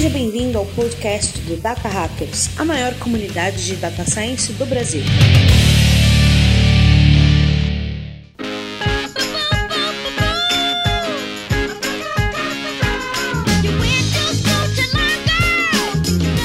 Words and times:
Seja 0.00 0.14
bem-vindo 0.14 0.56
ao 0.56 0.64
podcast 0.64 1.38
do 1.40 1.58
Data 1.58 1.86
Hackers, 1.86 2.58
a 2.58 2.64
maior 2.64 2.94
comunidade 2.94 3.66
de 3.66 3.76
data 3.76 4.02
science 4.02 4.50
do 4.54 4.64
Brasil. 4.64 5.02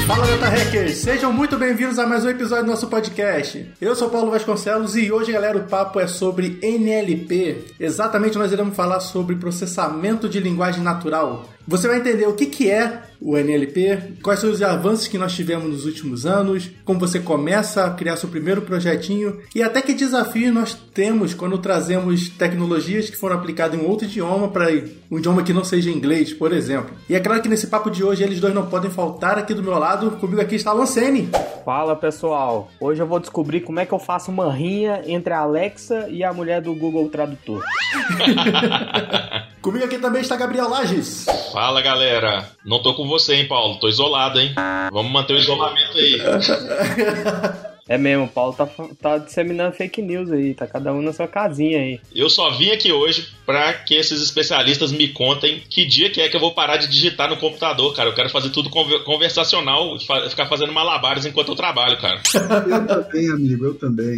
Fala 0.05 0.27
Data 0.27 0.49
Hackers, 0.49 0.97
sejam 0.97 1.31
muito 1.31 1.57
bem-vindos 1.57 1.97
a 1.97 2.05
mais 2.05 2.25
um 2.25 2.29
episódio 2.29 2.65
do 2.65 2.71
nosso 2.71 2.87
podcast. 2.87 3.71
Eu 3.79 3.95
sou 3.95 4.09
Paulo 4.09 4.31
Vasconcelos 4.31 4.97
e 4.97 5.09
hoje, 5.13 5.31
galera, 5.31 5.57
o 5.57 5.63
papo 5.63 6.01
é 6.01 6.07
sobre 6.07 6.59
NLP. 6.61 7.67
Exatamente, 7.79 8.37
nós 8.37 8.51
iremos 8.51 8.75
falar 8.75 8.99
sobre 8.99 9.37
processamento 9.37 10.27
de 10.27 10.41
linguagem 10.41 10.83
natural. 10.83 11.54
Você 11.67 11.87
vai 11.87 11.97
entender 11.97 12.27
o 12.27 12.33
que, 12.33 12.45
que 12.45 12.69
é 12.69 13.01
o 13.19 13.35
NLP, 13.35 14.19
quais 14.21 14.39
são 14.39 14.51
os 14.51 14.61
avanços 14.61 15.07
que 15.07 15.17
nós 15.17 15.33
tivemos 15.33 15.67
nos 15.67 15.85
últimos 15.85 16.25
anos, 16.25 16.69
como 16.83 16.99
você 16.99 17.19
começa 17.19 17.85
a 17.85 17.89
criar 17.89 18.17
seu 18.17 18.29
primeiro 18.29 18.61
projetinho 18.61 19.39
e 19.55 19.63
até 19.63 19.81
que 19.81 19.95
desafios 19.95 20.53
nós 20.53 20.75
temos 20.93 21.33
quando 21.33 21.57
trazemos 21.57 22.29
tecnologias 22.29 23.09
que 23.09 23.17
foram 23.17 23.35
aplicadas 23.35 23.79
em 23.79 23.83
outro 23.83 24.05
idioma 24.05 24.49
para 24.49 24.67
um 25.09 25.17
idioma 25.17 25.41
que 25.41 25.53
não 25.53 25.63
seja 25.63 25.89
inglês, 25.89 26.33
por 26.33 26.53
exemplo. 26.53 26.95
E 27.09 27.15
é 27.15 27.19
claro 27.19 27.41
que 27.41 27.49
nesse 27.49 27.65
papo 27.65 27.89
de 27.89 28.03
hoje 28.03 28.23
eles 28.23 28.39
dois 28.39 28.53
não 28.53 28.67
podem 28.67 28.91
faltar 28.91 29.39
aqui 29.39 29.55
do 29.55 29.63
meu 29.63 29.79
lado. 29.79 30.11
Comigo 30.17 30.41
aqui 30.41 30.55
está 30.55 30.71
Lancene. 30.71 31.29
Fala 31.65 31.95
pessoal, 31.95 32.69
hoje 32.79 33.01
eu 33.01 33.07
vou 33.07 33.19
descobrir 33.19 33.61
como 33.61 33.79
é 33.79 33.87
que 33.87 33.93
eu 33.93 33.97
faço 33.97 34.29
uma 34.29 34.53
rinha 34.53 35.01
entre 35.07 35.33
a 35.33 35.39
Alexa 35.39 36.07
e 36.09 36.23
a 36.23 36.31
mulher 36.31 36.61
do 36.61 36.75
Google 36.75 37.09
Tradutor. 37.09 37.63
Comigo 39.65 39.83
aqui 39.83 39.97
também 39.97 40.21
está 40.21 40.35
Gabriel 40.35 40.69
Lages. 40.69 41.25
Fala 41.55 41.81
galera, 41.81 42.51
não 42.65 42.81
tô 42.81 42.93
com 42.93 43.07
você, 43.07 43.35
hein, 43.35 43.47
Paulo? 43.47 43.79
Tô 43.79 43.87
isolado, 43.87 44.41
hein? 44.41 44.53
Vamos 44.91 45.09
manter 45.09 45.35
o 45.35 45.37
isolamento 45.37 45.97
aí. 45.97 46.19
É 47.87 47.99
mesmo, 47.99 48.23
o 48.23 48.27
Paulo 48.27 48.51
tá, 48.51 48.67
tá 48.99 49.19
disseminando 49.19 49.75
fake 49.75 50.01
news 50.01 50.31
aí, 50.31 50.55
tá 50.55 50.65
cada 50.65 50.91
um 50.91 51.03
na 51.03 51.13
sua 51.13 51.27
casinha 51.27 51.77
aí. 51.77 52.01
Eu 52.15 52.31
só 52.31 52.49
vim 52.49 52.71
aqui 52.71 52.91
hoje 52.91 53.29
pra 53.45 53.73
que 53.73 53.93
esses 53.93 54.23
especialistas 54.23 54.91
me 54.91 55.09
contem 55.09 55.61
que 55.69 55.85
dia 55.85 56.09
que 56.09 56.19
é 56.19 56.27
que 56.27 56.35
eu 56.35 56.39
vou 56.39 56.55
parar 56.55 56.77
de 56.77 56.87
digitar 56.87 57.29
no 57.29 57.37
computador, 57.37 57.95
cara. 57.95 58.09
Eu 58.09 58.15
quero 58.15 58.31
fazer 58.31 58.49
tudo 58.49 58.71
conversacional, 58.71 59.99
ficar 59.99 60.47
fazendo 60.47 60.73
malabares 60.73 61.27
enquanto 61.27 61.49
eu 61.49 61.55
trabalho, 61.55 62.01
cara. 62.01 62.19
Eu 62.67 62.87
também, 62.87 63.29
amigo, 63.29 63.65
eu 63.65 63.75
também. 63.75 64.17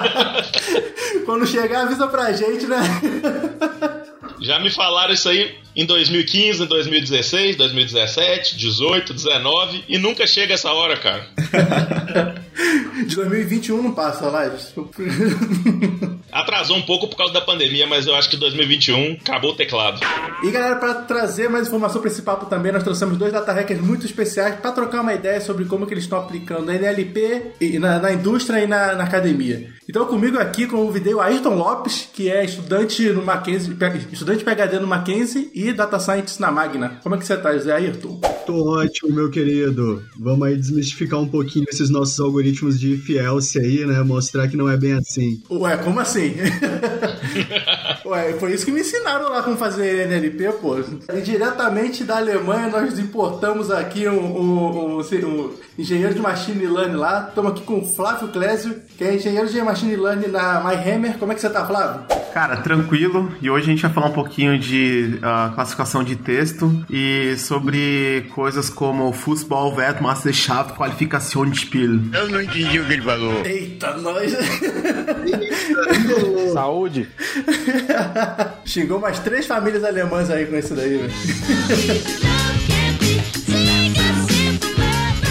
Quando 1.26 1.46
chegar, 1.46 1.82
avisa 1.82 2.06
pra 2.06 2.32
gente, 2.32 2.66
né? 2.66 2.78
Já 4.40 4.58
me 4.58 4.70
falaram 4.70 5.12
isso 5.12 5.28
aí 5.28 5.54
em 5.74 5.86
2015, 5.86 6.62
em 6.62 6.66
2016, 6.66 7.56
2017, 7.56 8.56
18, 8.56 9.14
19 9.14 9.84
e 9.88 9.98
nunca 9.98 10.26
chega 10.26 10.54
essa 10.54 10.72
hora, 10.72 10.96
cara. 10.96 11.26
De 13.06 13.16
2021 13.16 13.82
não 13.82 13.92
passa 13.92 14.28
lá. 14.28 14.50
Atrasou 16.30 16.76
um 16.76 16.82
pouco 16.82 17.08
por 17.08 17.16
causa 17.16 17.32
da 17.32 17.40
pandemia, 17.40 17.86
mas 17.86 18.06
eu 18.06 18.14
acho 18.14 18.28
que 18.28 18.36
2021 18.36 19.18
acabou 19.20 19.52
o 19.52 19.56
teclado. 19.56 20.00
E 20.42 20.50
galera, 20.50 20.76
para 20.76 20.94
trazer 20.94 21.48
mais 21.48 21.66
informação 21.66 22.00
para 22.00 22.10
esse 22.10 22.22
papo 22.22 22.46
também, 22.46 22.70
nós 22.72 22.82
trouxemos 22.82 23.16
dois 23.16 23.32
data 23.32 23.52
hackers 23.52 23.80
muito 23.80 24.06
especiais 24.06 24.56
para 24.56 24.72
trocar 24.72 25.00
uma 25.00 25.14
ideia 25.14 25.40
sobre 25.40 25.64
como 25.64 25.86
que 25.86 25.94
eles 25.94 26.04
estão 26.04 26.18
aplicando 26.18 26.70
a 26.70 26.74
NLP 26.74 27.54
na, 27.80 27.98
na 27.98 28.12
indústria 28.12 28.62
e 28.62 28.66
na, 28.66 28.94
na, 28.94 29.04
academia. 29.04 29.70
Então 29.90 30.06
comigo 30.06 30.38
aqui 30.38 30.68
convidei 30.68 31.12
o 31.12 31.20
Ayrton 31.20 31.56
Lopes, 31.56 32.08
que 32.14 32.30
é 32.30 32.44
estudante 32.44 33.08
no 33.10 33.24
Mackenzie, 33.24 33.76
estudante 34.12 34.44
PhD 34.44 34.78
no 34.78 34.86
Mackenzie 34.86 35.50
e 35.52 35.72
Data 35.72 35.98
Science 35.98 36.40
na 36.40 36.48
Magna. 36.52 37.00
Como 37.02 37.16
é 37.16 37.18
que 37.18 37.26
você 37.26 37.36
tá, 37.36 37.52
José 37.52 37.72
Ayrton? 37.72 38.20
Tô 38.46 38.68
ótimo, 38.68 39.12
meu 39.12 39.28
querido. 39.30 40.00
Vamos 40.16 40.46
aí 40.46 40.56
desmistificar 40.56 41.18
um 41.18 41.26
pouquinho 41.26 41.66
esses 41.68 41.90
nossos 41.90 42.20
algoritmos 42.20 42.78
de 42.78 42.96
Fielce 42.98 43.58
aí, 43.58 43.84
né? 43.84 44.00
Mostrar 44.04 44.46
que 44.46 44.56
não 44.56 44.68
é 44.68 44.76
bem 44.76 44.92
assim. 44.92 45.42
Ué, 45.50 45.76
como 45.78 45.98
assim? 45.98 46.36
Ué, 48.06 48.32
foi 48.34 48.54
isso 48.54 48.64
que 48.64 48.70
me 48.70 48.82
ensinaram 48.82 49.28
lá 49.28 49.42
como 49.42 49.56
fazer 49.56 50.06
NLP, 50.06 50.52
pô. 50.60 50.76
E 50.78 51.20
diretamente 51.20 52.04
da 52.04 52.18
Alemanha 52.18 52.68
nós 52.68 52.96
importamos 52.96 53.72
aqui 53.72 54.08
um, 54.08 54.20
um, 54.20 54.98
um, 54.98 55.00
um 55.00 55.50
engenheiro 55.76 56.14
de 56.14 56.20
machine 56.20 56.66
learning 56.66 56.96
lá. 56.96 57.26
Estamos 57.28 57.52
aqui 57.52 57.62
com 57.62 57.80
o 57.80 57.84
Flávio 57.84 58.28
Clésio, 58.28 58.76
que 58.96 59.02
é 59.02 59.14
engenheiro 59.14 59.48
de 59.48 59.60
machine 59.62 59.79
learning 59.86 60.28
na 60.28 60.60
MyHammer. 60.60 61.18
Como 61.18 61.32
é 61.32 61.34
que 61.34 61.40
você 61.40 61.50
tá, 61.50 61.66
Flávio? 61.66 62.02
Cara, 62.32 62.58
tranquilo. 62.58 63.32
E 63.42 63.50
hoje 63.50 63.66
a 63.66 63.70
gente 63.70 63.82
vai 63.82 63.92
falar 63.92 64.06
um 64.06 64.12
pouquinho 64.12 64.58
de 64.58 65.18
uh, 65.18 65.52
classificação 65.54 66.04
de 66.04 66.14
texto 66.16 66.84
e 66.88 67.34
sobre 67.36 68.26
coisas 68.34 68.70
como 68.70 69.12
Fußball, 69.12 69.74
Weltmeisterschaft, 69.74 70.76
Qualificação 70.76 71.44
de 71.44 71.58
Spiel. 71.58 71.98
Eu 72.12 72.28
não 72.28 72.40
entendi 72.40 72.78
o 72.78 72.86
que 72.86 72.92
ele 72.92 73.02
falou. 73.02 73.44
Eita, 73.44 73.96
nós. 73.96 74.32
Saúde. 76.52 77.08
Xingou 78.64 79.00
mais 79.00 79.18
três 79.18 79.46
famílias 79.46 79.84
alemãs 79.84 80.30
aí 80.30 80.46
com 80.46 80.56
isso 80.56 80.74
daí, 80.74 80.98
velho. 80.98 81.10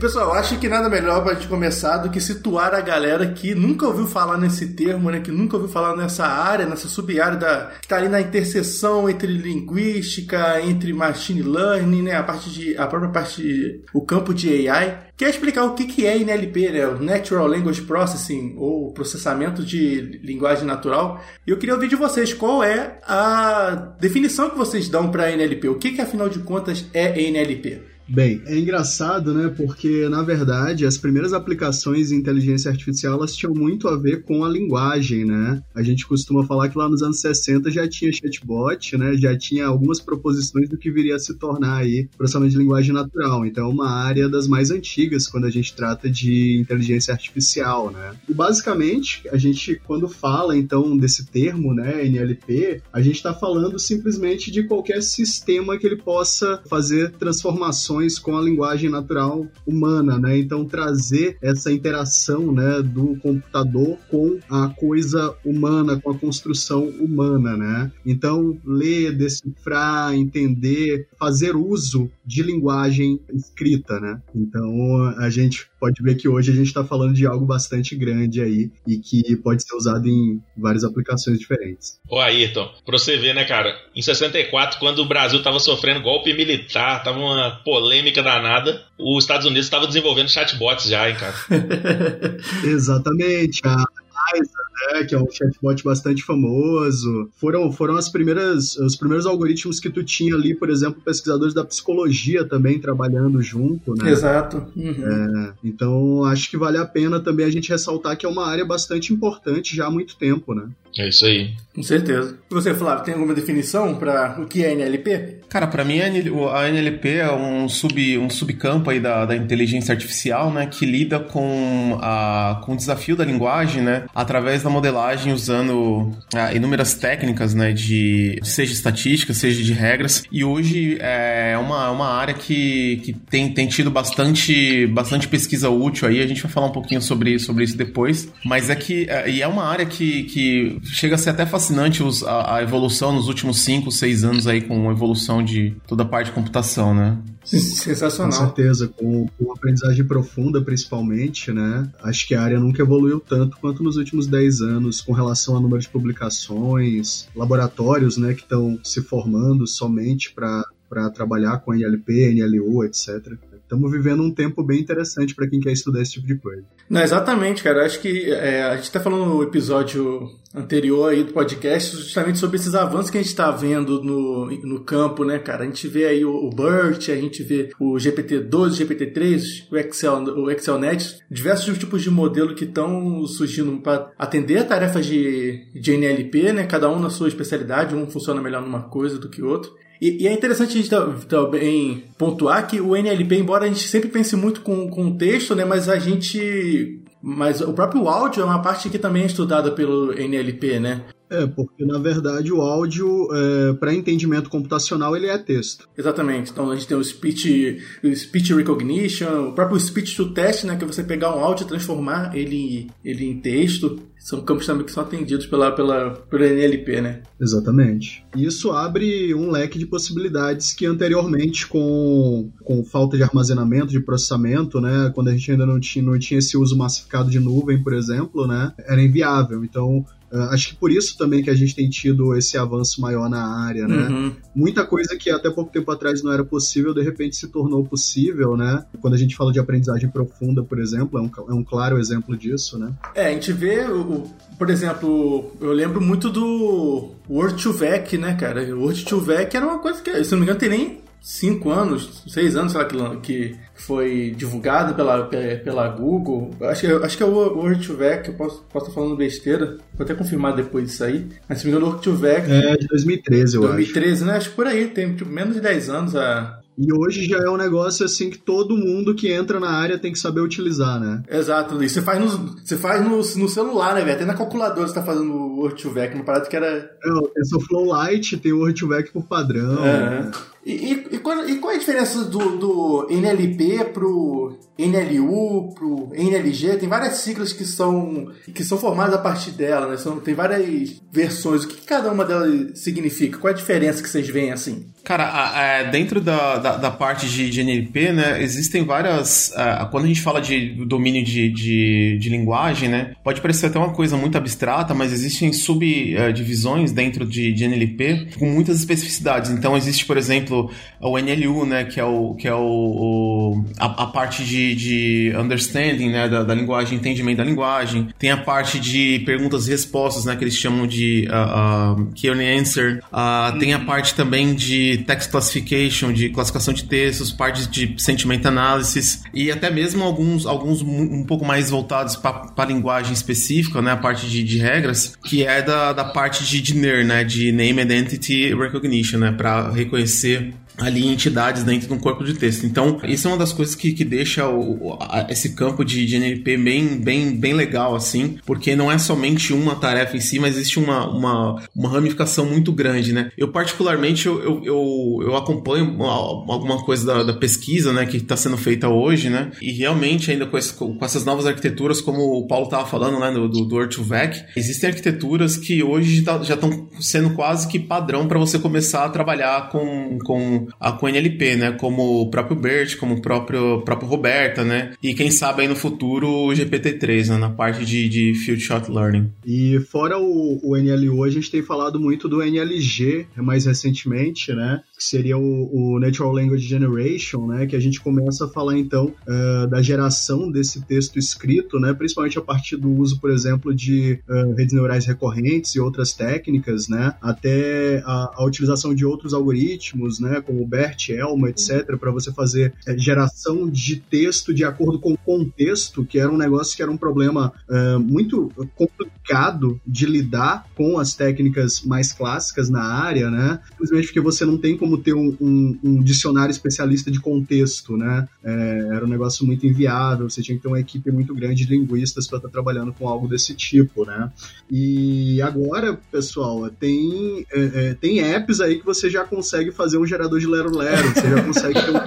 Pessoal, 0.02 0.34
acho 0.34 0.58
que 0.58 0.68
nada 0.68 0.90
melhor 0.90 1.24
para 1.24 1.36
gente 1.36 1.48
começar 1.48 1.98
do 1.98 2.10
que 2.10 2.20
situar 2.20 2.74
a 2.74 2.82
galera 2.82 3.28
que 3.28 3.54
nunca 3.54 3.86
ouviu 3.86 4.08
falar 4.08 4.36
nesse 4.36 4.74
termo, 4.74 5.12
né? 5.12 5.20
Que 5.20 5.30
nunca 5.30 5.56
ouviu 5.56 5.72
falar 5.72 5.96
nessa 5.96 6.26
área, 6.26 6.66
nessa 6.66 6.88
sub-área 6.88 7.38
da, 7.38 7.66
que 7.80 7.86
está 7.86 7.98
ali 7.98 8.10
na 8.10 8.20
interseção 8.20 9.08
entre 9.08 9.28
linguística, 9.28 10.60
entre 10.64 10.92
machine 10.92 11.44
learning, 11.44 12.02
né? 12.02 12.16
A 12.16 12.24
parte 12.24 12.50
de, 12.50 12.76
a 12.76 12.88
própria 12.88 13.12
parte, 13.12 13.44
de, 13.44 13.84
o 13.94 14.02
campo 14.02 14.34
de 14.34 14.68
AI. 14.68 15.12
Quer 15.16 15.30
explicar 15.30 15.66
o 15.66 15.76
que, 15.76 15.86
que 15.86 16.08
é 16.08 16.18
NLP, 16.18 16.72
né? 16.72 16.88
O 16.88 17.00
Natural 17.00 17.46
Language 17.46 17.84
Processing, 17.84 18.56
ou 18.58 18.92
processamento 18.92 19.64
de 19.64 20.20
linguagem 20.24 20.66
natural. 20.66 21.22
E 21.46 21.52
eu 21.52 21.60
queria 21.60 21.76
ouvir 21.76 21.90
de 21.90 21.96
vocês 21.96 22.34
qual 22.34 22.64
é 22.64 22.98
a 23.04 23.94
definição 24.00 24.50
que 24.50 24.58
vocês 24.58 24.90
dão 24.90 25.12
para 25.12 25.32
NLP. 25.32 25.70
O 25.70 25.76
que, 25.76 25.92
que 25.92 26.02
afinal 26.02 26.28
de 26.28 26.40
contas 26.40 26.86
é 26.92 27.22
NLP? 27.22 27.91
Bem, 28.14 28.42
é 28.46 28.60
engraçado, 28.60 29.34
né? 29.34 29.48
Porque, 29.48 30.10
na 30.10 30.22
verdade, 30.22 30.86
as 30.86 30.98
primeiras 30.98 31.32
aplicações 31.32 32.10
de 32.10 32.16
inteligência 32.16 32.70
artificial 32.70 33.14
elas 33.14 33.34
tinham 33.34 33.54
muito 33.54 33.88
a 33.88 33.96
ver 33.96 34.24
com 34.24 34.44
a 34.44 34.50
linguagem, 34.50 35.24
né? 35.24 35.64
A 35.74 35.82
gente 35.82 36.06
costuma 36.06 36.44
falar 36.46 36.68
que 36.68 36.78
lá 36.78 36.90
nos 36.90 37.02
anos 37.02 37.22
60 37.22 37.72
já 37.72 37.88
tinha 37.88 38.12
chatbot, 38.12 38.98
né? 38.98 39.16
Já 39.16 39.38
tinha 39.38 39.66
algumas 39.66 40.02
proposições 40.02 40.68
do 40.68 40.78
que 40.78 40.92
viria 40.92 41.16
a 41.16 41.20
se 41.20 41.36
tornar 41.36 41.78
aí 41.78 42.10
processamento 42.18 42.52
de 42.52 42.58
linguagem 42.58 42.94
natural. 42.94 43.46
Então, 43.46 43.70
é 43.70 43.70
uma 43.70 43.90
área 43.90 44.28
das 44.28 44.46
mais 44.46 44.72
antigas 44.72 45.26
quando 45.26 45.46
a 45.46 45.50
gente 45.50 45.74
trata 45.74 46.10
de 46.10 46.60
inteligência 46.60 47.14
artificial, 47.14 47.92
né? 47.92 48.14
E, 48.28 48.34
basicamente, 48.34 49.24
a 49.32 49.38
gente, 49.38 49.80
quando 49.86 50.10
fala, 50.10 50.58
então, 50.58 50.98
desse 50.98 51.28
termo, 51.28 51.74
né? 51.74 52.06
NLP, 52.06 52.82
a 52.92 53.02
gente 53.02 53.16
está 53.16 53.34
falando 53.34 53.80
simplesmente 53.80 54.52
de 54.52 54.64
qualquer 54.64 55.02
sistema 55.02 55.78
que 55.78 55.88
ele 55.88 55.96
possa 55.96 56.62
fazer 56.68 57.12
transformações 57.12 58.01
interações 58.02 58.20
com 58.20 58.38
a 58.38 58.42
linguagem 58.42 58.90
natural 58.90 59.48
humana, 59.66 60.18
né? 60.18 60.38
Então 60.38 60.66
trazer 60.66 61.38
essa 61.42 61.72
interação, 61.72 62.52
né, 62.52 62.82
do 62.82 63.16
computador 63.18 63.98
com 64.10 64.40
a 64.50 64.70
coisa 64.70 65.36
humana, 65.46 66.00
com 66.00 66.12
a 66.12 66.18
construção 66.18 66.86
humana, 67.00 67.56
né? 67.56 67.92
Então 68.06 68.58
ler, 68.66 69.16
decifrar, 69.16 70.14
entender, 70.16 71.08
fazer 71.20 71.56
uso 71.56 72.10
de 72.26 72.42
linguagem 72.42 73.20
escrita, 73.34 74.00
né? 74.00 74.22
Então 74.36 75.16
a 75.18 75.30
gente 75.30 75.70
pode 75.80 76.02
ver 76.02 76.16
que 76.16 76.28
hoje 76.28 76.52
a 76.52 76.56
gente 76.56 76.68
está 76.68 76.84
falando 76.84 77.14
de 77.14 77.26
algo 77.26 77.46
bastante 77.46 77.96
grande 77.96 78.42
aí 78.42 78.72
e 78.88 78.98
que 78.98 79.36
pode 79.38 79.64
ser 79.64 79.76
usado 79.76 80.08
em 80.08 80.42
várias 80.58 80.84
aplicações 80.84 81.40
diferentes. 81.40 82.00
Ô 82.10 82.20
Ayrton, 82.20 82.70
pra 82.86 82.98
você 82.98 83.18
ver, 83.18 83.34
né, 83.34 83.46
cara? 83.46 83.76
Em 83.96 84.02
64, 84.02 84.80
quando 84.80 85.00
o 85.00 85.08
Brasil 85.08 85.42
tava 85.42 85.60
sofrendo 85.60 86.02
golpe 86.02 86.34
militar, 86.34 87.04
tava 87.04 87.20
uma 87.20 87.52
polêmica 87.64 87.91
danada, 88.24 88.82
os 88.98 89.24
Estados 89.24 89.46
Unidos 89.46 89.66
estavam 89.66 89.88
desenvolvendo 89.88 90.30
chatbots 90.30 90.86
já, 90.86 91.10
hein, 91.10 91.16
cara? 91.16 91.36
Exatamente. 92.64 93.62
A 93.66 93.86
Liza, 94.34 94.52
né, 94.94 95.04
que 95.04 95.16
é 95.16 95.20
um 95.20 95.30
chatbot 95.30 95.84
bastante 95.84 96.24
famoso. 96.24 97.30
Foram, 97.40 97.72
foram 97.72 97.98
as 97.98 98.10
primeiras, 98.10 98.76
os 98.78 98.96
primeiros 98.96 99.26
algoritmos 99.26 99.80
que 99.80 99.90
tu 99.90 100.04
tinha 100.04 100.36
ali, 100.36 100.56
por 100.56 100.70
exemplo, 100.70 101.02
pesquisadores 101.04 101.54
da 101.54 101.64
psicologia 101.64 102.46
também 102.46 102.80
trabalhando 102.80 103.42
junto, 103.42 103.94
né? 103.96 104.12
Exato. 104.12 104.66
Uhum. 104.76 104.96
É, 105.04 105.54
então, 105.64 106.24
acho 106.26 106.50
que 106.50 106.58
vale 106.58 106.78
a 106.78 106.86
pena 106.86 107.20
também 107.20 107.46
a 107.46 107.52
gente 107.52 107.70
ressaltar 107.70 108.18
que 108.18 108.26
é 108.26 108.30
uma 108.30 108.48
área 108.48 108.66
bastante 108.66 109.14
importante 109.14 109.76
já 109.76 109.88
há 109.88 109.92
muito 109.92 110.16
tempo, 110.16 110.54
né? 110.54 110.70
É 110.98 111.08
isso 111.08 111.26
aí. 111.26 111.54
Com 111.74 111.84
certeza. 111.84 112.38
E 112.50 112.54
você, 112.54 112.74
Flávio, 112.74 113.06
tem 113.06 113.14
alguma 113.14 113.34
definição 113.34 113.96
para 113.96 114.38
o 114.42 114.46
que 114.46 114.64
é 114.64 114.74
NLP? 114.74 115.40
Cara, 115.48 115.68
para 115.68 115.86
mim 115.86 116.02
a 116.02 116.08
NLP 116.08 117.10
é 117.10 117.32
um, 117.32 117.68
sub, 117.70 118.18
um 118.18 118.30
subcampo 118.30 118.90
aí 118.90 119.00
da, 119.00 119.26
da 119.26 119.36
inteligência 119.36 119.94
artificial, 119.94 120.52
né, 120.52 120.66
que 120.66 120.86
lida 120.86 121.20
com, 121.20 121.98
a, 122.02 122.62
com 122.66 122.74
o 122.74 122.76
desafio 122.76 123.16
da 123.16 123.24
linguagem, 123.24 123.82
né, 123.82 124.04
através 124.14 124.64
da 124.64 124.70
modelagem 124.70 125.34
usando 125.34 126.12
ah, 126.34 126.54
inúmeras 126.54 126.94
técnicas, 126.94 127.54
né, 127.54 127.72
de 127.72 128.40
seja 128.44 128.74
estatística, 128.74 129.34
seja 129.34 129.64
de 129.64 129.74
regras. 129.74 130.24
E 130.32 130.44
hoje 130.44 130.98
é 131.00 131.58
uma, 131.58 131.90
uma 131.90 132.08
área 132.08 132.34
que, 132.34 132.98
que 133.04 133.14
tem, 133.14 133.54
tem 133.54 133.68
tido 133.68 133.90
bastante, 133.90 134.88
bastante 134.88 135.28
pesquisa 135.28 135.70
útil 135.70 136.08
aí. 136.08 136.22
A 136.22 136.28
gente 136.28 136.44
vai 136.44 136.52
falar 136.52 136.68
um 136.68 136.72
pouquinho 136.72 137.02
sobre, 137.02 137.40
sobre 137.40 137.64
isso 137.64 137.78
depois. 137.78 138.30
Mas 138.44 138.70
é 138.70 138.76
que 138.76 139.06
é, 139.10 139.30
e 139.30 139.42
é 139.42 139.48
uma 139.48 139.66
área 139.66 139.86
que, 139.86 140.24
que 140.24 140.81
chega 140.84 141.16
a 141.16 141.18
ser 141.18 141.32
até 141.32 141.46
fascinante 141.46 142.04
os, 142.04 142.24
a, 142.24 142.58
a, 142.58 142.64
evolução 142.64 143.12
nos 143.12 143.28
últimos 143.28 143.60
5, 143.62 143.92
6 143.92 144.24
anos 144.24 144.48
aí 144.48 144.62
com 144.62 144.90
a 144.90 144.92
evolução 144.92 145.44
de 145.44 145.76
toda 145.88 146.04
a 146.04 146.06
parte 146.06 146.28
de 146.28 146.34
computação, 146.34 146.94
né? 146.94 147.18
Sensacional. 147.44 148.32
Com 148.32 148.46
certeza, 148.46 148.88
com, 148.88 149.28
com 149.38 149.52
aprendizagem 149.52 150.06
profunda 150.06 150.62
principalmente, 150.62 151.52
né? 151.52 151.90
Acho 152.04 152.28
que 152.28 152.36
a 152.36 152.42
área 152.42 152.60
nunca 152.60 152.82
evoluiu 152.82 153.20
tanto 153.20 153.58
quanto 153.58 153.84
nos 153.84 153.98
últimos 153.98 154.28
10 154.28 154.62
anos 154.62 155.02
com 155.02 155.14
relação 155.14 155.56
ao 155.56 155.62
número 155.62 155.82
de 155.82 155.90
publicações, 155.90 157.28
laboratórios, 157.36 158.18
né, 158.18 158.34
que 158.34 158.42
estão 158.42 158.80
se 158.84 159.02
formando 159.02 159.68
somente 159.68 160.34
para 160.34 160.64
para 160.90 161.10
trabalhar 161.10 161.60
com 161.60 161.74
NLP, 161.74 162.34
NLU, 162.34 162.84
etc 162.84 163.40
estamos 163.72 163.90
vivendo 163.90 164.22
um 164.22 164.32
tempo 164.32 164.62
bem 164.62 164.82
interessante 164.82 165.34
para 165.34 165.48
quem 165.48 165.62
quer 165.62 165.72
estudar 165.72 166.02
esse 166.02 166.14
tipo 166.14 166.28
de 166.28 166.36
coisa. 166.36 166.64
Não, 166.90 167.02
exatamente, 167.02 167.64
cara. 167.64 167.86
Acho 167.86 168.02
que 168.02 168.30
é, 168.30 168.64
a 168.64 168.76
gente 168.76 168.84
está 168.84 169.00
falando 169.00 169.26
no 169.26 169.44
episódio 169.44 170.30
anterior 170.54 171.10
aí 171.10 171.24
do 171.24 171.32
podcast 171.32 171.96
justamente 171.96 172.38
sobre 172.38 172.58
esses 172.58 172.76
avanços 172.76 173.10
que 173.10 173.18
a 173.18 173.22
gente 173.22 173.30
está 173.30 173.50
vendo 173.50 174.04
no, 174.04 174.48
no 174.48 174.82
campo, 174.82 175.24
né, 175.24 175.40
cara? 175.40 175.64
A 175.64 175.66
gente 175.66 175.88
vê 175.88 176.06
aí 176.06 176.26
o, 176.26 176.36
o 176.36 176.50
BERT, 176.50 177.10
a 177.10 177.16
gente 177.16 177.42
vê 177.44 177.70
o 177.80 177.94
GPT-12, 177.94 178.86
GPT-3, 178.86 179.42
o 179.72 179.78
Excel, 179.78 180.24
o 180.36 180.52
ExcelNet, 180.52 181.20
diversos 181.32 181.78
tipos 181.78 182.02
de 182.02 182.12
modelo 182.12 182.54
que 182.54 182.66
estão 182.66 183.26
surgindo 183.26 183.80
para 183.80 184.12
atender 184.20 184.68
tarefas 184.68 185.06
de, 185.06 185.66
de 185.74 185.94
NLP, 185.94 186.52
né? 186.52 186.66
Cada 186.66 186.90
um 186.90 187.00
na 187.00 187.10
sua 187.10 187.30
especialidade, 187.30 187.96
um 187.96 188.10
funciona 188.10 188.42
melhor 188.42 188.62
numa 188.62 188.90
coisa 188.90 189.18
do 189.18 189.30
que 189.30 189.42
outro. 189.42 189.72
E, 190.02 190.24
e, 190.24 190.28
é 190.28 190.34
interessante 190.34 190.78
a 190.78 190.82
gente 190.82 191.28
também 191.28 192.06
pontuar 192.18 192.68
que 192.68 192.82
o 192.82 192.96
NLP, 192.96 193.36
embora 193.36 193.66
a 193.66 193.68
gente 193.68 193.88
sempre 193.88 194.10
pense 194.10 194.36
muito 194.36 194.62
com, 194.62 194.90
com 194.90 195.16
texto, 195.16 195.54
né, 195.54 195.64
mas 195.64 195.88
a 195.88 196.00
gente. 196.00 197.00
Mas 197.22 197.62
o 197.62 197.72
próprio 197.72 198.08
áudio 198.10 198.42
é 198.42 198.46
uma 198.46 198.64
parte 198.64 198.90
que 198.90 198.98
também 198.98 199.22
é 199.22 199.28
estudada 199.28 199.70
pelo 199.70 200.12
NLP, 200.12 200.80
né? 200.80 201.04
É, 201.30 201.46
porque 201.46 201.86
na 201.86 202.00
verdade 202.00 202.52
o 202.52 202.62
áudio, 202.62 203.30
é, 203.32 203.74
para 203.74 203.94
entendimento 203.94 204.50
computacional, 204.50 205.16
ele 205.16 205.28
é 205.28 205.38
texto. 205.38 205.88
Exatamente. 205.96 206.52
Então 206.52 206.72
a 206.72 206.76
gente 206.76 206.88
tem 206.88 206.98
o 206.98 207.04
speech, 207.04 207.78
o 208.04 208.14
speech 208.14 208.54
recognition, 208.56 209.50
o 209.50 209.54
próprio 209.54 209.80
speech 209.80 210.16
to 210.16 210.34
test, 210.34 210.66
né, 210.66 210.76
que 210.76 210.84
é 210.84 210.88
você 210.88 211.04
pegar 211.04 211.34
um 211.36 211.40
áudio 211.40 211.64
e 211.64 211.68
transformar 211.68 212.36
ele, 212.36 212.90
ele 213.06 213.24
em 213.24 213.40
texto. 213.40 214.02
São 214.22 214.40
campos 214.42 214.68
também 214.68 214.86
que 214.86 214.92
são 214.92 215.02
atendidos 215.02 215.48
pela, 215.48 215.72
pela, 215.72 216.12
pela 216.12 216.46
NLP, 216.46 217.02
né? 217.02 217.24
Exatamente. 217.40 218.24
Isso 218.38 218.72
abre 218.72 219.34
um 219.34 219.50
leque 219.50 219.80
de 219.80 219.86
possibilidades 219.88 220.74
que 220.74 220.86
anteriormente, 220.86 221.66
com, 221.68 222.52
com 222.64 222.84
falta 222.84 223.18
de 223.18 223.24
armazenamento, 223.24 223.88
de 223.88 224.00
processamento, 224.00 224.80
né, 224.80 225.12
quando 225.16 225.30
a 225.30 225.32
gente 225.32 225.52
ainda 225.52 225.66
não 225.66 225.80
tinha, 225.80 226.06
não 226.06 226.20
tinha 226.20 226.38
esse 226.38 226.56
uso 226.56 226.78
massificado 226.78 227.32
de 227.32 227.40
nuvem, 227.40 227.82
por 227.82 227.94
exemplo, 227.94 228.46
né, 228.46 228.72
era 228.88 229.02
inviável. 229.02 229.66
Então, 229.66 230.06
acho 230.52 230.70
que 230.70 230.76
por 230.76 230.92
isso 230.92 231.18
também 231.18 231.44
que 231.44 231.50
a 231.50 231.56
gente 231.56 231.76
tem 231.76 231.90
tido 231.90 232.36
esse 232.36 232.58
avanço 232.58 233.02
maior 233.02 233.30
na 233.30 233.66
área, 233.66 233.88
né? 233.88 234.08
Uhum. 234.08 234.36
Muita 234.56 234.86
coisa 234.86 235.16
que 235.18 235.30
até 235.30 235.50
pouco 235.50 235.72
tempo 235.72 235.92
atrás 235.92 236.24
não 236.24 236.32
era 236.32 236.44
possível, 236.44 236.94
de 236.94 237.02
repente 237.02 237.36
se 237.36 237.48
tornou 237.48 237.84
possível, 237.84 238.56
né? 238.56 238.86
Quando 239.02 239.14
a 239.14 239.18
gente 239.18 239.36
fala 239.36 239.52
de 239.52 239.60
aprendizagem 239.60 240.10
profunda, 240.10 240.64
por 240.64 240.80
exemplo, 240.80 241.20
é 241.20 241.22
um, 241.22 241.32
é 241.50 241.54
um 241.54 241.64
claro 241.64 242.00
exemplo 242.00 242.36
disso, 242.38 242.78
né? 242.78 242.94
É, 243.14 243.28
a 243.28 243.32
gente 243.32 243.52
vê, 243.52 243.86
o, 243.86 244.24
por 244.58 244.70
exemplo, 244.70 245.52
eu 245.60 245.72
lembro 245.72 246.02
muito 246.02 246.30
do 246.30 247.12
Word2Vec, 247.30 248.18
né, 248.18 248.36
cara? 248.36 248.64
O 248.76 248.88
Word2Vec 248.88 249.54
era 249.54 249.66
uma 249.66 249.80
coisa 249.80 250.02
que, 250.02 250.24
se 250.24 250.32
não 250.32 250.40
me 250.40 250.46
engano, 250.46 250.60
tem 250.60 250.70
nem 250.70 251.01
cinco 251.22 251.70
anos, 251.70 252.24
seis 252.28 252.56
anos, 252.56 252.72
sei 252.72 252.82
lá, 252.82 253.16
que, 253.18 253.56
foi 253.76 254.34
divulgado 254.36 254.94
pela, 254.96 255.26
pela 255.26 255.88
Google. 255.88 256.52
Acho 256.62 256.82
que, 256.82 256.88
acho 256.88 257.18
que 257.18 257.24
é 257.24 257.26
o 257.26 257.56
Word2Vec, 257.56 258.28
eu 258.28 258.34
posso, 258.34 258.64
posso 258.72 258.88
estar 258.88 258.96
falando 258.96 259.16
besteira. 259.16 259.78
Vou 259.94 260.04
até 260.04 260.14
confirmar 260.14 260.56
depois 260.56 260.86
disso 260.86 261.04
aí. 261.04 261.28
Mas 261.48 261.60
se 261.60 261.66
me 261.66 261.72
engano, 261.72 261.88
o 261.88 262.00
Word2Vec... 262.00 262.48
É, 262.48 262.78
de 262.78 262.88
2013, 262.88 263.56
eu 263.56 263.62
2013, 263.62 263.68
acho. 263.68 263.76
2013, 263.76 264.26
né? 264.26 264.38
Acho 264.38 264.50
que 264.50 264.56
por 264.56 264.68
aí, 264.68 264.88
tem 264.88 265.16
tipo, 265.16 265.30
menos 265.30 265.56
de 265.56 265.62
10 265.62 265.90
anos 265.90 266.16
a, 266.16 266.60
e 266.78 266.92
hoje 266.94 267.26
já 267.26 267.38
é 267.38 267.50
um 267.50 267.58
negócio 267.58 268.06
assim 268.06 268.30
que 268.30 268.38
todo 268.38 268.78
mundo 268.78 269.14
que 269.14 269.32
entra 269.32 269.60
na 269.60 269.70
área 269.70 270.00
tem 270.00 270.12
que 270.12 270.18
saber 270.18 270.42
utilizar, 270.42 271.00
né? 271.00 271.22
Exato, 271.30 271.84
e 271.84 271.90
você 271.90 272.02
faz 272.02 272.20
no, 272.20 272.56
você 272.58 272.78
faz 272.78 273.04
no, 273.04 273.18
no 273.18 273.50
celular, 273.50 273.94
né, 273.94 274.02
velho? 274.02 274.16
Até 274.16 274.26
na 274.26 274.34
calculadora 274.34 274.88
você 274.88 274.94
tá 274.94 275.04
fazendo 275.04 275.32
o 275.32 275.64
Word2Vec, 275.64 276.16
uma 276.16 276.24
parada 276.24 276.48
que 276.48 276.56
era. 276.56 276.68
É, 277.04 277.10
o 277.12 277.28
TensorFlow 277.28 277.86
Lite 277.94 278.38
tem 278.38 278.54
o 278.54 278.62
Word2Vec 278.62 279.12
por 279.12 279.26
padrão. 279.26 279.86
É. 279.86 280.22
Né? 280.22 280.32
E, 280.66 280.72
e, 280.72 280.92
e, 281.16 281.20
qual, 281.20 281.48
e, 281.48 281.58
qual, 281.58 281.74
é 281.74 281.76
a 281.76 281.80
diferença 281.80 282.24
do, 282.26 282.58
do 282.58 283.08
NLP 283.10 283.86
pro 283.86 284.58
NLU, 284.78 285.74
pro 285.74 286.10
NLG? 286.14 286.78
Tem 286.78 286.88
várias 286.88 287.16
siglas 287.18 287.52
que 287.52 287.66
são, 287.66 288.32
que 288.54 288.64
são 288.64 288.78
formadas 288.78 289.16
a 289.16 289.18
partir 289.18 289.52
dela, 289.52 289.88
né? 289.88 289.98
São, 289.98 290.20
tem 290.20 290.36
várias 290.36 291.02
versões. 291.12 291.64
O 291.64 291.68
que, 291.68 291.82
cada 291.82 292.12
uma 292.12 292.24
delas 292.24 292.80
significa? 292.80 293.38
Qual 293.40 293.50
é 293.50 293.54
a 293.54 293.58
diferença 293.58 294.04
que 294.04 294.10
vocês 294.10 294.28
veem 294.30 294.52
assim? 294.52 294.86
Cara, 295.04 295.24
a, 295.24 295.80
a, 295.80 295.84
dentro 295.84 296.22
da, 296.22 296.58
da, 296.58 296.78
da, 296.78 296.92
parte 296.92 297.28
de, 297.28 297.50
de, 297.50 297.62
NLP, 297.62 298.12
né, 298.12 298.44
existem 298.44 298.86
várias. 298.86 299.52
A, 299.56 299.86
quando 299.88 300.06
a 300.06 300.08
gente 300.08 300.22
fala 300.22 300.40
de 300.40 300.76
domínio 300.86 301.24
de, 301.24 301.50
de, 301.50 302.18
de, 302.20 302.30
linguagem, 302.30 302.88
né, 302.88 303.16
pode 303.24 303.42
parecer 303.42 303.66
até 303.66 303.80
uma 303.80 303.94
coisa 303.94 304.16
muito 304.16 304.38
abstrata, 304.38 304.94
mas 304.94 305.12
existem 305.12 305.52
subdivisões 305.52 306.92
dentro 306.92 307.26
de, 307.26 307.52
de 307.52 307.66
NLP 307.66 308.28
com 308.38 308.46
muitas 308.46 308.78
especificidades. 308.78 309.50
Então, 309.50 309.76
existe, 309.76 310.06
por 310.06 310.18
exemplo, 310.18 310.51
o 311.00 311.18
NLU, 311.18 311.66
né, 311.66 311.84
que 311.84 312.00
é, 312.00 312.04
o, 312.04 312.36
que 312.36 312.48
é 312.48 312.54
o, 312.54 312.60
o 312.60 313.66
a, 313.78 314.04
a, 314.04 314.06
parte 314.08 314.44
de, 314.44 314.76
de 314.76 315.34
understanding, 315.38 316.10
né, 316.10 316.30
da, 316.30 316.44
da, 316.44 316.54
linguagem, 316.54 316.98
entendimento 316.98 317.38
da 317.38 317.44
linguagem. 317.44 318.10
Tem 318.18 318.32
a 318.32 318.38
parte 318.38 318.80
de 318.80 319.20
perguntas 319.26 319.68
e 319.68 319.72
respostas, 319.72 320.26
né, 320.26 320.36
que 320.36 320.44
eles 320.44 320.56
chamam 320.56 320.86
de 320.86 321.28
uh, 321.30 322.02
uh, 322.02 322.60
answer. 322.60 323.02
Uh, 323.12 323.58
tem 323.60 323.74
a 323.74 323.80
parte 323.80 324.16
também 324.16 324.54
de 324.54 325.04
text 325.08 325.32
classification, 325.32 326.14
de 326.14 326.30
classificação 326.30 326.74
de 326.74 326.84
textos, 326.84 327.32
parte 327.32 327.68
de 327.68 327.96
sentiment 327.98 328.42
analysis 328.46 329.24
e 329.34 329.52
até 329.52 329.70
mesmo 329.70 330.04
alguns, 330.04 330.46
alguns 330.46 330.82
um 330.82 331.24
pouco 331.24 331.46
mais 331.46 331.70
voltados 331.70 332.16
para 332.16 332.52
a 332.56 332.66
linguagem 332.66 333.14
específica, 333.14 333.82
né, 333.82 333.92
a 333.92 333.98
parte 333.98 334.28
de, 334.28 334.44
de, 334.44 334.58
regras, 334.58 335.18
que 335.24 335.46
é 335.46 335.62
da, 335.62 335.94
da 335.94 336.06
parte 336.06 336.44
de, 336.44 336.62
de 336.62 336.76
NER, 336.76 337.06
né, 337.06 337.24
de 337.24 337.52
Name 337.52 337.82
Identity 337.82 338.54
Recognition, 338.54 339.20
né, 339.20 339.32
para 339.32 339.72
reconhecer 339.72 340.41
ali 340.78 341.08
entidades 341.08 341.64
dentro 341.64 341.88
de 341.88 341.94
um 341.94 342.00
corpo 342.00 342.24
de 342.24 342.34
texto. 342.34 342.66
Então, 342.66 343.00
isso 343.04 343.28
é 343.28 343.32
uma 343.32 343.38
das 343.38 343.54
coisas 343.54 343.76
que, 343.76 343.92
que 343.94 344.04
deixa 344.04 344.48
o, 344.48 344.98
a, 345.00 345.28
esse 345.30 345.54
campo 345.54 345.84
de, 345.84 346.06
de 346.06 346.16
NLP 346.16 346.58
bem, 346.58 346.98
bem, 346.98 347.36
bem 347.36 347.54
legal, 347.54 347.96
assim, 347.96 348.38
porque 348.46 348.76
não 348.76 348.92
é 348.92 348.98
somente 348.98 349.54
uma 349.54 349.76
tarefa 349.76 350.18
em 350.18 350.22
si, 350.22 350.40
mas 350.40 350.56
existe 350.56 350.80
uma, 350.80 351.08
uma, 351.08 351.64
uma 351.76 351.90
ramificação 351.90 352.46
muito 352.46 352.72
grande, 352.72 353.14
né? 353.14 353.32
Eu, 353.38 353.50
particularmente, 353.50 354.28
eu, 354.28 354.42
eu, 354.42 354.62
eu, 354.64 355.20
eu 355.24 355.36
acompanho 355.36 356.02
alguma 356.04 356.84
coisa 356.84 357.06
da, 357.06 357.24
da 357.24 357.34
pesquisa, 357.34 357.94
né, 357.94 358.06
que 358.06 358.18
está 358.18 358.36
sendo 358.36 358.58
feita 358.58 358.90
hoje, 358.90 359.30
né? 359.30 359.52
E 359.62 359.72
realmente, 359.72 360.32
ainda 360.32 360.46
com, 360.46 360.58
esse, 360.58 360.74
com 360.74 360.98
essas 361.02 361.26
novas 361.26 361.46
arquiteturas, 361.46 362.02
como 362.02 362.22
o 362.22 362.48
Paulo 362.48 362.66
estava 362.66 362.86
falando, 362.86 363.20
né, 363.20 363.32
do, 363.32 363.48
do, 363.48 363.66
do 363.66 363.80
Earth-to-Vec, 363.80 364.46
existem 364.56 364.90
arquiteturas 364.90 365.58
que 365.58 365.84
hoje 365.84 366.24
já 366.44 366.56
estão 366.56 366.88
sendo 367.00 367.32
quase 367.32 367.68
que 367.68 367.80
padrão 367.80 368.28
para 368.28 368.40
você 368.40 368.58
começar 368.58 369.06
a 369.06 369.10
trabalhar 369.10 369.70
com, 369.70 370.18
com 370.24 370.61
a 370.80 370.92
com 370.92 371.08
NLP, 371.08 371.56
né? 371.56 371.72
Como 371.72 372.22
o 372.22 372.30
próprio 372.30 372.56
Bert, 372.56 372.98
como 372.98 373.16
o 373.16 373.22
próprio, 373.22 373.82
próprio 373.82 374.08
Roberta, 374.08 374.64
né? 374.64 374.94
E 375.02 375.14
quem 375.14 375.32
sabe 375.32 375.62
aí 375.62 375.68
no 375.68 375.76
futuro 375.76 376.28
o 376.28 376.50
GPT-3, 376.50 377.30
né? 377.30 377.38
Na 377.38 377.50
parte 377.50 377.86
de, 377.86 378.08
de 378.08 378.34
Field 378.36 378.62
Shot 378.62 378.92
Learning. 378.92 379.32
E 379.46 379.80
fora 379.80 380.18
o, 380.18 380.60
o 380.64 380.78
NLU, 380.78 381.24
a 381.24 381.30
gente 381.30 381.52
tem 381.52 381.62
falado 381.62 382.00
muito 382.00 382.28
do 382.28 382.42
NLG 382.42 383.28
mais 383.38 383.66
recentemente, 383.66 384.54
né? 384.54 384.82
Que 384.98 385.04
seria 385.04 385.38
o, 385.38 385.96
o 385.96 386.00
Natural 386.00 386.32
Language 386.32 386.66
Generation, 386.66 387.48
né? 387.48 387.66
Que 387.66 387.76
a 387.76 387.80
gente 387.80 388.00
começa 388.00 388.46
a 388.46 388.48
falar 388.48 388.78
então 388.78 389.14
uh, 389.28 389.68
da 389.68 389.82
geração 389.82 390.52
desse 390.52 390.82
texto 390.86 391.18
escrito, 391.18 391.80
né? 391.80 391.94
Principalmente 391.94 392.38
a 392.38 392.42
partir 392.42 392.78
do 392.78 392.90
uso, 392.90 393.20
por 393.20 393.32
exemplo, 393.32 393.74
de 393.74 394.20
uh, 394.28 394.54
redes 394.56 394.74
neurais 394.74 395.06
recorrentes 395.06 395.76
e 395.76 395.80
outras 395.80 396.14
técnicas, 396.14 396.88
né? 396.88 397.14
Até 397.22 398.02
a, 398.06 398.32
a 398.36 398.46
utilização 398.46 398.94
de 398.94 399.06
outros 399.06 399.34
algoritmos, 399.34 400.20
né? 400.20 400.42
Como 400.52 400.68
BERT, 400.68 401.10
ELMA, 401.10 401.50
etc., 401.50 401.98
para 401.98 402.12
você 402.12 402.32
fazer 402.34 402.74
é, 402.86 402.98
geração 402.98 403.70
de 403.70 403.96
texto 403.96 404.54
de 404.54 404.66
acordo 404.66 405.00
com 405.00 405.14
o 405.14 405.18
contexto, 405.18 406.04
que 406.04 406.20
era 406.20 406.30
um 406.30 406.38
negócio 406.38 406.76
que 406.76 406.82
era 406.82 406.92
um 406.92 406.98
problema 406.98 407.54
uh, 407.70 408.00
muito 408.00 408.52
complicado 408.76 409.80
de 409.88 410.06
lidar 410.06 410.68
com 410.76 411.00
as 411.00 411.14
técnicas 411.14 411.82
mais 411.82 412.12
clássicas 412.12 412.70
na 412.70 412.84
área, 412.84 413.32
né? 413.32 413.60
Simplesmente 413.70 414.08
porque 414.08 414.20
você 414.20 414.46
não 414.46 414.58
tem 414.58 414.78
como 414.78 414.98
ter 414.98 415.14
um, 415.14 415.36
um, 415.40 415.80
um 415.84 416.04
dicionário 416.04 416.52
especialista 416.52 417.10
de 417.10 417.20
contexto, 417.20 417.96
né? 417.96 418.28
É, 418.44 418.90
era 418.92 419.06
um 419.06 419.10
negócio 419.10 419.46
muito 419.46 419.66
inviável, 419.66 420.30
você 420.30 420.42
tinha 420.42 420.58
que 420.58 420.62
ter 420.62 420.68
uma 420.68 420.80
equipe 420.80 421.12
muito 421.12 421.34
grande 421.34 421.66
de 421.66 421.72
linguistas 421.72 422.28
para 422.28 422.38
estar 422.38 422.50
tá 422.50 422.52
trabalhando 422.52 422.92
com 422.94 423.08
algo 423.08 423.28
desse 423.28 423.54
tipo, 423.54 424.06
né? 424.06 424.32
E 424.70 425.42
agora, 425.42 426.00
pessoal, 426.12 426.70
tem, 426.70 427.46
é, 427.52 427.62
é, 427.74 427.94
tem 427.94 428.20
apps 428.20 428.60
aí 428.60 428.80
que 428.80 428.86
você 428.86 429.10
já 429.10 429.24
consegue 429.24 429.72
fazer 429.72 429.98
um 429.98 430.06
gerador 430.06 430.40
de 430.42 430.48
Lero 430.48 430.76
Lero, 430.76 431.14
você 431.14 431.30
já 431.30 431.44
consegue 431.44 431.80
ter 431.82 431.92
um... 431.92 431.96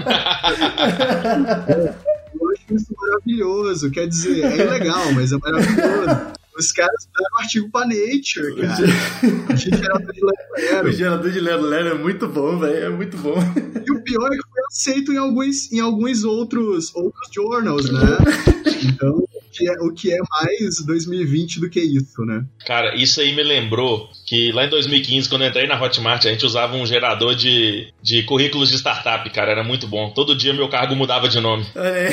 Eu 2.40 2.50
acho 2.50 2.74
isso 2.74 2.92
maravilhoso, 3.00 3.90
quer 3.90 4.08
dizer, 4.08 4.44
é 4.44 4.56
ilegal, 4.56 5.12
mas 5.12 5.30
é 5.32 5.38
maravilhoso. 5.38 6.34
Os 6.56 6.70
caras 6.70 7.08
deram 7.12 7.26
um 7.36 7.40
artigo 7.40 7.68
pra 7.70 7.84
Nature, 7.86 8.54
cara. 8.60 8.86
De 9.54 9.76
gerador 9.76 10.12
de 10.12 10.20
Lero 10.20 10.36
Lero. 10.56 10.88
O 10.92 10.92
gerador 10.92 11.30
de 11.30 11.40
Lero 11.40 11.62
Lero 11.62 11.88
é 11.88 11.94
muito 11.94 12.28
bom, 12.28 12.58
velho. 12.58 12.84
É 12.84 12.90
muito 12.90 13.16
bom. 13.16 13.34
E 13.84 13.92
o 13.92 14.00
pior 14.02 14.26
é 14.26 14.36
que 14.36 14.42
foi 14.42 14.62
aceito 14.68 15.12
em 15.12 15.16
alguns, 15.16 15.72
em 15.72 15.80
alguns 15.80 16.22
outros, 16.24 16.94
outros 16.94 17.28
journals, 17.32 17.90
né? 17.90 18.02
Então, 18.84 19.26
que 19.54 19.68
é, 19.68 19.72
o 19.80 19.92
que 19.92 20.12
é 20.12 20.18
mais 20.30 20.84
2020 20.84 21.60
do 21.60 21.70
que 21.70 21.80
isso, 21.80 22.24
né? 22.24 22.44
Cara, 22.66 22.94
isso 22.96 23.20
aí 23.20 23.34
me 23.34 23.42
lembrou 23.42 24.10
que 24.26 24.50
lá 24.52 24.64
em 24.64 24.70
2015, 24.70 25.28
quando 25.28 25.42
eu 25.42 25.48
entrei 25.48 25.66
na 25.66 25.80
Hotmart, 25.80 26.26
a 26.26 26.30
gente 26.30 26.44
usava 26.44 26.76
um 26.76 26.84
gerador 26.84 27.34
de, 27.34 27.92
de 28.02 28.22
currículos 28.24 28.70
de 28.70 28.76
startup, 28.76 29.28
cara. 29.30 29.52
Era 29.52 29.64
muito 29.64 29.86
bom. 29.86 30.10
Todo 30.10 30.36
dia 30.36 30.52
meu 30.52 30.68
cargo 30.68 30.96
mudava 30.96 31.28
de 31.28 31.40
nome. 31.40 31.64
É. 31.76 32.08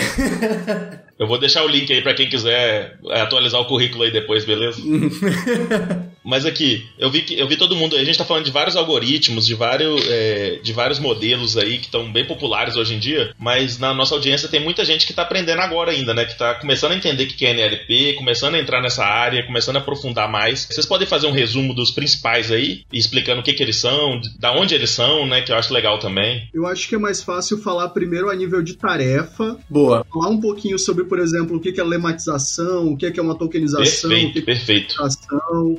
Eu 1.18 1.28
vou 1.28 1.40
deixar 1.40 1.64
o 1.64 1.68
link 1.68 1.92
aí 1.92 2.02
para 2.02 2.14
quem 2.14 2.30
quiser 2.30 2.98
atualizar 3.12 3.62
o 3.62 3.66
currículo 3.66 4.04
aí 4.04 4.12
depois, 4.12 4.46
beleza? 4.46 4.82
Mas 6.24 6.46
aqui, 6.46 6.86
eu 6.98 7.10
vi 7.10 7.22
que 7.22 7.38
eu 7.38 7.48
vi 7.48 7.56
todo 7.56 7.76
mundo. 7.76 7.96
A 7.96 8.04
gente 8.04 8.18
tá 8.18 8.26
falando 8.26 8.46
de 8.46 8.52
vários 8.52 8.76
algoritmos, 8.76 9.46
de 9.46 9.54
vários, 9.54 10.04
é, 10.10 10.60
de 10.62 10.74
vários 10.74 11.00
modelos 11.00 11.58
aí 11.58 11.78
que 11.78 11.86
estão 11.86 12.12
bem 12.12 12.26
populares 12.26 12.76
hoje 12.76 12.96
em 12.96 13.00
dia. 13.00 13.34
Mas 13.40 13.78
na 13.78 13.94
nossa 13.94 14.16
audiência 14.16 14.50
tem 14.50 14.60
muita 14.60 14.84
gente 14.84 15.06
que 15.06 15.14
tá 15.14 15.22
aprendendo 15.22 15.62
agora 15.62 15.92
ainda, 15.92 16.14
né? 16.14 16.26
Que 16.26 16.38
tá 16.38 16.56
começando 16.56 16.94
a 16.94 16.96
entender 16.96 17.24
o 17.24 17.28
que 17.28 17.46
é 17.46 17.52
NLP, 17.52 18.14
começando 18.14 18.56
a 18.56 18.60
entrar 18.60 18.82
nessa 18.82 19.06
área, 19.06 19.46
começando 19.46 19.78
a 19.78 19.80
aprofundar 19.80 20.30
mais. 20.30 20.68
Vocês 20.70 20.86
podem 20.86 21.08
fazer 21.08 21.28
um 21.28 21.32
resumo 21.32 21.74
dos 21.74 21.92
principais 21.92 22.52
aí, 22.52 22.84
explicando 22.92 23.42
o 23.42 23.44
que, 23.44 23.54
que 23.54 23.64
eles 23.64 23.78
são, 23.78 24.20
da 24.40 24.54
onde 24.54 24.76
eles 24.76 24.90
são, 24.90 25.26
né? 25.28 25.42
Que 25.42 25.52
eu 25.52 25.56
acho 25.56 25.74
legal 25.74 26.00
também. 26.00 26.50
Eu 26.54 26.66
acho 26.66 26.88
que 26.88 26.96
é 26.96 27.00
mais 27.00 27.22
fácil 27.22 27.58
falar 27.58 27.90
primeiro 27.90 28.30
a 28.30 28.36
nível 28.36 28.62
de 28.62 28.76
tarefa. 28.76 29.58
Boa. 29.70 30.06
Falar 30.12 30.30
um 30.30 30.40
pouquinho 30.40 30.78
sobre 30.78 31.06
por 31.12 31.20
exemplo, 31.20 31.58
o 31.58 31.60
que 31.60 31.80
é 31.80 31.84
lematização, 31.84 32.94
o 32.94 32.98
que 32.98 33.06
é 33.06 33.22
uma 33.22 33.38
tokenização, 33.38 34.10
perfeito, 34.10 34.30
o 34.30 34.34
que 34.34 34.40
é 34.40 34.42
perfeito. 34.42 34.96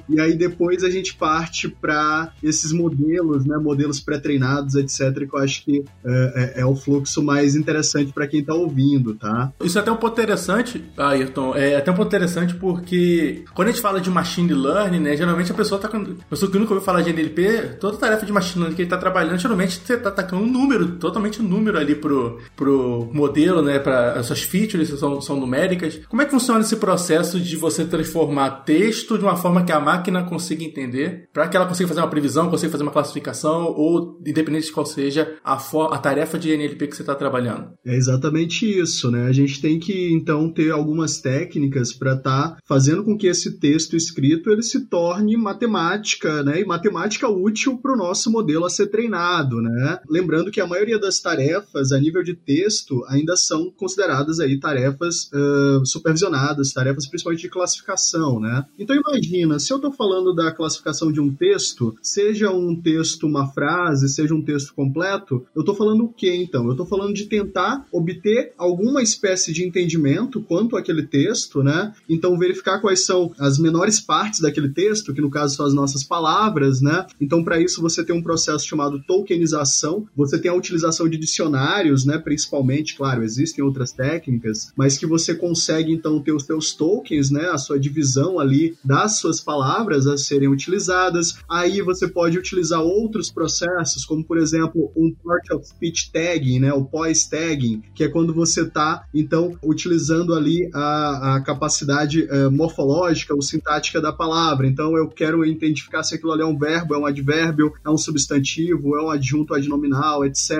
e 0.08 0.20
aí 0.20 0.31
depois 0.34 0.84
a 0.84 0.90
gente 0.90 1.14
parte 1.14 1.68
para 1.68 2.32
esses 2.42 2.72
modelos, 2.72 3.44
né, 3.44 3.56
modelos 3.56 4.00
pré-treinados, 4.00 4.74
etc, 4.74 5.28
que 5.28 5.34
eu 5.34 5.40
acho 5.40 5.64
que 5.64 5.84
é, 6.04 6.54
é, 6.56 6.60
é 6.60 6.66
o 6.66 6.74
fluxo 6.74 7.22
mais 7.22 7.56
interessante 7.56 8.12
para 8.12 8.26
quem 8.26 8.40
está 8.40 8.54
ouvindo, 8.54 9.14
tá? 9.14 9.52
Isso 9.62 9.78
é 9.78 9.80
até 9.80 9.90
um 9.90 9.96
ponto 9.96 10.12
interessante, 10.12 10.82
Ayrton, 10.96 11.54
é 11.54 11.76
até 11.76 11.90
um 11.90 11.94
ponto 11.94 12.08
interessante 12.08 12.54
porque 12.54 13.44
quando 13.54 13.68
a 13.68 13.70
gente 13.70 13.82
fala 13.82 14.00
de 14.00 14.10
machine 14.10 14.52
learning, 14.52 15.00
né, 15.00 15.16
geralmente 15.16 15.52
a 15.52 15.54
pessoa 15.54 15.80
tá 15.80 15.88
com, 15.88 15.98
a 15.98 16.30
pessoa 16.30 16.50
que 16.50 16.58
nunca 16.58 16.72
ouviu 16.72 16.84
falar 16.84 17.02
de 17.02 17.10
NLP, 17.10 17.76
toda 17.80 17.96
tarefa 17.96 18.26
de 18.26 18.32
machine 18.32 18.60
learning 18.60 18.76
que 18.76 18.82
ele 18.82 18.86
está 18.86 18.98
trabalhando, 18.98 19.38
geralmente 19.38 19.80
você 19.84 19.94
está 19.94 20.08
atacando 20.08 20.42
um 20.42 20.50
número, 20.50 20.96
totalmente 20.96 21.40
um 21.40 21.48
número 21.48 21.78
ali 21.78 21.94
pro, 21.94 22.38
pro 22.56 23.10
modelo, 23.12 23.62
né, 23.62 23.78
para 23.78 24.12
as 24.12 24.26
suas 24.26 24.42
features 24.42 24.88
são 24.98 25.20
são 25.20 25.38
numéricas. 25.38 26.00
Como 26.08 26.22
é 26.22 26.24
que 26.24 26.30
funciona 26.30 26.60
esse 26.60 26.76
processo 26.76 27.40
de 27.40 27.56
você 27.56 27.84
transformar 27.84 28.62
texto 28.64 29.18
de 29.18 29.24
uma 29.24 29.36
forma 29.36 29.64
que 29.64 29.72
a 29.72 29.80
máquina 29.80 30.21
consiga 30.24 30.64
entender, 30.64 31.28
para 31.32 31.48
que 31.48 31.56
ela 31.56 31.66
consiga 31.66 31.88
fazer 31.88 32.00
uma 32.00 32.10
previsão, 32.10 32.50
consiga 32.50 32.72
fazer 32.72 32.82
uma 32.82 32.92
classificação, 32.92 33.72
ou 33.76 34.20
independente 34.26 34.66
de 34.66 34.72
qual 34.72 34.86
seja 34.86 35.36
a, 35.44 35.54
a 35.54 35.98
tarefa 35.98 36.38
de 36.38 36.50
NLP 36.50 36.86
que 36.86 36.96
você 36.96 37.02
está 37.02 37.14
trabalhando? 37.14 37.72
É 37.84 37.94
exatamente 37.94 38.66
isso, 38.66 39.10
né? 39.10 39.26
A 39.26 39.32
gente 39.32 39.60
tem 39.60 39.78
que 39.78 40.12
então 40.12 40.50
ter 40.50 40.70
algumas 40.70 41.20
técnicas 41.20 41.92
para 41.92 42.14
estar 42.14 42.50
tá 42.50 42.56
fazendo 42.66 43.04
com 43.04 43.16
que 43.16 43.26
esse 43.26 43.58
texto 43.58 43.96
escrito 43.96 44.50
ele 44.50 44.62
se 44.62 44.86
torne 44.86 45.36
matemática, 45.36 46.42
né? 46.42 46.60
E 46.60 46.64
matemática 46.64 47.28
útil 47.28 47.78
para 47.78 47.94
o 47.94 47.96
nosso 47.96 48.30
modelo 48.30 48.64
a 48.64 48.70
ser 48.70 48.88
treinado, 48.88 49.60
né? 49.60 49.98
Lembrando 50.08 50.50
que 50.50 50.60
a 50.60 50.66
maioria 50.66 50.98
das 50.98 51.20
tarefas 51.20 51.92
a 51.92 51.98
nível 51.98 52.22
de 52.22 52.34
texto 52.34 53.04
ainda 53.08 53.36
são 53.36 53.70
consideradas 53.70 54.40
aí 54.40 54.58
tarefas 54.58 55.30
uh, 55.32 55.84
supervisionadas, 55.84 56.72
tarefas 56.72 57.06
principalmente 57.06 57.42
de 57.42 57.48
classificação, 57.48 58.40
né? 58.40 58.64
Então 58.78 58.96
imagina, 58.96 59.58
se 59.58 59.72
eu 59.72 59.76
estou 59.76 59.92
falando 59.92 60.11
da 60.34 60.52
classificação 60.52 61.10
de 61.10 61.20
um 61.20 61.32
texto, 61.32 61.94
seja 62.02 62.50
um 62.50 62.74
texto 62.74 63.26
uma 63.26 63.48
frase, 63.48 64.08
seja 64.08 64.34
um 64.34 64.42
texto 64.42 64.74
completo, 64.74 65.44
eu 65.54 65.60
estou 65.60 65.74
falando 65.74 66.04
o 66.04 66.08
que 66.08 66.32
então? 66.34 66.66
Eu 66.66 66.72
estou 66.72 66.86
falando 66.86 67.14
de 67.14 67.26
tentar 67.26 67.86
obter 67.90 68.52
alguma 68.58 69.02
espécie 69.02 69.52
de 69.52 69.64
entendimento 69.64 70.42
quanto 70.42 70.76
àquele 70.76 71.04
texto, 71.04 71.62
né? 71.62 71.94
Então 72.08 72.38
verificar 72.38 72.80
quais 72.80 73.04
são 73.04 73.32
as 73.38 73.58
menores 73.58 74.00
partes 74.00 74.40
daquele 74.40 74.68
texto, 74.68 75.14
que 75.14 75.20
no 75.20 75.30
caso 75.30 75.56
são 75.56 75.66
as 75.66 75.74
nossas 75.74 76.04
palavras, 76.04 76.80
né? 76.80 77.06
Então 77.20 77.42
para 77.42 77.60
isso 77.60 77.80
você 77.80 78.04
tem 78.04 78.14
um 78.14 78.22
processo 78.22 78.66
chamado 78.66 79.02
tokenização, 79.02 80.06
você 80.16 80.38
tem 80.38 80.50
a 80.50 80.54
utilização 80.54 81.08
de 81.08 81.16
dicionários, 81.16 82.04
né? 82.04 82.18
Principalmente, 82.18 82.96
claro, 82.96 83.22
existem 83.22 83.64
outras 83.64 83.92
técnicas, 83.92 84.72
mas 84.76 84.98
que 84.98 85.06
você 85.06 85.34
consegue 85.34 85.92
então 85.92 86.20
ter 86.20 86.32
os 86.32 86.44
seus 86.44 86.74
tokens, 86.74 87.30
né, 87.30 87.48
a 87.50 87.58
sua 87.58 87.78
divisão 87.78 88.38
ali 88.38 88.76
das 88.84 89.18
suas 89.18 89.40
palavras 89.40 90.01
a 90.06 90.16
serem 90.16 90.48
utilizadas. 90.48 91.38
Aí 91.48 91.80
você 91.80 92.08
pode 92.08 92.38
utilizar 92.38 92.80
outros 92.80 93.30
processos, 93.30 94.04
como 94.04 94.24
por 94.24 94.38
exemplo 94.38 94.92
um 94.96 95.12
part 95.24 95.52
of 95.52 95.66
speech 95.66 96.10
tagging, 96.12 96.60
né, 96.60 96.72
o 96.72 96.84
POS 96.84 97.26
tagging, 97.26 97.82
que 97.94 98.04
é 98.04 98.08
quando 98.08 98.34
você 98.34 98.62
está 98.62 99.04
então 99.14 99.56
utilizando 99.62 100.34
ali 100.34 100.68
a, 100.72 101.36
a 101.36 101.40
capacidade 101.40 102.22
uh, 102.24 102.50
morfológica 102.50 103.34
ou 103.34 103.42
sintática 103.42 104.00
da 104.00 104.12
palavra. 104.12 104.66
Então 104.66 104.96
eu 104.96 105.08
quero 105.08 105.44
identificar 105.44 106.02
se 106.02 106.14
aquilo 106.14 106.32
ali 106.32 106.42
é 106.42 106.46
um 106.46 106.58
verbo, 106.58 106.94
é 106.94 106.98
um 106.98 107.06
advérbio, 107.06 107.72
é 107.84 107.90
um 107.90 107.98
substantivo, 107.98 108.96
é 108.96 109.02
um 109.02 109.10
adjunto 109.10 109.54
adnominal, 109.54 110.24
etc. 110.24 110.50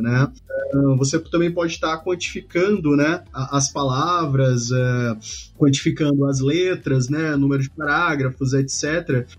Né? 0.00 0.28
Uh, 0.74 0.96
você 0.96 1.18
também 1.18 1.50
pode 1.50 1.74
estar 1.74 1.96
tá 1.96 2.02
quantificando, 2.02 2.96
né, 2.96 3.22
as 3.32 3.72
palavras, 3.72 4.70
é, 4.70 5.16
quantificando 5.58 6.26
as 6.26 6.40
letras, 6.40 7.08
né, 7.08 7.36
número 7.36 7.62
de 7.62 7.70
parágrafos, 7.70 8.52
etc. 8.52 8.91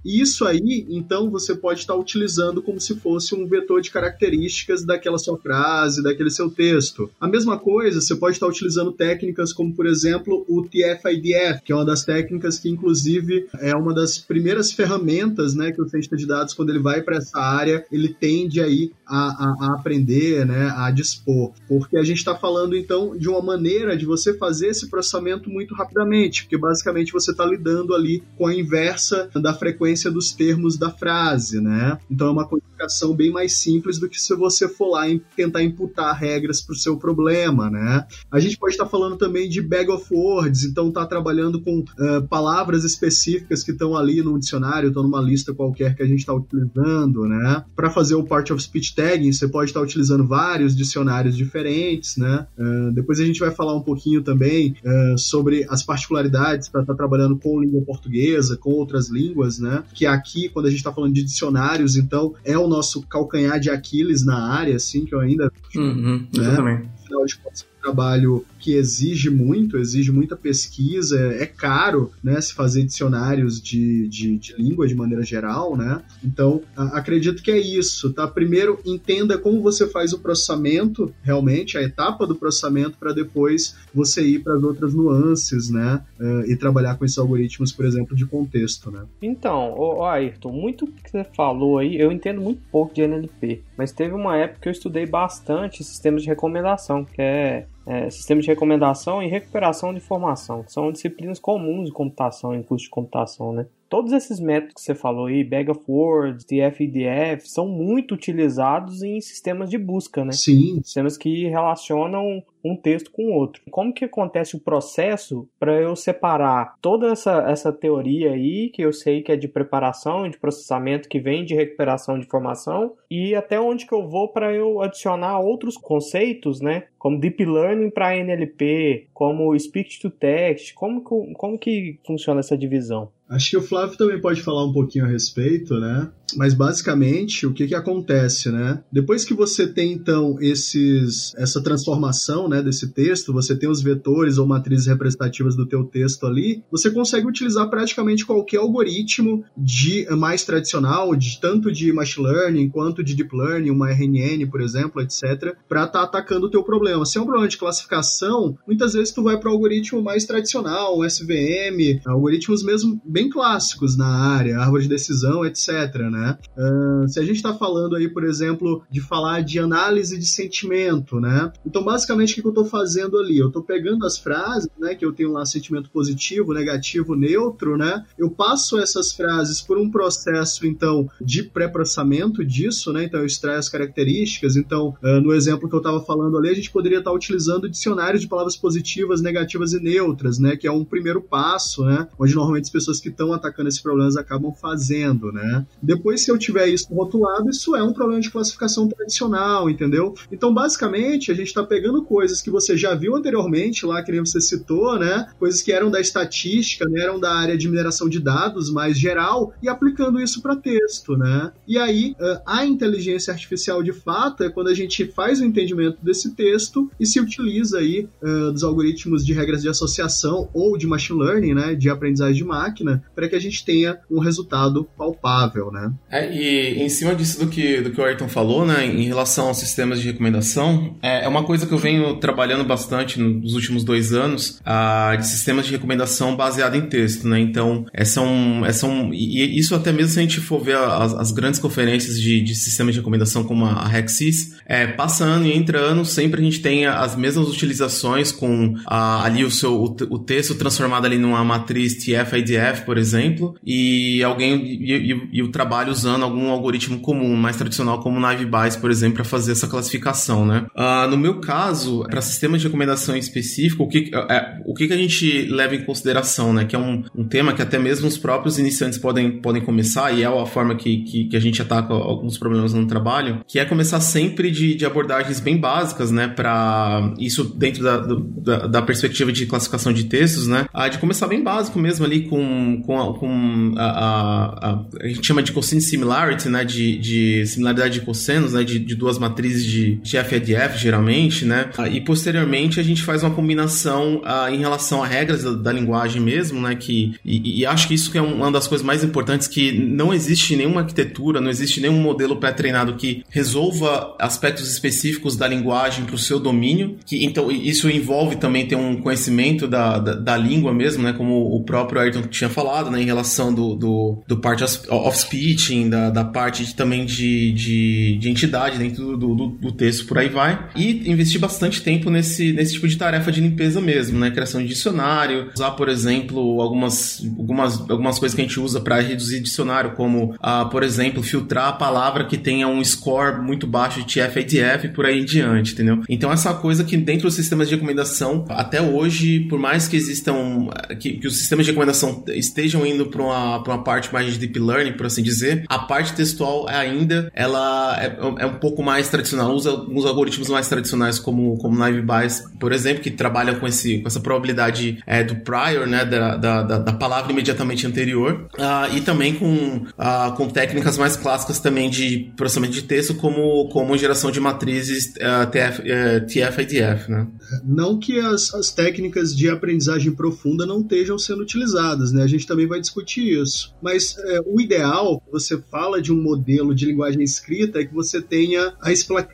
E 0.03 0.21
isso 0.21 0.45
aí, 0.45 0.85
então, 0.89 1.29
você 1.29 1.55
pode 1.55 1.79
estar 1.79 1.95
utilizando 1.95 2.61
como 2.61 2.79
se 2.79 2.95
fosse 2.95 3.35
um 3.35 3.47
vetor 3.47 3.81
de 3.81 3.91
características 3.91 4.83
daquela 4.83 5.17
sua 5.17 5.37
frase, 5.37 6.03
daquele 6.03 6.29
seu 6.29 6.49
texto. 6.49 7.09
A 7.19 7.27
mesma 7.27 7.57
coisa, 7.57 8.01
você 8.01 8.15
pode 8.15 8.35
estar 8.35 8.47
utilizando 8.47 8.91
técnicas 8.91 9.53
como, 9.53 9.73
por 9.73 9.85
exemplo, 9.85 10.45
o 10.47 10.63
TF-IDF, 10.63 11.61
que 11.63 11.71
é 11.71 11.75
uma 11.75 11.85
das 11.85 12.03
técnicas 12.03 12.59
que, 12.59 12.69
inclusive, 12.69 13.47
é 13.59 13.75
uma 13.75 13.93
das 13.93 14.17
primeiras 14.17 14.71
ferramentas 14.71 15.53
né, 15.55 15.71
que 15.71 15.81
o 15.81 15.87
cientista 15.87 16.15
de 16.15 16.25
dados, 16.25 16.53
quando 16.53 16.69
ele 16.69 16.79
vai 16.79 17.01
para 17.01 17.17
essa 17.17 17.39
área, 17.39 17.85
ele 17.91 18.13
tende 18.13 18.61
aí 18.61 18.91
a, 19.05 19.27
a, 19.27 19.55
a 19.59 19.73
aprender, 19.73 20.45
né, 20.45 20.73
a 20.75 20.91
dispor. 20.91 21.51
Porque 21.67 21.97
a 21.97 22.03
gente 22.03 22.17
está 22.17 22.35
falando, 22.35 22.75
então, 22.75 23.15
de 23.17 23.29
uma 23.29 23.41
maneira 23.41 23.95
de 23.95 24.05
você 24.05 24.33
fazer 24.33 24.67
esse 24.67 24.89
processamento 24.89 25.49
muito 25.49 25.73
rapidamente, 25.73 26.43
porque 26.43 26.57
basicamente 26.57 27.11
você 27.11 27.31
está 27.31 27.45
lidando 27.45 27.93
ali 27.93 28.23
com 28.37 28.47
a 28.47 28.53
inversa 28.53 29.29
da 29.43 29.53
frequência 29.53 30.09
dos 30.09 30.31
termos 30.31 30.77
da 30.77 30.89
frase, 30.89 31.59
né? 31.59 31.97
Então 32.09 32.27
é 32.27 32.31
uma 32.31 32.47
codificação 32.47 33.13
bem 33.13 33.29
mais 33.29 33.57
simples 33.57 33.99
do 33.99 34.07
que 34.07 34.19
se 34.19 34.33
você 34.35 34.69
for 34.69 34.91
lá 34.91 35.07
e 35.09 35.21
tentar 35.35 35.61
imputar 35.61 36.17
regras 36.17 36.61
para 36.61 36.73
o 36.73 36.77
seu 36.77 36.97
problema, 36.97 37.69
né? 37.69 38.07
A 38.31 38.39
gente 38.39 38.57
pode 38.57 38.73
estar 38.73 38.85
tá 38.85 38.89
falando 38.89 39.17
também 39.17 39.49
de 39.49 39.61
bag 39.61 39.91
of 39.91 40.05
words, 40.11 40.63
então 40.63 40.91
tá 40.91 41.05
trabalhando 41.05 41.61
com 41.61 41.79
uh, 41.79 42.25
palavras 42.29 42.85
específicas 42.85 43.63
que 43.63 43.71
estão 43.71 43.97
ali 43.97 44.21
no 44.21 44.39
dicionário, 44.39 44.87
estão 44.87 45.03
numa 45.03 45.21
lista 45.21 45.53
qualquer 45.53 45.93
que 45.95 46.01
a 46.01 46.07
gente 46.07 46.19
está 46.19 46.33
utilizando, 46.33 47.27
né? 47.27 47.65
Para 47.75 47.89
fazer 47.89 48.15
o 48.15 48.23
part 48.23 48.53
of 48.53 48.63
speech 48.63 48.95
tagging, 48.95 49.33
você 49.33 49.47
pode 49.47 49.71
estar 49.71 49.81
tá 49.81 49.85
utilizando 49.85 50.25
vários 50.25 50.73
dicionários 50.73 51.35
diferentes, 51.35 52.15
né? 52.15 52.47
Uh, 52.57 52.93
depois 52.93 53.19
a 53.19 53.25
gente 53.25 53.41
vai 53.41 53.51
falar 53.51 53.75
um 53.75 53.81
pouquinho 53.81 54.23
também 54.23 54.75
uh, 54.85 55.17
sobre 55.17 55.65
as 55.69 55.83
particularidades 55.83 56.69
para 56.69 56.81
estar 56.81 56.93
tá 56.93 56.97
trabalhando 56.97 57.37
com 57.37 57.59
língua 57.59 57.81
portuguesa, 57.81 58.55
com 58.55 58.71
outras 58.71 59.09
línguas, 59.09 59.32
né? 59.59 59.83
Que 59.93 60.05
aqui, 60.05 60.49
quando 60.49 60.67
a 60.67 60.69
gente 60.69 60.79
está 60.79 60.91
falando 60.91 61.13
de 61.13 61.23
dicionários, 61.23 61.95
então 61.95 62.33
é 62.43 62.57
o 62.57 62.67
nosso 62.67 63.01
calcanhar 63.03 63.59
de 63.59 63.69
Aquiles 63.69 64.25
na 64.25 64.51
área, 64.51 64.75
assim, 64.75 65.05
que 65.05 65.13
eu 65.13 65.19
ainda. 65.19 65.51
Uhum, 65.75 66.27
né? 66.33 66.41
Exatamente. 66.41 66.89
Afinal 67.03 67.25
de 67.25 67.37
contas, 67.37 67.65
trabalho 67.81 68.45
que 68.63 68.75
exige 68.75 69.29
muito, 69.29 69.77
exige 69.77 70.09
muita 70.09 70.37
pesquisa, 70.37 71.19
é 71.33 71.45
caro, 71.45 72.11
né, 72.23 72.39
se 72.39 72.53
fazer 72.53 72.83
dicionários 72.83 73.61
de, 73.61 74.07
de, 74.07 74.37
de 74.37 74.55
língua 74.57 74.87
de 74.87 74.95
maneira 74.95 75.21
geral, 75.21 75.75
né? 75.75 76.01
Então, 76.23 76.61
a, 76.73 76.97
acredito 76.97 77.43
que 77.43 77.51
é 77.51 77.59
isso, 77.59 78.13
tá? 78.13 78.25
Primeiro, 78.25 78.79
entenda 78.85 79.37
como 79.37 79.61
você 79.61 79.85
faz 79.85 80.13
o 80.13 80.19
processamento, 80.19 81.13
realmente, 81.21 81.77
a 81.77 81.81
etapa 81.81 82.25
do 82.25 82.35
processamento, 82.35 82.97
para 82.97 83.11
depois 83.11 83.75
você 83.93 84.23
ir 84.25 84.39
para 84.39 84.55
as 84.55 84.63
outras 84.63 84.93
nuances, 84.93 85.69
né? 85.69 86.01
Uh, 86.17 86.49
e 86.49 86.55
trabalhar 86.55 86.95
com 86.95 87.03
esses 87.03 87.17
algoritmos, 87.17 87.73
por 87.73 87.83
exemplo, 87.83 88.15
de 88.15 88.25
contexto, 88.25 88.89
né? 88.89 89.03
Então, 89.21 89.77
ô, 89.77 90.05
Ayrton, 90.05 90.53
muito 90.53 90.87
que 90.87 91.11
você 91.11 91.25
falou 91.35 91.79
aí, 91.79 91.99
eu 91.99 92.13
entendo 92.13 92.39
muito 92.39 92.61
pouco 92.71 92.95
de 92.95 93.01
NLP, 93.01 93.61
mas 93.77 93.91
teve 93.91 94.13
uma 94.13 94.37
época 94.37 94.61
que 94.61 94.69
eu 94.69 94.71
estudei 94.71 95.05
bastante 95.05 95.83
sistemas 95.83 96.21
de 96.21 96.29
recomendação, 96.29 97.03
que 97.03 97.21
é 97.21 97.65
é, 97.85 98.09
sistemas 98.09 98.45
de 98.45 98.51
recomendação 98.51 99.21
e 99.21 99.27
recuperação 99.27 99.91
de 99.91 99.97
informação, 99.97 100.63
que 100.63 100.71
são 100.71 100.91
disciplinas 100.91 101.39
comuns 101.39 101.87
de 101.87 101.91
computação, 101.91 102.55
em 102.55 102.63
curso 102.63 102.85
de 102.85 102.89
computação, 102.89 103.51
né? 103.53 103.65
Todos 103.93 104.11
esses 104.11 104.39
métodos 104.39 104.73
que 104.73 104.81
você 104.81 104.95
falou 104.95 105.27
aí, 105.27 105.43
Bag 105.43 105.69
of 105.69 105.81
Words, 105.87 106.43
DFIDF, 106.45 107.47
são 107.47 107.67
muito 107.67 108.15
utilizados 108.15 109.03
em 109.03 109.21
sistemas 109.21 109.69
de 109.69 109.77
busca, 109.77 110.25
né? 110.25 110.31
Sim. 110.31 110.81
Sistemas 110.83 111.15
que 111.15 111.47
relacionam 111.47 112.41
um 112.63 112.75
texto 112.75 113.11
com 113.11 113.25
o 113.25 113.33
outro. 113.33 113.61
Como 113.69 113.93
que 113.93 114.05
acontece 114.05 114.55
o 114.55 114.59
processo 114.59 115.47
para 115.59 115.79
eu 115.79 115.95
separar 115.95 116.75
toda 116.81 117.11
essa, 117.11 117.45
essa 117.47 117.71
teoria 117.71 118.31
aí, 118.31 118.71
que 118.73 118.81
eu 118.81 118.91
sei 118.91 119.21
que 119.21 119.31
é 119.31 119.35
de 119.35 119.47
preparação, 119.47 120.27
de 120.27 120.39
processamento, 120.39 121.09
que 121.09 121.19
vem 121.19 121.45
de 121.45 121.53
recuperação 121.53 122.17
de 122.17 122.25
informação, 122.25 122.93
e 123.11 123.35
até 123.35 123.59
onde 123.59 123.85
que 123.85 123.93
eu 123.93 124.07
vou 124.07 124.29
para 124.29 124.51
eu 124.53 124.81
adicionar 124.81 125.39
outros 125.39 125.77
conceitos, 125.77 126.61
né? 126.61 126.85
Como 126.97 127.19
Deep 127.19 127.45
Learning 127.45 127.91
para 127.91 128.17
NLP, 128.17 129.07
como 129.13 129.59
Speech 129.59 129.99
to 129.99 130.09
Text, 130.09 130.73
como, 130.73 131.03
como 131.03 131.59
que 131.59 131.99
funciona 132.05 132.39
essa 132.39 132.57
divisão? 132.57 133.11
Acho 133.29 133.51
que 133.51 133.57
o 133.57 133.61
Flávio 133.61 133.97
também 133.97 134.19
pode 134.19 134.41
falar 134.41 134.65
um 134.65 134.73
pouquinho 134.73 135.05
a 135.05 135.07
respeito, 135.07 135.79
né? 135.79 136.11
Mas 136.35 136.53
basicamente, 136.53 137.45
o 137.45 137.53
que 137.53 137.67
que 137.67 137.75
acontece, 137.75 138.49
né? 138.49 138.81
Depois 138.91 139.25
que 139.25 139.33
você 139.33 139.67
tem 139.67 139.91
então 139.91 140.37
esses 140.39 141.33
essa 141.35 141.61
transformação, 141.61 142.47
né, 142.47 142.61
desse 142.61 142.89
texto, 142.89 143.33
você 143.33 143.55
tem 143.55 143.69
os 143.69 143.81
vetores 143.81 144.37
ou 144.37 144.47
matrizes 144.47 144.87
representativas 144.87 145.55
do 145.55 145.65
teu 145.65 145.83
texto 145.83 146.25
ali, 146.25 146.63
você 146.71 146.89
consegue 146.89 147.27
utilizar 147.27 147.69
praticamente 147.69 148.25
qualquer 148.25 148.57
algoritmo 148.57 149.43
de 149.57 150.07
mais 150.15 150.43
tradicional, 150.43 151.15
de 151.15 151.39
tanto 151.39 151.71
de 151.71 151.91
machine 151.91 152.25
learning 152.27 152.69
quanto 152.69 153.03
de 153.03 153.15
deep 153.15 153.35
learning, 153.35 153.69
uma 153.69 153.91
RNN, 153.91 154.45
por 154.49 154.61
exemplo, 154.61 155.01
etc, 155.01 155.55
para 155.67 155.85
estar 155.85 155.99
tá 155.99 156.03
atacando 156.03 156.47
o 156.47 156.49
teu 156.49 156.63
problema. 156.63 157.05
Se 157.05 157.17
é 157.17 157.21
um 157.21 157.25
problema 157.25 157.47
de 157.47 157.57
classificação, 157.57 158.57
muitas 158.67 158.93
vezes 158.93 159.11
tu 159.11 159.23
vai 159.23 159.39
para 159.39 159.49
algoritmo 159.49 160.01
mais 160.01 160.25
tradicional, 160.25 160.99
um 160.99 161.03
SVM, 161.03 162.01
algoritmos 162.05 162.63
mesmo 162.63 163.01
bem 163.05 163.29
clássicos 163.29 163.97
na 163.97 164.07
área, 164.07 164.59
árvore 164.59 164.83
de 164.83 164.89
decisão, 164.89 165.45
etc, 165.45 165.69
né? 166.11 166.22
Uh, 166.31 167.07
se 167.07 167.19
a 167.19 167.23
gente 167.23 167.37
está 167.37 167.53
falando 167.53 167.95
aí, 167.95 168.09
por 168.09 168.23
exemplo, 168.23 168.83
de 168.89 169.01
falar 169.01 169.41
de 169.41 169.59
análise 169.59 170.17
de 170.17 170.25
sentimento, 170.25 171.19
né? 171.19 171.51
Então, 171.65 171.83
basicamente, 171.83 172.33
o 172.33 172.41
que 172.41 172.47
eu 172.47 172.49
estou 172.49 172.65
fazendo 172.65 173.17
ali? 173.17 173.37
Eu 173.37 173.47
estou 173.47 173.63
pegando 173.63 174.05
as 174.05 174.17
frases, 174.17 174.69
né, 174.79 174.95
que 174.95 175.05
eu 175.05 175.13
tenho 175.13 175.31
lá 175.31 175.45
sentimento 175.45 175.89
positivo, 175.89 176.53
negativo, 176.53 177.15
neutro, 177.15 177.77
né? 177.77 178.03
Eu 178.17 178.29
passo 178.29 178.77
essas 178.79 179.11
frases 179.11 179.61
por 179.61 179.77
um 179.77 179.89
processo, 179.89 180.65
então, 180.65 181.09
de 181.19 181.43
pré-processamento 181.43 182.43
disso, 182.45 182.91
né? 182.93 183.05
Então, 183.05 183.19
eu 183.19 183.25
extraio 183.25 183.59
as 183.59 183.69
características. 183.69 184.55
Então, 184.55 184.95
uh, 185.03 185.21
no 185.21 185.33
exemplo 185.33 185.67
que 185.67 185.75
eu 185.75 185.79
estava 185.79 186.01
falando 186.01 186.37
ali, 186.37 186.49
a 186.49 186.55
gente 186.55 186.71
poderia 186.71 186.99
estar 186.99 187.11
tá 187.11 187.15
utilizando 187.15 187.69
dicionários 187.69 188.21
de 188.21 188.27
palavras 188.27 188.55
positivas, 188.55 189.21
negativas 189.21 189.73
e 189.73 189.79
neutras, 189.79 190.39
né? 190.39 190.55
Que 190.55 190.67
é 190.67 190.71
um 190.71 190.85
primeiro 190.85 191.21
passo, 191.21 191.83
né? 191.85 192.07
Onde 192.19 192.35
normalmente 192.35 192.65
as 192.65 192.69
pessoas 192.69 192.99
que 192.99 193.09
estão 193.09 193.33
atacando 193.33 193.69
esses 193.69 193.81
problemas 193.81 194.17
acabam 194.17 194.53
fazendo, 194.53 195.31
né? 195.31 195.65
Depois, 195.81 196.02
se 196.17 196.31
eu 196.31 196.37
tiver 196.37 196.67
isso 196.67 196.93
rotulado, 196.93 197.49
isso 197.49 197.75
é 197.75 197.83
um 197.83 197.93
problema 197.93 198.21
de 198.21 198.29
classificação 198.29 198.87
tradicional, 198.87 199.69
entendeu? 199.69 200.13
Então, 200.31 200.53
basicamente, 200.53 201.31
a 201.31 201.35
gente 201.35 201.47
está 201.47 201.63
pegando 201.63 202.03
coisas 202.03 202.41
que 202.41 202.49
você 202.49 202.75
já 202.77 202.95
viu 202.95 203.15
anteriormente 203.15 203.85
lá, 203.85 204.01
que 204.01 204.11
nem 204.11 204.21
você 204.21 204.41
citou, 204.41 204.97
né? 204.97 205.27
Coisas 205.39 205.61
que 205.61 205.71
eram 205.71 205.89
da 205.89 205.99
estatística, 205.99 206.85
né? 206.85 207.03
eram 207.03 207.19
da 207.19 207.33
área 207.33 207.57
de 207.57 207.67
mineração 207.67 208.07
de 208.07 208.19
dados 208.19 208.71
mais 208.71 208.97
geral, 208.97 209.53
e 209.61 209.67
aplicando 209.67 210.19
isso 210.19 210.41
para 210.41 210.55
texto, 210.55 211.17
né? 211.17 211.51
E 211.67 211.77
aí, 211.77 212.15
a 212.45 212.65
inteligência 212.65 213.31
artificial 213.31 213.83
de 213.83 213.93
fato 213.93 214.43
é 214.43 214.49
quando 214.49 214.67
a 214.67 214.73
gente 214.73 215.05
faz 215.05 215.39
o 215.39 215.45
entendimento 215.45 215.97
desse 216.01 216.31
texto 216.31 216.89
e 216.99 217.05
se 217.05 217.19
utiliza 217.19 217.79
aí 217.79 218.07
uh, 218.21 218.51
dos 218.51 218.63
algoritmos 218.63 219.25
de 219.25 219.33
regras 219.33 219.61
de 219.61 219.69
associação 219.69 220.49
ou 220.53 220.77
de 220.77 220.87
machine 220.87 221.19
learning, 221.19 221.53
né? 221.53 221.75
De 221.75 221.89
aprendizagem 221.89 222.35
de 222.35 222.43
máquina, 222.43 223.03
para 223.15 223.27
que 223.27 223.35
a 223.35 223.39
gente 223.39 223.63
tenha 223.65 223.99
um 224.09 224.19
resultado 224.19 224.87
palpável, 224.97 225.71
né? 225.71 225.92
É, 226.09 226.31
e 226.31 226.83
em 226.83 226.89
cima 226.89 227.15
disso 227.15 227.39
do 227.39 227.47
que, 227.47 227.81
do 227.81 227.91
que 227.91 227.99
o 227.99 228.03
Ayrton 228.03 228.27
falou, 228.27 228.65
né, 228.65 228.85
em 228.85 229.05
relação 229.05 229.47
aos 229.47 229.57
sistemas 229.57 229.99
de 229.99 230.07
recomendação, 230.07 230.95
é, 231.01 231.25
é 231.25 231.27
uma 231.27 231.43
coisa 231.43 231.65
que 231.65 231.73
eu 231.73 231.77
venho 231.77 232.15
trabalhando 232.17 232.63
bastante 232.63 233.19
nos 233.19 233.53
últimos 233.53 233.83
dois 233.83 234.13
anos, 234.13 234.61
a, 234.65 235.15
de 235.15 235.27
sistemas 235.27 235.65
de 235.65 235.71
recomendação 235.71 236.35
baseado 236.35 236.75
em 236.75 236.81
texto, 236.81 237.27
né? 237.27 237.39
Então, 237.39 237.85
é, 237.93 238.05
são, 238.05 238.63
é, 238.65 238.71
e 239.13 239.57
isso 239.57 239.75
até 239.75 239.91
mesmo 239.91 240.09
se 240.09 240.19
a 240.19 240.21
gente 240.21 240.39
for 240.39 240.63
ver 240.63 240.77
as, 240.77 241.13
as 241.13 241.31
grandes 241.31 241.59
conferências 241.59 242.19
de, 242.19 242.41
de 242.41 242.55
sistemas 242.55 242.93
de 242.93 242.99
recomendação 242.99 243.43
como 243.43 243.65
a 243.65 243.87
Rexis, 243.87 244.55
é, 244.65 244.87
passando 244.87 245.45
e 245.45 245.55
entrando, 245.55 246.05
sempre 246.05 246.41
a 246.41 246.43
gente 246.43 246.61
tem 246.61 246.85
as 246.85 247.15
mesmas 247.15 247.47
utilizações 247.47 248.31
com 248.31 248.75
a, 248.85 249.25
ali 249.25 249.43
o 249.43 249.51
seu 249.51 249.73
o, 249.73 249.95
o 250.09 250.19
texto 250.19 250.55
transformado 250.55 251.05
ali 251.05 251.17
numa 251.17 251.43
matriz 251.43 251.95
TF-IDF, 251.95 252.85
por 252.85 252.97
exemplo, 252.97 253.55
e 253.63 254.23
alguém 254.23 254.55
e, 254.65 255.11
e, 255.11 255.29
e, 255.33 255.43
o 255.43 255.49
trabalho 255.49 255.82
usando 255.89 256.23
algum 256.23 256.49
algoritmo 256.49 256.99
comum, 256.99 257.35
mais 257.35 257.55
tradicional 257.55 257.99
como 257.99 258.19
Naive 258.19 258.49
por 258.79 258.91
exemplo, 258.91 259.15
para 259.15 259.23
fazer 259.23 259.51
essa 259.51 259.67
classificação, 259.67 260.45
né? 260.45 260.65
Uh, 260.75 261.09
no 261.09 261.17
meu 261.17 261.39
caso, 261.39 262.03
para 262.09 262.21
sistemas 262.21 262.61
de 262.61 262.67
recomendação 262.67 263.15
específico, 263.15 263.83
o 263.83 263.87
que, 263.87 264.11
é, 264.13 264.61
o 264.65 264.73
que, 264.73 264.87
que 264.87 264.93
a 264.93 264.97
gente 264.97 265.47
leva 265.49 265.75
em 265.75 265.83
consideração, 265.83 266.53
né? 266.53 266.65
Que 266.65 266.75
é 266.75 266.79
um, 266.79 267.03
um 267.15 267.23
tema 267.23 267.53
que 267.53 267.61
até 267.61 267.79
mesmo 267.79 268.07
os 268.07 268.17
próprios 268.17 268.59
iniciantes 268.59 268.97
podem, 268.97 269.41
podem 269.41 269.61
começar, 269.61 270.11
e 270.11 270.23
é 270.23 270.25
a 270.25 270.45
forma 270.45 270.75
que, 270.75 271.03
que, 271.03 271.25
que 271.25 271.37
a 271.37 271.39
gente 271.39 271.61
ataca 271.61 271.93
alguns 271.93 272.37
problemas 272.37 272.73
no 272.73 272.85
trabalho, 272.85 273.41
que 273.47 273.59
é 273.59 273.65
começar 273.65 273.99
sempre 274.01 274.51
de, 274.51 274.75
de 274.75 274.85
abordagens 274.85 275.39
bem 275.39 275.57
básicas, 275.57 276.11
né? 276.11 276.27
Para 276.27 277.13
isso 277.19 277.43
dentro 277.43 277.83
da, 277.83 277.97
da, 277.97 278.67
da, 278.67 278.81
perspectiva 278.81 279.31
de 279.31 279.45
classificação 279.45 279.93
de 279.93 280.05
textos, 280.05 280.47
né? 280.47 280.65
Uh, 280.73 280.89
de 280.89 280.97
começar 280.97 281.27
bem 281.27 281.41
básico 281.43 281.79
mesmo 281.79 282.05
ali 282.05 282.27
com 282.27 282.83
com, 282.85 282.99
a, 282.99 283.17
com 283.17 283.73
a, 283.77 283.85
a, 283.85 284.85
a, 285.01 285.07
gente 285.07 285.25
chama 285.25 285.43
de 285.43 285.51
cossine 285.73 285.81
similarity, 285.81 286.49
né, 286.49 286.63
de, 286.63 286.97
de 286.97 287.45
similaridade 287.47 287.99
de 287.99 288.05
cossenos, 288.05 288.53
né, 288.53 288.63
de, 288.63 288.79
de 288.79 288.95
duas 288.95 289.17
matrizes 289.17 289.65
de, 289.65 289.95
de 289.95 290.17
f 290.17 290.35
e 290.35 290.39
de 290.39 290.55
f, 290.55 290.77
geralmente, 290.77 291.45
né, 291.45 291.69
e 291.91 292.01
posteriormente 292.01 292.79
a 292.79 292.83
gente 292.83 293.03
faz 293.03 293.23
uma 293.23 293.31
combinação 293.31 294.17
uh, 294.17 294.53
em 294.53 294.59
relação 294.59 295.03
a 295.03 295.07
regras 295.07 295.43
da, 295.43 295.51
da, 295.53 295.71
linguagem 295.71 296.21
mesmo, 296.21 296.61
né, 296.61 296.75
que, 296.75 297.15
e, 297.25 297.61
e, 297.61 297.65
acho 297.65 297.87
que 297.87 297.93
isso 297.93 298.11
que 298.11 298.17
é 298.17 298.21
uma 298.21 298.51
das 298.51 298.67
coisas 298.67 298.85
mais 298.85 299.03
importantes, 299.03 299.47
que 299.47 299.71
não 299.71 300.13
existe 300.13 300.55
nenhuma 300.55 300.81
arquitetura, 300.81 301.41
não 301.41 301.49
existe 301.49 301.79
nenhum 301.81 301.99
modelo 301.99 302.35
pré-treinado 302.35 302.95
que 302.95 303.23
resolva 303.29 304.15
aspectos 304.19 304.69
específicos 304.71 305.35
da 305.35 305.47
linguagem 305.47 306.05
para 306.05 306.15
o 306.15 306.19
seu 306.19 306.39
domínio, 306.39 306.97
que 307.05 307.23
então 307.23 307.49
isso 307.51 307.89
envolve 307.89 308.35
também 308.35 308.67
ter 308.67 308.75
um 308.75 309.01
conhecimento 309.01 309.67
da, 309.67 309.97
da, 309.97 310.13
da 310.13 310.37
língua 310.37 310.73
mesmo, 310.73 311.03
né, 311.03 311.13
como 311.13 311.55
o 311.55 311.63
próprio 311.63 312.01
Ayrton 312.01 312.23
tinha 312.23 312.49
falado, 312.49 312.91
né, 312.91 313.01
em 313.01 313.05
relação 313.05 313.53
do, 313.53 313.75
do, 313.75 314.23
do 314.27 314.37
part 314.37 314.63
of 314.63 315.23
speeching, 315.63 315.89
da, 315.89 316.09
da 316.09 316.23
parte 316.23 316.65
de, 316.65 316.75
também 316.75 317.05
de, 317.05 317.51
de, 317.53 318.17
de, 318.17 318.29
entidade 318.29 318.77
dentro 318.77 319.17
do, 319.17 319.35
do, 319.35 319.47
do, 319.47 319.71
texto, 319.71 320.05
por 320.05 320.17
aí 320.17 320.29
vai. 320.29 320.67
E 320.75 321.09
investir 321.09 321.39
bastante 321.39 321.81
tempo 321.81 322.09
nesse, 322.09 322.51
nesse 322.51 322.73
tipo 322.73 322.87
de 322.87 322.97
tarefa 322.97 323.31
de 323.31 323.41
limpeza 323.41 323.79
mesmo, 323.79 324.19
né, 324.19 324.31
criação 324.31 324.61
de 324.61 324.67
dicionário, 324.67 325.49
usar, 325.55 325.71
por 325.71 325.89
exemplo, 325.89 326.61
algumas, 326.61 327.21
algumas, 327.37 327.79
algumas 327.89 328.19
coisas 328.19 328.35
que 328.35 328.41
a 328.41 328.43
gente 328.43 328.59
usa 328.59 328.81
para 328.81 328.99
reduzir 328.99 329.39
dicionário, 329.39 329.91
como, 329.91 330.33
uh, 330.35 330.69
por 330.69 330.83
exemplo, 330.83 331.23
filtrar 331.23 331.69
a 331.69 331.73
palavra 331.73 332.25
que 332.25 332.37
tenha 332.37 332.67
um 332.67 332.83
score 332.83 333.41
muito 333.41 333.65
baixo 333.65 334.03
de 334.03 334.05
TF 334.05 334.87
e 334.87 334.89
por 334.89 335.05
aí 335.05 335.19
em 335.19 335.25
diante, 335.25 335.73
entendeu? 335.73 336.01
Então, 336.09 336.31
essa 336.31 336.53
coisa 336.53 336.83
que 336.83 336.97
dentro 336.97 337.23
dos 337.23 337.35
sistemas 337.35 337.69
de 337.69 337.75
recomendação, 337.75 338.45
até 338.49 338.81
hoje, 338.81 339.41
por 339.41 339.59
mais 339.59 339.87
que 339.87 339.95
existam, 339.95 340.67
que, 340.99 341.13
que 341.13 341.27
os 341.27 341.37
sistemas 341.37 341.65
de 341.65 341.71
recomendação 341.71 342.23
estejam 342.29 342.85
indo 342.85 343.05
para 343.05 343.21
uma, 343.21 343.63
uma 343.63 343.83
parte 343.83 344.11
mais 344.11 344.33
de 344.33 344.39
deep 344.39 344.59
learning, 344.59 344.93
por 344.93 345.05
assim 345.05 345.21
dizer, 345.21 345.52
a 345.67 345.79
parte 345.79 346.13
textual 346.13 346.67
ainda 346.67 347.31
ela 347.33 347.97
é, 348.01 348.17
é 348.39 348.45
um 348.45 348.55
pouco 348.55 348.83
mais 348.83 349.09
tradicional, 349.09 349.53
usa 349.53 349.71
alguns 349.71 350.05
algoritmos 350.05 350.49
mais 350.49 350.67
tradicionais 350.67 351.19
como, 351.19 351.57
como 351.57 351.77
Naive 351.77 352.01
Bayes, 352.01 352.43
por 352.59 352.71
exemplo, 352.71 353.03
que 353.03 353.11
trabalham 353.11 353.59
com, 353.59 353.67
esse, 353.67 353.99
com 353.99 354.07
essa 354.07 354.19
probabilidade 354.19 355.01
é, 355.05 355.23
do 355.23 355.35
prior, 355.37 355.87
né, 355.87 356.05
da, 356.05 356.35
da, 356.37 356.61
da, 356.79 356.93
palavra 356.93 357.31
imediatamente 357.31 357.85
anterior, 357.85 358.47
uh, 358.57 358.95
e 358.95 359.01
também 359.01 359.35
com, 359.35 359.77
uh, 359.77 360.35
com 360.35 360.47
técnicas 360.47 360.97
mais 360.97 361.15
clássicas 361.15 361.59
também 361.59 361.89
de 361.89 362.31
processamento 362.35 362.73
de 362.73 362.83
texto, 362.83 363.15
como, 363.15 363.67
como 363.69 363.97
geração 363.97 364.31
de 364.31 364.39
matrizes 364.39 365.13
uh, 365.15 365.49
TF, 365.49 365.81
uh, 365.81 366.27
TF 366.27 366.61
e 366.61 366.65
DF, 366.65 367.11
né? 367.11 367.27
Não 367.63 367.99
que 367.99 368.19
as, 368.19 368.53
as 368.53 368.71
técnicas 368.71 369.35
de 369.35 369.49
aprendizagem 369.49 370.11
profunda 370.11 370.65
não 370.65 370.81
estejam 370.81 371.17
sendo 371.17 371.41
utilizadas, 371.41 372.11
né? 372.11 372.23
A 372.23 372.27
gente 372.27 372.47
também 372.47 372.67
vai 372.67 372.79
discutir 372.79 373.41
isso. 373.41 373.73
Mas 373.81 374.15
é, 374.17 374.39
o 374.45 374.59
ideal, 374.59 375.21
você 375.31 375.42
fala 375.69 376.01
de 376.01 376.11
um 376.11 376.21
modelo 376.21 376.73
de 376.73 376.85
linguagem 376.85 377.23
escrita, 377.23 377.79
é 377.79 377.85
que 377.85 377.93
você 377.93 378.21
tenha 378.21 378.73
a, 378.81 378.89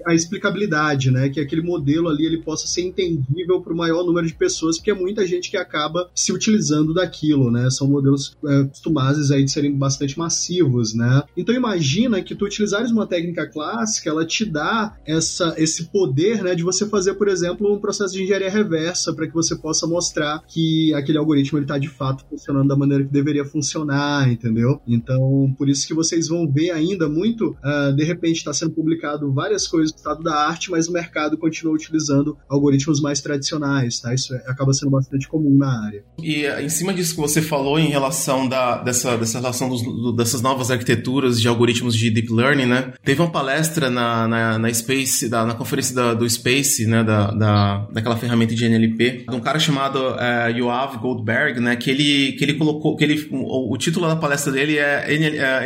a 0.08 0.13
explicabilidade, 0.13 1.12
né? 1.12 1.30
Que 1.30 1.39
aquele 1.39 1.62
modelo 1.62 2.10
ali 2.10 2.26
ele 2.26 2.41
possa 2.41 2.67
ser 2.67 2.82
entendível 2.82 3.62
para 3.62 3.74
o 3.74 3.78
maior 3.78 4.04
número 4.04 4.28
de 4.28 4.34
pessoas, 4.34 4.78
porque 4.78 4.91
é 4.91 4.95
muita 4.95 5.26
gente 5.26 5.50
que 5.50 5.58
acaba 5.58 6.10
se 6.13 6.32
utilizando 6.32 6.93
daquilo, 6.93 7.52
né? 7.52 7.69
São 7.69 7.88
modelos 7.88 8.38
é, 8.45 8.63
costumados 8.65 9.32
aí 9.32 9.43
de 9.43 9.52
serem 9.52 9.76
bastante 9.78 10.17
massivos, 10.17 10.93
né? 10.93 11.24
Então 11.36 11.54
imagina 11.54 12.22
que 12.22 12.36
tu 12.36 12.45
utilizares 12.45 12.91
uma 12.91 13.08
técnica 13.08 13.48
clássica, 13.48 14.10
ela 14.10 14.26
te 14.26 14.45
dá 14.45 14.95
essa, 15.06 15.54
esse 15.58 15.86
poder, 15.86 16.43
né, 16.43 16.56
de 16.56 16.63
você 16.63 16.88
fazer, 16.88 17.13
por 17.15 17.28
exemplo, 17.28 17.74
um 17.74 17.80
processo 17.80 18.13
de 18.13 18.24
engenharia 18.24 18.50
reversa 18.50 19.13
para 19.13 19.28
que 19.28 19.34
você 19.34 19.56
possa 19.56 19.88
mostrar 19.88 20.43
que 20.48 20.93
aquele 20.93 21.17
algoritmo 21.17 21.58
ele 21.58 21.65
está 21.65 21.78
de 21.78 21.89
fato 21.89 22.26
funcionando 22.30 22.67
da 22.67 22.76
maneira 22.76 23.04
que 23.04 23.12
deveria 23.12 23.45
funcionar, 23.45 24.32
entendeu? 24.32 24.82
Então, 24.88 25.54
por 25.58 25.69
isso 25.69 25.88
que 25.88 25.93
vocês 25.99 26.29
vão 26.29 26.49
ver 26.49 26.71
ainda 26.71 27.09
muito, 27.09 27.57
uh, 27.63 27.93
de 27.93 28.03
repente 28.03 28.38
está 28.38 28.53
sendo 28.53 28.71
publicado 28.71 29.31
várias 29.33 29.67
coisas 29.67 29.91
do 29.91 29.97
estado 29.97 30.23
da 30.23 30.33
arte, 30.47 30.71
mas 30.71 30.88
o 30.88 30.93
mercado 30.93 31.38
continua 31.38 31.73
utilizando 31.73 32.38
algoritmos 32.47 33.01
mais 33.01 33.19
tradicionais, 33.19 33.99
tá? 33.99 34.13
Isso 34.13 34.33
é, 34.33 34.38
acaba 34.47 34.73
sendo 34.73 34.91
bastante 34.91 35.27
comum 35.27 35.57
na 35.57 35.85
área. 35.85 36.03
E 36.21 36.45
uh, 36.45 36.62
em 36.62 36.69
cima 36.69 36.93
disso 36.93 37.15
que 37.15 37.21
você 37.21 37.41
falou 37.41 37.77
em 37.77 37.89
relação 37.89 38.47
da, 38.47 38.81
dessa, 38.81 39.17
dessa 39.17 39.39
relação 39.39 39.69
dos, 39.69 39.81
do, 39.81 40.13
dessas 40.13 40.41
novas 40.41 40.71
arquiteturas 40.71 41.39
de 41.39 41.47
algoritmos 41.47 41.95
de 41.95 42.09
deep 42.09 42.31
learning, 42.31 42.65
né? 42.65 42.93
Teve 43.03 43.21
uma 43.21 43.31
palestra 43.31 43.89
na, 43.89 44.27
na, 44.27 44.57
na 44.57 44.73
Space, 44.73 45.27
da, 45.27 45.45
na 45.45 45.53
conferência 45.53 45.93
da, 45.93 46.13
do 46.13 46.29
Space, 46.29 46.85
né? 46.85 47.03
Da, 47.03 47.31
da, 47.31 47.88
daquela 47.91 48.15
ferramenta 48.15 48.55
de 48.55 48.65
NLP, 48.65 49.25
de 49.29 49.35
um 49.35 49.41
cara 49.41 49.59
chamado 49.59 49.99
uh, 49.99 50.49
Yoav 50.55 50.97
Goldberg, 50.97 51.59
né? 51.59 51.75
Que 51.75 51.89
ele, 51.91 52.31
que 52.33 52.43
ele 52.45 52.53
colocou, 52.53 52.95
que 52.95 53.03
ele, 53.03 53.27
o, 53.31 53.73
o 53.73 53.77
título 53.77 54.07
da 54.07 54.15
palestra 54.15 54.51
dele 54.53 54.77
é 54.77 55.09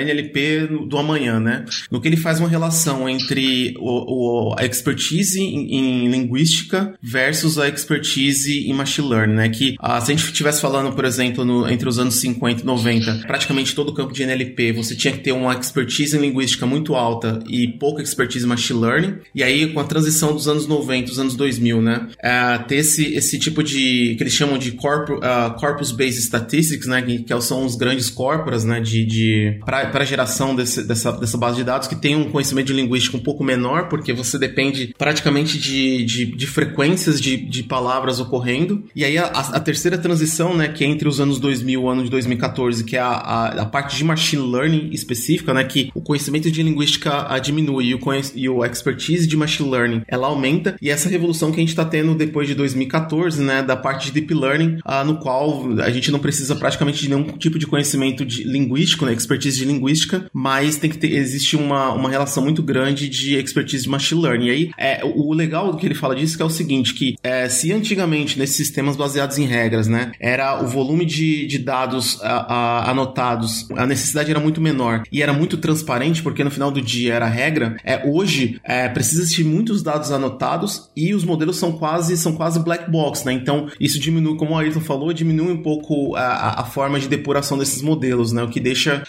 NLP 0.02 0.13
é 0.22 0.68
do 0.68 0.98
amanhã, 0.98 1.40
né? 1.40 1.66
No 1.92 2.02
que 2.02 2.08
ele 2.08 2.18
faz 2.18 2.40
uma 2.40 2.50
relação 2.50 3.08
entre 3.08 3.76
o, 3.80 4.52
o 4.52 4.56
a 4.58 4.66
expertise 4.66 5.40
em, 5.40 5.76
em, 5.76 6.10
linguística 6.10 6.94
versus 7.02 7.58
a 7.58 7.68
expertise 7.68 8.68
em 8.68 8.74
machine 8.74 9.08
learning, 9.08 9.36
né? 9.36 9.50
Que 9.50 9.76
uh, 9.82 10.02
se 10.04 10.12
a 10.12 10.16
gente 10.16 10.26
estivesse 10.26 10.62
falando, 10.62 10.94
por 10.94 11.06
exemplo, 11.06 11.46
no, 11.46 11.68
entre 11.70 11.88
os 11.88 12.00
anos 12.00 12.16
50 12.16 12.62
e 12.62 12.66
90, 12.66 13.24
praticamente 13.28 13.76
todo 13.76 13.90
o 13.90 13.94
campo 13.94 14.14
de 14.14 14.24
NLP, 14.24 14.72
você 14.74 14.96
tinha 14.96 15.14
que 15.14 15.20
ter 15.20 15.32
uma 15.32 15.54
expertise 15.54 16.16
em 16.18 16.22
linguística 16.22 16.66
muito 16.66 16.96
alta 16.96 17.40
e 17.48 17.68
pouca 17.68 18.02
expertise 18.02 18.46
em 18.46 18.50
machine 18.50 18.80
learning. 18.80 19.16
E 19.34 19.44
aí, 19.44 19.68
com 19.72 19.80
a 19.80 19.84
transição 19.84 20.34
dos 20.34 20.48
anos 20.48 20.68
90, 20.68 21.08
dos 21.08 21.20
anos 21.20 21.36
2000, 21.36 21.82
né? 21.82 22.08
Uh, 22.14 22.68
ter 22.68 22.78
esse, 22.78 23.14
esse 23.14 23.40
tipo 23.40 23.64
de, 23.64 24.16
que 24.16 24.24
eles 24.24 24.34
chamam 24.34 24.58
de 24.58 24.72
corpus, 24.72 25.18
uh, 25.18 25.54
corpus-based 25.60 26.22
statistics, 26.22 26.88
né? 26.88 27.02
Que, 27.02 27.20
que 27.20 27.42
são 27.42 27.66
os 27.66 27.76
grandes 27.76 28.10
corporas, 28.10 28.64
né? 28.64 28.80
De, 28.80 29.06
de, 29.06 29.60
geração 30.06 30.56
desse, 30.56 30.84
dessa, 30.84 31.12
dessa 31.12 31.38
base 31.38 31.58
de 31.58 31.64
dados 31.64 31.88
que 31.88 31.96
tem 31.96 32.16
um 32.16 32.30
conhecimento 32.30 32.68
de 32.68 32.74
linguística 32.74 33.18
um 33.18 33.20
pouco 33.20 33.44
menor, 33.44 33.90
porque 33.90 34.14
você 34.14 34.38
depende 34.38 34.94
praticamente 34.98 35.58
de, 35.58 36.04
de, 36.06 36.26
de 36.26 36.48
frequências 36.48 37.20
de, 37.20 37.38
de 37.38 37.64
palavras 37.64 38.20
ocorrendo. 38.20 38.84
E 38.96 39.04
aí, 39.04 39.18
a, 39.18 39.26
a 39.26 39.60
terceira 39.60 39.98
transição, 39.98 40.56
né? 40.56 40.68
Que 40.68 40.84
é 40.84 40.88
entre 40.88 41.08
os 41.08 41.20
anos 41.20 41.40
2000 41.40 41.74
e 41.74 41.78
o 41.78 41.90
ano 41.90 42.04
de 42.04 42.10
2014, 42.10 42.84
que 42.84 42.96
é 42.96 43.00
a, 43.00 43.08
a, 43.08 43.62
a 43.62 43.66
parte 43.66 43.98
de 43.98 44.04
machine 44.04 44.44
learning 44.44 44.90
específica, 44.92 45.54
né? 45.54 45.64
Que 45.64 45.92
o 45.96 46.02
conhecimento 46.02 46.50
de 46.52 46.62
linguística 46.62 47.26
a, 47.28 47.40
diminui 47.40 47.86
e 47.86 47.96
o, 47.96 48.00
e 48.36 48.50
o 48.50 48.64
expertise 48.64 49.28
de 49.28 49.36
machine 49.36 49.70
learning 49.70 50.04
ela 50.08 50.28
aumenta. 50.28 50.76
E 50.82 50.90
essa 50.90 51.10
revolução 51.10 51.52
que 51.52 51.58
a 51.58 51.60
gente 51.60 51.70
está 51.70 51.86
tendo 51.86 52.14
depois 52.16 52.48
de 52.48 52.56
2014, 52.56 53.42
né? 53.42 53.64
Da 53.64 53.76
parte 53.76 54.06
de 54.06 54.12
deep 54.12 54.34
learning, 54.34 54.78
uh, 54.86 55.04
no 55.06 55.18
qual 55.18 55.68
a 55.82 55.90
gente 55.90 56.12
não 56.12 56.20
precisa 56.20 56.56
praticamente 56.56 57.02
de 57.02 57.10
nenhum 57.10 57.24
tipo 57.38 57.58
de 57.58 57.66
conhecimento 57.66 58.26
de 58.26 58.44
linguístico, 58.44 59.06
né? 59.06 59.14
Expertise 59.14 59.58
de 59.58 59.66
linguística, 59.66 59.93
mas 60.34 60.78
tem 60.78 60.90
que 60.90 60.98
ter, 60.98 61.14
existe 61.14 61.56
uma, 61.56 61.92
uma 61.94 62.10
relação 62.10 62.44
muito 62.44 62.62
grande 62.62 63.08
de 63.10 63.36
expertise 63.36 63.84
de 63.84 63.90
machine 63.90 64.22
learning. 64.22 64.46
E 64.46 64.50
aí, 64.50 64.72
é, 64.78 65.02
o 65.04 65.34
legal 65.34 65.72
do 65.72 65.78
que 65.78 65.86
ele 65.86 65.96
fala 65.96 66.16
disso 66.16 66.38
é, 66.40 66.44
é 66.44 66.46
o 66.46 66.50
seguinte, 66.50 66.94
que 66.94 67.16
é, 67.24 67.48
se 67.50 67.72
antigamente 67.72 68.38
nesses 68.38 68.56
sistemas 68.56 68.96
baseados 68.96 69.38
em 69.38 69.46
regras, 69.46 69.88
né? 69.88 70.12
Era 70.20 70.64
o 70.64 70.68
volume 70.68 71.06
de, 71.06 71.46
de 71.48 71.60
dados 71.60 72.20
a, 72.22 72.54
a, 72.54 72.92
anotados, 72.92 73.68
a 73.76 73.86
necessidade 73.86 74.32
era 74.32 74.40
muito 74.40 74.62
menor 74.62 75.04
e 75.12 75.22
era 75.22 75.34
muito 75.34 75.58
transparente, 75.58 76.22
porque 76.22 76.44
no 76.44 76.52
final 76.52 76.72
do 76.72 76.82
dia 76.82 77.14
era 77.14 77.28
regra, 77.28 77.78
é, 77.84 78.02
hoje 78.06 78.60
é, 78.64 78.88
precisa 78.90 79.22
existir 79.22 79.44
muitos 79.44 79.82
dados 79.82 80.12
anotados 80.12 80.90
e 80.96 81.14
os 81.14 81.24
modelos 81.24 81.58
são 81.58 81.72
quase, 81.74 82.18
são 82.18 82.34
quase 82.34 82.60
black 82.60 82.90
box, 82.90 83.26
né? 83.26 83.34
Então, 83.34 83.68
isso 83.80 84.00
diminui, 84.00 84.38
como 84.38 84.54
o 84.54 84.58
Ayrton 84.58 84.80
falou, 84.80 85.14
diminui 85.14 85.52
um 85.52 85.62
pouco 85.62 86.16
a, 86.16 86.62
a 86.62 86.66
forma 86.66 87.00
de 87.00 87.08
depuração 87.08 87.58
desses 87.58 87.82
modelos, 87.82 88.32
né? 88.32 88.44
O 88.44 88.50
que 88.50 88.60
deixa 88.60 89.04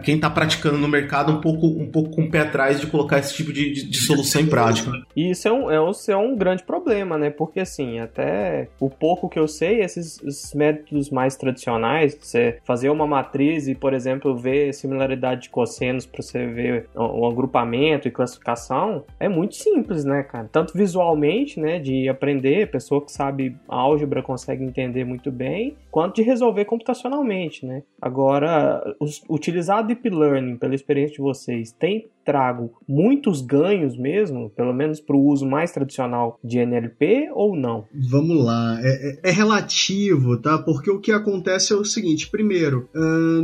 quem 0.00 0.16
está 0.16 0.30
praticando 0.30 0.78
no 0.78 0.88
mercado 0.88 1.32
um 1.32 1.40
pouco, 1.40 1.66
um 1.66 1.90
pouco 1.90 2.10
com 2.10 2.22
o 2.22 2.30
pé 2.30 2.40
atrás 2.40 2.80
de 2.80 2.86
colocar 2.86 3.18
esse 3.18 3.34
tipo 3.34 3.52
de, 3.52 3.72
de, 3.72 3.90
de 3.90 3.98
solução 3.98 4.40
em 4.40 4.46
prática. 4.46 4.90
E 5.16 5.30
isso 5.30 5.48
é 5.48 5.52
um, 5.52 5.70
é, 5.70 5.80
um, 5.80 5.92
é 6.08 6.16
um 6.16 6.36
grande 6.36 6.62
problema, 6.62 7.18
né? 7.18 7.30
Porque, 7.30 7.60
assim, 7.60 7.98
até 7.98 8.68
o 8.80 8.88
pouco 8.88 9.28
que 9.28 9.38
eu 9.38 9.48
sei, 9.48 9.80
esses, 9.80 10.22
esses 10.22 10.54
métodos 10.54 11.10
mais 11.10 11.36
tradicionais, 11.36 12.16
você 12.20 12.58
fazer 12.64 12.90
uma 12.90 13.06
matriz 13.06 13.68
e, 13.68 13.74
por 13.74 13.92
exemplo, 13.94 14.36
ver 14.36 14.72
similaridade 14.72 15.42
de 15.42 15.50
cossenos 15.50 16.06
para 16.06 16.22
você 16.22 16.46
ver 16.46 16.88
o, 16.94 17.20
o 17.20 17.26
agrupamento 17.26 18.08
e 18.08 18.10
classificação, 18.10 19.04
é 19.18 19.28
muito 19.28 19.54
simples, 19.54 20.04
né, 20.04 20.22
cara? 20.22 20.48
Tanto 20.50 20.76
visualmente, 20.76 21.60
né, 21.60 21.78
de 21.78 22.08
aprender, 22.08 22.70
pessoa 22.70 23.04
que 23.04 23.12
sabe 23.12 23.56
álgebra 23.68 24.22
consegue 24.22 24.64
entender 24.64 25.04
muito 25.04 25.30
bem, 25.30 25.76
quanto 25.90 26.16
de 26.16 26.22
resolver 26.22 26.64
computacionalmente, 26.64 27.64
né? 27.66 27.82
Agora, 28.00 28.82
os, 29.00 29.22
utilizar 29.28 29.84
Deep 29.88 30.10
Learning, 30.10 30.56
pela 30.56 30.74
experiência 30.74 31.16
de 31.16 31.22
vocês, 31.22 31.72
tem 31.72 32.08
trago 32.28 32.74
muitos 32.86 33.40
ganhos 33.40 33.96
mesmo, 33.96 34.50
pelo 34.50 34.74
menos 34.74 35.00
para 35.00 35.16
o 35.16 35.24
uso 35.24 35.46
mais 35.46 35.72
tradicional 35.72 36.38
de 36.44 36.58
NLP 36.58 37.30
ou 37.32 37.56
não? 37.56 37.86
Vamos 38.10 38.44
lá, 38.44 38.78
é, 38.82 39.20
é, 39.24 39.30
é 39.30 39.32
relativo, 39.32 40.36
tá? 40.36 40.58
Porque 40.58 40.90
o 40.90 41.00
que 41.00 41.10
acontece 41.10 41.72
é 41.72 41.76
o 41.76 41.86
seguinte: 41.86 42.28
primeiro, 42.28 42.86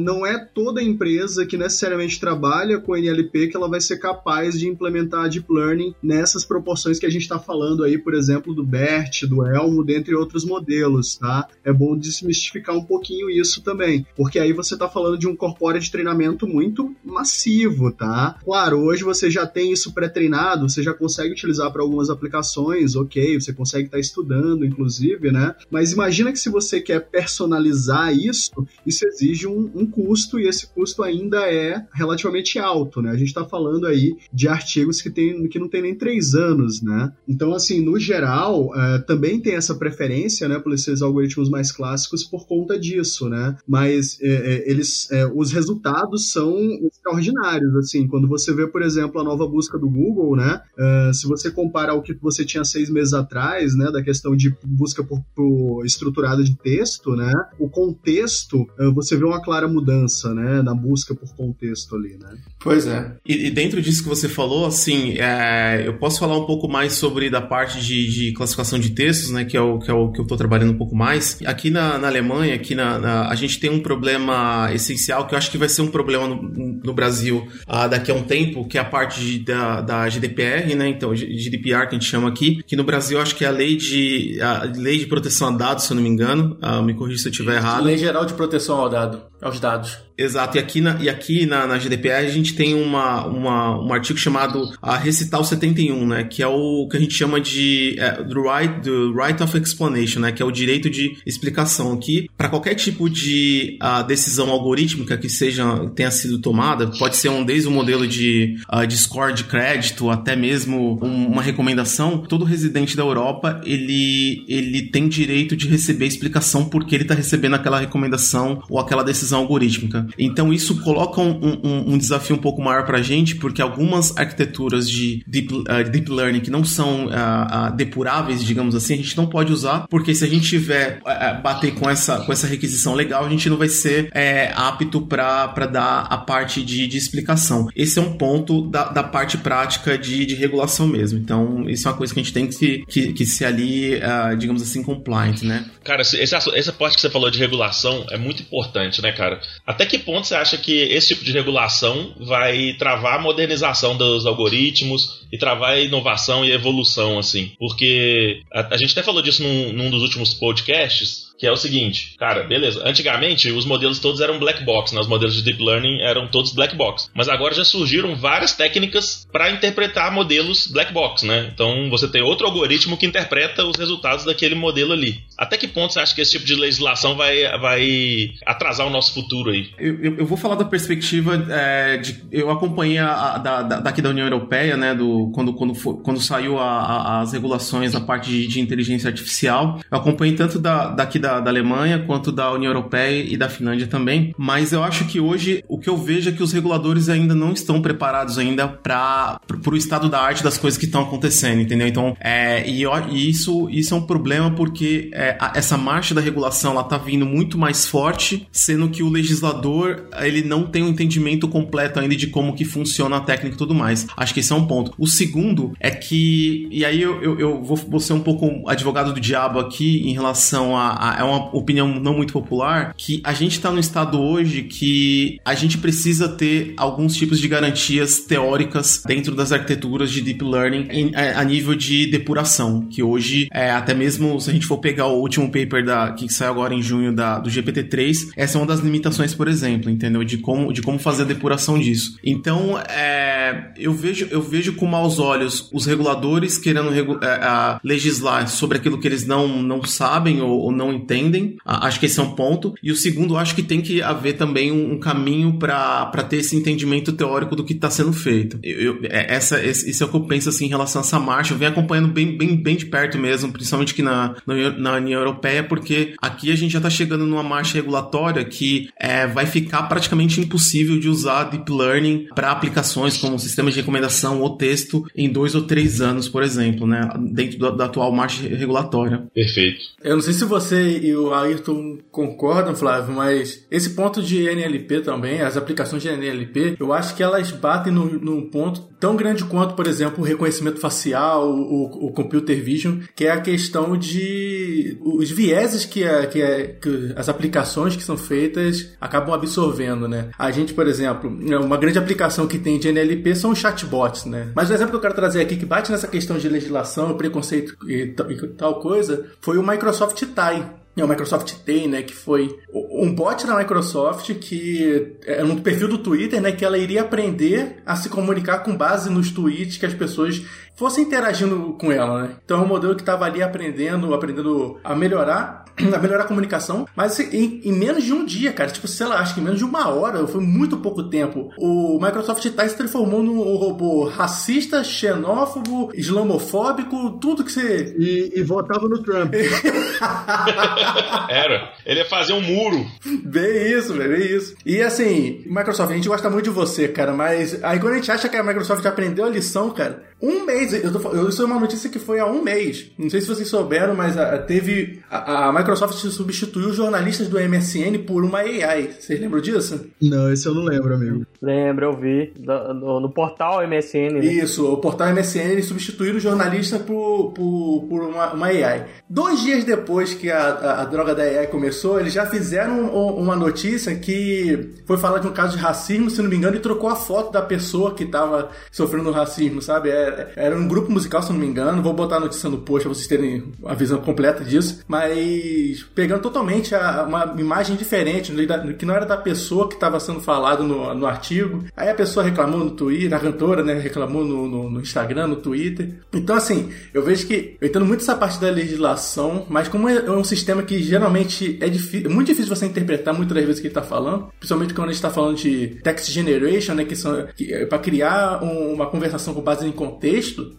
não 0.01 0.27
é 0.27 0.39
toda 0.39 0.83
empresa 0.83 1.47
que 1.47 1.57
necessariamente 1.57 2.21
trabalha 2.21 2.79
com 2.79 2.95
NLP 2.95 3.49
que 3.49 3.57
ela 3.57 3.71
vai 3.71 3.81
ser 3.81 3.97
capaz 3.97 4.59
de 4.59 4.69
implementar 4.69 5.31
Deep 5.31 5.47
Learning 5.51 5.95
nessas 6.03 6.45
proporções 6.45 6.99
que 6.99 7.07
a 7.07 7.11
gente 7.11 7.23
está 7.23 7.39
falando 7.39 7.85
aí, 7.85 7.97
por 7.97 8.13
exemplo, 8.13 8.53
do 8.55 8.63
BERT, 8.63 9.23
do 9.23 9.47
Elmo, 9.47 9.83
dentre 9.83 10.15
outros 10.15 10.45
modelos, 10.45 11.17
tá? 11.17 11.49
É 11.65 11.73
bom 11.73 11.97
desmistificar 11.97 12.77
um 12.77 12.85
pouquinho 12.85 13.31
isso 13.31 13.63
também, 13.63 14.07
porque 14.15 14.39
aí 14.39 14.53
você 14.53 14.75
está 14.75 14.91
falando 14.91 15.17
de 15.17 15.27
um 15.27 15.35
corporate 15.35 15.87
de 15.87 15.91
treinamento 15.91 16.47
muito 16.47 16.95
massivo, 17.03 17.91
tá? 17.91 18.39
Claro, 18.45 18.74
hoje 18.75 19.05
você 19.05 19.31
já 19.31 19.47
tem 19.47 19.73
isso 19.73 19.93
pré-treinado, 19.93 20.69
você 20.69 20.83
já 20.83 20.93
consegue 20.93 21.33
utilizar 21.33 21.73
para 21.73 21.83
algumas 21.83 22.11
aplicações, 22.11 22.97
ok, 22.97 23.41
você 23.41 23.53
consegue 23.53 23.87
estar 23.87 23.97
tá 23.97 24.01
estudando, 24.01 24.65
inclusive, 24.65 25.31
né? 25.31 25.55
Mas 25.71 25.93
imagina 25.93 26.33
que 26.33 26.39
se 26.39 26.49
você 26.49 26.81
quer 26.81 27.01
personalizar 27.01 28.17
isso, 28.17 28.51
isso 28.87 29.07
exige 29.07 29.47
um, 29.47 29.71
um 29.75 29.87
custo 29.87 30.39
e 30.39 30.47
esse 30.47 30.67
custo 30.69 31.03
ainda 31.03 31.51
é 31.51 31.85
relativamente 31.93 32.59
alto, 32.59 33.01
né? 33.01 33.11
A 33.11 33.17
gente 33.17 33.29
está 33.29 33.45
falando 33.45 33.87
aí 33.87 34.17
de 34.33 34.49
artigos 34.49 35.01
que, 35.01 35.11
tem, 35.11 35.47
que 35.49 35.59
não 35.59 35.69
tem 35.69 35.83
nem 35.83 35.95
três 35.95 36.35
anos, 36.35 36.83
né? 36.83 37.13
Então, 37.29 37.55
assim, 37.55 37.81
no 37.81 37.99
geral, 37.99 38.71
é, 38.75 38.99
também 39.01 39.41
tem 39.41 39.55
essa 39.55 39.75
preferência, 39.75 40.49
né, 40.49 40.59
por 40.59 40.73
esses 40.73 41.03
algoritmos 41.03 41.49
mais 41.49 41.71
clássicos 41.73 42.25
por 42.25 42.47
conta 42.47 42.79
disso, 42.79 43.29
né? 43.29 43.57
Mas 43.67 44.19
é, 44.21 44.29
é, 44.29 44.71
eles, 44.71 45.11
é, 45.11 45.27
os 45.27 45.53
resultados 45.53 46.33
são 46.33 46.57
extraordinários, 46.87 47.75
assim. 47.77 48.07
Quando 48.07 48.29
você 48.29 48.55
vê, 48.55 48.64
por 48.67 48.83
exemplo, 48.83 49.21
a 49.21 49.25
nova 49.25 49.47
busca 49.47 49.79
do 49.79 49.89
Google, 49.89 50.37
né? 50.37 50.61
É, 50.79 51.11
se 51.13 51.27
você 51.27 51.51
compara 51.51 51.93
ao 51.93 52.03
que 52.03 52.15
você 52.15 52.45
tinha 52.45 52.65
seis 52.65 52.91
meses 52.91 53.13
atrás, 53.13 53.75
né, 53.77 53.91
da 53.91 54.03
questão 54.03 54.37
de 54.37 54.55
busca 54.65 55.03
por, 55.03 55.23
por 55.35 55.85
estruturada 55.85 56.43
de 56.43 56.57
texto, 56.57 57.15
né? 57.17 57.33
O 57.59 57.69
contexto, 57.69 58.67
é, 58.79 58.91
você 58.91 59.17
vê 59.17 59.25
uma 59.25 59.43
clara 59.43 59.69
mudança, 59.69 60.35
né, 60.35 60.63
na 60.63 60.75
busca 60.75 61.15
por 61.15 61.35
contexto 61.35 61.97
ali, 61.97 62.17
né? 62.19 62.37
Pois 62.61 62.87
é. 62.87 63.17
E, 63.27 63.47
e 63.47 63.51
dentro 63.51 63.81
disso 63.81 64.03
que 64.03 64.09
você 64.09 64.29
falou, 64.29 64.67
assim, 64.67 65.15
é, 65.19 65.87
eu 65.87 65.99
posso 65.99 66.19
falar 66.19 66.37
um 66.37 66.47
pouco 66.47 66.69
mais 66.69 66.95
sobre 66.95 67.31
da 67.31 67.41
parte 67.41 67.81
de, 67.81 68.09
de, 68.09 68.33
classificação 68.33 68.79
de 68.79 68.91
textos, 68.91 69.31
né, 69.31 69.45
que 69.45 69.57
é 69.57 69.61
o 69.61 69.79
que, 69.79 69.91
é 69.91 69.95
o, 69.95 70.11
que 70.11 70.21
eu 70.21 70.23
estou 70.23 70.37
trabalhando 70.37 70.73
um 70.73 70.79
pouco 70.79 70.95
mais. 70.95 71.39
Aqui 71.45 71.71
na, 71.71 71.99
na 71.99 72.09
Alemanha, 72.09 72.55
aqui 72.55 72.75
na, 72.75 72.99
na, 72.99 73.29
a 73.29 73.35
gente 73.35 73.59
tem 73.59 73.71
um 73.71 73.81
problema 73.81 74.71
essencial 74.73 75.27
que 75.27 75.35
eu 75.35 75.39
acho 75.39 75.51
que 75.51 75.59
vai 75.59 75.69
ser 75.69 75.83
um 75.83 75.89
problema 75.89 76.29
no, 76.29 76.81
no 76.83 76.95
Brasil 76.95 77.47
uh, 77.69 77.89
daqui 77.89 78.11
a 78.11 78.15
um 78.15 78.23
tempo, 78.23 78.54
que 78.63 78.79
é 78.79 78.81
a 78.81 78.85
parte 78.85 79.21
de, 79.21 79.39
da, 79.39 79.81
da 79.81 80.09
GDPR, 80.09 80.75
né, 80.77 80.89
então 80.89 81.15
GDPR 81.15 81.89
que 81.89 81.97
a 81.97 81.99
gente 81.99 82.05
chama 82.05 82.29
aqui, 82.29 82.63
que 82.65 82.77
no 82.77 82.85
Brasil 82.85 83.21
acho 83.21 83.35
que 83.35 83.45
é 83.45 83.49
a 83.49 83.51
lei 83.51 83.77
de 83.77 84.39
a 84.41 84.65
lei 84.77 84.99
de 84.99 85.07
proteção 85.07 85.49
a 85.49 85.51
dados, 85.51 85.85
se 85.85 85.93
eu 85.93 85.97
não 85.97 86.03
me 86.03 86.09
engano, 86.09 86.57
uh, 86.63 86.83
me 86.83 86.95
corrija 86.95 87.23
se 87.23 87.29
eu 87.29 87.33
estiver 87.33 87.57
errado. 87.57 87.85
Lei 87.85 87.97
geral 87.97 88.27
de 88.27 88.35
proteção 88.35 88.79
ao 88.79 88.89
dado, 88.89 89.23
aos 89.45 89.61
dados. 89.61 89.99
Exato, 90.17 90.57
e 90.57 90.61
aqui 90.61 90.81
na, 90.81 90.97
e 91.03 91.09
aqui 91.09 91.45
na, 91.45 91.67
na 91.67 91.77
GDPR 91.77 92.25
a 92.25 92.31
gente 92.31 92.55
tem 92.55 92.73
uma, 92.73 93.27
uma, 93.27 93.85
um 93.85 93.93
artigo 93.93 94.17
chamado 94.17 94.71
a 94.81 94.97
Recital 94.97 95.45
71, 95.45 96.07
né, 96.07 96.25
que 96.25 96.41
é 96.41 96.47
o 96.47 96.87
que 96.89 96.97
a 96.97 97.01
gente 97.01 97.13
chama 97.13 97.41
de 97.41 97.97
é, 97.99 98.13
the, 98.13 98.35
right, 98.35 98.81
the 98.83 99.13
right 99.13 99.43
of 99.43 99.59
explanation, 99.59 100.21
né, 100.21 100.31
que 100.31 100.41
é 100.41 100.47
o 100.47 100.53
direito 100.53 100.89
de 100.89 101.17
explicação 101.27 101.93
aqui 101.93 102.31
para 102.37 102.49
qualquer 102.49 102.77
tipo 102.77 103.11
de 103.11 103.77
uh, 103.83 104.07
decisão 104.07 104.51
algorítmica 104.51 105.19
que 105.19 105.29
seja 105.29 105.65
tenha 105.97 106.13
sido 106.13 106.39
tomada, 106.39 106.87
pode 106.97 107.17
ser 107.17 107.29
um 107.29 107.45
desde 107.45 107.69
um 107.69 107.73
modelo 107.73 108.07
de, 108.07 108.57
uh, 108.73 108.87
de 108.87 108.97
score 108.97 109.35
de 109.35 109.45
crédito 109.45 110.11
até 110.11 110.37
mesmo 110.37 111.01
um, 111.03 111.27
uma 111.27 111.43
recomendação, 111.43 112.19
todo 112.19 112.45
residente 112.45 112.97
da 112.97 113.03
Europa 113.03 113.61
ele, 113.65 114.45
ele 114.47 114.83
tem 114.83 115.09
direito 115.09 115.57
de 115.57 115.67
receber 115.67 116.07
explicação 116.07 116.67
porque 116.67 116.95
ele 116.95 117.03
está 117.03 117.15
recebendo 117.15 117.55
aquela 117.55 117.81
recomendação 117.81 118.63
ou 118.71 118.79
aquela 118.79 119.03
decisão 119.03 119.34
algorítmica. 119.41 120.07
Então 120.19 120.53
isso 120.53 120.81
coloca 120.83 121.21
um, 121.21 121.61
um, 121.63 121.95
um 121.95 121.99
desafio 121.99 122.37
um 122.37 122.39
pouco 122.39 122.63
maior 122.63 122.85
para 122.85 122.99
a 122.99 123.03
gente, 123.03 123.37
porque 123.37 123.61
algumas 123.61 124.17
arquiteturas 124.17 124.89
de 124.89 125.23
deep, 125.27 125.53
uh, 125.55 125.91
deep 125.91 126.11
learning 126.11 126.41
que 126.41 126.51
não 126.51 126.65
são 126.65 127.07
uh, 127.07 127.09
uh, 127.09 127.77
depuráveis, 127.77 128.45
digamos 128.45 128.75
assim, 128.75 128.95
a 128.95 128.97
gente 128.97 129.17
não 129.17 129.27
pode 129.27 129.53
usar, 129.53 129.87
porque 129.89 130.15
se 130.15 130.25
a 130.25 130.29
gente 130.29 130.49
tiver 130.49 131.01
bater 131.43 131.75
com 131.75 131.89
essa, 131.89 132.21
com 132.21 132.33
essa 132.33 132.47
requisição 132.47 132.95
legal, 132.95 133.25
a 133.25 133.29
gente 133.29 133.49
não 133.49 133.57
vai 133.57 133.69
ser 133.69 134.11
apto 134.55 135.03
para 135.03 135.67
dar 135.67 136.07
a 136.11 136.19
parte 136.19 136.63
de, 136.63 136.87
de 136.87 136.97
explicação. 136.97 137.69
Esse 137.75 137.99
é 137.99 138.03
um 138.03 138.13
ponto 138.13 138.63
da, 138.69 138.85
da 138.85 139.03
parte 139.03 139.39
prática 139.39 139.97
de, 139.97 140.27
de 140.27 140.35
regulação 140.35 140.87
mesmo. 140.87 141.19
Então, 141.19 141.69
isso 141.69 141.87
é 141.87 141.91
uma 141.91 141.97
coisa 141.97 142.13
que 142.13 142.21
a 142.21 142.23
gente 142.23 142.33
tem 142.33 142.47
que, 142.47 142.85
que, 142.87 143.13
que 143.13 143.27
ser 143.27 143.47
ali, 143.47 144.01
digamos 144.39 144.63
assim, 144.63 144.83
compliant, 144.83 145.43
né? 145.43 145.65
Cara, 145.85 146.03
esse, 146.03 146.21
essa 146.21 146.73
parte 146.73 146.97
que 146.97 147.01
você 147.01 147.11
falou 147.11 147.31
de 147.31 147.39
regulação 147.39 148.07
é 148.11 148.19
muito 148.19 148.43
importante, 148.43 149.03
né, 149.03 149.13
cara? 149.15 149.41
Até 149.67 149.87
que 149.87 149.99
ponto 149.99 150.27
você 150.27 150.35
acha 150.35 150.59
que 150.59 150.73
esse 150.73 151.09
tipo 151.09 151.25
de 151.25 151.33
regulação 151.33 152.15
vai 152.21 152.75
travar 152.79 153.19
a 153.19 153.23
modernização 153.23 153.97
dos 153.97 154.27
algoritmos 154.27 155.25
e 155.33 155.39
travar 155.39 155.73
a 155.73 155.81
inovação 155.81 156.45
e 156.45 156.53
evolução, 156.53 157.19
assim? 157.19 157.53
Porque 157.59 158.43
a, 158.53 158.75
a 158.75 158.77
gente 158.77 158.93
até 158.93 159.03
falou 159.03 159.23
disso 159.23 159.43
num, 159.43 159.73
num 159.73 159.91
dos 159.91 160.03
últimos 160.03 160.35
podcasts, 160.35 161.34
que 161.39 161.47
é 161.47 161.53
o 161.53 161.57
seguinte, 161.57 162.15
cara, 162.19 162.45
beleza. 162.45 162.83
Antigamente 162.87 163.51
os 163.51 163.65
modelos 163.65 163.99
todos 163.99 164.21
eram 164.21 164.39
black 164.39 164.65
box, 164.65 164.95
né? 164.95 165.01
Os 165.01 165.09
modelos 165.09 165.35
de 165.35 165.43
deep 165.43 165.63
learning 165.63 166.01
eram 166.03 166.27
todos 166.29 166.53
black 166.53 166.77
box. 166.77 167.11
Mas 167.15 167.29
agora 167.29 167.55
já 167.55 167.65
surgiram 167.65 168.15
várias 168.15 168.53
técnicas 168.53 169.27
para 169.33 169.51
interpretar 169.51 170.13
modelos 170.13 170.67
black 170.69 170.93
box, 170.93 171.25
né? 171.27 171.51
Então 171.53 171.89
você 171.91 172.09
tem 172.09 172.23
outro 172.23 172.47
algoritmo 172.47 172.97
que 172.97 173.07
interpreta 173.07 173.65
os 173.65 173.77
resultados 173.77 174.25
daquele 174.25 174.55
modelo 174.55 174.93
ali. 174.93 175.23
Até 175.37 175.57
que 175.57 175.67
ponto 175.67 175.93
você 175.93 176.01
acha 176.01 176.15
que 176.15 176.21
esse 176.21 176.33
tipo 176.33 176.45
de 176.45 176.55
legislação 176.55 177.17
vai, 177.17 177.43
vai 177.59 178.31
atrasar 178.47 178.87
o 178.87 178.91
nosso 178.91 179.13
futuro 179.13 179.51
aí? 179.51 179.71
Eu, 179.79 180.01
eu, 180.03 180.19
eu 180.19 180.27
vou 180.27 180.39
falar 180.39 180.55
da 180.55 180.65
perspectiva 180.65 181.47
é, 181.51 181.97
de. 181.97 182.23
Eu 182.31 182.51
acompanhei 182.51 182.99
a, 182.99 183.35
a, 183.35 183.39
da, 183.39 183.63
daqui 183.63 184.01
da 184.01 184.11
União 184.11 184.27
Europeia, 184.27 184.77
né? 184.77 184.95
Do, 184.95 185.31
quando, 185.35 185.53
quando, 185.53 185.75
quando 186.03 186.21
saiu 186.21 186.59
a, 186.59 187.21
as 187.21 187.33
regulações 187.33 187.93
da 187.93 188.01
parte 188.01 188.31
de, 188.31 188.47
de, 188.47 188.61
inteligência 188.61 189.09
artificial. 189.09 189.81
Eu 189.91 189.99
acompanhei 189.99 190.35
tanto 190.35 190.59
da, 190.59 190.89
daqui 190.89 191.19
da, 191.25 191.41
da 191.41 191.51
Alemanha 191.51 192.05
quanto 192.07 192.31
da 192.31 192.53
União 192.53 192.71
Europeia 192.71 193.23
e 193.23 193.37
da 193.37 193.49
Finlândia 193.49 193.87
também. 193.87 194.35
Mas 194.37 194.73
eu 194.73 194.83
acho 194.83 195.07
que 195.07 195.19
hoje 195.19 195.65
o 195.67 195.79
que 195.79 195.89
eu 195.89 195.97
vejo 195.97 196.29
é 196.29 196.33
que 196.33 196.43
os 196.43 196.53
reguladores 196.53 197.09
ainda 197.09 197.35
não 197.35 197.53
estão 197.53 197.81
preparados 197.81 198.39
ainda 198.39 198.69
para 198.69 199.41
o 199.67 199.77
estado 199.77 200.09
da 200.09 200.21
arte 200.21 200.43
das 200.43 200.59
coisas 200.59 200.79
que 200.79 200.85
estão 200.85 201.03
acontecendo, 201.03 201.63
entendeu? 201.63 201.89
Então, 201.89 202.15
é, 202.21 202.69
e, 202.69 202.85
e, 202.85 203.31
isso, 203.31 203.71
isso 203.71 203.95
é 203.95 203.97
um 203.97 204.03
problema 204.03 204.51
porque 204.51 205.11
é, 205.15 205.37
a, 205.41 205.53
essa 205.55 205.79
marcha 205.79 206.15
da 206.15 206.21
regulação 206.21 206.73
ela 206.73 206.85
tá 206.85 206.99
vindo 206.99 207.25
muito 207.25 207.57
mais 207.57 207.87
forte, 207.87 208.47
sendo 208.53 208.89
que 208.89 209.03
o 209.03 209.09
legislador 209.09 210.05
ele 210.21 210.43
não 210.43 210.65
tem 210.67 210.83
um 210.83 210.89
entendimento 210.89 211.49
completo 211.49 211.99
ainda 211.99 212.15
de 212.15 212.27
como 212.27 212.55
que 212.55 212.65
funciona 212.65 213.17
a 213.17 213.21
técnica 213.21 213.55
e 213.55 213.59
tudo 213.59 213.75
mais. 213.75 214.07
Acho 214.17 214.35
que 214.35 214.41
esse 214.41 214.53
é 214.53 214.57
um 214.57 214.67
ponto. 214.67 214.93
O 214.99 215.07
segundo 215.07 215.73
é 215.81 215.91
que, 215.91 216.69
e 216.71 216.85
aí 216.85 217.01
eu, 217.01 217.23
eu, 217.23 217.41
eu 217.41 217.63
vou, 217.63 217.77
vou 217.77 218.01
ser 218.01 218.13
um 218.13 218.21
pouco 218.21 218.69
advogado 218.69 219.13
do 219.13 219.21
diabo 219.21 219.59
aqui 219.59 220.09
em 220.09 220.13
relação 220.13 220.77
a, 220.77 220.91
a 220.91 221.14
é 221.19 221.25
uma 221.25 221.55
opinião 221.55 221.89
não 222.01 222.15
muito 222.15 222.33
popular, 222.33 222.95
que 222.97 223.21
a 223.25 223.33
gente 223.33 223.53
está 223.53 223.71
no 223.71 223.79
estado 223.79 224.21
hoje 224.21 224.63
que 224.63 225.39
a 225.45 225.55
gente 225.55 225.79
precisa 225.79 226.29
ter 226.29 226.75
alguns 226.77 227.15
tipos 227.17 227.41
de 227.41 227.49
garantias 227.49 228.21
teóricas 228.21 229.03
dentro 229.07 229.35
das 229.35 229.53
arquiteturas 229.53 230.11
de 230.11 230.21
deep 230.21 230.45
learning 230.45 230.87
em, 230.91 231.15
a, 231.15 231.41
a, 231.41 231.45
nível 231.45 231.75
de 231.75 232.07
depuração, 232.07 232.87
que 232.89 233.03
hoje, 233.03 233.49
é, 233.53 233.71
até 233.71 233.95
mesmo 233.95 234.41
se 234.41 234.51
a 234.51 234.53
gente 234.53 234.67
for 234.67 234.79
pegar 234.79 235.07
o 235.07 235.21
último 235.21 235.47
paper 235.47 235.85
da, 235.85 236.13
que 236.13 236.33
saiu 236.33 236.53
agora 236.53 236.75
em 236.75 236.83
junho 236.83 237.13
da, 237.13 237.39
do 237.39 237.51
GPT-3, 237.51 238.31
essa 238.37 238.59
é 238.59 238.61
uma 238.61 238.67
das 238.67 238.81
limitações, 238.81 239.35
por 239.35 239.49
exemplo, 239.49 239.91
entendeu? 239.91 240.25
De 240.25 240.39
como, 240.39 240.73
de 240.73 240.83
como 240.83 240.99
fazer 240.99 241.23
a 241.23 241.27
depuração 241.27 241.79
disso. 241.79 242.17
Então, 242.25 242.79
é, 242.79 243.44
eu, 243.77 243.93
vejo, 243.93 244.27
eu 244.31 244.43
vejo 244.43 244.75
com 244.75 244.87
maus 244.87 245.19
olhos 245.19 245.69
os 245.73 245.87
reguladores 245.87 246.59
querendo 246.59 246.91
regu 246.91 247.19
é, 247.23 247.79
legislar 247.83 248.49
sobre 248.49 248.79
aquilo 248.79 248.99
que 248.99 249.07
eles 249.07 249.27
não, 249.27 249.63
não 249.63 249.83
sabem 249.83 250.41
ou, 250.41 250.59
ou 250.61 250.73
não 250.73 250.93
entendem. 250.93 251.57
Acho 251.65 252.01
que 252.01 252.07
esse 252.07 252.21
é 252.21 252.23
um 252.23 252.35
ponto. 252.35 252.75
E 252.83 252.91
o 252.91 252.97
segundo, 252.97 253.37
acho 253.37 253.55
que 253.55 253.63
tem 253.63 253.81
que 253.81 254.03
haver 254.03 254.35
também 254.35 254.71
um, 254.71 254.95
um 254.95 254.99
caminho 254.99 255.59
para 255.59 256.07
ter 256.29 256.39
esse 256.39 256.57
entendimento 256.57 257.13
teórico 257.13 257.57
do 257.57 257.65
que 257.65 257.73
está 257.73 257.91
sendo 257.91 258.13
feito. 258.13 258.59
Eu, 258.63 258.81
eu, 258.81 258.99
é, 259.05 259.35
essa, 259.35 259.63
esse, 259.63 259.91
esse, 259.91 260.03
é 260.03 260.07
o 260.07 260.09
que 260.09 260.17
eu 260.17 260.25
penso 260.25 260.49
assim, 260.49 260.67
em 260.67 260.69
relação 260.69 261.03
a 261.03 261.05
essa 261.05 261.19
marcha. 261.19 261.55
Eu 261.55 261.59
venho 261.59 261.71
acompanhando 261.71 262.09
bem, 262.09 262.37
bem, 262.37 262.57
bem 262.57 262.77
de 262.77 262.87
perto 262.87 263.19
mesmo, 263.19 263.53
principalmente 263.53 263.93
aqui 263.93 264.03
na, 264.03 264.37
na, 264.47 264.71
na 264.71 264.95
União 264.97 265.21
Europeia, 265.21 265.63
porque 265.63 266.15
aqui 266.21 266.51
a 266.51 266.57
gente 266.57 266.73
já 266.73 266.79
está 266.79 266.91
chegando 266.91 267.27
numa 267.27 267.43
marcha 267.43 267.75
regulatória 267.75 268.45
que 268.45 268.91
é, 268.99 269.27
vai 269.27 269.47
ficar 269.47 269.85
praticamente 269.85 270.41
impossível 270.41 270.99
de 270.99 271.09
usar 271.09 271.45
deep 271.45 271.71
learning 271.71 272.29
para 272.35 272.51
aplicações 272.51 273.17
como 273.17 273.34
sistema 273.39 273.71
de 273.71 273.77
recomendação 273.77 274.41
ou 274.41 274.57
texto 274.57 275.05
em 275.17 275.29
dois 275.29 275.55
ou 275.55 275.63
três 275.63 276.01
anos, 276.01 276.29
por 276.29 276.43
exemplo, 276.43 276.87
né? 276.87 277.09
Dentro 277.33 277.59
da, 277.59 277.71
da 277.71 277.85
atual 277.87 278.13
marcha 278.13 278.47
regulatória. 278.47 279.27
Perfeito. 279.35 279.81
Eu 280.03 280.17
não 280.17 280.23
sei 280.23 280.33
se 280.33 280.45
você 280.45 280.99
e 280.99 281.15
o 281.15 281.33
Ayrton 281.33 281.99
concordam, 282.11 282.75
Flávio, 282.75 283.15
mas 283.15 283.65
esse 283.71 283.91
ponto 283.91 284.23
de 284.23 284.49
NLP 284.49 285.01
também, 285.01 285.41
as 285.41 285.57
aplicações 285.57 286.03
de 286.03 286.09
NLP, 286.09 286.77
eu 286.79 286.93
acho 286.93 287.15
que 287.15 287.23
elas 287.23 287.51
batem 287.51 287.93
num, 287.93 288.43
ponto 288.51 288.83
tão 289.01 289.17
grande 289.17 289.45
quanto, 289.45 289.75
por 289.75 289.87
exemplo, 289.87 290.23
o 290.23 290.27
reconhecimento 290.27 290.79
facial, 290.79 291.51
o, 291.51 292.07
o 292.07 292.13
computer 292.13 292.63
vision, 292.63 292.99
que 293.15 293.27
é 293.27 293.31
a 293.31 293.41
questão 293.41 293.97
de 293.97 294.99
os 295.01 295.31
vieses 295.31 295.85
que, 295.85 296.05
a, 296.05 296.27
que, 296.27 296.43
a, 296.43 296.67
que 296.67 297.13
as 297.17 297.29
aplicações 297.29 297.97
que 297.97 298.03
são 298.03 298.17
feitas 298.17 298.95
acabam 299.01 299.35
absorvendo, 299.35 300.09
né? 300.09 300.31
A 300.39 300.51
gente, 300.51 300.75
por 300.75 300.87
exemplo, 300.87 301.31
uma 301.31 301.77
grande 301.77 301.99
aplicação 301.99 302.47
que 302.47 302.59
tem 302.59 302.79
de 302.79 302.89
NLP 302.89 303.24
são 303.35 303.53
os 303.53 303.59
chatbots, 303.59 304.25
né? 304.25 304.51
Mas 304.55 304.71
o 304.71 304.75
exemplo 304.75 304.91
que 304.91 304.97
eu 304.97 305.01
quero 305.01 305.15
trazer 305.15 305.41
aqui 305.41 305.57
que 305.57 305.67
bate 305.67 305.93
nessa 305.93 306.09
questão 306.09 306.37
de 306.37 306.49
legislação, 306.49 307.17
preconceito 307.17 307.77
e, 307.89 308.15
tal 308.57 308.81
coisa, 308.81 309.27
foi 309.41 309.57
o 309.57 309.67
Microsoft 309.67 310.19
TIE 310.19 310.85
o 311.03 311.09
Microsoft 311.09 311.55
tem, 311.65 311.89
né, 311.89 312.03
que 312.03 312.15
foi 312.15 312.57
um 312.73 313.13
bot 313.13 313.45
da 313.47 313.57
Microsoft 313.57 314.33
que 314.35 315.17
é 315.27 315.43
um 315.43 315.57
perfil 315.57 315.89
do 315.89 315.99
Twitter, 315.99 316.41
né, 316.41 316.53
que 316.53 316.65
ela 316.65 316.79
iria 316.79 317.01
aprender 317.01 317.83
a 317.85 317.97
se 317.97 318.09
comunicar 318.09 318.59
com 318.61 318.77
base 318.77 319.11
nos 319.11 319.33
tweets 319.33 319.77
que 319.77 319.87
as 319.87 319.95
pessoas 319.95 320.45
fossem 320.77 321.05
interagindo 321.05 321.77
com 321.79 321.91
ela, 321.93 322.23
né? 322.23 322.31
Então 322.45 322.61
é 322.61 322.63
um 322.63 322.69
modelo 322.69 322.95
que 322.95 323.03
estava 323.03 323.25
ali 323.25 323.43
aprendendo, 323.43 324.13
aprendendo 324.15 324.79
a 324.83 324.95
melhorar, 324.95 325.65
a 325.95 325.99
melhorar 325.99 326.25
a 326.25 326.27
comunicação, 326.27 326.87
mas 326.95 327.19
em, 327.21 327.61
em, 327.65 327.73
menos 327.73 328.05
de 328.05 328.13
um 328.13 328.25
dia, 328.25 328.53
cara, 328.53 328.71
tipo, 328.71 328.89
sei 328.89 329.07
lá, 329.07 329.21
acho 329.21 329.35
que 329.35 329.41
em 329.41 329.45
menos 329.45 329.59
de 329.59 329.65
uma 329.65 329.89
hora, 329.89 330.27
foi 330.27 330.41
muito 330.41 330.77
pouco 330.79 331.05
tempo. 331.05 331.51
O 331.59 331.99
Microsoft 332.01 332.45
tá 332.51 332.69
se 332.69 332.77
transformou 332.77 333.23
num 333.23 333.41
robô 333.57 334.05
racista, 334.09 334.83
xenófobo, 334.83 335.91
islamofóbico, 335.95 337.13
tudo 337.21 337.45
que 337.45 337.53
você. 337.53 337.95
E, 337.99 338.33
e 338.37 338.43
votava 338.43 338.89
no 338.89 339.03
Trump. 339.03 339.35
Era. 341.29 341.73
Ele 341.85 342.01
ia 342.01 342.07
fazer 342.07 342.33
um 342.33 342.41
muro. 342.41 342.85
Bem 343.25 343.73
isso, 343.73 343.95
velho, 343.95 344.17
bem 344.17 344.37
isso. 344.37 344.55
E 344.65 344.81
assim, 344.81 345.43
Microsoft, 345.47 345.91
a 345.91 345.95
gente 345.95 346.09
gosta 346.09 346.31
muito 346.31 346.45
de 346.45 346.51
você, 346.51 346.89
cara, 346.89 347.13
mas 347.13 347.63
aí 347.63 347.79
quando 347.79 347.95
a 347.95 347.97
gente 347.97 348.11
acha 348.11 348.29
que 348.29 348.37
a 348.37 348.43
Microsoft 348.43 348.85
aprendeu 348.85 349.25
a 349.25 349.29
lição, 349.29 349.71
cara, 349.71 350.03
um 350.25 350.47
mês, 350.47 350.73
eu 350.73 350.91
tô, 350.93 351.09
eu, 351.11 351.29
isso 351.29 351.43
é 351.43 351.45
uma 351.45 351.61
notícia 351.61 351.91
que 351.91 351.99
foi 351.99 352.19
há 352.19 352.27
um 352.27 352.43
mês. 352.43 352.91
Não 352.99 353.11
sei 353.11 353.21
se 353.21 353.27
vocês 353.27 353.47
souberam, 353.49 353.95
mas 353.95 354.17
a, 354.17 354.39
teve. 354.39 355.01
A, 355.11 355.49
a, 355.49 355.53
Microsoft 355.53 355.95
substituiu 355.95 356.71
os 356.71 356.77
jornalistas 356.77 357.29
do 357.29 357.39
MSN 357.39 357.99
por 358.07 358.25
uma 358.25 358.39
AI. 358.39 358.91
Vocês 358.99 359.21
lembram 359.21 359.41
disso? 359.41 359.87
Não, 360.01 360.33
isso 360.33 360.49
eu 360.49 360.55
não 360.55 360.65
lembro, 360.65 360.95
amigo. 360.95 361.27
Lembro, 361.43 361.87
eu 361.87 361.97
vi. 361.97 362.33
No, 362.39 363.01
no 363.01 363.11
portal 363.11 363.67
MSN. 363.67 364.15
Né? 364.15 364.25
Isso, 364.25 364.67
o 364.67 364.79
portal 364.79 365.13
MSN 365.13 365.51
eles 365.51 365.67
substituíram 365.67 366.17
o 366.17 366.21
jornalista 366.21 366.79
por, 366.79 367.33
por, 367.33 367.87
por 367.89 368.03
uma, 368.03 368.33
uma 368.33 368.47
AI. 368.47 368.87
Dois 369.09 369.43
dias 369.43 369.65
depois 369.65 370.15
que 370.15 370.31
a, 370.31 370.39
a, 370.39 370.83
a, 370.83 370.85
droga 370.85 371.15
da 371.15 371.23
AI 371.23 371.47
começou, 371.49 372.01
eles 372.01 372.13
já 372.13 372.25
fizeram 372.27 372.89
uma 372.95 373.37
notícia 373.37 373.95
que 373.95 374.75
foi 374.87 374.97
falar 374.97 375.19
de 375.19 375.27
um 375.27 375.33
caso 375.33 375.57
de 375.57 375.63
racismo, 375.63 376.09
se 376.09 376.23
não 376.23 376.31
me 376.31 376.37
engano, 376.37 376.57
e 376.57 376.61
trocou 376.61 376.89
a 376.89 376.97
foto 376.97 377.31
da 377.33 377.43
pessoa 377.43 377.95
que 377.95 378.05
estava 378.05 378.51
sofrendo 378.71 379.11
racismo, 379.11 379.61
sabe? 379.61 379.91
É, 379.91 380.14
era 380.37 380.57
um 380.57 380.69
grupo 380.69 380.91
musical, 380.91 381.23
se 381.23 381.33
não 381.33 381.39
me 381.39 381.47
engano. 381.47 381.83
Vou 381.83 381.93
botar 381.93 382.17
a 382.17 382.21
notícia 382.21 382.49
no 382.49 382.59
post 382.59 382.87
pra 382.87 382.95
vocês 382.95 383.07
terem 383.07 383.53
a 383.65 383.75
visão 383.75 384.01
completa 384.01 384.45
disso. 384.45 384.83
Mas 384.87 385.85
pegando 385.95 386.23
totalmente 386.23 386.75
a, 386.75 387.03
uma 387.03 387.35
imagem 387.39 387.77
diferente, 387.77 388.33
que 388.79 388.87
não 388.87 388.95
era 388.95 389.07
da 389.07 389.17
pessoa 389.17 389.69
que 389.69 389.75
estava 389.75 389.99
sendo 390.01 390.21
falado 390.21 390.65
no, 390.65 390.95
no 390.95 391.07
artigo. 391.07 391.65
Aí 391.77 391.89
a 391.89 391.95
pessoa 391.95 392.25
reclamou 392.25 392.59
no 392.59 392.71
Twitter, 392.71 393.15
a 393.15 393.21
cantora, 393.21 393.63
né? 393.63 393.75
Reclamou 393.75 394.25
no, 394.25 394.49
no, 394.49 394.71
no 394.71 394.81
Instagram, 394.81 395.29
no 395.29 395.37
Twitter. 395.37 395.95
Então, 396.13 396.37
assim, 396.37 396.71
eu 396.93 397.03
vejo 397.03 397.27
que 397.27 397.57
eu 397.61 397.69
entendo 397.69 397.85
muito 397.85 398.01
essa 398.01 398.15
parte 398.15 398.41
da 398.41 398.51
legislação, 398.51 399.47
mas 399.49 399.69
como 399.69 399.89
é 399.89 400.11
um 400.11 400.25
sistema 400.25 400.63
que 400.63 400.83
geralmente 400.83 401.59
é, 401.61 401.69
difícil, 401.69 402.11
é 402.11 402.13
muito 402.13 402.29
difícil 402.29 402.55
você 402.55 402.67
interpretar 402.67 403.15
muitas 403.15 403.35
das 403.35 403.45
vezes 403.45 403.59
o 403.59 403.63
que 403.63 403.69
ele 403.69 403.73
está 403.73 403.83
falando, 403.83 404.29
principalmente 404.39 404.75
quando 404.75 404.89
a 404.89 404.93
gente 404.93 404.99
está 404.99 405.11
falando 405.11 405.37
de 405.37 405.79
text 405.83 406.11
generation, 406.11 406.75
né? 406.75 406.85
Que 406.85 406.97
são 406.97 407.27
que, 407.37 407.53
é 407.53 407.67
para 407.67 407.79
criar 407.79 408.43
um, 408.43 408.75
uma 408.75 408.87
conversação 408.87 409.35
com 409.35 409.41
base 409.41 409.67
em 409.67 409.73
contexto, 409.73 409.94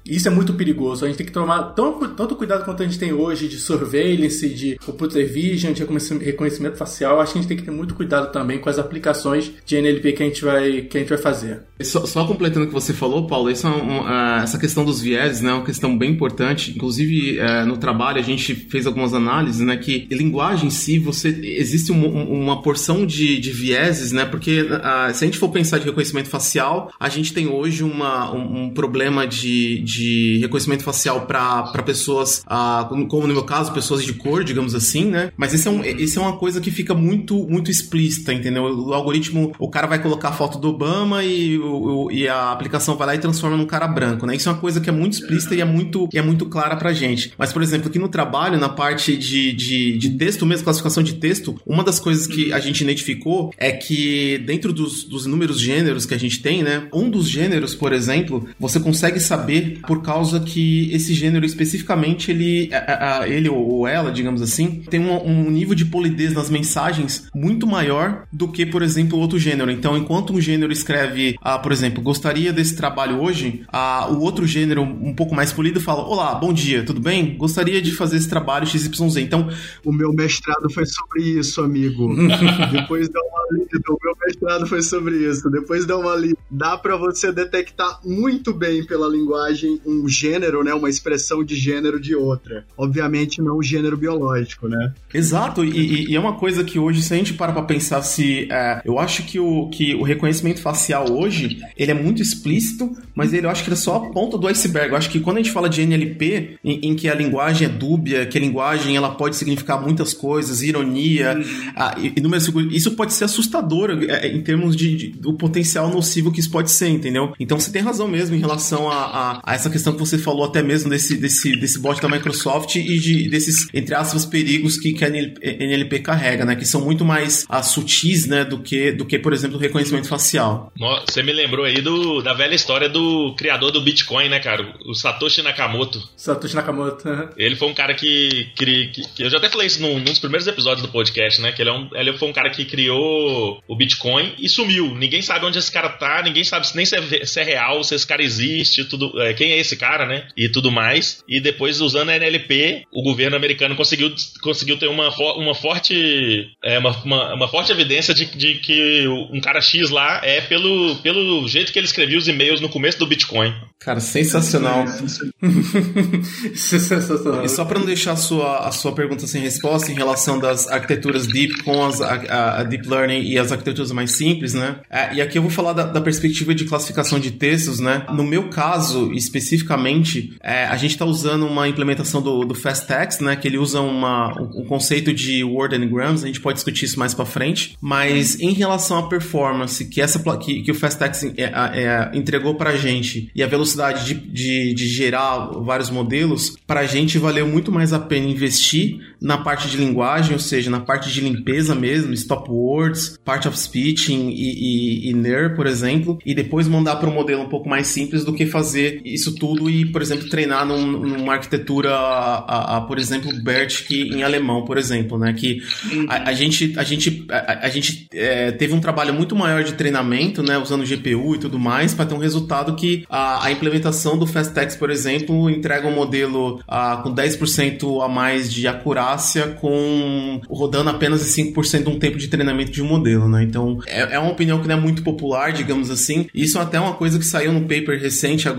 isso 0.05 0.27
é 0.27 0.31
muito 0.31 0.53
perigoso. 0.53 1.05
A 1.05 1.07
gente 1.07 1.17
tem 1.17 1.25
que 1.25 1.31
tomar 1.31 1.73
tão, 1.73 1.99
tanto 2.15 2.35
cuidado 2.35 2.65
quanto 2.65 2.83
a 2.83 2.85
gente 2.85 2.99
tem 2.99 3.13
hoje 3.13 3.47
de 3.47 3.57
surveillance, 3.57 4.47
de 4.49 4.77
computer 4.85 5.27
vision, 5.31 5.73
de 5.73 5.83
reconhecimento 6.23 6.77
facial. 6.77 7.19
Acho 7.19 7.33
que 7.33 7.39
a 7.39 7.41
gente 7.41 7.49
tem 7.49 7.57
que 7.57 7.63
ter 7.63 7.71
muito 7.71 7.95
cuidado 7.95 8.31
também 8.31 8.59
com 8.59 8.69
as 8.69 8.79
aplicações 8.79 9.51
de 9.65 9.75
NLP 9.77 10.13
que 10.13 10.23
a 10.23 10.25
gente 10.25 10.43
vai, 10.43 10.81
que 10.81 10.97
a 10.97 10.99
gente 10.99 11.09
vai 11.09 11.17
fazer. 11.17 11.61
Só, 11.81 12.05
só 12.05 12.25
completando 12.25 12.65
o 12.65 12.67
que 12.67 12.73
você 12.73 12.93
falou, 12.93 13.27
Paulo, 13.27 13.49
essa, 13.49 13.67
é 13.67 14.43
essa 14.43 14.57
questão 14.57 14.85
dos 14.85 15.01
vieses 15.01 15.41
né, 15.41 15.51
é 15.51 15.53
uma 15.53 15.65
questão 15.65 15.97
bem 15.97 16.11
importante. 16.11 16.71
Inclusive, 16.71 17.39
é, 17.39 17.65
no 17.65 17.77
trabalho, 17.77 18.19
a 18.19 18.23
gente 18.23 18.55
fez 18.55 18.85
algumas 18.85 19.13
análises, 19.13 19.61
né, 19.61 19.77
que 19.77 20.07
linguagem 20.11 20.67
em 20.67 20.71
si, 20.71 20.99
você, 20.99 21.29
existe 21.29 21.91
um, 21.91 22.05
uma 22.05 22.61
porção 22.61 23.05
de, 23.05 23.39
de 23.39 23.51
vieses, 23.51 24.11
né, 24.11 24.25
porque 24.25 24.61
uh, 24.61 25.13
se 25.13 25.23
a 25.23 25.27
gente 25.27 25.37
for 25.37 25.49
pensar 25.49 25.79
de 25.79 25.85
reconhecimento 25.85 26.29
facial, 26.29 26.91
a 26.99 27.09
gente 27.09 27.33
tem 27.33 27.47
hoje 27.47 27.83
uma, 27.83 28.33
um, 28.33 28.63
um 28.63 28.69
problema 28.69 29.24
de, 29.25 29.81
de 29.81 30.37
reconhecimento 30.39 30.83
facial 30.83 31.25
para 31.25 31.83
pessoas, 31.83 32.43
uh, 32.45 33.05
como 33.07 33.27
no 33.27 33.33
meu 33.33 33.43
caso, 33.43 33.71
pessoas 33.73 34.03
de 34.03 34.13
cor, 34.13 34.43
digamos 34.43 34.75
assim, 34.75 35.05
né, 35.05 35.31
mas 35.37 35.53
isso 35.53 35.67
é, 35.67 35.71
um, 35.71 35.83
é 35.83 36.19
uma 36.19 36.37
coisa 36.37 36.61
que 36.61 36.71
fica 36.71 36.93
muito, 36.93 37.47
muito 37.47 37.69
explícita, 37.69 38.33
entendeu? 38.33 38.63
O 38.63 38.93
algoritmo, 38.93 39.53
o 39.59 39.69
cara 39.69 39.87
vai 39.87 40.01
colocar 40.01 40.29
a 40.29 40.33
foto 40.33 40.57
do 40.57 40.69
Obama 40.69 41.23
e, 41.23 41.57
o, 41.57 42.09
e 42.11 42.27
a 42.27 42.51
aplicação 42.51 42.95
vai 42.95 43.07
lá 43.07 43.15
e 43.15 43.19
transforma 43.19 43.57
num 43.57 43.65
cara 43.65 43.87
branco, 43.87 44.25
né? 44.25 44.35
Isso 44.35 44.49
é 44.49 44.51
uma 44.51 44.59
coisa 44.59 44.79
que 44.79 44.89
é 44.89 44.93
muito 44.93 45.13
explícita 45.13 45.55
e 45.55 45.61
é 45.61 45.65
muito, 45.65 46.07
e 46.13 46.17
é 46.17 46.21
muito 46.21 46.45
clara 46.45 46.75
pra 46.75 46.93
gente. 46.93 47.33
Mas, 47.37 47.51
por 47.51 47.61
exemplo, 47.61 47.89
aqui 47.89 47.99
no 47.99 48.07
trabalho, 48.07 48.59
na 48.59 48.69
parte 48.69 49.15
de, 49.17 49.53
de, 49.53 49.97
de 49.97 50.09
texto 50.11 50.45
mesmo, 50.45 50.63
classificação 50.63 51.03
de 51.03 51.15
texto, 51.15 51.59
uma 51.65 51.83
das 51.83 51.99
coisas 51.99 52.27
que 52.27 52.51
a 52.53 52.59
gente 52.59 52.81
identificou 52.81 53.53
é 53.57 53.71
que 53.71 54.37
dentro 54.39 54.73
dos, 54.73 55.03
dos 55.03 55.25
inúmeros 55.25 55.59
gêneros 55.59 56.05
que 56.05 56.13
a 56.13 56.19
gente 56.19 56.41
tem, 56.41 56.63
né? 56.63 56.87
Um 56.93 57.09
dos 57.09 57.27
gêneros, 57.27 57.75
por 57.75 57.93
exemplo, 57.93 58.47
você 58.59 58.79
consegue 58.79 59.14
saber 59.19 59.79
por 59.85 60.01
causa 60.01 60.39
que 60.39 60.93
esse 60.93 61.13
gênero 61.13 61.45
especificamente, 61.45 62.31
ele, 62.31 62.69
a, 62.73 63.21
a, 63.21 63.29
ele 63.29 63.49
ou 63.49 63.87
ela, 63.87 64.11
digamos 64.11 64.41
assim, 64.41 64.83
tem 64.89 64.99
um, 64.99 65.25
um 65.25 65.49
nível 65.49 65.75
de 65.75 65.85
polidez 65.85 66.33
nas 66.33 66.49
mensagens 66.49 67.27
muito 67.33 67.67
maior 67.67 68.25
do 68.31 68.47
que, 68.47 68.65
por 68.65 68.81
exemplo, 68.81 69.19
outro 69.19 69.39
gênero. 69.39 69.71
Então, 69.71 69.97
enquanto 69.97 70.33
um 70.33 70.41
gênero 70.41 70.71
escreve, 70.71 71.35
ah, 71.41 71.59
por 71.59 71.71
exemplo, 71.71 72.01
gostaria 72.01 72.51
desse 72.51 72.75
trabalho 72.75 73.21
hoje, 73.21 73.63
ah, 73.71 74.07
o 74.09 74.21
outro 74.21 74.45
gênero 74.45 74.81
um 74.81 75.13
pouco 75.13 75.35
mais 75.35 75.51
polido 75.51 75.79
fala: 75.79 76.03
Olá, 76.03 76.35
bom 76.35 76.53
dia, 76.53 76.83
tudo 76.83 76.99
bem? 76.99 77.37
Gostaria 77.37 77.81
de 77.81 77.91
fazer 77.91 78.17
esse 78.17 78.29
trabalho 78.29 78.67
XYZ. 78.67 79.17
Então, 79.17 79.49
o 79.83 79.91
meu 79.91 80.13
mestrado 80.13 80.69
foi 80.73 80.85
sobre 80.85 81.23
isso, 81.23 81.61
amigo. 81.61 82.13
Depois 82.71 83.09
dá 83.09 83.19
uma 83.21 83.59
lida, 83.59 83.79
o 83.89 83.97
meu 84.03 84.13
mestrado 84.25 84.67
foi 84.67 84.81
sobre 84.81 85.17
isso. 85.29 85.49
Depois 85.49 85.85
dá 85.85 85.97
uma 85.97 86.15
lida. 86.15 86.37
Dá 86.49 86.77
para 86.77 86.95
você 86.97 87.31
detectar 87.31 87.99
muito 88.03 88.53
bem 88.53 88.85
pela 88.85 89.04
linguagem 89.07 89.79
um 89.85 90.07
gênero, 90.07 90.63
né, 90.63 90.73
uma 90.73 90.89
expressão 90.89 91.43
de 91.43 91.55
gênero 91.55 91.99
de 91.99 92.15
outra. 92.15 92.65
Obviamente 92.77 93.41
não 93.41 93.57
o 93.57 93.63
gênero 93.63 93.97
biológico, 93.97 94.67
né? 94.67 94.93
Exato, 95.13 95.63
e, 95.63 96.11
e 96.11 96.15
é 96.15 96.19
uma 96.19 96.33
coisa 96.33 96.63
que 96.63 96.77
hoje, 96.77 97.01
se 97.01 97.13
a 97.13 97.17
gente 97.17 97.33
para 97.33 97.53
pra 97.53 97.63
pensar 97.63 98.01
se. 98.01 98.47
É, 98.51 98.81
eu 98.85 98.99
acho 98.99 99.23
que 99.23 99.39
o, 99.39 99.69
que 99.69 99.95
o 99.95 100.03
reconhecimento 100.03 100.61
facial 100.61 101.11
hoje, 101.11 101.61
ele 101.77 101.91
é 101.91 101.93
muito 101.93 102.21
explícito, 102.21 102.91
mas 103.13 103.33
ele 103.33 103.45
eu 103.45 103.49
acho 103.49 103.63
que 103.63 103.69
ele 103.69 103.75
é 103.75 103.79
só 103.79 103.97
a 103.97 104.09
ponta 104.11 104.37
do 104.37 104.47
iceberg. 104.47 104.89
Eu 104.89 104.97
acho 104.97 105.09
que 105.09 105.19
quando 105.19 105.37
a 105.37 105.39
gente 105.39 105.51
fala 105.51 105.69
de 105.69 105.81
NLP, 105.81 106.57
em, 106.63 106.89
em 106.89 106.95
que 106.95 107.07
a 107.07 107.15
linguagem 107.15 107.67
é 107.67 107.69
dúbia, 107.69 108.25
que 108.25 108.37
a 108.37 108.41
linguagem 108.41 108.95
ela 108.95 109.11
pode 109.11 109.35
significar 109.35 109.81
muitas 109.81 110.13
coisas, 110.13 110.61
ironia, 110.61 111.37
uhum. 111.37 112.11
inúmeras 112.15 112.49
isso 112.71 112.91
pode 112.91 113.13
ser 113.13 113.25
assustador 113.25 113.91
é, 114.07 114.27
em 114.27 114.41
termos 114.41 114.75
de, 114.75 114.95
de, 114.95 115.07
do 115.09 115.33
potencial 115.33 115.89
nocivo 115.89 116.31
que 116.31 116.39
isso 116.39 116.49
pode 116.49 116.71
ser, 116.71 116.89
entendeu? 116.89 117.33
Então 117.39 117.59
você 117.59 117.71
tem 117.71 117.81
razão 117.81 118.07
mesmo 118.07 118.35
em 118.35 118.39
relação 118.39 118.89
a, 118.89 118.94
a, 118.95 119.41
a, 119.43 119.53
essa 119.53 119.69
questão 119.69 119.93
que 119.93 119.99
você 119.99 120.17
falou 120.17 120.45
até 120.45 120.61
mesmo 120.61 120.89
desse, 120.89 121.17
desse, 121.17 121.55
desse 121.55 121.79
bot 121.79 122.01
da 122.01 122.07
Microsoft 122.07 122.75
e 122.75 122.99
de, 122.99 123.29
desses, 123.29 123.67
entre 123.73 123.95
aspas, 123.95 124.25
perigos 124.25 124.77
que, 124.77 124.93
que 124.93 125.03
a 125.03 125.09
NLP, 125.09 125.39
NLP 125.43 125.99
carrega, 125.99 126.45
né? 126.45 126.55
Que 126.55 126.65
são 126.65 126.81
muito 126.81 127.03
mais 127.03 127.45
a, 127.49 127.61
sutis, 127.61 128.27
né? 128.27 128.43
Do 128.43 128.59
que, 128.59 128.91
do 128.91 129.05
que, 129.05 129.19
por 129.19 129.33
exemplo, 129.33 129.57
o 129.57 129.59
reconhecimento 129.59 130.07
facial. 130.07 130.71
Você 131.07 131.21
me 131.21 131.33
lembrou 131.33 131.65
aí 131.65 131.81
do, 131.81 132.21
da 132.21 132.33
velha 132.33 132.55
história 132.55 132.89
do 132.89 133.35
criador 133.37 133.71
do 133.71 133.81
Bitcoin, 133.81 134.29
né, 134.29 134.39
cara? 134.39 134.73
O 134.85 134.93
Satoshi 134.93 135.41
Nakamoto. 135.41 136.01
Satoshi 136.15 136.55
Nakamoto. 136.55 137.07
Ele 137.37 137.55
foi 137.55 137.67
um 137.67 137.73
cara 137.73 137.93
que, 137.93 138.49
que, 138.55 138.87
que, 138.87 139.23
Eu 139.23 139.29
já 139.29 139.37
até 139.37 139.49
falei 139.49 139.67
isso 139.67 139.81
num, 139.81 139.95
num, 139.99 140.05
dos 140.05 140.19
primeiros 140.19 140.47
episódios 140.47 140.85
do 140.85 140.91
podcast, 140.91 141.41
né? 141.41 141.51
Que 141.51 141.61
ele, 141.61 141.69
é 141.69 141.73
um, 141.73 141.89
ele 141.93 142.17
foi 142.17 142.29
um 142.29 142.33
cara 142.33 142.49
que 142.49 142.65
criou 142.65 143.61
o 143.67 143.75
Bitcoin 143.75 144.33
e 144.39 144.47
sumiu. 144.47 144.95
Ninguém 144.95 145.21
sabe 145.21 145.45
onde 145.45 145.57
esse 145.57 145.71
cara 145.71 145.89
tá, 145.89 146.21
ninguém 146.23 146.43
sabe 146.43 146.65
nem 146.75 146.85
se 146.85 146.95
é, 146.95 147.25
se 147.25 147.39
é 147.39 147.43
real, 147.43 147.83
se 147.83 147.95
esse 147.95 148.07
cara 148.07 148.23
existe. 148.23 148.84
Tudo, 148.85 149.21
é, 149.21 149.33
quem 149.33 149.51
é 149.51 149.59
esse 149.59 149.75
cara, 149.75 150.05
né? 150.05 150.27
E 150.35 150.49
tudo 150.49 150.71
mais. 150.71 151.23
E 151.27 151.39
depois, 151.39 151.81
usando 151.81 152.09
a 152.09 152.15
NLP, 152.15 152.83
o 152.91 153.03
governo 153.03 153.35
americano 153.35 153.75
conseguiu, 153.75 154.13
conseguiu 154.41 154.77
ter 154.77 154.87
uma, 154.87 155.09
uma 155.35 155.55
forte 155.55 156.49
é, 156.63 156.79
uma, 156.79 156.91
uma, 157.03 157.33
uma, 157.35 157.47
forte 157.47 157.71
evidência 157.71 158.13
de, 158.13 158.25
de 158.25 158.55
que 158.55 159.07
um 159.31 159.39
cara 159.41 159.61
X 159.61 159.89
lá 159.89 160.21
é 160.23 160.41
pelo, 160.41 160.95
pelo 160.97 161.47
jeito 161.47 161.71
que 161.71 161.79
ele 161.79 161.85
escrevia 161.85 162.17
os 162.17 162.27
e-mails 162.27 162.61
no 162.61 162.69
começo 162.69 162.99
do 162.99 163.07
Bitcoin. 163.07 163.53
Cara, 163.79 163.99
sensacional. 163.99 164.85
sensacional. 166.55 167.45
E 167.45 167.49
só 167.49 167.65
para 167.65 167.79
não 167.79 167.85
deixar 167.85 168.13
a 168.13 168.17
sua, 168.17 168.67
a 168.67 168.71
sua 168.71 168.93
pergunta 168.93 169.27
sem 169.27 169.41
resposta 169.41 169.91
em 169.91 169.95
relação 169.95 170.39
das 170.39 170.67
arquiteturas 170.67 171.27
deep 171.27 171.63
com 171.63 171.85
as, 171.85 172.01
a, 172.01 172.59
a 172.59 172.63
deep 172.63 172.87
learning 172.87 173.21
e 173.21 173.37
as 173.37 173.51
arquiteturas 173.51 173.91
mais 173.91 174.11
simples, 174.11 174.53
né? 174.53 174.77
É, 174.89 175.13
e 175.15 175.21
aqui 175.21 175.37
eu 175.37 175.41
vou 175.41 175.51
falar 175.51 175.73
da, 175.73 175.83
da, 175.83 176.01
perspectiva 176.01 176.53
de 176.53 176.65
classificação 176.65 177.19
de 177.19 177.31
textos, 177.31 177.79
né? 177.79 178.05
No 178.13 178.23
meu 178.23 178.49
caso, 178.49 178.74
especificamente, 179.13 180.35
é, 180.41 180.65
a 180.65 180.77
gente 180.77 180.91
está 180.91 181.05
usando 181.05 181.45
uma 181.45 181.67
implementação 181.67 182.21
do, 182.21 182.45
do 182.45 182.55
Fast 182.55 182.87
Text, 182.87 183.21
né? 183.21 183.35
Que 183.35 183.47
ele 183.47 183.57
usa 183.57 183.81
uma, 183.81 184.31
um, 184.41 184.65
conceito 184.65 185.13
de 185.13 185.43
word 185.43 185.75
and 185.75 185.87
grams, 185.87 186.23
a 186.23 186.27
gente 186.27 186.41
pode 186.41 186.55
discutir 186.55 186.85
isso 186.85 186.99
mais 186.99 187.13
para 187.13 187.25
frente, 187.25 187.77
mas 187.81 188.39
em 188.39 188.51
relação 188.51 188.97
à 188.97 189.07
performance 189.07 189.85
que, 189.85 190.01
essa, 190.01 190.19
que, 190.37 190.61
que 190.61 190.71
o 190.71 190.75
Fast 190.75 190.99
Text 190.99 191.23
é, 191.37 191.43
é, 191.43 192.11
entregou 192.13 192.55
para 192.55 192.71
a 192.71 192.77
gente 192.77 193.29
e 193.35 193.41
a 193.41 193.47
velocidade 193.47 194.05
de, 194.05 194.13
de, 194.13 194.73
de 194.73 194.87
gerar 194.87 195.51
vários 195.63 195.89
modelos, 195.89 196.55
para 196.67 196.81
a 196.81 196.85
gente 196.85 197.17
valeu 197.17 197.47
muito 197.47 197.71
mais 197.71 197.93
a 197.93 197.99
pena 197.99 198.27
investir 198.27 198.99
na 199.21 199.37
parte 199.37 199.69
de 199.69 199.77
linguagem, 199.77 200.33
ou 200.33 200.39
seja, 200.39 200.69
na 200.69 200.79
parte 200.79 201.11
de 201.11 201.21
limpeza 201.21 201.73
mesmo, 201.73 202.13
stop 202.13 202.49
words, 202.49 203.17
part 203.23 203.47
of 203.47 203.57
speech 203.57 204.13
e, 204.13 204.15
e, 204.15 205.09
e 205.09 205.13
NER, 205.13 205.55
por 205.55 205.65
exemplo, 205.65 206.19
e 206.25 206.35
depois 206.35 206.67
mandar 206.67 206.97
para 206.97 207.09
um 207.09 207.13
modelo 207.13 207.43
um 207.43 207.49
pouco 207.49 207.67
mais 207.67 207.87
simples 207.87 208.23
do 208.23 208.33
que 208.33 208.45
fazer 208.45 208.64
isso 208.73 209.35
tudo 209.35 209.69
e, 209.69 209.85
por 209.85 210.01
exemplo, 210.01 210.29
treinar 210.29 210.65
num, 210.65 210.85
numa 210.85 211.33
arquitetura, 211.33 211.93
a, 211.93 212.77
a, 212.77 212.81
por 212.81 212.97
exemplo, 212.97 213.31
BERT 213.41 213.83
que, 213.83 214.03
em 214.03 214.23
alemão, 214.23 214.63
por 214.63 214.77
exemplo, 214.77 215.17
né? 215.17 215.33
Que 215.33 215.61
a, 216.07 216.29
a 216.29 216.33
gente, 216.33 216.73
a 216.77 216.83
gente, 216.83 217.25
a, 217.29 217.69
gente 217.69 218.07
é, 218.13 218.51
teve 218.51 218.73
um 218.73 218.79
trabalho 218.79 219.13
muito 219.13 219.35
maior 219.35 219.63
de 219.63 219.73
treinamento, 219.73 220.41
né? 220.41 220.57
Usando 220.57 220.85
GPU 220.85 221.35
e 221.35 221.39
tudo 221.39 221.59
mais, 221.59 221.93
para 221.93 222.05
ter 222.05 222.15
um 222.15 222.19
resultado 222.19 222.75
que 222.75 223.05
a, 223.09 223.51
implementação 223.51 224.17
do 224.17 224.25
FastText, 224.25 224.77
por 224.77 224.89
exemplo, 224.89 225.49
entrega 225.49 225.87
um 225.87 225.95
modelo 225.95 226.61
com 227.03 227.13
10% 227.13 228.03
a 228.03 228.07
mais 228.07 228.51
de 228.51 228.67
acurácia, 228.67 229.47
com 229.59 230.41
rodando 230.49 230.89
apenas 230.89 231.21
5% 231.21 231.83
de 231.83 231.89
um 231.89 231.99
tempo 231.99 232.17
de 232.17 232.27
treinamento 232.27 232.71
de 232.71 232.81
um 232.81 232.87
modelo, 232.87 233.27
né? 233.27 233.43
Então, 233.43 233.79
é, 233.87 234.15
é 234.15 234.19
uma 234.19 234.31
opinião 234.31 234.59
que 234.61 234.67
não 234.67 234.75
é 234.75 234.79
muito 234.79 235.03
popular, 235.03 235.51
digamos 235.53 235.89
assim. 235.89 236.27
Isso 236.33 236.59
até 236.59 236.77
é 236.77 236.79
uma 236.79 236.93
coisa 236.93 237.19
que 237.19 237.25
saiu 237.25 237.51
no 237.51 237.61
paper 237.61 237.99
recente 237.99 238.47
agora, 238.47 238.54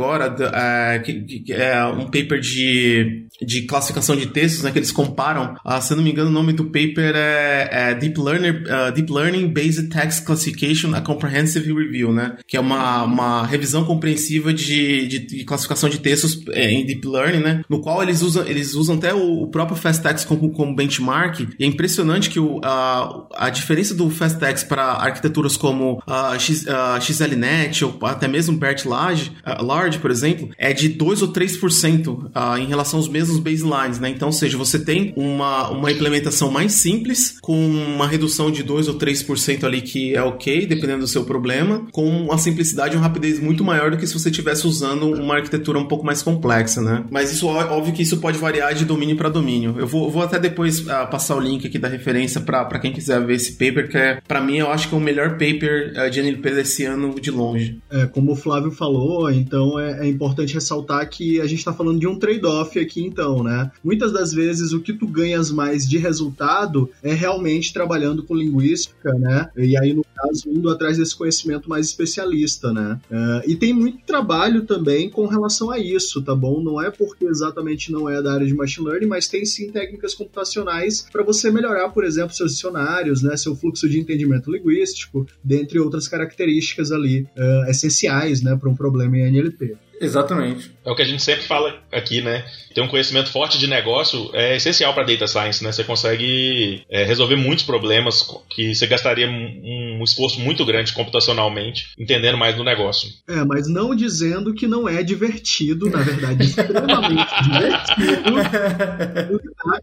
é, 0.52 0.98
que, 1.00 1.20
que, 1.22 1.52
é 1.52 1.84
um 1.84 2.04
paper 2.04 2.40
de, 2.40 3.26
de 3.42 3.62
classificação 3.62 4.16
de 4.16 4.26
textos, 4.26 4.62
né? 4.62 4.70
Que 4.70 4.78
eles 4.78 4.92
comparam. 4.92 5.56
Ah, 5.64 5.80
se 5.80 5.94
não 5.94 6.02
me 6.02 6.10
engano, 6.10 6.30
o 6.30 6.32
nome 6.32 6.52
do 6.52 6.64
paper 6.64 7.14
é, 7.14 7.68
é 7.70 7.94
Deep, 7.94 8.18
Learner, 8.20 8.64
uh, 8.64 8.92
Deep 8.92 9.12
Learning 9.12 9.48
Based 9.48 9.88
Text 9.88 10.24
Classification, 10.24 10.94
a 10.94 11.00
Comprehensive 11.00 11.72
Review, 11.72 12.12
né? 12.12 12.36
Que 12.46 12.56
é 12.56 12.60
uma, 12.60 13.04
uma 13.04 13.46
revisão 13.46 13.84
compreensiva 13.84 14.52
de, 14.52 15.06
de, 15.06 15.18
de 15.20 15.44
classificação 15.44 15.88
de 15.88 15.98
textos 15.98 16.42
é, 16.50 16.70
em 16.70 16.84
Deep 16.84 17.06
Learning, 17.06 17.40
né? 17.40 17.62
No 17.68 17.80
qual 17.80 18.02
eles 18.02 18.22
usam, 18.22 18.46
eles 18.46 18.74
usam 18.74 18.96
até 18.96 19.14
o, 19.14 19.42
o 19.42 19.50
próprio 19.50 19.76
FastText 19.76 20.26
como, 20.26 20.50
como 20.50 20.74
benchmark. 20.74 21.40
E 21.58 21.64
é 21.64 21.66
impressionante 21.66 22.30
que 22.30 22.40
o, 22.40 22.60
a, 22.62 23.26
a 23.36 23.50
diferença 23.50 23.94
do 23.94 24.08
FastText 24.10 24.66
para 24.66 24.84
arquiteturas 24.84 25.56
como 25.56 26.02
uh, 26.06 26.38
X, 26.38 26.64
uh, 26.64 27.00
XLNet 27.00 27.84
ou 27.84 27.98
até 28.02 28.28
mesmo 28.28 28.56
BERT 28.56 28.84
Large, 28.84 29.32
uh, 29.46 29.64
Por 30.00 30.10
exemplo, 30.10 30.48
é 30.58 30.72
de 30.72 30.88
2 30.88 31.22
ou 31.22 31.32
3% 31.32 32.08
uh, 32.08 32.58
em 32.58 32.66
relação 32.66 32.98
aos 32.98 33.08
mesmos 33.08 33.38
baselines, 33.38 33.98
né? 33.98 34.08
Então, 34.08 34.28
ou 34.28 34.32
seja, 34.32 34.56
você 34.56 34.78
tem 34.78 35.12
uma, 35.16 35.70
uma 35.70 35.90
implementação 35.90 36.50
mais 36.50 36.72
simples, 36.72 37.38
com 37.40 37.56
uma 37.56 38.06
redução 38.06 38.50
de 38.50 38.62
2 38.62 38.88
ou 38.88 38.94
3% 38.94 39.64
ali 39.64 39.80
que 39.80 40.14
é 40.14 40.22
ok, 40.22 40.66
dependendo 40.66 41.00
do 41.00 41.08
seu 41.08 41.24
problema, 41.24 41.86
com 41.92 42.06
uma 42.08 42.38
simplicidade 42.38 42.94
e 42.94 42.96
uma 42.96 43.06
rapidez 43.06 43.38
muito 43.38 43.64
maior 43.64 43.90
do 43.90 43.96
que 43.96 44.06
se 44.06 44.14
você 44.14 44.30
estivesse 44.30 44.66
usando 44.66 45.12
uma 45.12 45.36
arquitetura 45.36 45.78
um 45.78 45.86
pouco 45.86 46.04
mais 46.04 46.22
complexa, 46.22 46.80
né? 46.80 47.04
Mas 47.10 47.32
isso, 47.32 47.46
óbvio 47.46 47.92
que 47.92 48.02
isso 48.02 48.18
pode 48.18 48.38
variar 48.38 48.74
de 48.74 48.84
domínio 48.84 49.16
para 49.16 49.28
domínio. 49.28 49.74
Eu 49.78 49.86
vou, 49.86 50.10
vou 50.10 50.22
até 50.22 50.38
depois 50.38 50.80
uh, 50.80 51.06
passar 51.10 51.36
o 51.36 51.40
link 51.40 51.66
aqui 51.66 51.78
da 51.78 51.88
referência 51.88 52.40
para 52.40 52.78
quem 52.78 52.92
quiser 52.92 53.24
ver 53.24 53.34
esse 53.34 53.52
paper, 53.52 53.88
que 53.88 53.98
é, 53.98 54.20
para 54.26 54.40
mim, 54.40 54.58
eu 54.58 54.70
acho 54.70 54.88
que 54.88 54.94
é 54.94 54.98
o 54.98 55.00
melhor 55.00 55.32
paper 55.32 55.92
uh, 55.96 56.10
de 56.10 56.20
NLP 56.20 56.50
desse 56.50 56.84
ano 56.84 57.20
de 57.20 57.30
longe. 57.30 57.78
É, 57.90 58.06
como 58.06 58.32
o 58.32 58.36
Flávio 58.36 58.70
falou, 58.70 59.30
então 59.30 59.65
é, 59.78 60.06
é 60.06 60.08
importante 60.08 60.54
ressaltar 60.54 61.08
que 61.08 61.40
a 61.40 61.46
gente 61.46 61.58
está 61.58 61.72
falando 61.72 61.98
de 61.98 62.06
um 62.06 62.18
trade-off 62.18 62.78
aqui, 62.78 63.02
então, 63.02 63.42
né? 63.42 63.70
Muitas 63.82 64.12
das 64.12 64.32
vezes 64.32 64.72
o 64.72 64.80
que 64.80 64.92
tu 64.92 65.06
ganhas 65.06 65.50
mais 65.50 65.88
de 65.88 65.98
resultado 65.98 66.90
é 67.02 67.12
realmente 67.12 67.72
trabalhando 67.72 68.22
com 68.22 68.34
linguística, 68.34 69.12
né? 69.14 69.48
E 69.56 69.76
aí, 69.76 69.92
no 69.92 70.04
caso, 70.14 70.48
indo 70.48 70.68
atrás 70.70 70.98
desse 70.98 71.14
conhecimento 71.14 71.68
mais 71.68 71.86
especialista, 71.86 72.72
né? 72.72 72.98
Uh, 73.10 73.50
e 73.50 73.56
tem 73.56 73.72
muito 73.72 73.98
trabalho 74.06 74.64
também 74.64 75.10
com 75.10 75.26
relação 75.26 75.70
a 75.70 75.78
isso, 75.78 76.22
tá 76.22 76.34
bom? 76.34 76.62
Não 76.62 76.82
é 76.82 76.90
porque 76.90 77.24
exatamente 77.24 77.90
não 77.92 78.08
é 78.08 78.22
da 78.22 78.32
área 78.32 78.46
de 78.46 78.54
machine 78.54 78.86
learning, 78.86 79.06
mas 79.06 79.28
tem 79.28 79.44
sim 79.44 79.70
técnicas 79.70 80.14
computacionais 80.14 81.06
para 81.10 81.22
você 81.22 81.50
melhorar, 81.50 81.88
por 81.90 82.04
exemplo, 82.04 82.34
seus 82.34 82.52
dicionários, 82.52 83.22
né? 83.22 83.36
Seu 83.36 83.54
fluxo 83.54 83.88
de 83.88 83.98
entendimento 83.98 84.50
linguístico, 84.50 85.26
dentre 85.42 85.78
outras 85.78 86.08
características 86.08 86.92
ali 86.92 87.22
uh, 87.36 87.70
essenciais, 87.70 88.42
né, 88.42 88.56
para 88.56 88.68
um 88.68 88.74
problema 88.74 89.16
em 89.16 89.28
NLP. 89.28 89.55
Exatamente. 90.00 90.75
É 90.86 90.90
o 90.90 90.94
que 90.94 91.02
a 91.02 91.06
gente 91.06 91.22
sempre 91.22 91.44
fala 91.44 91.74
aqui, 91.90 92.22
né? 92.22 92.44
Ter 92.72 92.80
um 92.80 92.86
conhecimento 92.86 93.30
forte 93.30 93.58
de 93.58 93.66
negócio 93.66 94.30
é 94.32 94.56
essencial 94.56 94.94
para 94.94 95.02
data 95.02 95.26
science, 95.26 95.64
né? 95.64 95.72
Você 95.72 95.82
consegue 95.82 96.82
é, 96.88 97.02
resolver 97.02 97.34
muitos 97.34 97.64
problemas 97.64 98.24
que 98.48 98.72
você 98.72 98.86
gastaria 98.86 99.26
um, 99.28 99.98
um, 99.98 100.04
esforço 100.04 100.38
muito 100.38 100.64
grande 100.64 100.92
computacionalmente 100.92 101.88
entendendo 101.98 102.38
mais 102.38 102.54
do 102.54 102.62
negócio. 102.62 103.08
É, 103.26 103.44
mas 103.44 103.66
não 103.66 103.96
dizendo 103.96 104.54
que 104.54 104.68
não 104.68 104.88
é 104.88 105.02
divertido, 105.02 105.90
na 105.90 106.02
verdade, 106.02 106.44
extremamente 106.44 107.34
divertido 107.42 108.36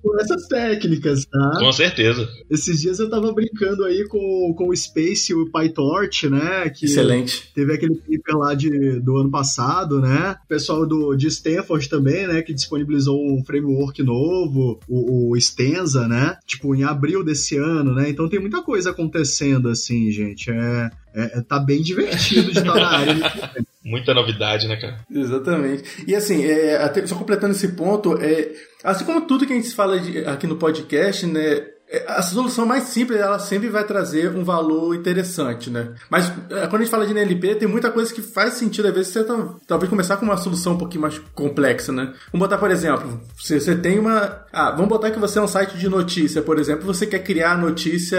com 0.02 0.20
essas 0.20 0.48
técnicas, 0.48 1.26
tá? 1.26 1.60
Com 1.60 1.72
certeza. 1.72 2.30
Esses 2.50 2.80
dias 2.80 3.00
eu 3.00 3.10
tava 3.10 3.34
brincando 3.34 3.84
aí 3.84 4.08
com, 4.08 4.54
com 4.56 4.70
o 4.70 4.76
Space 4.76 5.32
e 5.32 5.36
o 5.36 5.52
PyTorch, 5.52 6.30
né? 6.30 6.70
Que 6.70 6.86
Excelente. 6.86 7.50
Teve 7.54 7.74
aquele 7.74 7.96
paper 7.96 8.38
lá 8.38 8.54
de, 8.54 9.02
do 9.02 9.18
ano 9.18 9.30
passado, 9.30 10.00
né? 10.00 10.38
O 10.46 10.48
pessoal 10.48 10.86
do, 10.86 10.93
de 11.16 11.28
Stanford 11.28 11.90
também, 11.90 12.28
né? 12.28 12.42
Que 12.42 12.54
disponibilizou 12.54 13.20
um 13.20 13.44
framework 13.44 14.02
novo, 14.04 14.80
o, 14.88 15.32
o 15.32 15.42
Stenza, 15.42 16.08
né? 16.08 16.38
Tipo, 16.46 16.76
em 16.76 16.84
abril 16.84 17.24
desse 17.24 17.58
ano, 17.58 17.94
né? 17.94 18.10
Então 18.10 18.30
tem 18.30 18.40
muita 18.40 18.62
coisa 18.62 18.92
acontecendo, 18.92 19.70
assim, 19.70 20.12
gente. 20.12 20.52
É, 20.52 20.92
é, 21.14 21.40
é 21.40 21.42
tá 21.42 21.60
bem 21.60 21.82
divertido 21.82 22.52
de 22.52 22.60
estar 22.60 22.76
na 22.76 22.88
área. 22.88 23.16
Muita 23.86 24.14
novidade, 24.14 24.66
né, 24.66 24.78
cara? 24.78 25.00
Exatamente. 25.12 25.84
E 26.08 26.16
assim, 26.16 26.46
é, 26.46 26.78
até, 26.78 27.06
só 27.06 27.16
completando 27.16 27.52
esse 27.52 27.68
ponto, 27.74 28.18
é, 28.18 28.54
assim 28.82 29.04
como 29.04 29.28
tudo 29.28 29.46
que 29.46 29.52
a 29.52 29.56
gente 29.58 29.76
fala 29.76 30.00
de, 30.00 30.20
aqui 30.20 30.48
no 30.48 30.56
podcast, 30.56 31.26
né? 31.26 31.68
É, 31.94 32.06
a 32.08 32.24
solução 32.24 32.66
mais 32.66 32.86
simples, 32.86 33.20
ela 33.20 33.38
sempre 33.38 33.70
vai 33.70 33.84
trazer 33.84 34.36
um 34.36 34.44
valor 34.44 34.96
interessante, 34.96 35.70
né? 35.70 35.90
Mas 36.10 36.28
é, 36.50 36.66
quando 36.66 36.78
a 36.78 36.80
gente 36.80 36.90
fala 36.90 37.06
de 37.06 37.14
NLP, 37.14 37.54
tem 37.56 37.68
muita 37.68 37.92
coisa 37.92 38.12
que 38.12 38.22
faz 38.22 38.56
sentido, 38.56 38.88
às 38.88 38.94
vezes, 38.96 39.14
você 39.14 39.24
tá, 39.24 39.56
talvez 39.68 39.88
começar 39.88 40.18
com 40.18 40.26
uma 40.26 40.36
solução 40.36 40.74
um 40.74 40.78
pouquinho 40.78 41.04
mais 41.04 41.22
complexa, 41.36 41.92
né? 41.92 42.12
Vamos 42.32 42.48
botar, 42.48 42.58
por 42.58 42.72
exemplo, 42.72 43.22
você, 43.40 43.60
você 43.60 43.76
tem 43.76 44.00
uma... 44.00 44.44
Ah, 44.52 44.72
vamos 44.72 44.88
botar 44.88 45.12
que 45.12 45.20
você 45.20 45.38
é 45.38 45.42
um 45.44 45.48
site 45.48 45.78
de 45.78 45.88
notícia, 45.88 46.42
por 46.42 46.58
exemplo, 46.58 46.84
você 46.84 47.06
quer 47.06 47.20
criar 47.20 47.60
notícia... 47.60 48.18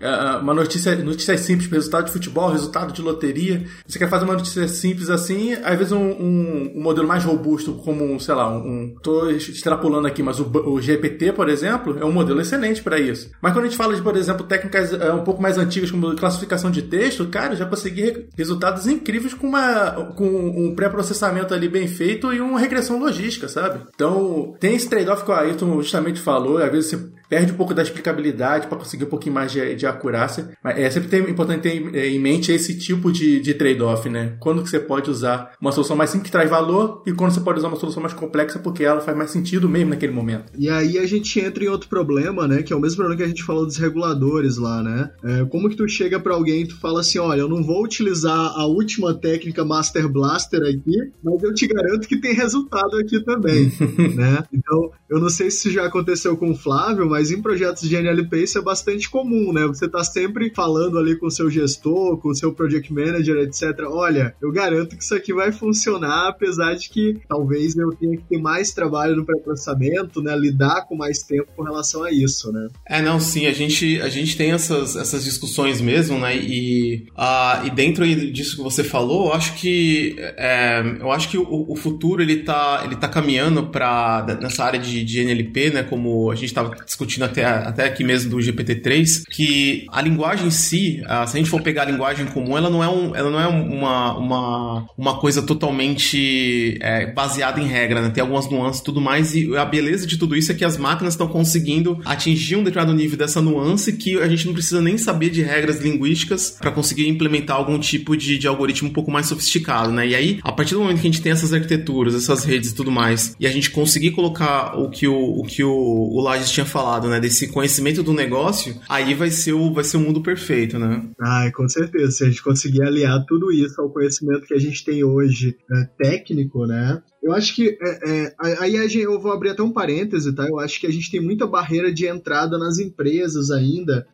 É, 0.00 0.36
uma 0.42 0.52
notícia, 0.52 0.94
notícia 0.96 1.38
simples, 1.38 1.70
resultado 1.70 2.06
de 2.06 2.12
futebol, 2.12 2.50
resultado 2.50 2.92
de 2.92 3.00
loteria. 3.00 3.64
Você 3.86 3.98
quer 3.98 4.10
fazer 4.10 4.26
uma 4.26 4.34
notícia 4.34 4.68
simples 4.68 5.08
assim, 5.08 5.54
às 5.54 5.78
vezes 5.78 5.92
um, 5.92 5.98
um, 5.98 6.72
um 6.76 6.82
modelo 6.82 7.08
mais 7.08 7.24
robusto, 7.24 7.72
como, 7.72 8.20
sei 8.20 8.34
lá, 8.34 8.50
um... 8.50 8.94
Tô 9.02 9.30
extrapolando 9.30 10.06
aqui, 10.06 10.22
mas 10.22 10.38
o, 10.38 10.44
o 10.66 10.78
GPT, 10.78 11.32
por 11.32 11.48
exemplo, 11.48 11.96
é 11.98 12.04
um 12.04 12.12
modelo 12.12 12.40
excelente 12.42 12.82
para 12.82 12.97
isso. 13.00 13.30
Mas 13.40 13.52
quando 13.52 13.64
a 13.64 13.68
gente 13.68 13.76
fala 13.76 13.94
de, 13.94 14.02
por 14.02 14.16
exemplo, 14.16 14.46
técnicas 14.46 14.92
uh, 14.92 15.14
um 15.14 15.24
pouco 15.24 15.40
mais 15.40 15.58
antigas, 15.58 15.90
como 15.90 16.14
classificação 16.16 16.70
de 16.70 16.82
texto, 16.82 17.26
cara, 17.28 17.56
já 17.56 17.66
consegui 17.66 18.28
resultados 18.36 18.86
incríveis 18.86 19.34
com, 19.34 19.46
uma, 19.46 19.90
com 20.16 20.26
um 20.26 20.74
pré-processamento 20.74 21.54
ali 21.54 21.68
bem 21.68 21.86
feito 21.86 22.32
e 22.32 22.40
uma 22.40 22.58
regressão 22.58 22.98
logística, 22.98 23.48
sabe? 23.48 23.80
Então, 23.94 24.54
tem 24.60 24.74
esse 24.74 24.88
trade-off 24.88 25.24
que 25.24 25.30
o 25.30 25.34
Ayrton 25.34 25.80
justamente 25.80 26.20
falou, 26.20 26.58
às 26.58 26.70
vezes 26.70 26.90
você 26.90 27.17
perde 27.28 27.52
um 27.52 27.56
pouco 27.56 27.74
da 27.74 27.82
explicabilidade 27.82 28.66
para 28.66 28.78
conseguir 28.78 29.04
um 29.04 29.08
pouquinho 29.08 29.34
mais 29.34 29.52
de, 29.52 29.74
de 29.74 29.86
acurácia. 29.86 30.50
Mas 30.62 30.78
é 30.78 30.90
sempre 30.90 31.08
tem, 31.08 31.20
importante 31.20 31.62
ter 31.62 32.04
em 32.06 32.18
mente 32.18 32.52
esse 32.52 32.78
tipo 32.78 33.12
de, 33.12 33.40
de 33.40 33.54
trade-off, 33.54 34.08
né? 34.08 34.36
Quando 34.40 34.62
que 34.62 34.70
você 34.70 34.80
pode 34.80 35.10
usar 35.10 35.52
uma 35.60 35.72
solução 35.72 35.96
mais 35.96 36.10
simples 36.10 36.28
que 36.28 36.32
traz 36.32 36.48
valor 36.48 37.02
e 37.06 37.12
quando 37.12 37.32
você 37.32 37.40
pode 37.40 37.58
usar 37.58 37.68
uma 37.68 37.76
solução 37.76 38.02
mais 38.02 38.14
complexa 38.14 38.58
porque 38.58 38.84
ela 38.84 39.00
faz 39.00 39.16
mais 39.16 39.30
sentido 39.30 39.68
mesmo 39.68 39.90
naquele 39.90 40.12
momento. 40.12 40.52
E 40.56 40.68
aí 40.68 40.98
a 40.98 41.06
gente 41.06 41.38
entra 41.40 41.64
em 41.64 41.68
outro 41.68 41.88
problema, 41.88 42.46
né? 42.46 42.62
Que 42.62 42.72
é 42.72 42.76
o 42.76 42.80
mesmo 42.80 42.96
problema 42.96 43.18
que 43.18 43.24
a 43.24 43.28
gente 43.28 43.42
falou 43.42 43.66
dos 43.66 43.76
reguladores 43.76 44.56
lá, 44.56 44.82
né? 44.82 45.10
É, 45.22 45.44
como 45.44 45.68
que 45.68 45.76
tu 45.76 45.88
chega 45.88 46.18
para 46.18 46.34
alguém 46.34 46.62
e 46.62 46.68
tu 46.68 46.78
fala 46.80 47.00
assim, 47.00 47.18
olha, 47.18 47.40
eu 47.40 47.48
não 47.48 47.62
vou 47.62 47.84
utilizar 47.84 48.52
a 48.56 48.66
última 48.66 49.14
técnica 49.14 49.64
Master 49.64 50.08
Blaster 50.08 50.60
aqui, 50.62 51.12
mas 51.22 51.42
eu 51.42 51.52
te 51.52 51.66
garanto 51.66 52.08
que 52.08 52.20
tem 52.20 52.34
resultado 52.34 52.96
aqui 52.96 53.20
também, 53.20 53.72
né? 54.14 54.42
Então, 54.52 54.90
eu 55.08 55.20
não 55.20 55.28
sei 55.28 55.50
se 55.50 55.58
isso 55.58 55.70
já 55.70 55.86
aconteceu 55.86 56.36
com 56.36 56.50
o 56.50 56.54
Flávio, 56.54 57.08
mas 57.08 57.17
em 57.30 57.42
projetos 57.42 57.88
de 57.88 57.96
NLP 57.96 58.44
isso 58.44 58.58
é 58.58 58.62
bastante 58.62 59.08
comum, 59.10 59.52
né? 59.52 59.66
Você 59.66 59.88
tá 59.88 60.02
sempre 60.04 60.52
falando 60.54 60.98
ali 60.98 61.16
com 61.16 61.26
o 61.26 61.30
seu 61.30 61.50
gestor, 61.50 62.16
com 62.18 62.28
o 62.30 62.34
seu 62.34 62.52
project 62.52 62.92
manager, 62.92 63.36
etc. 63.38 63.62
Olha, 63.86 64.34
eu 64.40 64.50
garanto 64.50 64.96
que 64.96 65.02
isso 65.02 65.14
aqui 65.14 65.32
vai 65.34 65.52
funcionar, 65.52 66.28
apesar 66.28 66.74
de 66.74 66.88
que 66.88 67.20
talvez 67.28 67.76
eu 67.76 67.90
tenha 67.92 68.16
que 68.16 68.24
ter 68.24 68.38
mais 68.38 68.72
trabalho 68.72 69.16
no 69.16 69.24
pré-processamento, 69.24 70.22
né? 70.22 70.36
Lidar 70.36 70.86
com 70.86 70.96
mais 70.96 71.22
tempo 71.22 71.48
com 71.56 71.62
relação 71.62 72.04
a 72.04 72.12
isso, 72.12 72.52
né? 72.52 72.68
É, 72.88 73.02
não, 73.02 73.18
sim, 73.20 73.46
a 73.46 73.52
gente, 73.52 74.00
a 74.00 74.08
gente 74.08 74.36
tem 74.36 74.52
essas, 74.52 74.96
essas 74.96 75.24
discussões 75.24 75.80
mesmo, 75.80 76.18
né? 76.18 76.36
E, 76.36 77.06
uh, 77.16 77.66
e 77.66 77.70
dentro 77.70 78.06
disso 78.32 78.56
que 78.56 78.62
você 78.62 78.84
falou, 78.84 79.28
eu 79.28 79.32
acho 79.34 79.54
que 79.54 80.16
é, 80.18 80.82
eu 81.00 81.10
acho 81.10 81.28
que 81.28 81.38
o, 81.38 81.66
o, 81.68 81.76
futuro 81.76 82.22
ele 82.22 82.42
tá, 82.42 82.82
ele 82.84 82.96
tá 82.96 83.08
caminhando 83.08 83.66
para 83.66 84.38
nessa 84.40 84.64
área 84.64 84.78
de, 84.78 85.04
de 85.04 85.20
NLP, 85.20 85.70
né? 85.70 85.82
Como 85.82 86.30
a 86.30 86.34
gente 86.34 86.46
estava 86.46 86.74
discutindo 86.84 87.07
até, 87.22 87.44
até 87.44 87.86
aqui 87.86 88.04
mesmo 88.04 88.30
do 88.30 88.36
GPT-3, 88.36 89.22
que 89.30 89.86
a 89.90 90.00
linguagem 90.00 90.48
em 90.48 90.50
si, 90.50 91.02
se 91.02 91.04
a 91.06 91.26
gente 91.26 91.50
for 91.50 91.62
pegar 91.62 91.82
a 91.82 91.84
linguagem 91.86 92.26
comum, 92.26 92.56
ela 92.56 92.70
não 92.70 92.82
é, 92.82 92.88
um, 92.88 93.14
ela 93.14 93.30
não 93.30 93.40
é 93.40 93.46
uma, 93.46 94.16
uma, 94.16 94.86
uma 94.96 95.18
coisa 95.18 95.42
totalmente 95.42 96.78
é, 96.80 97.06
baseada 97.12 97.60
em 97.60 97.66
regra, 97.66 98.02
né? 98.02 98.10
Tem 98.10 98.20
algumas 98.20 98.48
nuances 98.50 98.80
e 98.80 98.84
tudo 98.84 99.00
mais, 99.00 99.34
e 99.34 99.56
a 99.56 99.64
beleza 99.64 100.06
de 100.06 100.16
tudo 100.16 100.36
isso 100.36 100.52
é 100.52 100.54
que 100.54 100.64
as 100.64 100.76
máquinas 100.76 101.14
estão 101.14 101.28
conseguindo 101.28 102.00
atingir 102.04 102.56
um 102.56 102.62
determinado 102.62 102.96
nível 102.96 103.16
dessa 103.16 103.40
nuance 103.40 103.92
que 103.92 104.18
a 104.18 104.28
gente 104.28 104.46
não 104.46 104.52
precisa 104.52 104.80
nem 104.80 104.98
saber 104.98 105.30
de 105.30 105.42
regras 105.42 105.80
linguísticas 105.80 106.56
para 106.58 106.70
conseguir 106.70 107.08
implementar 107.08 107.56
algum 107.56 107.78
tipo 107.78 108.16
de, 108.16 108.38
de 108.38 108.46
algoritmo 108.46 108.88
um 108.88 108.92
pouco 108.92 109.10
mais 109.10 109.26
sofisticado, 109.26 109.92
né? 109.92 110.06
E 110.06 110.14
aí, 110.14 110.38
a 110.42 110.52
partir 110.52 110.74
do 110.74 110.80
momento 110.80 111.00
que 111.00 111.08
a 111.08 111.10
gente 111.10 111.22
tem 111.22 111.32
essas 111.32 111.52
arquiteturas, 111.52 112.14
essas 112.14 112.44
redes 112.44 112.70
e 112.70 112.74
tudo 112.74 112.90
mais, 112.90 113.34
e 113.38 113.46
a 113.46 113.50
gente 113.50 113.70
conseguir 113.70 114.12
colocar 114.12 114.78
o 114.78 114.90
que 114.90 115.06
o, 115.06 115.40
o, 115.40 115.44
que 115.44 115.62
o, 115.62 115.70
o 115.70 116.20
Lages 116.20 116.50
tinha 116.50 116.66
falado, 116.66 116.97
né? 117.06 117.20
Desse 117.20 117.46
conhecimento 117.48 118.02
do 118.02 118.12
negócio, 118.12 118.74
aí 118.88 119.14
vai 119.14 119.30
ser 119.30 119.52
o, 119.52 119.72
vai 119.72 119.84
ser 119.84 119.98
o 119.98 120.00
mundo 120.00 120.22
perfeito, 120.22 120.78
né? 120.78 121.04
Ah, 121.20 121.50
com 121.54 121.68
certeza. 121.68 122.10
Se 122.10 122.24
a 122.24 122.28
gente 122.28 122.42
conseguir 122.42 122.82
aliar 122.82 123.24
tudo 123.26 123.52
isso 123.52 123.80
ao 123.80 123.90
conhecimento 123.90 124.46
que 124.46 124.54
a 124.54 124.58
gente 124.58 124.84
tem 124.84 125.04
hoje 125.04 125.56
é, 125.70 125.84
técnico, 126.02 126.66
né? 126.66 127.00
Eu 127.22 127.32
acho 127.32 127.54
que 127.54 127.76
é, 127.80 128.10
é, 128.10 128.34
aí 128.60 128.76
eu 129.00 129.20
vou 129.20 129.32
abrir 129.32 129.50
até 129.50 129.62
um 129.62 129.72
parêntese, 129.72 130.32
tá? 130.32 130.46
Eu 130.46 130.58
acho 130.58 130.80
que 130.80 130.86
a 130.86 130.92
gente 130.92 131.10
tem 131.10 131.20
muita 131.20 131.46
barreira 131.46 131.92
de 131.92 132.06
entrada 132.06 132.56
nas 132.56 132.78
empresas 132.78 133.50
ainda, 133.50 134.06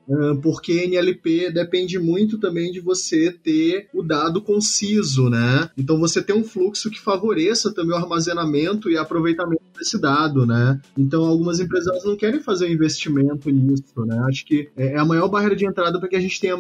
porque 0.43 0.85
NLP 0.85 1.51
depende 1.51 1.99
muito 1.99 2.39
também 2.39 2.73
de 2.73 2.81
você 2.81 3.31
ter 3.31 3.89
o 3.93 4.03
dado 4.03 4.41
conciso, 4.41 5.29
né? 5.29 5.69
Então 5.77 5.99
você 5.99 6.23
tem 6.23 6.35
um 6.35 6.45
fluxo 6.45 6.91
que 6.91 7.01
favoreça 7.01 7.73
também 7.73 7.93
o 7.93 8.01
armazenamento 8.01 8.91
e 8.91 8.97
aproveitamento 8.97 9.63
desse 9.79 10.01
dado, 10.01 10.47
né? 10.47 10.81
Então 10.97 11.25
algumas 11.25 11.61
empresas 11.61 12.05
não 12.05 12.17
querem 12.17 12.41
fazer 12.41 12.67
um 12.67 12.73
investimento 12.73 13.51
nisso, 13.51 14.05
né? 14.07 14.19
Acho 14.29 14.45
que 14.47 14.69
é, 14.77 14.95
é 14.95 14.99
a 14.99 15.05
maior 15.05 15.29
barreira 15.29 15.57
de 15.57 15.67
entrada 15.67 15.99
para 15.99 16.09
que 16.09 16.17
a 16.17 16.21
gente 16.21 16.41
tenha 16.41 16.57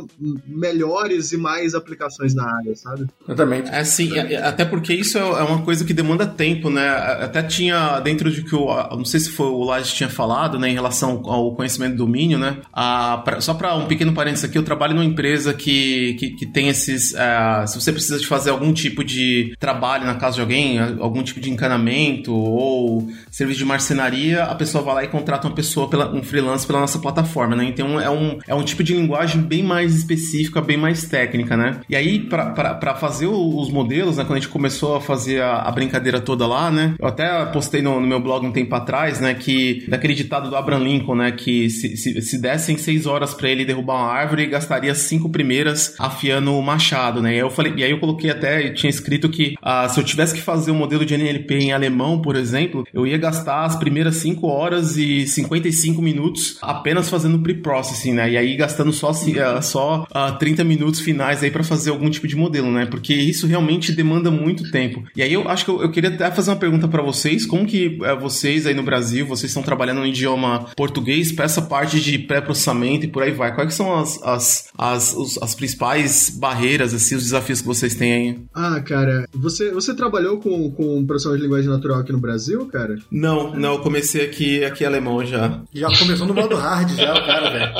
melhores 0.47 1.33
e 1.33 1.37
mais 1.37 1.75
aplicações 1.75 2.35
na 2.35 2.45
área, 2.45 2.77
sabe? 2.77 3.07
Exatamente. 3.27 3.71
É 3.71 3.85
sim, 3.85 4.19
até 4.19 4.65
porque 4.65 4.93
isso 4.93 5.19
é 5.19 5.43
uma 5.43 5.63
coisa 5.63 5.85
que 5.85 5.95
demanda 5.95 6.34
tempo, 6.35 6.71
né? 6.71 6.89
Até 6.89 7.43
tinha 7.43 8.01
dentro 8.01 8.31
de 8.31 8.43
que 8.43 8.55
o. 8.55 8.67
Não 8.97 9.05
sei 9.05 9.21
se 9.21 9.31
foi 9.31 9.47
o 9.47 9.65
Laje 9.65 9.95
tinha 9.95 10.09
falado, 10.09 10.59
né? 10.59 10.69
Em 10.69 10.75
relação 10.75 11.23
ao 11.25 11.55
conhecimento 11.55 11.97
do 11.97 12.05
domínio, 12.05 12.39
né? 12.39 12.59
A, 12.73 13.23
pra, 13.25 13.41
só 13.41 13.55
para 13.55 13.75
um 13.75 13.87
pequeno 13.87 14.13
parênteses 14.13 14.45
aqui, 14.45 14.59
eu 14.59 14.63
trabalho 14.63 14.95
numa 14.95 15.05
empresa 15.05 15.55
que, 15.55 16.15
que, 16.15 16.31
que 16.31 16.47
tem 16.47 16.69
esses. 16.69 17.13
Uh, 17.13 17.67
se 17.67 17.81
você 17.81 17.93
precisa 17.93 18.19
de 18.19 18.27
fazer 18.27 18.51
algum 18.51 18.73
tipo 18.73 19.03
de 19.03 19.55
trabalho 19.59 20.07
na 20.07 20.15
casa 20.15 20.37
de 20.37 20.41
alguém, 20.41 20.79
algum 20.79 21.23
tipo 21.23 21.41
de 21.41 21.51
encanamento 21.51 22.35
ou 22.35 23.09
serviço 23.31 23.59
de 23.59 23.65
marcenaria, 23.65 24.45
a 24.45 24.55
pessoa 24.55 24.85
vai 24.85 24.95
lá 24.95 25.05
e 25.05 25.09
contrata 25.09 25.47
uma 25.47 25.55
pessoa, 25.55 25.89
pela, 25.89 26.13
um 26.13 26.23
freelance 26.23 26.67
pela 26.67 26.81
nossa 26.81 26.99
plataforma, 26.99 27.57
né? 27.57 27.65
Então 27.65 28.01
é 28.01 28.11
um, 28.11 28.39
é 28.47 28.55
um 28.55 28.63
tipo 28.63 28.83
de 28.83 28.95
linguagem 28.95 29.41
bem 29.41 29.63
mais 29.63 29.95
específica, 29.95 30.61
bem 30.61 30.77
mais 30.77 31.05
técnica, 31.05 31.57
né? 31.57 31.81
E 31.89 31.97
aí, 31.97 32.19
para 32.21 32.95
fazer 32.97 33.27
os 33.27 33.71
modelos, 33.71 34.17
né? 34.17 34.25
Quando 34.25 34.39
a 34.39 34.41
gente 34.41 34.49
começou 34.49 34.97
a 34.97 35.01
fazer 35.01 35.41
a, 35.41 35.63
a 35.63 35.71
brincadeira 35.71 36.21
toda 36.25 36.47
lá, 36.47 36.71
né? 36.71 36.95
Eu 36.99 37.07
até 37.07 37.45
postei 37.47 37.83
no, 37.83 38.01
no, 38.01 38.07
meu 38.07 38.21
blog 38.21 38.47
um 38.47 38.53
tempo 38.53 38.75
atrás, 38.75 39.21
né? 39.21 39.35
Que 39.35 39.85
daquele 39.89 40.15
ditado 40.15 40.51
do 40.51 40.57
Abraham 40.57 40.85
Lincoln, 40.85 41.15
né? 41.15 41.33
Que 41.33 41.71
se, 41.71 41.97
se, 41.97 42.21
se 42.23 42.39
dessem 42.39 42.77
seis 42.77 43.07
horas 43.07 43.35
para 43.35 43.49
ele 43.49 43.65
derrubar 43.65 43.95
uma 43.95 44.13
árvore, 44.13 44.47
gastaria 44.47 44.95
cinco 44.95 45.29
primeiras 45.29 45.95
afiando 45.99 46.55
o 46.55 46.63
machado, 46.63 47.23
né? 47.23 47.35
E 47.35 47.39
eu 47.39 47.51
falei, 47.51 47.75
e 47.77 47.85
aí 47.85 47.91
eu 47.91 48.01
coloquei 48.01 48.31
até, 48.31 48.71
tinha 48.71 48.91
escrito 48.91 49.29
que 49.29 49.55
uh, 49.63 49.89
se 49.89 49.99
eu 49.99 50.05
tivesse 50.05 50.35
que 50.35 50.41
fazer 50.41 50.71
um 50.71 50.77
modelo 50.77 51.05
de 51.05 51.15
NLP 51.15 51.55
em 51.55 51.73
alemão, 51.73 52.21
por 52.21 52.37
exemplo, 52.37 52.87
eu 52.93 53.07
ia 53.07 53.19
gastar 53.19 53.65
as 53.65 53.77
primeiras 53.77 54.17
5 54.17 54.47
horas 54.47 54.97
e 54.97 55.27
55 55.27 56.01
minutos 56.01 56.59
apenas 56.63 57.09
fazendo 57.09 57.39
pre-processing, 57.39 58.13
né? 58.15 58.31
E 58.31 58.37
aí 58.37 58.57
gastando 58.57 58.93
só, 58.93 59.11
uh, 59.11 59.63
só 59.63 60.03
uh, 60.03 60.07
ah, 60.13 60.33
30 60.33 60.65
minutos 60.65 61.01
finais 61.01 61.43
aí 61.43 61.51
para 61.51 61.63
fazer 61.63 61.91
algum 61.91 62.09
tipo 62.11 62.27
de 62.27 62.37
modelo, 62.37 62.71
né? 62.71 62.87
Porque 62.87 63.15
isso 63.15 63.47
realmente 63.47 63.93
demanda 63.93 64.31
muito 64.31 64.71
tempo. 64.71 65.05
E 65.15 65.23
aí 65.23 65.33
eu 65.33 65.49
acho 65.49 65.65
que 65.65 65.71
eu, 65.71 65.83
eu 65.83 65.91
queria 65.91 66.11
até 66.15 66.31
fazer 66.31 66.51
uma 66.51 66.57
pergunta 66.57 66.89
para 66.89 67.03
vocês, 67.03 67.47
como 67.47 67.67
que 67.67 67.99
uh, 68.01 68.19
vocês 68.21 68.67
aí 68.67 68.75
no 68.75 68.83
Brasil, 68.83 69.27
vocês 69.27 69.51
estão 69.51 69.63
trabalhando 69.63 69.99
no 69.99 70.07
idioma 70.07 70.67
português 70.77 71.33
para 71.33 71.45
essa 71.45 71.63
parte 71.63 72.01
de 72.01 72.19
pré-processamento 72.19 73.05
e 73.05 73.09
por 73.09 73.23
aí 73.23 73.33
vai. 73.33 73.55
Quais 73.55 73.75
são 73.75 73.97
as, 73.99 74.23
as, 74.23 74.69
as, 74.77 75.15
os, 75.15 75.39
as 75.43 75.55
principais 75.55 76.31
barreiras, 76.31 76.95
assim, 76.95 77.17
os 77.17 77.23
desafios 77.25 77.61
que 77.61 77.67
vocês 77.67 77.95
têm 77.95 78.13
aí? 78.13 78.39
Ah, 78.55 78.81
cara, 78.81 79.29
você, 79.33 79.71
você 79.71 79.95
trabalhou 79.95 80.39
com, 80.39 80.71
com 80.71 81.07
processamento 81.07 81.41
de 81.41 81.47
linguagem 81.47 81.71
natural 81.71 82.01
aqui 82.01 82.13
no 82.13 82.21
Brasil, 82.21 82.67
cara? 82.67 82.97
Não, 83.11 83.55
não, 83.55 83.75
eu 83.75 83.81
comecei 83.81 84.25
aqui, 84.25 84.65
aqui 84.65 84.85
alemão 84.85 85.25
já. 85.25 85.61
Já 85.73 85.89
começou 85.99 86.27
no 86.27 86.35
modo 86.35 86.55
hard 86.57 86.91
já, 86.91 87.15
o 87.15 87.27
cara, 87.27 87.51
velho. 87.51 87.73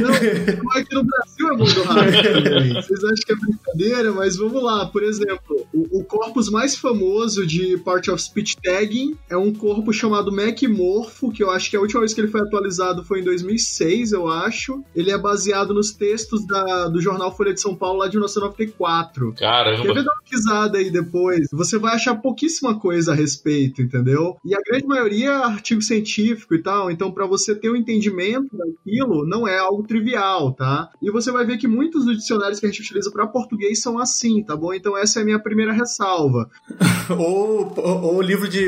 Não, 0.00 0.10
não, 0.10 0.72
aqui 0.76 0.94
no 0.94 1.04
Brasil 1.04 1.48
é 1.48 1.56
modo 1.56 1.82
hard 1.84 2.14
também. 2.22 2.74
Vocês 2.82 3.04
acham 3.04 3.24
que 3.26 3.32
é 3.32 3.36
brincadeira, 3.36 4.12
mas 4.12 4.36
vamos 4.36 4.62
lá. 4.62 4.86
Por 4.86 5.02
exemplo, 5.02 5.66
o, 5.72 6.00
o 6.00 6.04
corpus 6.04 6.50
mais 6.50 6.61
famoso 6.76 7.46
de 7.46 7.76
Part 7.78 8.10
of 8.10 8.22
Speech 8.22 8.56
Tagging 8.62 9.16
é 9.28 9.36
um 9.36 9.52
corpo 9.52 9.92
chamado 9.92 10.30
MacMorpho, 10.30 11.32
que 11.32 11.42
eu 11.42 11.50
acho 11.50 11.68
que 11.68 11.76
a 11.76 11.80
última 11.80 12.00
vez 12.00 12.14
que 12.14 12.20
ele 12.20 12.28
foi 12.28 12.40
atualizado 12.40 13.04
foi 13.04 13.20
em 13.20 13.24
2006, 13.24 14.12
eu 14.12 14.28
acho. 14.28 14.82
Ele 14.94 15.10
é 15.10 15.18
baseado 15.18 15.74
nos 15.74 15.92
textos 15.92 16.46
da, 16.46 16.88
do 16.88 17.00
jornal 17.00 17.36
Folha 17.36 17.52
de 17.52 17.60
São 17.60 17.74
Paulo 17.74 17.98
lá 17.98 18.06
de 18.06 18.16
1994. 18.16 19.34
Caramba! 19.34 19.82
Quer 19.82 19.94
ver 19.94 20.04
dar 20.04 20.12
uma 20.12 20.76
aí 20.76 20.90
depois? 20.90 21.48
Você 21.52 21.78
vai 21.78 21.94
achar 21.94 22.14
pouquíssima 22.16 22.78
coisa 22.78 23.12
a 23.12 23.14
respeito, 23.14 23.82
entendeu? 23.82 24.36
E 24.44 24.54
a 24.54 24.60
grande 24.64 24.86
maioria 24.86 25.30
é 25.30 25.44
artigo 25.44 25.82
científico 25.82 26.54
e 26.54 26.62
tal, 26.62 26.90
então 26.90 27.10
para 27.10 27.26
você 27.26 27.54
ter 27.54 27.70
um 27.70 27.76
entendimento 27.76 28.56
daquilo, 28.56 29.26
não 29.26 29.46
é 29.46 29.58
algo 29.58 29.82
trivial, 29.82 30.52
tá? 30.52 30.90
E 31.02 31.10
você 31.10 31.30
vai 31.32 31.44
ver 31.44 31.58
que 31.58 31.68
muitos 31.68 32.04
dos 32.04 32.16
dicionários 32.16 32.60
que 32.60 32.66
a 32.66 32.68
gente 32.68 32.82
utiliza 32.82 33.10
para 33.10 33.26
português 33.26 33.80
são 33.80 33.98
assim, 33.98 34.42
tá 34.42 34.56
bom? 34.56 34.72
Então 34.72 34.96
essa 34.96 35.18
é 35.18 35.22
a 35.22 35.24
minha 35.24 35.38
primeira 35.38 35.72
ressalva. 35.72 36.48
ou, 37.10 37.72
ou, 37.76 38.16
o 38.16 38.22
livro 38.22 38.48
de. 38.48 38.66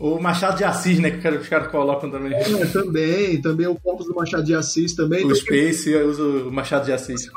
o 0.00 0.18
Machado 0.20 0.56
de 0.56 0.64
Assis, 0.64 0.98
né? 0.98 1.10
Que 1.10 1.28
os 1.28 1.48
caras 1.48 1.68
colocam 1.68 2.10
também. 2.10 2.32
É, 2.32 2.66
também, 2.66 3.40
também 3.40 3.66
o 3.66 3.74
corpus 3.74 4.06
do 4.06 4.14
Machado 4.14 4.44
de 4.44 4.54
Assis 4.54 4.94
também. 4.94 5.20
O 5.20 5.26
então, 5.26 5.36
Space 5.36 5.90
eu 5.90 6.08
uso 6.08 6.48
o 6.48 6.52
Machado 6.52 6.84
de 6.84 6.92
Assis. 6.92 7.28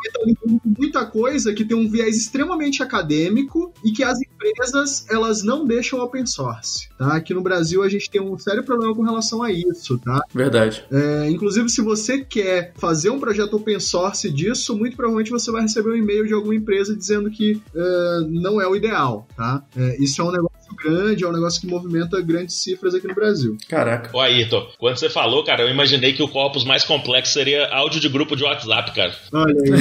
Muita 0.65 1.05
coisa 1.05 1.53
que 1.53 1.65
tem 1.65 1.75
um 1.75 1.89
viés 1.89 2.15
extremamente 2.15 2.81
acadêmico 2.81 3.73
e 3.83 3.91
que 3.91 4.03
as 4.03 4.19
empresas 4.21 5.05
elas 5.09 5.43
não 5.43 5.65
deixam 5.65 5.99
open 5.99 6.25
source, 6.25 6.87
tá? 6.97 7.15
Aqui 7.15 7.33
no 7.33 7.41
Brasil 7.41 7.83
a 7.83 7.89
gente 7.89 8.09
tem 8.09 8.21
um 8.21 8.37
sério 8.37 8.63
problema 8.63 8.95
com 8.95 9.03
relação 9.03 9.43
a 9.43 9.51
isso, 9.51 9.97
tá? 9.99 10.21
Verdade. 10.33 10.83
É, 10.91 11.29
inclusive, 11.29 11.69
se 11.69 11.81
você 11.81 12.19
quer 12.19 12.73
fazer 12.77 13.09
um 13.09 13.19
projeto 13.19 13.55
open 13.55 13.79
source 13.79 14.29
disso, 14.31 14.75
muito 14.75 14.95
provavelmente 14.95 15.31
você 15.31 15.51
vai 15.51 15.61
receber 15.61 15.89
um 15.89 15.95
e-mail 15.95 16.25
de 16.25 16.33
alguma 16.33 16.55
empresa 16.55 16.95
dizendo 16.95 17.29
que 17.29 17.61
é, 17.75 18.19
não 18.29 18.61
é 18.61 18.67
o 18.67 18.75
ideal, 18.75 19.27
tá? 19.35 19.63
É, 19.75 19.86
isso 19.99 20.21
é 20.21 20.25
um 20.25 20.31
negócio 20.31 20.56
grande, 20.75 21.23
é 21.23 21.27
um 21.27 21.33
negócio 21.33 21.61
que 21.61 21.67
movimenta 21.67 22.21
grandes 22.21 22.55
cifras 22.55 22.93
aqui 22.93 23.07
no 23.07 23.15
Brasil. 23.15 23.57
Caraca. 23.69 24.15
Ô, 24.15 24.19
Ayrton, 24.19 24.67
quando 24.77 24.97
você 24.97 25.09
falou, 25.09 25.43
cara, 25.43 25.63
eu 25.63 25.69
imaginei 25.69 26.13
que 26.13 26.23
o 26.23 26.27
corpus 26.27 26.63
mais 26.63 26.83
complexo 26.83 27.33
seria 27.33 27.67
áudio 27.73 27.99
de 27.99 28.09
grupo 28.09 28.35
de 28.35 28.43
WhatsApp, 28.43 28.93
cara. 28.93 29.15
Olha 29.31 29.55
aí. 29.63 29.71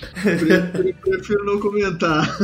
Prefiro 1.00 1.44
não 1.44 1.58
comentar. 1.58 2.28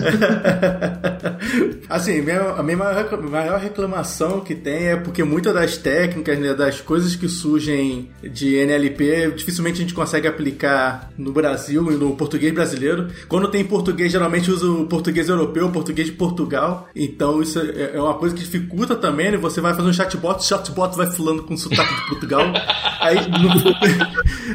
assim, 1.88 2.20
a 2.20 2.62
minha 2.62 2.76
maior 2.76 3.60
reclamação 3.60 4.40
que 4.40 4.54
tem 4.54 4.88
é 4.88 4.96
porque 4.96 5.22
muitas 5.22 5.54
das 5.54 5.76
técnicas, 5.76 6.38
né, 6.38 6.54
das 6.54 6.80
coisas 6.80 7.14
que 7.14 7.28
surgem 7.28 8.10
de 8.22 8.56
NLP, 8.56 9.32
dificilmente 9.36 9.78
a 9.78 9.82
gente 9.82 9.94
consegue 9.94 10.26
aplicar 10.26 11.10
no 11.18 11.32
Brasil 11.32 11.92
e 11.92 11.96
no 11.96 12.16
português 12.16 12.52
brasileiro. 12.52 13.08
Quando 13.28 13.50
tem 13.50 13.64
português, 13.64 14.10
geralmente 14.10 14.50
usa 14.50 14.66
o 14.66 14.86
português 14.86 15.28
europeu, 15.28 15.65
o 15.66 15.72
português 15.72 16.08
de 16.08 16.14
Portugal. 16.14 16.88
Então 16.94 17.42
isso 17.42 17.58
é, 17.58 17.92
é 17.94 18.00
uma 18.00 18.14
coisa 18.14 18.34
que 18.34 18.42
dificulta 18.42 18.94
também, 18.96 19.30
né? 19.30 19.36
Você 19.36 19.60
vai 19.60 19.74
fazer 19.74 19.88
um 19.88 19.92
chatbot, 19.92 20.40
o 20.40 20.42
chatbot 20.42 20.96
vai 20.96 21.06
falando 21.06 21.42
com 21.42 21.56
sotaque 21.56 21.94
de 21.94 22.08
Portugal. 22.08 22.42
Aí 23.00 23.16
não, 23.28 23.52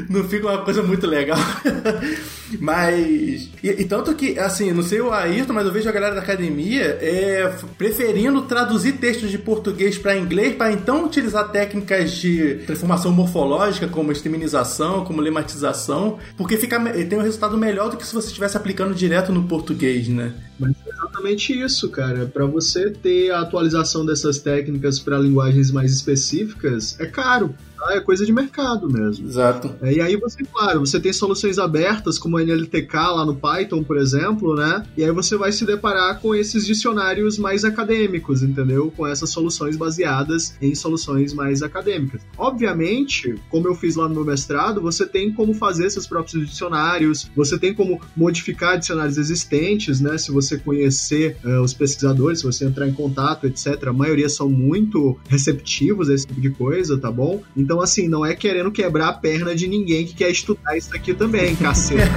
não 0.21 0.27
fica 0.27 0.47
uma 0.47 0.59
coisa 0.59 0.81
muito 0.83 1.07
legal. 1.07 1.37
Mas. 2.59 3.49
E, 3.63 3.69
e, 3.69 3.85
tanto 3.85 4.13
que, 4.15 4.37
assim, 4.37 4.71
não 4.71 4.83
sei 4.83 4.99
o 4.99 5.11
Ayrton, 5.11 5.53
mas 5.53 5.65
eu 5.65 5.71
vejo 5.71 5.87
a 5.87 5.91
galera 5.91 6.15
da 6.15 6.21
academia 6.21 6.97
é, 7.01 7.53
preferindo 7.77 8.41
traduzir 8.41 8.93
textos 8.93 9.29
de 9.31 9.37
português 9.37 9.97
para 9.97 10.17
inglês 10.17 10.55
para 10.55 10.71
então 10.71 11.05
utilizar 11.05 11.49
técnicas 11.49 12.11
de 12.11 12.55
transformação 12.65 13.11
morfológica, 13.11 13.87
como 13.87 14.11
extreminização, 14.11 15.05
como 15.05 15.21
lematização, 15.21 16.17
porque 16.35 16.57
fica, 16.57 16.79
tem 16.79 17.17
um 17.17 17.21
resultado 17.21 17.57
melhor 17.57 17.89
do 17.89 17.97
que 17.97 18.05
se 18.05 18.13
você 18.13 18.27
estivesse 18.27 18.57
aplicando 18.57 18.93
direto 18.93 19.31
no 19.31 19.43
português, 19.43 20.07
né? 20.07 20.33
Mas 20.61 20.75
é 20.85 20.89
exatamente 20.91 21.59
isso, 21.59 21.89
cara. 21.89 22.27
Para 22.27 22.45
você 22.45 22.91
ter 22.91 23.31
a 23.31 23.41
atualização 23.41 24.05
dessas 24.05 24.37
técnicas 24.37 24.99
para 24.99 25.17
linguagens 25.17 25.71
mais 25.71 25.91
específicas, 25.91 26.97
é 26.99 27.07
caro 27.07 27.53
é 27.89 27.99
coisa 27.99 28.25
de 28.25 28.31
mercado 28.31 28.89
mesmo. 28.89 29.27
Exato. 29.27 29.73
É, 29.81 29.93
e 29.93 30.01
aí 30.01 30.15
você, 30.17 30.43
claro, 30.43 30.81
você 30.81 30.99
tem 30.99 31.11
soluções 31.11 31.57
abertas 31.57 32.17
como 32.17 32.37
a 32.37 32.43
NLTK 32.43 32.95
lá 32.95 33.25
no 33.25 33.35
Python, 33.35 33.83
por 33.83 33.97
exemplo, 33.97 34.55
né? 34.55 34.83
E 34.97 35.03
aí 35.03 35.11
você 35.11 35.35
vai 35.35 35.51
se 35.51 35.65
deparar 35.65 36.19
com 36.19 36.35
esses 36.35 36.65
dicionários 36.65 37.37
mais 37.37 37.63
acadêmicos, 37.63 38.43
entendeu? 38.43 38.91
Com 38.95 39.07
essas 39.07 39.29
soluções 39.29 39.75
baseadas 39.75 40.55
em 40.61 40.75
soluções 40.75 41.33
mais 41.33 41.61
acadêmicas. 41.63 42.21
Obviamente, 42.37 43.35
como 43.49 43.67
eu 43.67 43.75
fiz 43.75 43.95
lá 43.95 44.07
no 44.07 44.15
meu 44.15 44.25
mestrado, 44.25 44.81
você 44.81 45.05
tem 45.05 45.31
como 45.31 45.53
fazer 45.53 45.89
seus 45.89 46.07
próprios 46.07 46.47
dicionários, 46.47 47.29
você 47.35 47.57
tem 47.57 47.73
como 47.73 47.99
modificar 48.15 48.77
dicionários 48.77 49.17
existentes, 49.17 49.99
né? 49.99 50.17
Se 50.17 50.31
você 50.31 50.57
conhecer 50.57 51.37
uh, 51.43 51.61
os 51.61 51.73
pesquisadores, 51.73 52.39
se 52.39 52.45
você 52.45 52.65
entrar 52.65 52.87
em 52.87 52.93
contato, 52.93 53.47
etc. 53.47 53.87
A 53.87 53.93
maioria 53.93 54.29
são 54.29 54.49
muito 54.49 55.17
receptivos 55.27 56.09
a 56.09 56.13
esse 56.13 56.27
tipo 56.27 56.41
de 56.41 56.49
coisa, 56.49 56.97
tá 56.97 57.11
bom? 57.11 57.41
Então, 57.55 57.70
então, 57.71 57.81
assim, 57.81 58.09
não 58.09 58.25
é 58.25 58.35
querendo 58.35 58.69
quebrar 58.69 59.07
a 59.07 59.13
perna 59.13 59.55
de 59.55 59.65
ninguém 59.65 60.05
que 60.05 60.13
quer 60.13 60.29
estudar 60.29 60.75
isso 60.75 60.93
aqui 60.93 61.13
também, 61.13 61.55
cacete. 61.55 62.01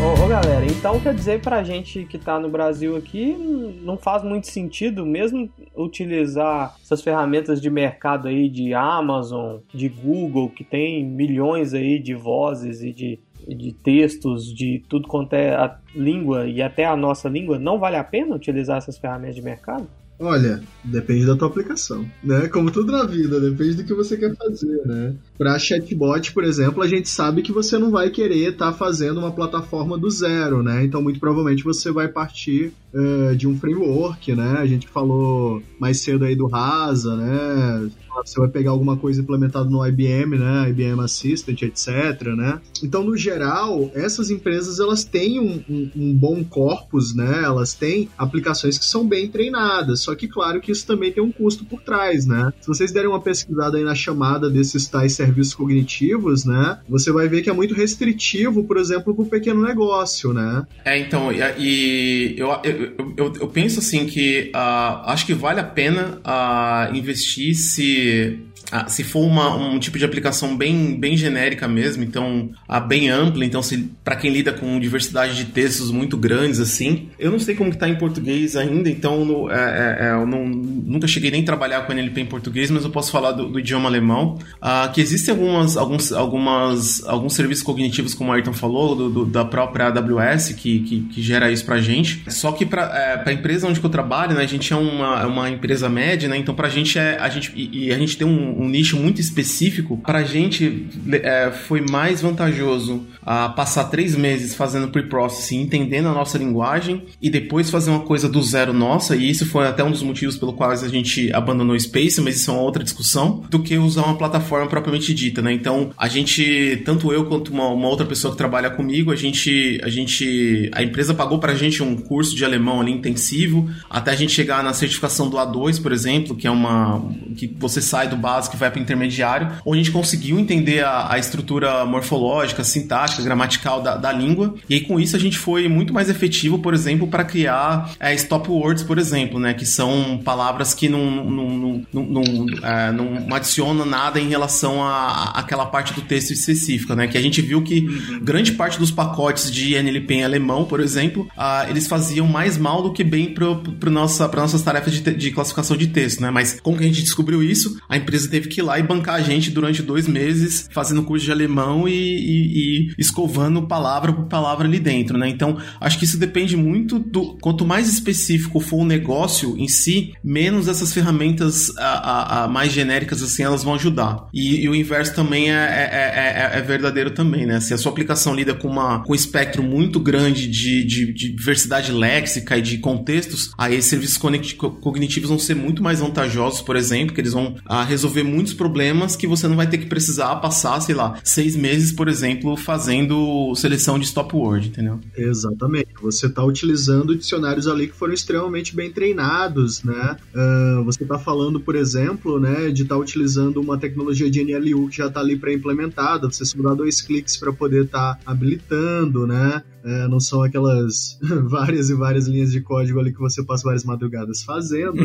Ô, 0.00 0.24
ô, 0.24 0.26
galera, 0.26 0.64
então 0.64 0.98
quer 0.98 1.12
dizer 1.14 1.42
pra 1.42 1.62
gente 1.62 2.06
que 2.06 2.16
tá 2.16 2.40
no 2.40 2.48
Brasil 2.48 2.96
aqui, 2.96 3.36
não 3.82 3.98
faz 3.98 4.24
muito 4.24 4.46
sentido 4.46 5.04
mesmo 5.04 5.48
utilizar 5.76 6.74
essas 6.82 7.02
ferramentas 7.02 7.60
de 7.60 7.68
mercado 7.68 8.28
aí 8.28 8.48
de 8.48 8.72
Amazon, 8.72 9.58
de 9.74 9.90
Google, 9.90 10.48
que 10.48 10.64
tem 10.64 11.04
milhões 11.04 11.74
aí 11.74 11.98
de 11.98 12.14
vozes 12.14 12.82
e 12.82 12.94
de, 12.94 13.20
de 13.46 13.74
textos, 13.74 14.46
de 14.52 14.82
tudo 14.88 15.06
quanto 15.06 15.34
é 15.34 15.54
a 15.54 15.76
língua 15.94 16.46
e 16.48 16.62
até 16.62 16.86
a 16.86 16.96
nossa 16.96 17.28
língua, 17.28 17.58
não 17.58 17.78
vale 17.78 17.96
a 17.96 18.04
pena 18.04 18.34
utilizar 18.34 18.78
essas 18.78 18.96
ferramentas 18.96 19.36
de 19.36 19.42
mercado? 19.42 19.86
Olha, 20.24 20.62
depende 20.84 21.26
da 21.26 21.34
tua 21.34 21.48
aplicação, 21.48 22.08
né? 22.22 22.46
Como 22.48 22.70
tudo 22.70 22.92
na 22.92 23.04
vida, 23.04 23.40
depende 23.40 23.74
do 23.74 23.84
que 23.84 23.92
você 23.92 24.16
quer 24.16 24.36
fazer, 24.36 24.86
né? 24.86 25.16
Para 25.42 25.58
chatbot, 25.58 26.32
por 26.32 26.44
exemplo, 26.44 26.84
a 26.84 26.86
gente 26.86 27.08
sabe 27.08 27.42
que 27.42 27.50
você 27.50 27.76
não 27.76 27.90
vai 27.90 28.10
querer 28.10 28.52
estar 28.52 28.70
tá 28.70 28.78
fazendo 28.78 29.18
uma 29.18 29.32
plataforma 29.32 29.98
do 29.98 30.08
zero, 30.08 30.62
né? 30.62 30.84
Então, 30.84 31.02
muito 31.02 31.18
provavelmente 31.18 31.64
você 31.64 31.90
vai 31.90 32.06
partir 32.06 32.72
uh, 32.94 33.34
de 33.34 33.48
um 33.48 33.58
framework, 33.58 34.36
né? 34.36 34.58
A 34.58 34.66
gente 34.66 34.86
falou 34.86 35.60
mais 35.80 36.00
cedo 36.00 36.24
aí 36.24 36.36
do 36.36 36.46
Rasa, 36.46 37.16
né? 37.16 37.90
Você 38.24 38.38
vai 38.38 38.48
pegar 38.48 38.70
alguma 38.70 38.96
coisa 38.96 39.20
implementada 39.20 39.68
no 39.68 39.84
IBM, 39.84 40.38
né? 40.38 40.68
IBM 40.68 41.00
Assistant, 41.00 41.60
etc, 41.62 41.88
né? 42.36 42.60
Então, 42.82 43.02
no 43.02 43.16
geral, 43.16 43.90
essas 43.94 44.30
empresas 44.30 44.78
elas 44.78 45.02
têm 45.02 45.40
um, 45.40 45.64
um, 45.68 45.90
um 45.96 46.14
bom 46.14 46.44
corpus, 46.44 47.14
né? 47.14 47.42
Elas 47.42 47.74
têm 47.74 48.08
aplicações 48.16 48.78
que 48.78 48.84
são 48.84 49.06
bem 49.08 49.28
treinadas, 49.28 50.00
só 50.00 50.14
que 50.14 50.28
claro 50.28 50.60
que 50.60 50.70
isso 50.70 50.86
também 50.86 51.10
tem 51.10 51.22
um 51.22 51.32
custo 51.32 51.64
por 51.64 51.80
trás, 51.80 52.26
né? 52.26 52.52
Se 52.60 52.68
vocês 52.68 52.92
derem 52.92 53.08
uma 53.08 53.20
pesquisada 53.20 53.78
aí 53.78 53.84
na 53.84 53.94
chamada 53.94 54.50
desses 54.50 54.86
tais 54.86 55.14
cognitivos, 55.54 56.44
né? 56.44 56.78
Você 56.88 57.12
vai 57.12 57.28
ver 57.28 57.42
que 57.42 57.50
é 57.50 57.52
muito 57.52 57.74
restritivo, 57.74 58.64
por 58.64 58.76
exemplo, 58.76 59.14
para 59.14 59.22
o 59.22 59.26
pequeno 59.26 59.62
negócio, 59.62 60.32
né? 60.32 60.66
É, 60.84 60.98
então, 60.98 61.30
e, 61.32 61.40
e 61.58 62.34
eu, 62.36 62.48
eu, 62.64 63.14
eu, 63.16 63.32
eu, 63.40 63.48
penso 63.48 63.80
assim 63.80 64.06
que 64.06 64.50
uh, 64.54 65.06
acho 65.06 65.26
que 65.26 65.34
vale 65.34 65.60
a 65.60 65.64
pena 65.64 66.20
uh, 66.24 66.96
investir 66.96 67.54
se 67.54 68.38
ah, 68.70 68.88
se 68.88 69.02
for 69.02 69.20
uma, 69.20 69.54
um 69.54 69.78
tipo 69.78 69.98
de 69.98 70.04
aplicação 70.04 70.56
bem, 70.56 70.98
bem 70.98 71.16
genérica 71.16 71.66
mesmo, 71.68 72.02
então 72.02 72.50
a 72.68 72.80
bem 72.80 73.08
ampla, 73.08 73.44
então 73.44 73.60
para 74.04 74.16
quem 74.16 74.30
lida 74.30 74.52
com 74.52 74.78
diversidade 74.78 75.34
de 75.36 75.46
textos 75.46 75.90
muito 75.90 76.16
grandes 76.16 76.60
assim, 76.60 77.08
eu 77.18 77.30
não 77.30 77.38
sei 77.38 77.54
como 77.54 77.70
que 77.70 77.76
tá 77.76 77.88
em 77.88 77.96
português 77.96 78.56
ainda, 78.56 78.88
então 78.88 79.24
no, 79.24 79.50
é, 79.50 79.54
é, 79.54 80.06
é 80.06 80.12
eu 80.12 80.26
não, 80.26 80.46
nunca 80.46 81.06
cheguei 81.06 81.30
nem 81.30 81.42
a 81.42 81.44
trabalhar 81.44 81.82
com 81.82 81.92
NLP 81.92 82.20
em 82.20 82.26
português, 82.26 82.70
mas 82.70 82.84
eu 82.84 82.90
posso 82.90 83.10
falar 83.10 83.32
do, 83.32 83.48
do 83.48 83.58
idioma 83.58 83.88
alemão, 83.88 84.38
ah, 84.60 84.90
que 84.92 85.00
existem 85.00 85.34
algumas, 85.34 85.76
alguns, 85.76 86.12
algumas, 86.12 87.06
alguns 87.06 87.34
serviços 87.34 87.62
cognitivos, 87.62 88.14
como 88.14 88.30
o 88.30 88.32
Ayrton 88.32 88.52
falou, 88.52 88.94
do, 88.94 89.10
do, 89.10 89.26
da 89.26 89.44
própria 89.44 89.86
AWS, 89.86 90.54
que, 90.54 90.80
que, 90.80 91.00
que, 91.02 91.22
gera 91.22 91.50
isso 91.50 91.64
pra 91.64 91.80
gente, 91.80 92.24
só 92.30 92.52
que 92.52 92.64
para 92.64 92.82
é, 92.82 93.22
a 93.28 93.32
empresa 93.32 93.66
onde 93.66 93.82
eu 93.82 93.90
trabalho, 93.90 94.34
né, 94.34 94.42
a 94.42 94.46
gente 94.46 94.72
é 94.72 94.76
uma, 94.76 95.22
é 95.22 95.26
uma 95.26 95.50
empresa 95.50 95.88
média, 95.88 96.28
né, 96.28 96.36
então 96.36 96.54
pra 96.54 96.68
gente 96.68 96.98
é, 96.98 97.18
a 97.20 97.28
gente, 97.28 97.52
e, 97.54 97.86
e 97.86 97.92
a 97.92 97.98
gente 97.98 98.16
tem 98.16 98.26
um 98.26 98.51
um 98.58 98.68
nicho 98.68 98.96
muito 98.96 99.20
específico, 99.20 99.96
para 99.98 100.18
a 100.20 100.24
gente 100.24 100.86
é, 101.12 101.50
foi 101.50 101.80
mais 101.80 102.20
vantajoso 102.20 103.06
a 103.24 103.48
passar 103.48 103.84
três 103.84 104.16
meses 104.16 104.54
fazendo 104.54 104.88
pre-processing, 104.88 105.62
entendendo 105.62 106.08
a 106.08 106.12
nossa 106.12 106.36
linguagem 106.36 107.02
e 107.20 107.30
depois 107.30 107.70
fazer 107.70 107.90
uma 107.90 108.00
coisa 108.00 108.28
do 108.28 108.42
zero 108.42 108.72
nossa, 108.72 109.14
e 109.14 109.30
isso 109.30 109.46
foi 109.46 109.66
até 109.66 109.84
um 109.84 109.90
dos 109.90 110.02
motivos 110.02 110.36
pelo 110.36 110.52
quais 110.52 110.82
a 110.82 110.88
gente 110.88 111.32
abandonou 111.32 111.76
o 111.76 111.80
Space, 111.80 112.20
mas 112.20 112.36
isso 112.36 112.50
é 112.50 112.54
uma 112.54 112.62
outra 112.62 112.82
discussão, 112.82 113.44
do 113.48 113.60
que 113.60 113.78
usar 113.78 114.02
uma 114.02 114.16
plataforma 114.16 114.66
propriamente 114.66 115.14
dita, 115.14 115.40
né? 115.40 115.52
Então, 115.52 115.90
a 115.96 116.08
gente, 116.08 116.82
tanto 116.84 117.12
eu 117.12 117.26
quanto 117.26 117.52
uma, 117.52 117.68
uma 117.68 117.88
outra 117.88 118.04
pessoa 118.04 118.32
que 118.32 118.38
trabalha 118.38 118.70
comigo, 118.70 119.12
a 119.12 119.16
gente, 119.16 119.80
a 119.82 119.88
gente, 119.88 120.68
a 120.72 120.82
empresa 120.82 121.14
pagou 121.14 121.38
pra 121.38 121.54
gente 121.54 121.82
um 121.82 121.96
curso 121.96 122.34
de 122.34 122.44
alemão 122.44 122.80
ali 122.80 122.92
intensivo, 122.92 123.70
até 123.88 124.10
a 124.10 124.16
gente 124.16 124.32
chegar 124.32 124.62
na 124.64 124.72
certificação 124.72 125.28
do 125.28 125.36
A2, 125.36 125.80
por 125.80 125.92
exemplo, 125.92 126.34
que 126.34 126.46
é 126.46 126.50
uma, 126.50 127.04
que 127.36 127.46
você 127.58 127.80
sai 127.80 128.08
do 128.08 128.16
básico 128.16 128.41
que 128.50 128.56
vai 128.56 128.70
para 128.70 128.78
o 128.78 128.82
intermediário, 128.82 129.48
onde 129.64 129.80
a 129.80 129.82
gente 129.82 129.92
conseguiu 129.92 130.38
entender 130.38 130.84
a, 130.84 131.12
a 131.12 131.18
estrutura 131.18 131.84
morfológica, 131.84 132.64
sintática, 132.64 133.22
gramatical 133.22 133.80
da, 133.80 133.96
da, 133.96 134.12
língua, 134.12 134.54
e 134.68 134.74
aí 134.74 134.80
com 134.80 134.98
isso 135.00 135.16
a 135.16 135.18
gente 135.18 135.38
foi 135.38 135.68
muito 135.68 135.92
mais 135.92 136.08
efetivo, 136.08 136.58
por 136.58 136.74
exemplo, 136.74 137.06
para 137.06 137.24
criar 137.24 137.92
é, 137.98 138.14
stop 138.14 138.50
words, 138.50 138.82
por 138.82 138.98
exemplo, 138.98 139.38
né, 139.38 139.54
que 139.54 139.66
são 139.66 140.20
palavras 140.24 140.74
que 140.74 140.88
não, 140.88 141.10
não, 141.10 141.50
não, 141.50 141.86
não, 141.92 142.04
não, 142.04 142.46
é, 142.62 142.92
não 142.92 143.34
adicionam 143.34 143.84
nada 143.84 144.20
em 144.20 144.28
relação 144.28 144.82
a, 144.82 145.32
aquela 145.34 145.66
parte 145.66 145.92
do 145.92 146.02
texto 146.02 146.32
específica, 146.32 146.94
né, 146.94 147.06
que 147.06 147.18
a 147.18 147.22
gente 147.22 147.40
viu 147.40 147.62
que 147.62 147.80
grande 148.22 148.52
parte 148.52 148.78
dos 148.78 148.90
pacotes 148.90 149.50
de 149.50 149.74
NLP 149.74 150.14
em 150.14 150.24
alemão, 150.24 150.64
por 150.64 150.80
exemplo, 150.80 151.28
uh, 151.36 151.68
eles 151.68 151.86
faziam 151.86 152.26
mais 152.26 152.56
mal 152.56 152.82
do 152.82 152.92
que 152.92 153.04
bem 153.04 153.34
para 153.34 153.90
nossa, 153.90 154.28
nossas 154.28 154.62
tarefas 154.62 154.92
de, 154.92 155.00
de 155.14 155.30
classificação 155.30 155.76
de 155.76 155.88
texto, 155.88 156.20
né, 156.20 156.30
mas 156.30 156.60
como 156.60 156.76
que 156.76 156.84
a 156.84 156.86
gente 156.86 157.02
descobriu 157.02 157.42
isso? 157.42 157.78
A 157.88 157.96
empresa 157.96 158.28
teve 158.32 158.48
que 158.48 158.60
ir 158.60 158.62
lá 158.62 158.78
e 158.78 158.82
bancar 158.82 159.16
a 159.16 159.20
gente 159.20 159.50
durante 159.50 159.82
dois 159.82 160.08
meses 160.08 160.66
fazendo 160.72 161.02
curso 161.02 161.26
de 161.26 161.30
alemão 161.30 161.86
e, 161.86 161.92
e, 161.92 162.88
e 162.88 162.94
escovando 162.96 163.66
palavra 163.66 164.10
por 164.10 164.24
palavra 164.24 164.66
ali 164.66 164.80
dentro, 164.80 165.18
né? 165.18 165.28
Então, 165.28 165.58
acho 165.78 165.98
que 165.98 166.06
isso 166.06 166.16
depende 166.16 166.56
muito 166.56 166.98
do. 166.98 167.36
Quanto 167.42 167.66
mais 167.66 167.92
específico 167.92 168.58
for 168.58 168.78
o 168.78 168.84
negócio 168.86 169.54
em 169.58 169.68
si, 169.68 170.14
menos 170.24 170.66
essas 170.66 170.94
ferramentas 170.94 171.76
a, 171.76 171.82
a, 171.82 172.44
a 172.44 172.48
mais 172.48 172.72
genéricas 172.72 173.22
assim 173.22 173.42
elas 173.42 173.62
vão 173.62 173.74
ajudar. 173.74 174.28
E, 174.32 174.64
e 174.64 174.68
o 174.68 174.74
inverso 174.74 175.14
também 175.14 175.52
é, 175.52 175.54
é, 175.54 176.54
é, 176.54 176.58
é, 176.58 176.62
verdadeiro 176.62 177.10
também, 177.10 177.44
né? 177.44 177.60
Se 177.60 177.74
a 177.74 177.78
sua 177.78 177.92
aplicação 177.92 178.34
lida 178.34 178.54
com, 178.54 178.68
uma, 178.68 179.00
com 179.00 179.12
um 179.12 179.14
espectro 179.14 179.62
muito 179.62 180.00
grande 180.00 180.46
de, 180.46 180.84
de, 180.84 181.12
de 181.12 181.32
diversidade 181.32 181.92
léxica 181.92 182.56
e 182.56 182.62
de 182.62 182.78
contextos, 182.78 183.52
aí 183.58 183.82
serviços 183.82 184.16
cognitivos 184.16 185.28
vão 185.28 185.38
ser 185.38 185.54
muito 185.54 185.82
mais 185.82 186.00
vantajosos, 186.00 186.62
por 186.62 186.76
exemplo, 186.76 187.14
que 187.14 187.20
eles 187.20 187.34
vão 187.34 187.56
ah, 187.66 187.84
resolver 187.84 188.21
muitos 188.22 188.54
problemas 188.54 189.16
que 189.16 189.26
você 189.26 189.48
não 189.48 189.56
vai 189.56 189.68
ter 189.68 189.78
que 189.78 189.86
precisar 189.86 190.36
passar, 190.36 190.80
sei 190.80 190.94
lá, 190.94 191.18
seis 191.24 191.56
meses, 191.56 191.92
por 191.92 192.08
exemplo, 192.08 192.56
fazendo 192.56 193.54
seleção 193.54 193.98
de 193.98 194.04
stop 194.04 194.34
word, 194.34 194.68
entendeu? 194.68 195.00
Exatamente. 195.16 195.88
Você 196.00 196.26
está 196.26 196.44
utilizando 196.44 197.14
dicionários 197.16 197.66
ali 197.66 197.88
que 197.88 197.94
foram 197.94 198.12
extremamente 198.12 198.74
bem 198.74 198.90
treinados, 198.90 199.82
né? 199.82 200.16
Uh, 200.34 200.84
você 200.84 201.02
está 201.02 201.18
falando, 201.18 201.60
por 201.60 201.76
exemplo, 201.76 202.38
né, 202.38 202.70
de 202.70 202.82
estar 202.82 202.94
tá 202.94 203.00
utilizando 203.00 203.60
uma 203.60 203.78
tecnologia 203.78 204.30
de 204.30 204.44
NLU 204.44 204.88
que 204.88 204.98
já 204.98 205.06
está 205.06 205.20
ali 205.20 205.36
pré-implementada, 205.36 206.30
você 206.30 206.44
só 206.44 206.60
dá 206.62 206.74
dois 206.74 207.00
cliques 207.00 207.36
para 207.36 207.52
poder 207.52 207.84
estar 207.84 208.14
tá 208.14 208.20
habilitando, 208.26 209.26
né? 209.26 209.62
É, 209.84 210.06
não 210.08 210.20
são 210.20 210.42
aquelas 210.42 211.18
várias 211.44 211.90
e 211.90 211.94
várias 211.94 212.26
linhas 212.26 212.52
de 212.52 212.60
código 212.60 213.00
ali 213.00 213.12
que 213.12 213.18
você 213.18 213.42
passa 213.42 213.64
várias 213.64 213.84
madrugadas 213.84 214.42
fazendo. 214.42 215.02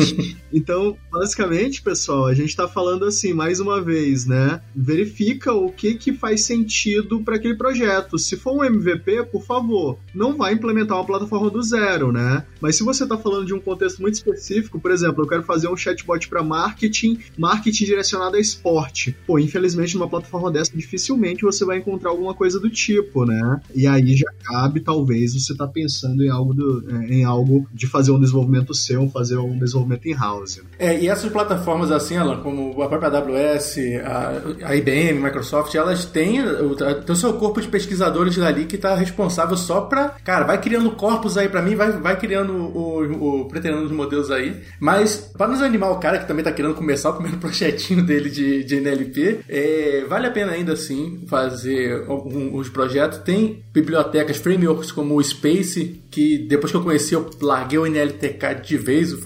então, 0.52 0.96
basicamente, 1.10 1.82
pessoal, 1.82 2.26
a 2.26 2.34
gente 2.34 2.50
está 2.50 2.68
falando 2.68 3.04
assim, 3.04 3.32
mais 3.32 3.60
uma 3.60 3.80
vez, 3.80 4.26
né? 4.26 4.60
Verifica 4.74 5.52
o 5.52 5.70
que, 5.70 5.94
que 5.94 6.12
faz 6.12 6.44
sentido 6.44 7.20
para 7.22 7.36
aquele 7.36 7.56
projeto. 7.56 8.18
Se 8.18 8.36
for 8.36 8.54
um 8.54 8.64
MVP, 8.64 9.24
por 9.26 9.44
favor, 9.44 9.98
não 10.14 10.36
vai 10.36 10.54
implementar 10.54 10.96
uma 10.96 11.06
plataforma 11.06 11.50
do 11.50 11.62
zero, 11.62 12.12
né? 12.12 12.44
Mas 12.60 12.76
se 12.76 12.84
você 12.84 13.02
está 13.04 13.18
falando 13.18 13.46
de 13.46 13.54
um 13.54 13.60
contexto 13.60 14.00
muito 14.00 14.14
específico, 14.14 14.78
por 14.78 14.90
exemplo, 14.90 15.24
eu 15.24 15.28
quero 15.28 15.42
fazer 15.42 15.68
um 15.68 15.76
chatbot 15.76 16.28
para 16.28 16.42
marketing, 16.42 17.18
marketing 17.36 17.84
direcionado 17.84 18.36
a 18.36 18.40
esporte. 18.40 19.16
Pô, 19.26 19.38
infelizmente, 19.38 19.94
numa 19.94 20.08
plataforma 20.08 20.50
dessa, 20.50 20.70
dificilmente 20.74 21.42
você 21.42 21.64
vai 21.64 21.78
encontrar 21.78 22.10
alguma 22.10 22.34
coisa 22.34 22.60
do 22.60 22.70
tipo, 22.70 23.24
né? 23.24 23.60
E 23.74 23.86
aí 23.86 24.19
já 24.20 24.30
cabe, 24.44 24.80
talvez, 24.80 25.34
você 25.34 25.54
tá 25.54 25.66
pensando 25.66 26.22
em 26.22 26.28
algo, 26.28 26.54
do, 26.54 26.84
é, 26.90 27.06
em 27.06 27.24
algo 27.24 27.66
de 27.72 27.86
fazer 27.86 28.10
um 28.12 28.20
desenvolvimento 28.20 28.74
seu, 28.74 29.08
fazer 29.08 29.36
um 29.36 29.58
desenvolvimento 29.58 30.08
in-house. 30.08 30.60
É, 30.78 30.98
e 30.98 31.08
essas 31.08 31.30
plataformas 31.30 31.90
assim, 31.90 32.16
Alan, 32.16 32.40
como 32.40 32.80
a 32.82 32.88
própria 32.88 33.10
AWS, 33.18 33.78
a, 34.04 34.68
a 34.68 34.76
IBM, 34.76 35.20
Microsoft, 35.20 35.74
elas 35.74 36.04
têm 36.04 36.40
o, 36.42 36.74
tem 36.74 37.16
seu 37.20 37.34
corpo 37.34 37.60
de 37.60 37.68
pesquisadores 37.68 38.38
ali 38.38 38.64
que 38.64 38.76
está 38.76 38.94
responsável 38.94 39.56
só 39.56 39.82
para, 39.82 40.10
cara, 40.24 40.46
vai 40.46 40.60
criando 40.60 40.90
corpos 40.92 41.36
aí 41.36 41.48
para 41.48 41.62
mim, 41.62 41.74
vai, 41.74 41.92
vai 41.92 42.18
criando 42.18 42.52
o, 42.52 43.44
o 43.44 43.50
os 43.50 43.92
modelos 43.92 44.30
aí, 44.30 44.56
mas 44.78 45.16
para 45.36 45.48
nos 45.48 45.62
animar 45.62 45.90
o 45.90 45.98
cara 45.98 46.18
que 46.18 46.26
também 46.26 46.40
está 46.40 46.52
querendo 46.52 46.74
começar 46.74 47.10
o 47.10 47.14
primeiro 47.14 47.38
projetinho 47.38 48.04
dele 48.04 48.30
de, 48.30 48.64
de 48.64 48.76
NLP, 48.76 49.40
é, 49.48 50.04
vale 50.08 50.26
a 50.26 50.30
pena 50.30 50.52
ainda 50.52 50.72
assim 50.72 51.24
fazer 51.28 52.04
os 52.08 52.68
projetos. 52.68 53.18
Tem 53.18 53.62
bibliotecas 53.72 54.09
bibliotecas, 54.10 54.38
frameworks 54.38 54.92
como 54.92 55.14
o 55.14 55.20
Space, 55.20 56.00
que 56.10 56.38
depois 56.38 56.70
que 56.70 56.76
eu 56.76 56.82
conheci, 56.82 57.14
eu 57.14 57.30
larguei 57.40 57.78
o 57.78 57.86
NLTK 57.86 58.60
de 58.62 58.76
vez. 58.76 59.12
O, 59.12 59.18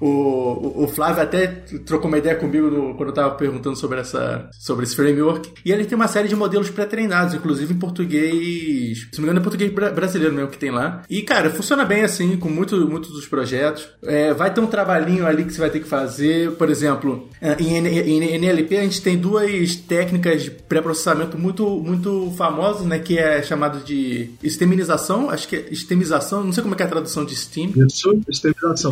o, 0.00 0.84
o 0.84 0.88
Flávio 0.88 1.22
até 1.22 1.46
trocou 1.84 2.08
uma 2.08 2.18
ideia 2.18 2.36
comigo 2.36 2.70
no, 2.70 2.94
quando 2.94 3.08
eu 3.08 3.14
estava 3.14 3.34
perguntando 3.34 3.76
sobre, 3.76 4.00
essa, 4.00 4.48
sobre 4.52 4.84
esse 4.84 4.94
framework. 4.96 5.50
E 5.64 5.72
ele 5.72 5.84
tem 5.84 5.96
uma 5.96 6.08
série 6.08 6.28
de 6.28 6.36
modelos 6.36 6.70
pré-treinados, 6.70 7.34
inclusive 7.34 7.74
em 7.74 7.78
português. 7.78 9.08
Se 9.12 9.18
não 9.18 9.20
me 9.20 9.24
engano, 9.24 9.40
é 9.40 9.42
português 9.42 9.72
brasileiro 9.72 10.34
mesmo 10.34 10.50
que 10.50 10.58
tem 10.58 10.70
lá. 10.70 11.02
E, 11.08 11.22
cara, 11.22 11.50
funciona 11.50 11.84
bem 11.84 12.02
assim, 12.02 12.36
com 12.36 12.48
muito, 12.48 12.76
muitos 12.88 13.10
dos 13.10 13.26
projetos. 13.26 13.88
É, 14.02 14.32
vai 14.32 14.52
ter 14.52 14.60
um 14.60 14.66
trabalhinho 14.66 15.26
ali 15.26 15.44
que 15.44 15.52
você 15.52 15.60
vai 15.60 15.70
ter 15.70 15.80
que 15.80 15.88
fazer. 15.88 16.52
Por 16.52 16.70
exemplo, 16.70 17.28
é, 17.40 17.56
em, 17.60 17.86
em 17.86 18.34
NLP 18.34 18.76
a 18.76 18.82
gente 18.82 19.02
tem 19.02 19.16
duas 19.16 19.76
técnicas 19.76 20.42
de 20.42 20.50
pré-processamento 20.50 21.38
muito, 21.38 21.68
muito 21.80 22.32
famosas, 22.36 22.86
né? 22.86 22.98
Que 22.98 23.18
é 23.18 23.42
chamado 23.42 23.84
de 23.84 24.30
estemização, 24.42 25.30
acho 25.30 25.48
que 25.48 25.56
é 25.56 25.66
não 26.44 26.52
sei 26.52 26.62
como 26.62 26.74
é, 26.74 26.78
é 26.80 26.84
a 26.84 26.88
tradução 26.88 27.24
de 27.24 27.34
Steam. 27.34 27.72
Isso. 27.76 28.20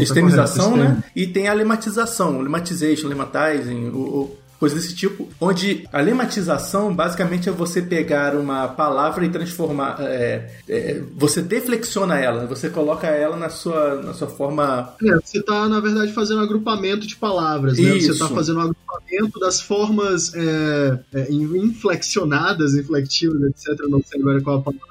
Estemização, 0.00 0.72
tá 0.72 0.76
né? 0.76 1.04
E 1.14 1.26
tem 1.26 1.48
a 1.48 1.52
lematização, 1.52 2.40
lematization, 2.40 3.08
lematizing, 3.08 3.88
o, 3.88 4.36
coisa 4.60 4.74
desse 4.74 4.94
tipo, 4.94 5.26
onde 5.40 5.88
a 5.90 6.02
lematização 6.02 6.94
basicamente 6.94 7.48
é 7.48 7.52
você 7.52 7.80
pegar 7.80 8.36
uma 8.36 8.68
palavra 8.68 9.24
e 9.24 9.30
transformar, 9.30 9.96
é, 10.00 10.50
é, 10.68 11.02
você 11.16 11.40
deflexiona 11.40 12.18
ela, 12.18 12.46
você 12.46 12.68
coloca 12.68 13.06
ela 13.06 13.38
na 13.38 13.48
sua, 13.48 14.02
na 14.02 14.12
sua 14.12 14.28
forma. 14.28 14.94
É, 15.02 15.16
você 15.16 15.38
está 15.38 15.66
na 15.66 15.80
verdade 15.80 16.12
fazendo 16.12 16.40
um 16.40 16.44
agrupamento 16.44 17.06
de 17.06 17.16
palavras, 17.16 17.78
né? 17.78 17.92
Você 17.92 18.10
está 18.10 18.28
fazendo 18.28 18.58
um 18.58 18.62
agrupamento 18.70 19.40
das 19.40 19.62
formas 19.62 20.34
é, 20.34 20.98
é, 21.14 21.32
inflexionadas, 21.32 22.74
inflectivas, 22.74 23.40
etc. 23.42 23.80
Não 23.88 24.02
sei 24.04 24.20
agora 24.20 24.42
qual 24.42 24.58
a 24.58 24.62
palavra 24.62 24.90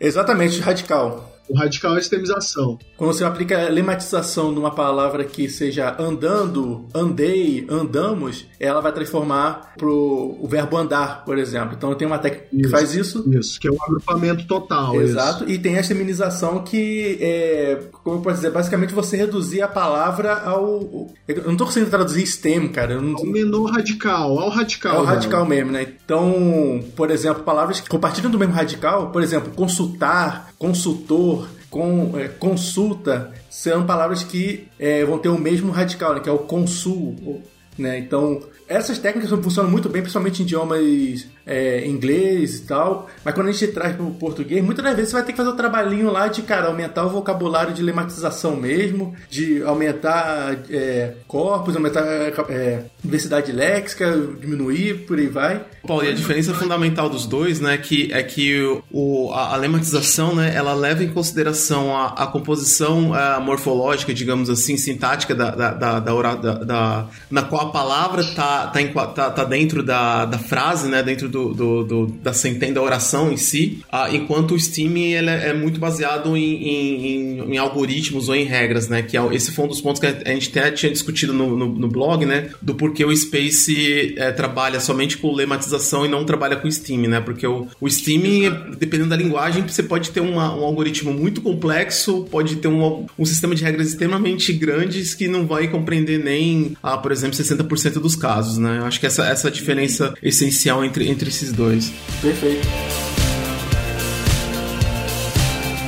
Exatamente, 0.00 0.60
radical. 0.60 1.29
O 1.50 1.56
radical 1.56 1.94
é 1.94 1.96
a 1.96 2.00
estemização. 2.00 2.78
Quando 2.96 3.12
você 3.12 3.24
aplica 3.24 3.66
a 3.66 3.68
lematização 3.68 4.52
numa 4.52 4.70
palavra 4.70 5.24
que 5.24 5.48
seja 5.48 5.96
andando, 5.98 6.86
andei, 6.94 7.66
andamos, 7.68 8.46
ela 8.58 8.80
vai 8.80 8.92
transformar 8.92 9.72
pro 9.76 10.36
o 10.40 10.46
verbo 10.46 10.76
andar, 10.76 11.24
por 11.24 11.36
exemplo. 11.38 11.74
Então 11.76 11.92
tem 11.94 12.06
uma 12.06 12.18
técnica 12.18 12.46
isso, 12.52 12.62
que 12.62 12.68
faz 12.68 12.94
isso. 12.94 13.24
Isso, 13.28 13.58
que 13.58 13.66
é 13.66 13.70
um 13.70 13.82
agrupamento 13.82 14.46
total. 14.46 15.00
Exato. 15.00 15.44
Isso. 15.44 15.52
E 15.52 15.58
tem 15.58 15.76
a 15.76 15.80
estemização 15.80 16.62
que 16.62 17.18
é, 17.20 17.80
como 18.04 18.16
eu 18.16 18.20
posso 18.20 18.36
dizer, 18.36 18.50
basicamente 18.50 18.94
você 18.94 19.16
reduzir 19.16 19.62
a 19.62 19.68
palavra 19.68 20.34
ao. 20.34 21.08
Eu 21.26 21.44
não 21.46 21.56
tô 21.56 21.64
conseguindo 21.64 21.90
traduzir 21.90 22.26
STEM, 22.26 22.68
cara. 22.68 23.00
Não... 23.00 23.16
Ao 23.16 23.26
menor 23.26 23.72
radical, 23.72 24.38
ao 24.38 24.50
radical. 24.50 24.98
Ao 24.98 25.04
radical 25.04 25.44
mesmo, 25.44 25.72
né? 25.72 25.86
Então, 26.04 26.80
por 26.94 27.10
exemplo, 27.10 27.42
palavras 27.42 27.80
que 27.80 27.88
compartilham 27.88 28.30
do 28.30 28.38
mesmo 28.38 28.54
radical, 28.54 29.10
por 29.10 29.22
exemplo, 29.22 29.52
consultar, 29.54 30.52
consultor, 30.58 31.39
com, 31.70 32.18
é, 32.18 32.28
consulta 32.28 33.32
são 33.48 33.86
palavras 33.86 34.22
que 34.24 34.68
é, 34.78 35.04
vão 35.04 35.18
ter 35.18 35.28
o 35.28 35.38
mesmo 35.38 35.70
radical, 35.70 36.14
né, 36.14 36.20
que 36.20 36.28
é 36.28 36.32
o 36.32 36.38
consul. 36.38 37.42
Né? 37.78 37.98
Então, 37.98 38.42
essas 38.68 38.98
técnicas 38.98 39.30
funcionam 39.42 39.70
muito 39.70 39.88
bem, 39.88 40.02
principalmente 40.02 40.42
em 40.42 40.44
idiomas 40.44 41.26
é, 41.46 41.86
inglês 41.86 42.58
e 42.58 42.62
tal, 42.62 43.08
mas 43.24 43.34
quando 43.34 43.48
a 43.48 43.52
gente 43.52 43.68
traz 43.68 43.96
para 43.96 44.04
o 44.04 44.14
português, 44.14 44.62
muitas 44.62 44.84
das 44.84 44.94
vezes 44.94 45.10
você 45.10 45.16
vai 45.16 45.24
ter 45.24 45.32
que 45.32 45.38
fazer 45.38 45.50
o 45.50 45.56
trabalhinho 45.56 46.10
lá 46.10 46.28
de, 46.28 46.42
cara, 46.42 46.66
aumentar 46.66 47.06
o 47.06 47.10
vocabulário 47.10 47.72
de 47.72 47.82
lematização 47.82 48.56
mesmo, 48.56 49.14
de 49.28 49.62
aumentar 49.62 50.58
é, 50.70 51.14
corpos, 51.26 51.74
aumentar 51.74 52.04
é, 52.48 52.84
diversidade 53.02 53.52
léxica, 53.52 54.16
diminuir, 54.40 55.06
por 55.06 55.18
aí 55.18 55.26
vai. 55.26 55.64
Paulo, 55.86 56.04
e 56.04 56.08
a 56.08 56.12
diferença 56.12 56.52
fundamental 56.54 57.08
dos 57.08 57.26
dois, 57.26 57.60
né, 57.60 57.78
que 57.78 58.12
é 58.12 58.22
que 58.22 58.60
o, 58.90 59.30
a, 59.32 59.54
a 59.54 59.56
lematização, 59.56 60.34
né, 60.34 60.52
ela 60.54 60.74
leva 60.74 61.02
em 61.02 61.08
consideração 61.08 61.96
a, 61.96 62.06
a 62.08 62.26
composição 62.26 63.14
a 63.14 63.40
morfológica, 63.40 64.12
digamos 64.12 64.50
assim, 64.50 64.76
sintática 64.76 65.34
da, 65.34 65.50
da, 65.50 65.72
da, 65.72 66.00
da, 66.00 66.34
da, 66.34 67.06
na 67.30 67.42
qual 67.42 67.68
a 67.68 67.70
palavra 67.72 68.22
tá, 68.24 68.66
tá, 68.66 69.06
tá, 69.06 69.30
tá 69.30 69.44
dentro 69.44 69.82
da, 69.82 70.26
da 70.26 70.38
frase, 70.38 70.88
né, 70.88 71.02
dentro 71.02 71.28
do 71.30 71.54
do, 71.54 71.84
do, 71.84 72.06
da 72.06 72.32
sentença, 72.32 72.72
da 72.74 72.82
oração 72.82 73.32
em 73.32 73.36
si, 73.36 73.82
uh, 73.92 74.14
enquanto 74.14 74.54
o 74.54 74.60
Steam 74.60 74.96
ele 74.96 75.30
é, 75.30 75.48
é 75.48 75.54
muito 75.54 75.78
baseado 75.78 76.36
em, 76.36 76.42
em, 76.42 77.54
em, 77.54 77.58
algoritmos 77.58 78.28
ou 78.28 78.34
em 78.34 78.44
regras, 78.44 78.88
né? 78.88 79.02
Que 79.02 79.16
é, 79.16 79.34
esse 79.34 79.50
foi 79.52 79.64
um 79.64 79.68
dos 79.68 79.80
pontos 79.80 80.00
que 80.00 80.06
a 80.06 80.32
gente 80.32 80.56
até 80.56 80.70
tinha 80.70 80.90
discutido 80.90 81.32
no, 81.32 81.56
no, 81.56 81.68
no 81.68 81.88
blog, 81.88 82.24
né? 82.24 82.50
Do 82.60 82.74
porquê 82.74 83.04
o 83.04 83.16
Space 83.16 84.14
é, 84.16 84.32
trabalha 84.32 84.80
somente 84.80 85.18
com 85.18 85.32
lematização 85.32 86.04
e 86.04 86.08
não 86.08 86.24
trabalha 86.24 86.56
com 86.56 86.70
Steam, 86.70 87.02
né? 87.02 87.20
Porque 87.20 87.46
o, 87.46 87.66
o 87.80 87.88
Steam, 87.88 88.74
dependendo 88.78 89.10
da 89.10 89.16
linguagem, 89.16 89.66
você 89.66 89.82
pode 89.82 90.10
ter 90.10 90.20
uma, 90.20 90.54
um 90.54 90.64
algoritmo 90.64 91.12
muito 91.12 91.40
complexo, 91.40 92.26
pode 92.30 92.56
ter 92.56 92.68
um, 92.68 93.06
um 93.18 93.24
sistema 93.24 93.54
de 93.54 93.62
regras 93.62 93.88
extremamente 93.88 94.52
grandes 94.52 95.14
que 95.14 95.28
não 95.28 95.46
vai 95.46 95.68
compreender 95.68 96.18
nem, 96.22 96.76
ah, 96.82 96.96
por 96.96 97.12
exemplo, 97.12 97.36
60% 97.36 97.94
dos 97.94 98.16
casos, 98.16 98.58
né? 98.58 98.78
Eu 98.78 98.84
acho 98.86 98.98
que 98.98 99.06
essa, 99.06 99.26
essa 99.26 99.50
diferença 99.50 100.14
essencial 100.22 100.84
entre, 100.84 101.08
entre 101.08 101.19
esses 101.28 101.52
dois. 101.52 101.90
Perfeito. 102.20 102.66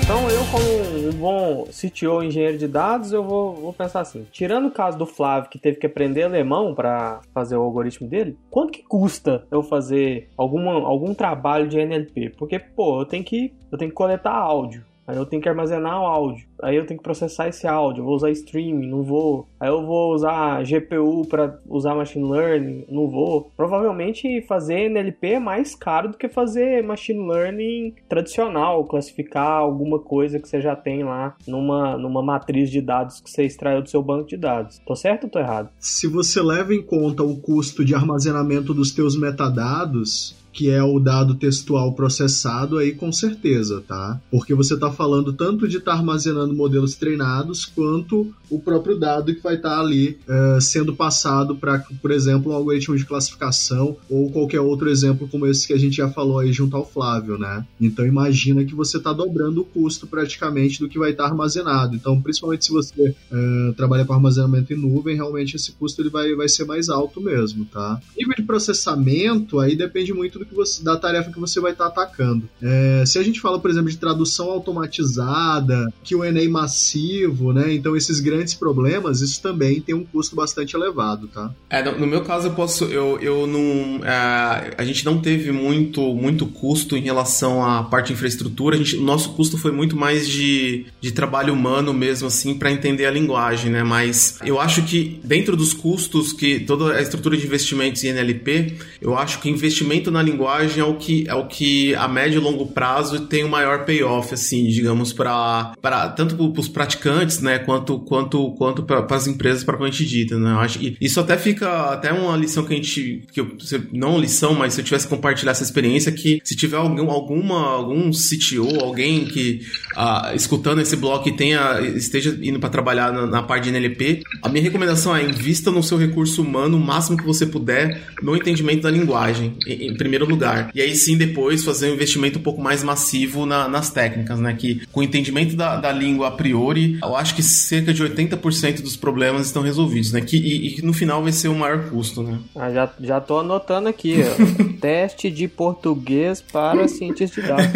Então 0.03 0.29
eu, 0.29 0.45
como 0.47 1.09
um 1.09 1.13
bom 1.13 1.65
CTO 1.71 2.25
engenheiro 2.25 2.59
de 2.59 2.67
dados, 2.67 3.13
eu 3.13 3.23
vou, 3.23 3.55
vou 3.55 3.73
pensar 3.73 4.01
assim, 4.01 4.27
tirando 4.33 4.67
o 4.67 4.71
caso 4.71 4.99
do 4.99 5.07
Flávio, 5.07 5.49
que 5.49 5.59
teve 5.59 5.79
que 5.79 5.87
aprender 5.87 6.25
alemão 6.25 6.75
para 6.75 7.21
fazer 7.33 7.57
o 7.57 7.63
algoritmo 7.63 8.09
dele, 8.09 8.37
quanto 8.51 8.73
que 8.73 8.83
custa 8.83 9.47
eu 9.51 9.63
fazer 9.63 10.29
alguma, 10.37 10.73
algum 10.73 11.15
trabalho 11.15 11.69
de 11.69 11.79
NLP? 11.79 12.31
Porque, 12.37 12.59
pô, 12.59 13.01
eu 13.01 13.07
tenho 13.07 13.25
que, 13.25 13.55
eu 13.71 13.79
tenho 13.79 13.91
que 13.91 13.97
coletar 13.97 14.35
áudio. 14.35 14.85
Aí 15.07 15.17
eu 15.17 15.27
tenho 15.27 15.43
que 15.43 15.49
armazenar 15.49 16.01
o 16.01 16.07
áudio. 16.07 16.47
Aí 16.63 16.77
eu 16.77 16.87
tenho 16.87 16.99
que 16.99 17.05
processar 17.05 17.49
esse 17.49 17.67
áudio. 17.67 18.05
Vou 18.05 18.15
usar 18.15 18.31
streaming, 18.31 18.87
não 18.87 19.03
vou. 19.03 19.49
Aí 19.59 19.69
eu 19.69 19.85
vou 19.85 20.15
usar 20.15 20.63
GPU 20.63 21.27
para 21.29 21.59
usar 21.69 21.95
machine 21.95 22.31
learning, 22.31 22.85
não 22.89 23.09
vou. 23.09 23.51
Provavelmente 23.57 24.41
fazer 24.43 24.89
NLP 24.89 25.33
é 25.33 25.39
mais 25.39 25.75
caro 25.75 26.11
do 26.11 26.17
que 26.17 26.29
fazer 26.29 26.83
machine 26.83 27.29
learning 27.29 27.95
tradicional, 28.09 28.85
classificar 28.85 29.59
alguma 29.59 29.99
coisa 29.99 30.39
que 30.39 30.49
você 30.49 30.61
já 30.61 30.77
tem 30.77 31.03
lá 31.03 31.37
numa, 31.47 31.97
numa 31.99 32.23
matriz 32.23 32.71
de 32.71 32.81
dados 32.81 33.21
que 33.21 33.31
você 33.31 33.45
extraiu 33.45 33.83
do 33.83 33.91
seu 33.91 34.03
banco 34.03 34.29
de 34.29 34.37
dados. 34.37 34.81
Tô 34.87 34.95
certo 34.95 35.25
ou 35.25 35.31
tô 35.31 35.39
errado? 35.39 35.71
Se 35.79 36.07
você 36.07 36.41
leva 36.41 36.73
em 36.73 36.83
conta 36.83 37.23
o 37.23 37.41
custo 37.41 37.85
de 37.85 37.95
armazenamento 37.95 38.73
dos 38.73 38.93
teus 38.93 39.19
metadados, 39.19 40.42
que 40.53 40.69
é 40.69 40.83
o 40.83 40.99
dado 40.99 41.35
textual 41.35 41.93
processado 41.95 42.79
aí 42.79 42.93
com 42.93 43.11
certeza, 43.11 43.83
tá? 43.87 44.21
Porque 44.31 44.55
você 44.55 44.75
está 44.75 44.91
falando 44.91 45.33
tanto 45.33 45.67
de 45.67 45.79
estar 45.79 45.93
tá 45.93 45.99
armazenando 45.99 46.55
modelos 46.55 46.95
treinados, 46.95 47.65
quanto 47.65 48.33
o 48.51 48.59
próprio 48.59 48.99
dado 48.99 49.35
que 49.35 49.43
vai 49.43 49.55
estar 49.55 49.81
ali 49.81 50.19
uh, 50.29 50.61
sendo 50.61 50.95
passado 50.95 51.57
para, 51.57 51.79
por 52.01 52.11
exemplo, 52.11 52.53
um 52.53 52.55
algoritmo 52.55 52.97
de 52.97 53.07
classificação 53.07 53.97
ou 54.11 54.31
qualquer 54.31 54.61
outro 54.61 54.91
exemplo 54.91 55.27
como 55.27 55.47
esse 55.47 55.67
que 55.67 55.73
a 55.73 55.79
gente 55.79 55.97
já 55.97 56.11
falou 56.11 56.39
aí 56.39 56.53
junto 56.53 56.77
ao 56.77 56.89
Flávio, 56.89 57.39
né? 57.39 57.65
Então 57.81 58.05
imagina 58.05 58.65
que 58.65 58.75
você 58.75 58.99
está 58.99 59.13
dobrando 59.13 59.63
o 59.63 59.65
custo 59.65 60.07
praticamente 60.07 60.81
do 60.81 60.89
que 60.89 60.99
vai 60.99 61.13
estar 61.13 61.25
armazenado. 61.25 61.97
Então, 61.97 62.21
principalmente 62.21 62.67
se 62.67 62.73
você 62.73 63.11
uh, 63.11 63.73
trabalha 63.75 64.05
com 64.05 64.13
armazenamento 64.13 64.73
em 64.73 64.77
nuvem, 64.77 65.17
realmente 65.17 65.57
esse 65.57 65.73
custo 65.73 66.03
ele 66.03 66.11
vai, 66.11 66.35
vai 66.35 66.49
ser 66.49 66.67
mais 66.67 66.89
alto 66.91 67.21
mesmo, 67.21 67.65
tá? 67.65 68.01
Nível 68.17 68.35
de 68.37 68.43
processamento 68.43 69.59
aí 69.59 69.75
depende 69.75 70.13
muito 70.13 70.42
do 70.43 70.47
que 70.47 70.55
você, 70.55 70.83
da 70.83 70.97
tarefa 70.97 71.31
que 71.31 71.39
você 71.39 71.61
vai 71.61 71.73
estar 71.73 71.87
atacando. 71.87 72.49
É, 72.61 73.05
se 73.07 73.19
a 73.19 73.23
gente 73.23 73.41
fala, 73.41 73.59
por 73.59 73.71
exemplo, 73.71 73.91
de 73.91 73.97
tradução 73.97 74.51
automatizada, 74.51 75.93
QA 76.05 76.33
massivo, 76.51 77.53
né? 77.53 77.73
Então 77.73 77.97
esses 77.97 78.21
grandes 78.21 78.55
problemas, 78.55 79.21
isso 79.21 79.41
também 79.41 79.81
tem 79.81 79.95
um 79.95 80.05
custo 80.05 80.35
bastante 80.35 80.75
elevado, 80.75 81.29
tá? 81.29 81.53
É, 81.71 81.83
no, 81.83 82.01
no 82.01 82.07
meu 82.07 82.23
caso 82.23 82.49
eu 82.49 82.55
posso, 82.55 82.85
eu, 82.85 83.19
eu 83.21 83.47
não, 83.47 84.05
é, 84.05 84.75
a 84.77 84.85
gente 84.85 85.05
não 85.05 85.21
teve 85.21 85.53
muito, 85.53 86.01
muito 86.15 86.47
custo 86.47 86.97
em 86.97 87.03
relação 87.03 87.65
à 87.65 87.83
parte 87.85 88.09
de 88.09 88.13
infraestrutura. 88.15 88.77
A 88.77 88.79
gente, 88.79 88.97
o 88.97 89.03
nosso 89.03 89.31
custo 89.35 89.57
foi 89.57 89.71
muito 89.71 89.97
mais 89.97 90.29
de, 90.29 90.87
de 91.01 91.13
trabalho 91.13 91.55
humano 91.55 91.93
mesmo, 91.93 92.27
assim, 92.27 92.55
para 92.55 92.73
entender 92.73 93.07
a 93.07 93.11
linguagem, 93.11 93.71
né? 93.71 93.83
Mas 93.85 94.39
eu 94.45 94.61
acho 94.61 94.83
que 94.83 95.21
dentro 95.23 95.57
dos 95.57 95.73
custos 95.73 96.33
que 96.33 96.61
toda 96.61 96.95
a 96.95 97.03
estrutura 97.03 97.37
de 97.37 97.47
investimentos 97.47 98.03
em 98.05 98.09
NLP, 98.09 98.75
eu 99.01 99.17
acho 99.17 99.41
que 99.41 99.49
investimento 99.49 100.11
na 100.11 100.23
linguagem 100.23 100.32
é 100.81 100.85
o 100.85 100.95
que 100.97 101.25
é 101.29 101.35
o 101.35 101.47
que 101.47 101.95
a 101.95 102.09
médio 102.09 102.41
e 102.41 102.43
longo 102.43 102.67
prazo 102.67 103.27
tem 103.27 103.45
o 103.45 103.49
maior 103.49 103.85
payoff, 103.85 104.33
assim, 104.35 104.67
digamos, 104.69 105.13
para 105.13 105.73
tanto 106.17 106.37
para 106.37 106.61
os 106.61 106.69
praticantes, 106.69 107.41
né, 107.41 107.59
quanto 107.59 107.99
quanto 108.01 108.53
quanto 108.53 108.83
para 108.83 109.07
as 109.11 109.27
empresas 109.27 109.65
propriamente 109.65 110.05
ditas, 110.05 110.39
né? 110.39 110.53
Eu 110.53 110.59
acho 110.59 110.79
que 110.79 110.97
isso 111.01 111.21
até 111.21 111.37
fica 111.37 111.93
até 111.93 112.13
uma 112.13 112.37
lição 112.37 112.65
que 112.65 112.73
a 112.73 112.77
gente 112.77 113.23
que 113.33 113.41
eu, 113.41 113.57
não 113.93 114.19
lição, 114.19 114.55
mas 114.55 114.75
se 114.75 114.81
eu 114.81 114.85
tivesse 114.85 115.07
que 115.07 115.15
compartilhar 115.15 115.53
essa 115.53 115.63
experiência 115.63 116.13
que 116.13 116.41
se 116.45 116.57
tiver 116.57 116.77
algum 116.77 117.11
alguma 117.11 117.73
algum 117.73 118.11
CTO, 118.11 118.83
alguém 118.83 119.25
que 119.25 119.61
ah, 119.97 120.33
escutando 120.35 120.81
esse 120.81 120.97
blog 120.97 121.31
tenha 121.33 121.81
esteja 121.81 122.37
indo 122.43 122.59
para 122.59 122.71
trabalhar 122.71 123.13
na, 123.13 123.27
na 123.27 123.43
parte 123.43 123.65
de 123.65 123.71
NLP, 123.71 124.23
a 124.43 124.49
minha 124.49 124.63
recomendação 124.63 125.15
é 125.15 125.23
invista 125.23 125.71
no 125.71 125.83
seu 125.83 125.99
recurso 125.99 126.43
humano 126.43 126.77
o 126.77 126.81
máximo 126.81 127.17
que 127.17 127.25
você 127.25 127.47
puder 127.47 128.03
no 128.23 128.37
entendimento 128.37 128.83
da 128.83 128.91
linguagem, 128.91 129.55
em, 129.67 129.89
em 129.89 129.97
primeiro 129.97 130.22
lugar. 130.25 130.71
E 130.75 130.81
aí 130.81 130.95
sim 130.95 131.17
depois 131.17 131.65
fazer 131.65 131.91
um 131.91 131.95
investimento 131.95 132.39
um 132.39 132.43
pouco 132.43 132.61
mais 132.61 132.83
massivo 132.83 133.47
na, 133.47 133.69
nas 133.69 133.91
técnicas, 133.91 134.39
né? 134.39 134.55
Que 134.55 134.87
com 134.87 135.01
o 135.01 135.03
entendimento 135.03 135.57
da, 135.57 135.77
da 135.77 135.93
língua 135.93 136.29
a 136.29 136.31
priori, 136.31 136.99
eu 137.03 137.17
acho 137.17 137.35
que 137.35 137.43
cerca 137.43 137.93
de 137.93 138.03
80% 138.03 138.83
dos 138.83 138.97
problemas 138.97 139.47
estão 139.47 139.63
resolvidos, 139.63 140.13
né? 140.13 140.21
Que, 140.21 140.37
e, 140.37 140.79
e 140.79 140.83
no 140.83 140.93
final 140.93 141.23
vai 141.23 141.33
ser 141.33 141.49
o 141.49 141.55
maior 141.55 141.89
custo, 141.89 142.23
né? 142.23 142.39
Ah, 142.55 142.71
já, 142.71 142.91
já 143.01 143.21
tô 143.21 143.39
anotando 143.39 143.89
aqui, 143.89 144.17
ó. 144.23 144.73
Teste 144.81 145.31
de 145.31 145.49
português 145.49 146.41
para 146.41 146.89
cientistas 146.89 147.43
de 147.43 147.49
dados. 147.49 147.67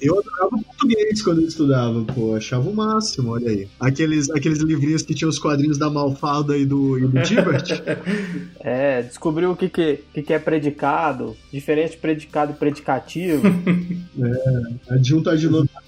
Eu 0.00 0.18
adorava 0.18 0.56
português 0.84 1.22
quando 1.22 1.40
eu 1.40 1.48
estudava, 1.48 2.04
pô. 2.04 2.34
Achava 2.34 2.68
o 2.68 2.74
máximo, 2.74 3.30
olha 3.32 3.48
aí. 3.48 3.68
Aqueles, 3.80 4.30
aqueles 4.30 4.58
livrinhos 4.60 5.02
que 5.02 5.14
tinham 5.14 5.30
os 5.30 5.38
quadrinhos 5.38 5.78
da 5.78 5.90
Malfada 5.90 6.56
e 6.56 6.64
do, 6.64 6.98
e 6.98 7.06
do 7.06 7.22
Tibert. 7.22 7.82
é, 8.60 9.02
descobriu 9.02 9.52
o 9.52 9.56
que, 9.56 9.68
que, 9.68 10.22
que, 10.22 10.32
é 10.32 10.38
predicado, 10.38 11.36
diferente 11.52 11.92
de 11.92 11.96
predicado 11.98 12.52
e 12.52 12.54
predicativo. 12.54 13.42
é, 14.88 14.94
adjunto 14.94 15.30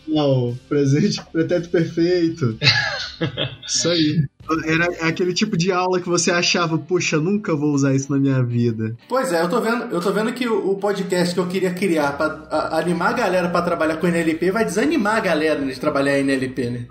adnominal, 0.07 0.54
presente, 0.68 1.20
pretérito 1.32 1.68
perfeito. 1.68 2.59
Isso 3.66 3.88
aí. 3.88 4.24
Era 4.64 5.09
aquele 5.09 5.34
tipo 5.34 5.57
de 5.57 5.72
aula 5.72 6.00
que 6.00 6.09
você 6.09 6.30
achava, 6.30 6.78
puxa, 6.78 7.18
nunca 7.18 7.54
vou 7.57 7.72
usar 7.72 7.94
isso 7.94 8.12
na 8.12 8.18
minha 8.18 8.42
vida. 8.44 8.94
Pois 9.09 9.32
é, 9.32 9.42
eu 9.42 9.48
tô 9.48 9.61
vendo, 9.61 9.92
eu 9.92 10.00
tô 10.00 10.12
vendo 10.12 10.32
que 10.32 10.46
o, 10.46 10.70
o 10.70 10.76
podcast 10.76 11.34
que 11.34 11.40
eu 11.40 11.48
queria 11.48 11.74
criar 11.74 12.12
para 12.16 12.46
animar 12.78 13.11
a 13.11 13.12
galera 13.12 13.48
para 13.48 13.62
trabalhar 13.62 13.96
com 13.96 14.07
NLP 14.07 14.52
vai 14.52 14.64
desanimar 14.64 15.16
a 15.16 15.20
galera 15.20 15.61
de 15.61 15.80
trabalhar 15.80 16.16
em 16.18 16.22
NLP, 16.22 16.70
né? 16.70 16.86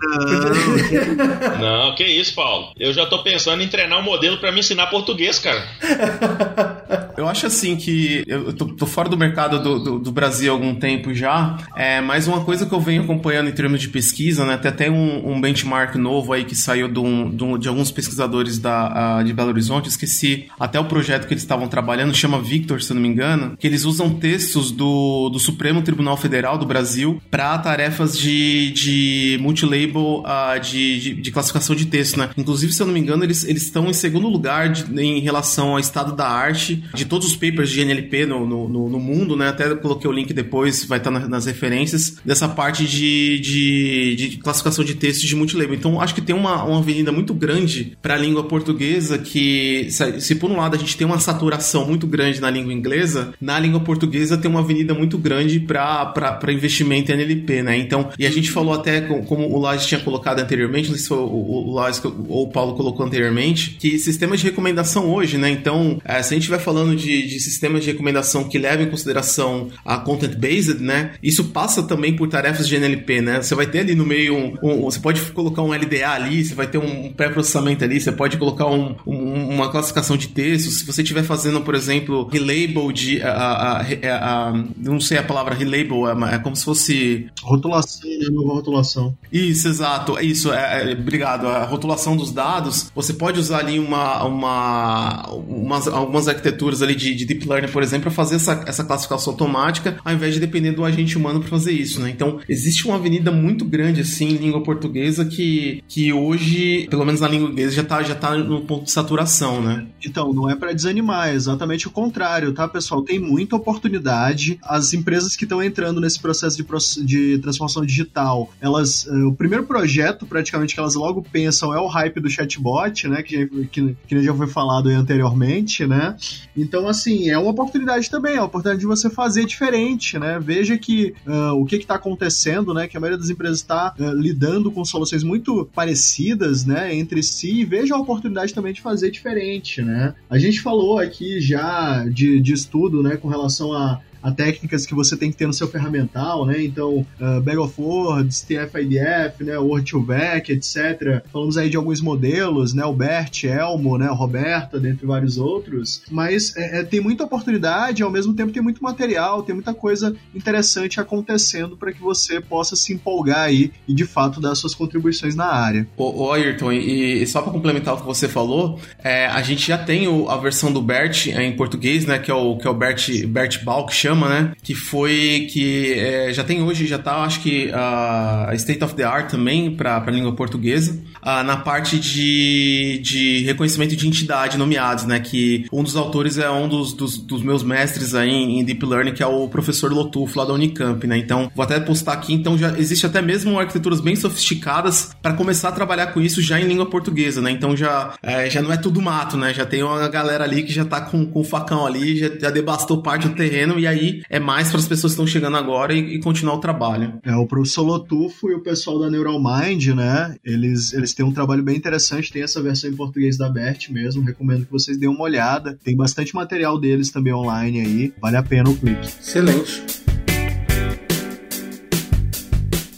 Não, 1.58 1.88
Não 1.88 1.94
que 1.94 2.04
isso, 2.04 2.34
Paulo. 2.34 2.72
Eu 2.78 2.92
já 2.92 3.06
tô 3.06 3.22
pensando 3.22 3.62
em 3.62 3.68
treinar 3.68 4.00
um 4.00 4.04
modelo 4.04 4.36
para 4.38 4.52
me 4.52 4.60
ensinar 4.60 4.88
português, 4.88 5.38
cara. 5.38 5.64
Eu 7.16 7.26
acho 7.26 7.46
assim 7.46 7.76
que 7.76 8.24
eu 8.26 8.52
tô, 8.52 8.66
tô 8.66 8.84
fora 8.84 9.08
do 9.08 9.16
mercado 9.16 9.58
do, 9.58 9.78
do, 9.78 9.98
do, 9.98 10.12
Brasil 10.12 10.52
há 10.52 10.54
algum 10.54 10.74
tempo 10.74 11.14
já, 11.14 11.56
é, 11.74 11.98
mas 12.00 12.26
uma 12.26 12.44
coisa 12.44 12.66
que 12.66 12.74
eu 12.74 12.80
venho 12.80 13.05
acompanhando 13.06 13.48
em 13.48 13.52
termos 13.52 13.80
de 13.80 13.88
pesquisa, 13.88 14.44
né? 14.44 14.54
Até 14.54 14.70
tem 14.70 14.90
um, 14.90 15.32
um 15.32 15.40
benchmark 15.40 15.94
novo 15.96 16.32
aí 16.32 16.44
que 16.44 16.54
saiu 16.54 16.88
de 16.88 16.98
um, 16.98 17.30
de 17.34 17.44
um, 17.44 17.58
de 17.58 17.68
alguns 17.68 17.90
pesquisadores 17.90 18.58
da, 18.58 19.22
de 19.22 19.32
Belo 19.32 19.48
Horizonte, 19.48 19.88
esqueci 19.88 20.46
até 20.58 20.78
o 20.78 20.84
projeto 20.84 21.26
que 21.26 21.32
eles 21.32 21.42
estavam 21.42 21.68
trabalhando, 21.68 22.14
chama 22.14 22.40
Victor, 22.40 22.82
se 22.82 22.92
não 22.92 23.00
me 23.00 23.08
engano, 23.08 23.56
que 23.56 23.66
eles 23.66 23.84
usam 23.84 24.10
textos 24.10 24.70
do, 24.70 25.28
do 25.30 25.38
Supremo 25.38 25.82
Tribunal 25.82 26.16
Federal 26.16 26.58
do 26.58 26.66
Brasil 26.66 27.20
para 27.30 27.56
tarefas 27.58 28.18
de, 28.18 28.70
de 28.72 29.38
multilabel 29.40 30.22
uh, 30.24 30.60
de, 30.60 31.00
de, 31.00 31.14
de, 31.14 31.30
classificação 31.30 31.76
de 31.76 31.86
texto, 31.86 32.18
né? 32.18 32.30
Inclusive, 32.36 32.72
se 32.72 32.82
eu 32.82 32.86
não 32.86 32.94
me 32.94 33.00
engano, 33.00 33.24
eles, 33.24 33.44
eles 33.44 33.62
estão 33.62 33.88
em 33.88 33.92
segundo 33.92 34.28
lugar 34.28 34.68
de, 34.68 35.00
em 35.00 35.20
relação 35.20 35.70
ao 35.70 35.78
estado 35.78 36.14
da 36.14 36.28
arte 36.28 36.82
de 36.94 37.04
todos 37.04 37.26
os 37.28 37.36
papers 37.36 37.70
de 37.70 37.80
NLP 37.80 38.26
no, 38.26 38.46
no, 38.46 38.68
no, 38.68 38.88
no 38.88 39.00
mundo, 39.00 39.36
né? 39.36 39.48
Até 39.48 39.74
coloquei 39.74 40.08
o 40.08 40.12
link 40.12 40.32
depois, 40.32 40.84
vai 40.84 40.98
estar 40.98 41.10
nas, 41.10 41.28
nas 41.28 41.46
referências, 41.46 42.16
dessa 42.24 42.48
parte 42.48 42.84
de, 42.84 42.95
de, 43.00 44.16
de 44.16 44.36
classificação 44.38 44.84
de 44.84 44.94
textos 44.94 45.28
de 45.28 45.36
multilabel. 45.36 45.74
Então, 45.74 46.00
acho 46.00 46.14
que 46.14 46.20
tem 46.20 46.34
uma, 46.34 46.64
uma 46.64 46.78
avenida 46.78 47.12
muito 47.12 47.34
grande 47.34 47.96
para 48.00 48.14
a 48.14 48.18
língua 48.18 48.44
portuguesa 48.44 49.18
que, 49.18 49.88
se 50.18 50.34
por 50.34 50.50
um 50.50 50.56
lado 50.56 50.76
a 50.76 50.78
gente 50.78 50.96
tem 50.96 51.06
uma 51.06 51.18
saturação 51.18 51.86
muito 51.86 52.06
grande 52.06 52.40
na 52.40 52.50
língua 52.50 52.72
inglesa, 52.72 53.34
na 53.40 53.58
língua 53.58 53.80
portuguesa 53.80 54.36
tem 54.36 54.50
uma 54.50 54.60
avenida 54.60 54.94
muito 54.94 55.18
grande 55.18 55.60
para 55.60 56.52
investimento 56.52 57.10
em 57.10 57.14
NLP, 57.14 57.62
né? 57.62 57.76
Então, 57.76 58.10
e 58.18 58.26
a 58.26 58.30
gente 58.30 58.50
falou 58.50 58.74
até, 58.74 59.00
como 59.00 59.48
o 59.48 59.58
Lage 59.58 59.86
tinha 59.86 60.00
colocado 60.00 60.40
anteriormente, 60.40 60.88
não 60.88 60.94
sei 60.94 61.02
se 61.02 61.08
foi 61.08 61.18
o, 61.18 61.70
o 61.70 61.74
Lage 61.74 62.00
ou 62.04 62.44
o 62.44 62.50
Paulo 62.50 62.74
colocou 62.74 63.04
anteriormente, 63.04 63.76
que 63.78 63.98
sistemas 63.98 64.40
de 64.40 64.46
recomendação 64.46 65.12
hoje, 65.12 65.38
né? 65.38 65.50
Então, 65.50 66.00
é, 66.04 66.22
se 66.22 66.34
a 66.34 66.36
gente 66.36 66.42
estiver 66.42 66.58
falando 66.58 66.94
de, 66.96 67.26
de 67.26 67.40
sistemas 67.40 67.84
de 67.84 67.90
recomendação 67.90 68.44
que 68.44 68.58
levam 68.58 68.84
em 68.84 68.90
consideração 68.90 69.68
a 69.84 69.98
content-based, 69.98 70.80
né? 70.80 71.12
Isso 71.22 71.44
passa 71.44 71.82
também 71.82 72.14
por 72.14 72.28
tarefas 72.28 72.68
de 72.68 72.76
NLP, 72.86 73.20
né? 73.20 73.42
Você 73.42 73.54
vai 73.54 73.66
ter 73.66 73.80
ali 73.80 73.94
no 73.94 74.06
meio 74.06 74.36
um, 74.36 74.54
um 74.62 74.82
você 74.82 75.00
pode 75.00 75.20
colocar 75.32 75.62
um 75.62 75.72
LDA 75.72 76.08
ali, 76.08 76.44
você 76.44 76.54
vai 76.54 76.66
ter 76.66 76.78
um 76.78 77.12
pré-processamento 77.12 77.84
ali, 77.84 78.00
você 78.00 78.12
pode 78.12 78.36
colocar 78.36 78.66
um, 78.66 78.94
um, 79.06 79.50
uma 79.50 79.70
classificação 79.70 80.16
de 80.16 80.28
textos. 80.28 80.78
Se 80.78 80.86
você 80.86 81.02
estiver 81.02 81.22
fazendo, 81.22 81.60
por 81.60 81.74
exemplo, 81.74 82.28
relabel 82.28 82.92
de. 82.92 83.22
A, 83.22 83.30
a, 83.30 83.80
a, 83.80 84.48
a, 84.48 84.64
não 84.76 85.00
sei 85.00 85.18
a 85.18 85.22
palavra 85.22 85.54
relabel, 85.54 86.08
é, 86.08 86.34
é 86.34 86.38
como 86.38 86.56
se 86.56 86.64
fosse. 86.64 87.26
Rotulação, 87.42 88.08
né? 88.08 88.28
Nova 88.30 88.54
rotulação. 88.54 89.16
Isso, 89.32 89.68
exato. 89.68 90.18
Isso, 90.20 90.52
é, 90.52 90.90
é, 90.90 90.92
obrigado. 90.92 91.46
A 91.46 91.64
rotulação 91.64 92.16
dos 92.16 92.32
dados, 92.32 92.90
você 92.94 93.12
pode 93.12 93.38
usar 93.38 93.58
ali 93.58 93.78
uma, 93.78 94.24
uma, 94.24 95.30
umas, 95.30 95.88
algumas 95.88 96.28
arquiteturas 96.28 96.82
ali 96.82 96.94
de, 96.94 97.14
de 97.14 97.24
Deep 97.24 97.48
Learning, 97.48 97.68
por 97.68 97.82
exemplo, 97.82 98.04
para 98.04 98.12
fazer 98.12 98.36
essa, 98.36 98.64
essa 98.66 98.84
classificação 98.84 99.32
automática, 99.32 99.98
ao 100.04 100.12
invés 100.12 100.34
de 100.34 100.40
depender 100.40 100.72
do 100.72 100.84
agente 100.84 101.16
humano 101.16 101.40
para 101.40 101.48
fazer 101.48 101.72
isso, 101.72 102.00
né? 102.00 102.10
Então, 102.10 102.40
existe 102.48 102.75
uma 102.84 102.96
avenida 102.96 103.30
muito 103.30 103.64
grande, 103.64 104.00
assim, 104.00 104.28
em 104.28 104.36
língua 104.36 104.62
portuguesa 104.62 105.24
que, 105.24 105.82
que 105.88 106.12
hoje, 106.12 106.86
pelo 106.90 107.04
menos 107.04 107.20
na 107.20 107.28
língua 107.28 107.50
inglesa, 107.50 107.76
já 107.76 107.84
tá, 107.84 108.02
já 108.02 108.14
tá 108.14 108.36
no 108.36 108.62
ponto 108.62 108.84
de 108.84 108.90
saturação, 108.90 109.62
né? 109.62 109.86
Então, 110.04 110.32
não 110.32 110.50
é 110.50 110.54
para 110.54 110.72
desanimar, 110.72 111.28
é 111.28 111.34
exatamente 111.34 111.86
o 111.86 111.90
contrário, 111.90 112.52
tá, 112.52 112.68
pessoal? 112.68 113.02
Tem 113.02 113.18
muita 113.18 113.56
oportunidade. 113.56 114.58
As 114.62 114.92
empresas 114.92 115.36
que 115.36 115.44
estão 115.44 115.62
entrando 115.62 116.00
nesse 116.00 116.20
processo 116.20 116.56
de, 116.56 117.04
de 117.04 117.38
transformação 117.38 117.84
digital, 117.84 118.50
elas. 118.60 119.04
Uh, 119.04 119.28
o 119.28 119.34
primeiro 119.34 119.64
projeto, 119.64 120.26
praticamente, 120.26 120.74
que 120.74 120.80
elas 120.80 120.94
logo 120.94 121.22
pensam 121.22 121.74
é 121.74 121.80
o 121.80 121.86
hype 121.86 122.20
do 122.20 122.30
chatbot, 122.30 123.08
né? 123.08 123.22
Que, 123.22 123.46
que, 123.66 123.96
que 124.06 124.22
já 124.22 124.34
foi 124.34 124.46
falado 124.46 124.88
anteriormente, 124.88 125.86
né? 125.86 126.16
Então, 126.56 126.88
assim, 126.88 127.28
é 127.30 127.38
uma 127.38 127.50
oportunidade 127.50 128.10
também, 128.10 128.36
é 128.36 128.40
uma 128.40 128.46
oportunidade 128.46 128.80
de 128.80 128.86
você 128.86 129.10
fazer 129.10 129.44
diferente, 129.44 130.18
né? 130.18 130.38
Veja 130.40 130.76
que 130.78 131.14
uh, 131.26 131.52
o 131.60 131.64
que 131.64 131.76
está 131.76 131.94
acontecendo, 131.94 132.65
né? 132.72 132.86
Que 132.88 132.96
a 132.96 133.00
maioria 133.00 133.18
das 133.18 133.30
empresas 133.30 133.58
está 133.58 133.94
uh, 133.98 134.12
lidando 134.12 134.70
com 134.70 134.84
soluções 134.84 135.22
muito 135.22 135.68
parecidas, 135.74 136.64
né, 136.64 136.94
entre 136.94 137.22
si 137.22 137.60
e 137.60 137.64
veja 137.64 137.94
a 137.94 137.98
oportunidade 137.98 138.54
também 138.54 138.72
de 138.72 138.80
fazer 138.80 139.10
diferente, 139.10 139.82
né? 139.82 140.14
A 140.28 140.38
gente 140.38 140.60
falou 140.60 140.98
aqui 140.98 141.40
já 141.40 142.06
de, 142.08 142.40
de 142.40 142.52
estudo, 142.52 143.02
né, 143.02 143.16
com 143.16 143.28
relação 143.28 143.72
a 143.72 144.00
a 144.26 144.32
técnicas 144.32 144.84
que 144.84 144.92
você 144.92 145.16
tem 145.16 145.30
que 145.30 145.36
ter 145.36 145.46
no 145.46 145.52
seu 145.52 145.68
ferramental, 145.68 146.44
né? 146.44 146.64
Então, 146.64 147.06
uh, 147.20 147.40
Bag 147.40 147.58
of 147.58 147.80
Words, 147.80 148.42
TF-IDF, 148.42 149.44
né? 149.44 149.54
Word2Vec, 149.54 150.48
etc. 150.48 151.22
Falamos 151.32 151.56
aí 151.56 151.70
de 151.70 151.76
alguns 151.76 152.00
modelos, 152.00 152.74
né? 152.74 152.84
O 152.84 152.92
Bert, 152.92 153.44
Elmo, 153.44 153.96
né? 153.96 154.10
O 154.10 154.14
Roberta, 154.14 154.80
dentre 154.80 155.06
vários 155.06 155.38
outros. 155.38 156.02
Mas 156.10 156.56
é, 156.56 156.80
é, 156.80 156.82
tem 156.82 157.00
muita 157.00 157.22
oportunidade, 157.22 158.02
ao 158.02 158.10
mesmo 158.10 158.34
tempo 158.34 158.52
tem 158.52 158.60
muito 158.60 158.82
material, 158.82 159.44
tem 159.44 159.54
muita 159.54 159.72
coisa 159.72 160.16
interessante 160.34 161.00
acontecendo 161.00 161.76
para 161.76 161.92
que 161.92 162.00
você 162.00 162.40
possa 162.40 162.74
se 162.74 162.92
empolgar 162.92 163.42
aí 163.42 163.70
e 163.86 163.94
de 163.94 164.04
fato 164.04 164.40
dar 164.40 164.56
suas 164.56 164.74
contribuições 164.74 165.36
na 165.36 165.46
área. 165.46 165.86
Ô, 165.96 166.32
Ayrton, 166.32 166.72
e, 166.72 167.22
e 167.22 167.26
só 167.28 167.40
para 167.42 167.52
complementar 167.52 167.94
o 167.94 167.98
que 167.98 168.06
você 168.06 168.28
falou, 168.28 168.80
é, 169.04 169.26
a 169.26 169.40
gente 169.42 169.68
já 169.68 169.78
tem 169.78 170.08
o, 170.08 170.28
a 170.28 170.36
versão 170.36 170.72
do 170.72 170.82
Bert 170.82 171.28
é, 171.28 171.44
em 171.44 171.54
português, 171.54 172.04
né? 172.04 172.18
Que 172.18 172.30
é 172.32 172.34
o, 172.34 172.56
que 172.56 172.66
é 172.66 172.70
o 172.70 172.74
Bert, 172.74 173.08
Bert 173.28 173.62
Ball, 173.62 173.86
que 173.86 173.94
chama, 173.94 174.15
né? 174.28 174.52
Que 174.62 174.74
foi 174.74 175.48
que 175.50 175.92
é, 175.94 176.32
já 176.32 176.42
tem 176.42 176.62
hoje, 176.62 176.86
já 176.86 176.98
tá, 176.98 177.16
acho 177.22 177.40
que 177.40 177.70
a 177.72 178.48
uh, 178.50 178.54
State 178.54 178.82
of 178.82 178.94
the 178.94 179.04
Art 179.04 179.30
também 179.30 179.74
para 179.74 180.02
a 180.04 180.10
língua 180.10 180.32
portuguesa, 180.32 180.98
uh, 181.26 181.42
na 181.42 181.56
parte 181.56 181.98
de, 181.98 183.00
de 183.02 183.42
reconhecimento 183.44 183.96
de 183.96 184.06
entidade 184.06 184.56
nomeados, 184.56 185.04
né? 185.04 185.18
Que 185.18 185.66
um 185.72 185.82
dos 185.82 185.96
autores 185.96 186.38
é 186.38 186.48
um 186.48 186.68
dos, 186.68 186.92
dos, 186.92 187.18
dos 187.18 187.42
meus 187.42 187.64
mestres 187.64 188.14
aí 188.14 188.30
em, 188.30 188.60
em, 188.60 188.64
Deep 188.64 188.86
Learning, 188.86 189.12
que 189.12 189.22
é 189.22 189.26
o 189.26 189.48
professor 189.48 189.92
Lotufo 189.92 190.38
lá 190.38 190.44
da 190.44 190.52
Unicamp, 190.52 191.04
né? 191.06 191.18
Então, 191.18 191.50
vou 191.54 191.64
até 191.64 191.80
postar 191.80 192.12
aqui, 192.12 192.32
então 192.32 192.56
já 192.56 192.78
existe 192.78 193.04
até 193.04 193.20
mesmo 193.20 193.58
arquiteturas 193.58 194.00
bem 194.00 194.14
sofisticadas 194.14 195.10
para 195.20 195.32
começar 195.32 195.70
a 195.70 195.72
trabalhar 195.72 196.08
com 196.08 196.20
isso 196.20 196.40
já 196.40 196.60
em 196.60 196.68
língua 196.68 196.86
portuguesa, 196.86 197.40
né? 197.42 197.50
Então 197.50 197.76
já, 197.76 198.14
é, 198.22 198.48
já 198.48 198.62
não 198.62 198.72
é 198.72 198.76
tudo 198.76 199.02
mato, 199.02 199.36
né? 199.36 199.52
Já 199.52 199.66
tem 199.66 199.82
uma 199.82 200.08
galera 200.08 200.44
ali 200.44 200.62
que 200.62 200.72
já 200.72 200.84
tá 200.84 201.00
com, 201.00 201.26
com 201.26 201.40
o 201.40 201.44
facão 201.44 201.84
ali, 201.84 202.16
já, 202.16 202.28
já 202.38 202.50
devastou 202.50 203.02
parte 203.02 203.28
do 203.28 203.34
terreno, 203.34 203.78
e 203.78 203.86
aí 203.86 204.22
é 204.30 204.38
mais 204.38 204.68
para 204.68 204.78
as 204.78 204.86
pessoas 204.86 205.12
que 205.12 205.20
estão 205.20 205.26
chegando 205.26 205.56
agora 205.56 205.92
e, 205.92 206.16
e, 206.16 206.20
continuar 206.20 206.54
o 206.54 206.60
trabalho. 206.60 207.14
É, 207.24 207.34
o 207.34 207.46
professor 207.46 207.82
Lotufo 207.82 208.50
e 208.50 208.54
o 208.54 208.60
pessoal 208.60 208.98
da 208.98 209.10
Neural 209.10 209.40
Mind, 209.42 209.88
né? 209.88 210.36
Eles, 210.44 210.92
eles 210.92 211.15
têm 211.16 211.24
um 211.24 211.32
trabalho 211.32 211.62
bem 211.62 211.76
interessante, 211.76 212.30
tem 212.30 212.42
essa 212.42 212.62
versão 212.62 212.90
em 212.90 212.94
português 212.94 213.38
da 213.38 213.48
BERT 213.48 213.88
mesmo, 213.88 214.22
recomendo 214.22 214.66
que 214.66 214.70
vocês 214.70 214.98
deem 214.98 215.10
uma 215.10 215.24
olhada. 215.24 215.78
Tem 215.82 215.96
bastante 215.96 216.34
material 216.34 216.78
deles 216.78 217.10
também 217.10 217.32
online 217.32 217.80
aí, 217.80 218.14
vale 218.20 218.36
a 218.36 218.42
pena 218.42 218.68
o 218.68 218.76
clique. 218.76 219.06
Excelente. 219.06 220.05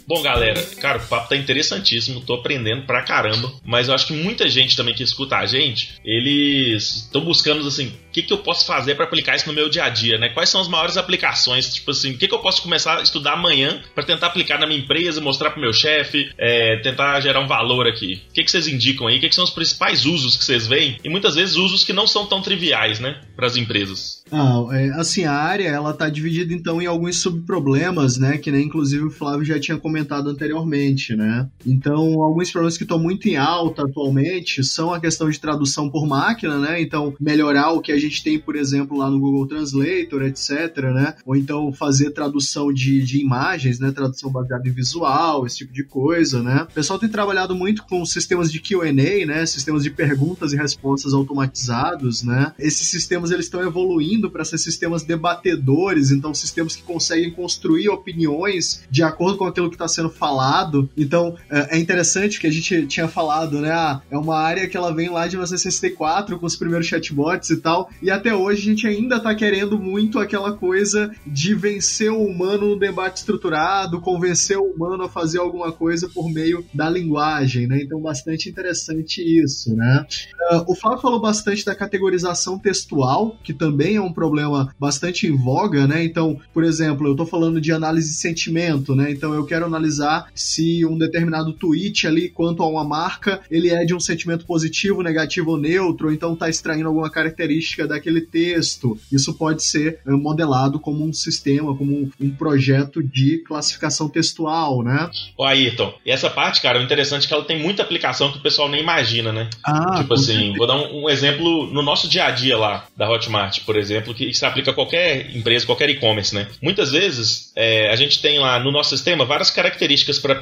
Bom, 0.08 0.22
galera, 0.22 0.62
cara, 0.80 0.96
o 0.96 1.06
papo 1.06 1.28
tá 1.28 1.36
interessantíssimo, 1.36 2.22
tô 2.22 2.32
aprendendo 2.32 2.86
pra 2.86 3.02
caramba, 3.02 3.52
mas 3.62 3.88
eu 3.88 3.94
acho 3.94 4.06
que 4.06 4.14
muita 4.14 4.48
gente 4.48 4.74
também 4.74 4.94
que 4.94 5.02
escuta 5.02 5.36
a 5.36 5.44
gente, 5.44 5.96
eles 6.02 7.04
estão 7.04 7.20
buscando 7.20 7.66
assim, 7.68 7.88
o 7.88 8.10
que, 8.10 8.22
que 8.22 8.32
eu 8.32 8.38
posso 8.38 8.64
fazer 8.64 8.94
para 8.94 9.04
aplicar 9.04 9.36
isso 9.36 9.46
no 9.46 9.52
meu 9.52 9.68
dia 9.68 9.84
a 9.84 9.90
dia, 9.90 10.16
né? 10.16 10.30
Quais 10.30 10.48
são 10.48 10.62
as 10.62 10.66
maiores 10.66 10.96
aplicações? 10.96 11.74
Tipo 11.74 11.90
assim, 11.90 12.12
o 12.12 12.16
que, 12.16 12.26
que 12.26 12.34
eu 12.34 12.38
posso 12.38 12.62
começar 12.62 12.98
a 12.98 13.02
estudar 13.02 13.34
amanhã 13.34 13.82
para 13.94 14.02
tentar 14.02 14.28
aplicar 14.28 14.58
na 14.58 14.66
minha 14.66 14.80
empresa, 14.80 15.20
mostrar 15.20 15.50
pro 15.50 15.60
meu 15.60 15.74
chefe, 15.74 16.32
é, 16.38 16.78
tentar 16.78 17.20
gerar 17.20 17.40
um 17.40 17.46
valor 17.46 17.86
aqui? 17.86 18.22
O 18.30 18.32
que, 18.32 18.44
que 18.44 18.50
vocês 18.50 18.66
indicam 18.66 19.08
aí? 19.08 19.18
O 19.18 19.20
que, 19.20 19.28
que 19.28 19.34
são 19.34 19.44
os 19.44 19.50
principais 19.50 20.06
usos 20.06 20.38
que 20.38 20.44
vocês 20.44 20.66
veem? 20.66 20.96
E 21.04 21.08
muitas 21.10 21.34
vezes 21.34 21.56
usos 21.56 21.84
que 21.84 21.92
não 21.92 22.06
são 22.06 22.24
tão 22.24 22.40
triviais, 22.40 22.98
né, 22.98 23.20
para 23.36 23.46
as 23.46 23.56
empresas. 23.56 24.17
Ah, 24.30 24.66
é, 24.72 24.90
assim, 24.90 25.24
a 25.24 25.32
área 25.32 25.68
ela 25.68 25.92
tá 25.92 26.08
dividida 26.08 26.52
então 26.52 26.80
em 26.80 26.86
alguns 26.86 27.16
subproblemas, 27.16 28.18
né, 28.18 28.38
que 28.38 28.50
nem 28.50 28.66
inclusive 28.66 29.04
o 29.04 29.10
Flávio 29.10 29.44
já 29.44 29.58
tinha 29.58 29.78
comentado 29.78 30.28
anteriormente, 30.28 31.14
né? 31.16 31.48
Então, 31.66 32.22
alguns 32.22 32.50
problemas 32.50 32.76
que 32.76 32.84
estão 32.84 32.98
muito 32.98 33.28
em 33.28 33.36
alta 33.36 33.82
atualmente 33.82 34.62
são 34.64 34.92
a 34.92 35.00
questão 35.00 35.30
de 35.30 35.40
tradução 35.40 35.90
por 35.90 36.06
máquina, 36.06 36.58
né? 36.58 36.80
Então, 36.80 37.14
melhorar 37.20 37.72
o 37.72 37.80
que 37.80 37.92
a 37.92 37.98
gente 37.98 38.22
tem, 38.22 38.38
por 38.38 38.56
exemplo, 38.56 38.98
lá 38.98 39.10
no 39.10 39.18
Google 39.18 39.46
Translator, 39.46 40.22
etc, 40.22 40.76
né? 40.92 41.14
Ou 41.24 41.36
então 41.36 41.72
fazer 41.72 42.10
tradução 42.10 42.72
de, 42.72 43.02
de 43.02 43.20
imagens, 43.20 43.78
né? 43.78 43.90
Tradução 43.90 44.30
baseada 44.30 44.68
em 44.68 44.72
visual, 44.72 45.46
esse 45.46 45.58
tipo 45.58 45.72
de 45.72 45.84
coisa, 45.84 46.42
né? 46.42 46.66
O 46.70 46.74
pessoal 46.74 46.98
tem 46.98 47.08
trabalhado 47.08 47.54
muito 47.54 47.84
com 47.84 48.04
sistemas 48.04 48.50
de 48.50 48.60
Q&A, 48.60 49.26
né? 49.26 49.46
Sistemas 49.46 49.82
de 49.82 49.90
perguntas 49.90 50.52
e 50.52 50.56
respostas 50.56 51.12
automatizados, 51.12 52.22
né? 52.22 52.52
Esses 52.58 52.88
sistemas 52.88 53.30
eles 53.30 53.46
estão 53.46 53.62
evoluindo 53.62 54.17
para 54.30 54.44
ser 54.44 54.58
sistemas 54.58 55.02
debatedores, 55.02 56.10
então 56.10 56.32
sistemas 56.32 56.74
que 56.74 56.82
conseguem 56.82 57.30
construir 57.30 57.88
opiniões 57.88 58.82
de 58.90 59.02
acordo 59.02 59.38
com 59.38 59.44
aquilo 59.44 59.68
que 59.68 59.74
está 59.74 59.88
sendo 59.88 60.10
falado. 60.10 60.88
Então 60.96 61.36
é, 61.50 61.76
é 61.76 61.78
interessante 61.78 62.40
que 62.40 62.46
a 62.46 62.50
gente 62.50 62.86
tinha 62.86 63.08
falado, 63.08 63.60
né? 63.60 63.70
Ah, 63.70 64.00
é 64.10 64.16
uma 64.16 64.38
área 64.38 64.66
que 64.68 64.76
ela 64.76 64.94
vem 64.94 65.08
lá 65.10 65.26
de 65.26 65.36
1964 65.36 66.38
com 66.38 66.46
os 66.46 66.56
primeiros 66.56 66.86
chatbots 66.86 67.50
e 67.50 67.56
tal, 67.58 67.90
e 68.02 68.10
até 68.10 68.34
hoje 68.34 68.62
a 68.62 68.64
gente 68.64 68.86
ainda 68.86 69.16
está 69.16 69.34
querendo 69.34 69.78
muito 69.78 70.18
aquela 70.18 70.52
coisa 70.52 71.12
de 71.26 71.54
vencer 71.54 72.10
o 72.10 72.24
humano 72.24 72.70
no 72.70 72.78
debate 72.78 73.18
estruturado, 73.18 74.00
convencer 74.00 74.56
o 74.56 74.64
humano 74.64 75.04
a 75.04 75.08
fazer 75.08 75.38
alguma 75.38 75.72
coisa 75.72 76.08
por 76.08 76.30
meio 76.30 76.64
da 76.72 76.88
linguagem, 76.88 77.66
né? 77.66 77.80
Então 77.82 78.00
bastante 78.00 78.48
interessante 78.48 79.22
isso, 79.22 79.74
né? 79.74 80.06
Uh, 80.52 80.72
o 80.72 80.74
Flávio 80.74 81.00
falou 81.00 81.20
bastante 81.20 81.64
da 81.64 81.74
categorização 81.74 82.58
textual, 82.58 83.36
que 83.42 83.52
também 83.52 83.96
é 83.96 84.00
um 84.00 84.07
um 84.08 84.12
problema 84.12 84.74
bastante 84.78 85.26
em 85.26 85.36
voga, 85.36 85.86
né? 85.86 86.04
Então, 86.04 86.40
por 86.52 86.64
exemplo, 86.64 87.06
eu 87.06 87.12
estou 87.12 87.26
falando 87.26 87.60
de 87.60 87.72
análise 87.72 88.08
de 88.08 88.14
sentimento, 88.14 88.94
né? 88.94 89.10
Então 89.10 89.34
eu 89.34 89.44
quero 89.44 89.64
analisar 89.64 90.26
se 90.34 90.84
um 90.84 90.98
determinado 90.98 91.52
tweet 91.52 92.06
ali 92.06 92.28
quanto 92.28 92.62
a 92.62 92.66
uma 92.66 92.84
marca, 92.84 93.40
ele 93.50 93.70
é 93.70 93.84
de 93.84 93.94
um 93.94 94.00
sentimento 94.00 94.46
positivo, 94.46 95.02
negativo 95.02 95.52
ou 95.52 95.56
neutro, 95.58 96.08
ou 96.08 96.12
então 96.12 96.32
está 96.32 96.48
extraindo 96.48 96.88
alguma 96.88 97.10
característica 97.10 97.86
daquele 97.86 98.20
texto. 98.20 98.98
Isso 99.12 99.34
pode 99.34 99.62
ser 99.62 100.00
eh, 100.06 100.10
modelado 100.10 100.80
como 100.80 101.04
um 101.04 101.12
sistema, 101.12 101.76
como 101.76 102.10
um 102.20 102.30
projeto 102.30 103.02
de 103.02 103.38
classificação 103.38 104.08
textual, 104.08 104.82
né? 104.82 105.10
Ô 105.36 105.44
Ayrton, 105.44 105.92
e 106.04 106.10
essa 106.10 106.30
parte, 106.30 106.60
cara, 106.60 106.78
o 106.78 106.82
interessante 106.82 107.24
é 107.24 107.28
que 107.28 107.34
ela 107.34 107.44
tem 107.44 107.60
muita 107.60 107.82
aplicação 107.82 108.32
que 108.32 108.38
o 108.38 108.42
pessoal 108.42 108.68
nem 108.68 108.80
imagina, 108.82 109.32
né? 109.32 109.48
Ah, 109.64 109.96
tipo 109.98 110.14
assim, 110.14 110.32
certeza. 110.32 110.58
vou 110.58 110.66
dar 110.66 110.76
um, 110.76 111.04
um 111.04 111.10
exemplo 111.10 111.66
no 111.72 111.82
nosso 111.82 112.08
dia 112.08 112.24
a 112.24 112.30
dia 112.30 112.56
lá 112.56 112.86
da 112.96 113.08
Hotmart, 113.10 113.64
por 113.64 113.76
exemplo 113.76 113.97
exemplo, 113.98 114.14
que 114.14 114.32
se 114.32 114.44
aplica 114.44 114.70
a 114.70 114.74
qualquer 114.74 115.34
empresa, 115.34 115.66
qualquer 115.66 115.90
e-commerce, 115.90 116.34
né? 116.34 116.46
Muitas 116.62 116.90
vezes 116.90 117.47
é, 117.58 117.90
a 117.90 117.96
gente 117.96 118.22
tem 118.22 118.38
lá 118.38 118.60
no 118.60 118.70
nosso 118.70 118.90
sistema 118.90 119.24
várias 119.24 119.50
características 119.50 120.20
para 120.20 120.40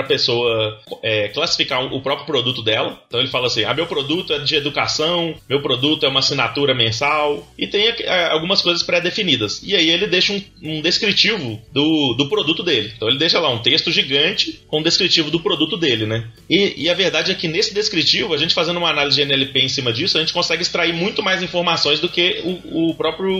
a 0.00 0.02
pessoa 0.04 0.80
é, 1.02 1.28
classificar 1.28 1.84
o 1.92 2.00
próprio 2.00 2.24
produto 2.24 2.62
dela. 2.62 2.98
Então 3.06 3.20
ele 3.20 3.28
fala 3.28 3.46
assim: 3.46 3.64
ah, 3.64 3.74
meu 3.74 3.86
produto 3.86 4.32
é 4.32 4.38
de 4.38 4.56
educação, 4.56 5.34
meu 5.46 5.60
produto 5.60 6.06
é 6.06 6.08
uma 6.08 6.20
assinatura 6.20 6.74
mensal, 6.74 7.46
e 7.58 7.66
tem 7.66 7.88
é, 7.88 8.28
algumas 8.30 8.62
coisas 8.62 8.82
pré-definidas. 8.82 9.62
E 9.62 9.76
aí 9.76 9.90
ele 9.90 10.06
deixa 10.06 10.32
um, 10.32 10.42
um 10.62 10.80
descritivo 10.80 11.60
do, 11.70 12.14
do 12.14 12.26
produto 12.26 12.62
dele. 12.62 12.90
Então 12.96 13.06
ele 13.06 13.18
deixa 13.18 13.38
lá 13.38 13.50
um 13.50 13.58
texto 13.58 13.92
gigante 13.92 14.62
com 14.66 14.78
um 14.78 14.82
descritivo 14.82 15.30
do 15.30 15.40
produto 15.40 15.76
dele, 15.76 16.06
né? 16.06 16.26
E, 16.48 16.84
e 16.84 16.88
a 16.88 16.94
verdade 16.94 17.32
é 17.32 17.34
que 17.34 17.48
nesse 17.48 17.74
descritivo, 17.74 18.32
a 18.32 18.38
gente 18.38 18.54
fazendo 18.54 18.78
uma 18.78 18.88
análise 18.88 19.16
de 19.16 19.22
NLP 19.22 19.60
em 19.60 19.68
cima 19.68 19.92
disso, 19.92 20.16
a 20.16 20.20
gente 20.20 20.32
consegue 20.32 20.62
extrair 20.62 20.94
muito 20.94 21.22
mais 21.22 21.42
informações 21.42 22.00
do 22.00 22.08
que 22.08 22.40
o, 22.44 22.92
o 22.92 22.94
próprio 22.94 23.30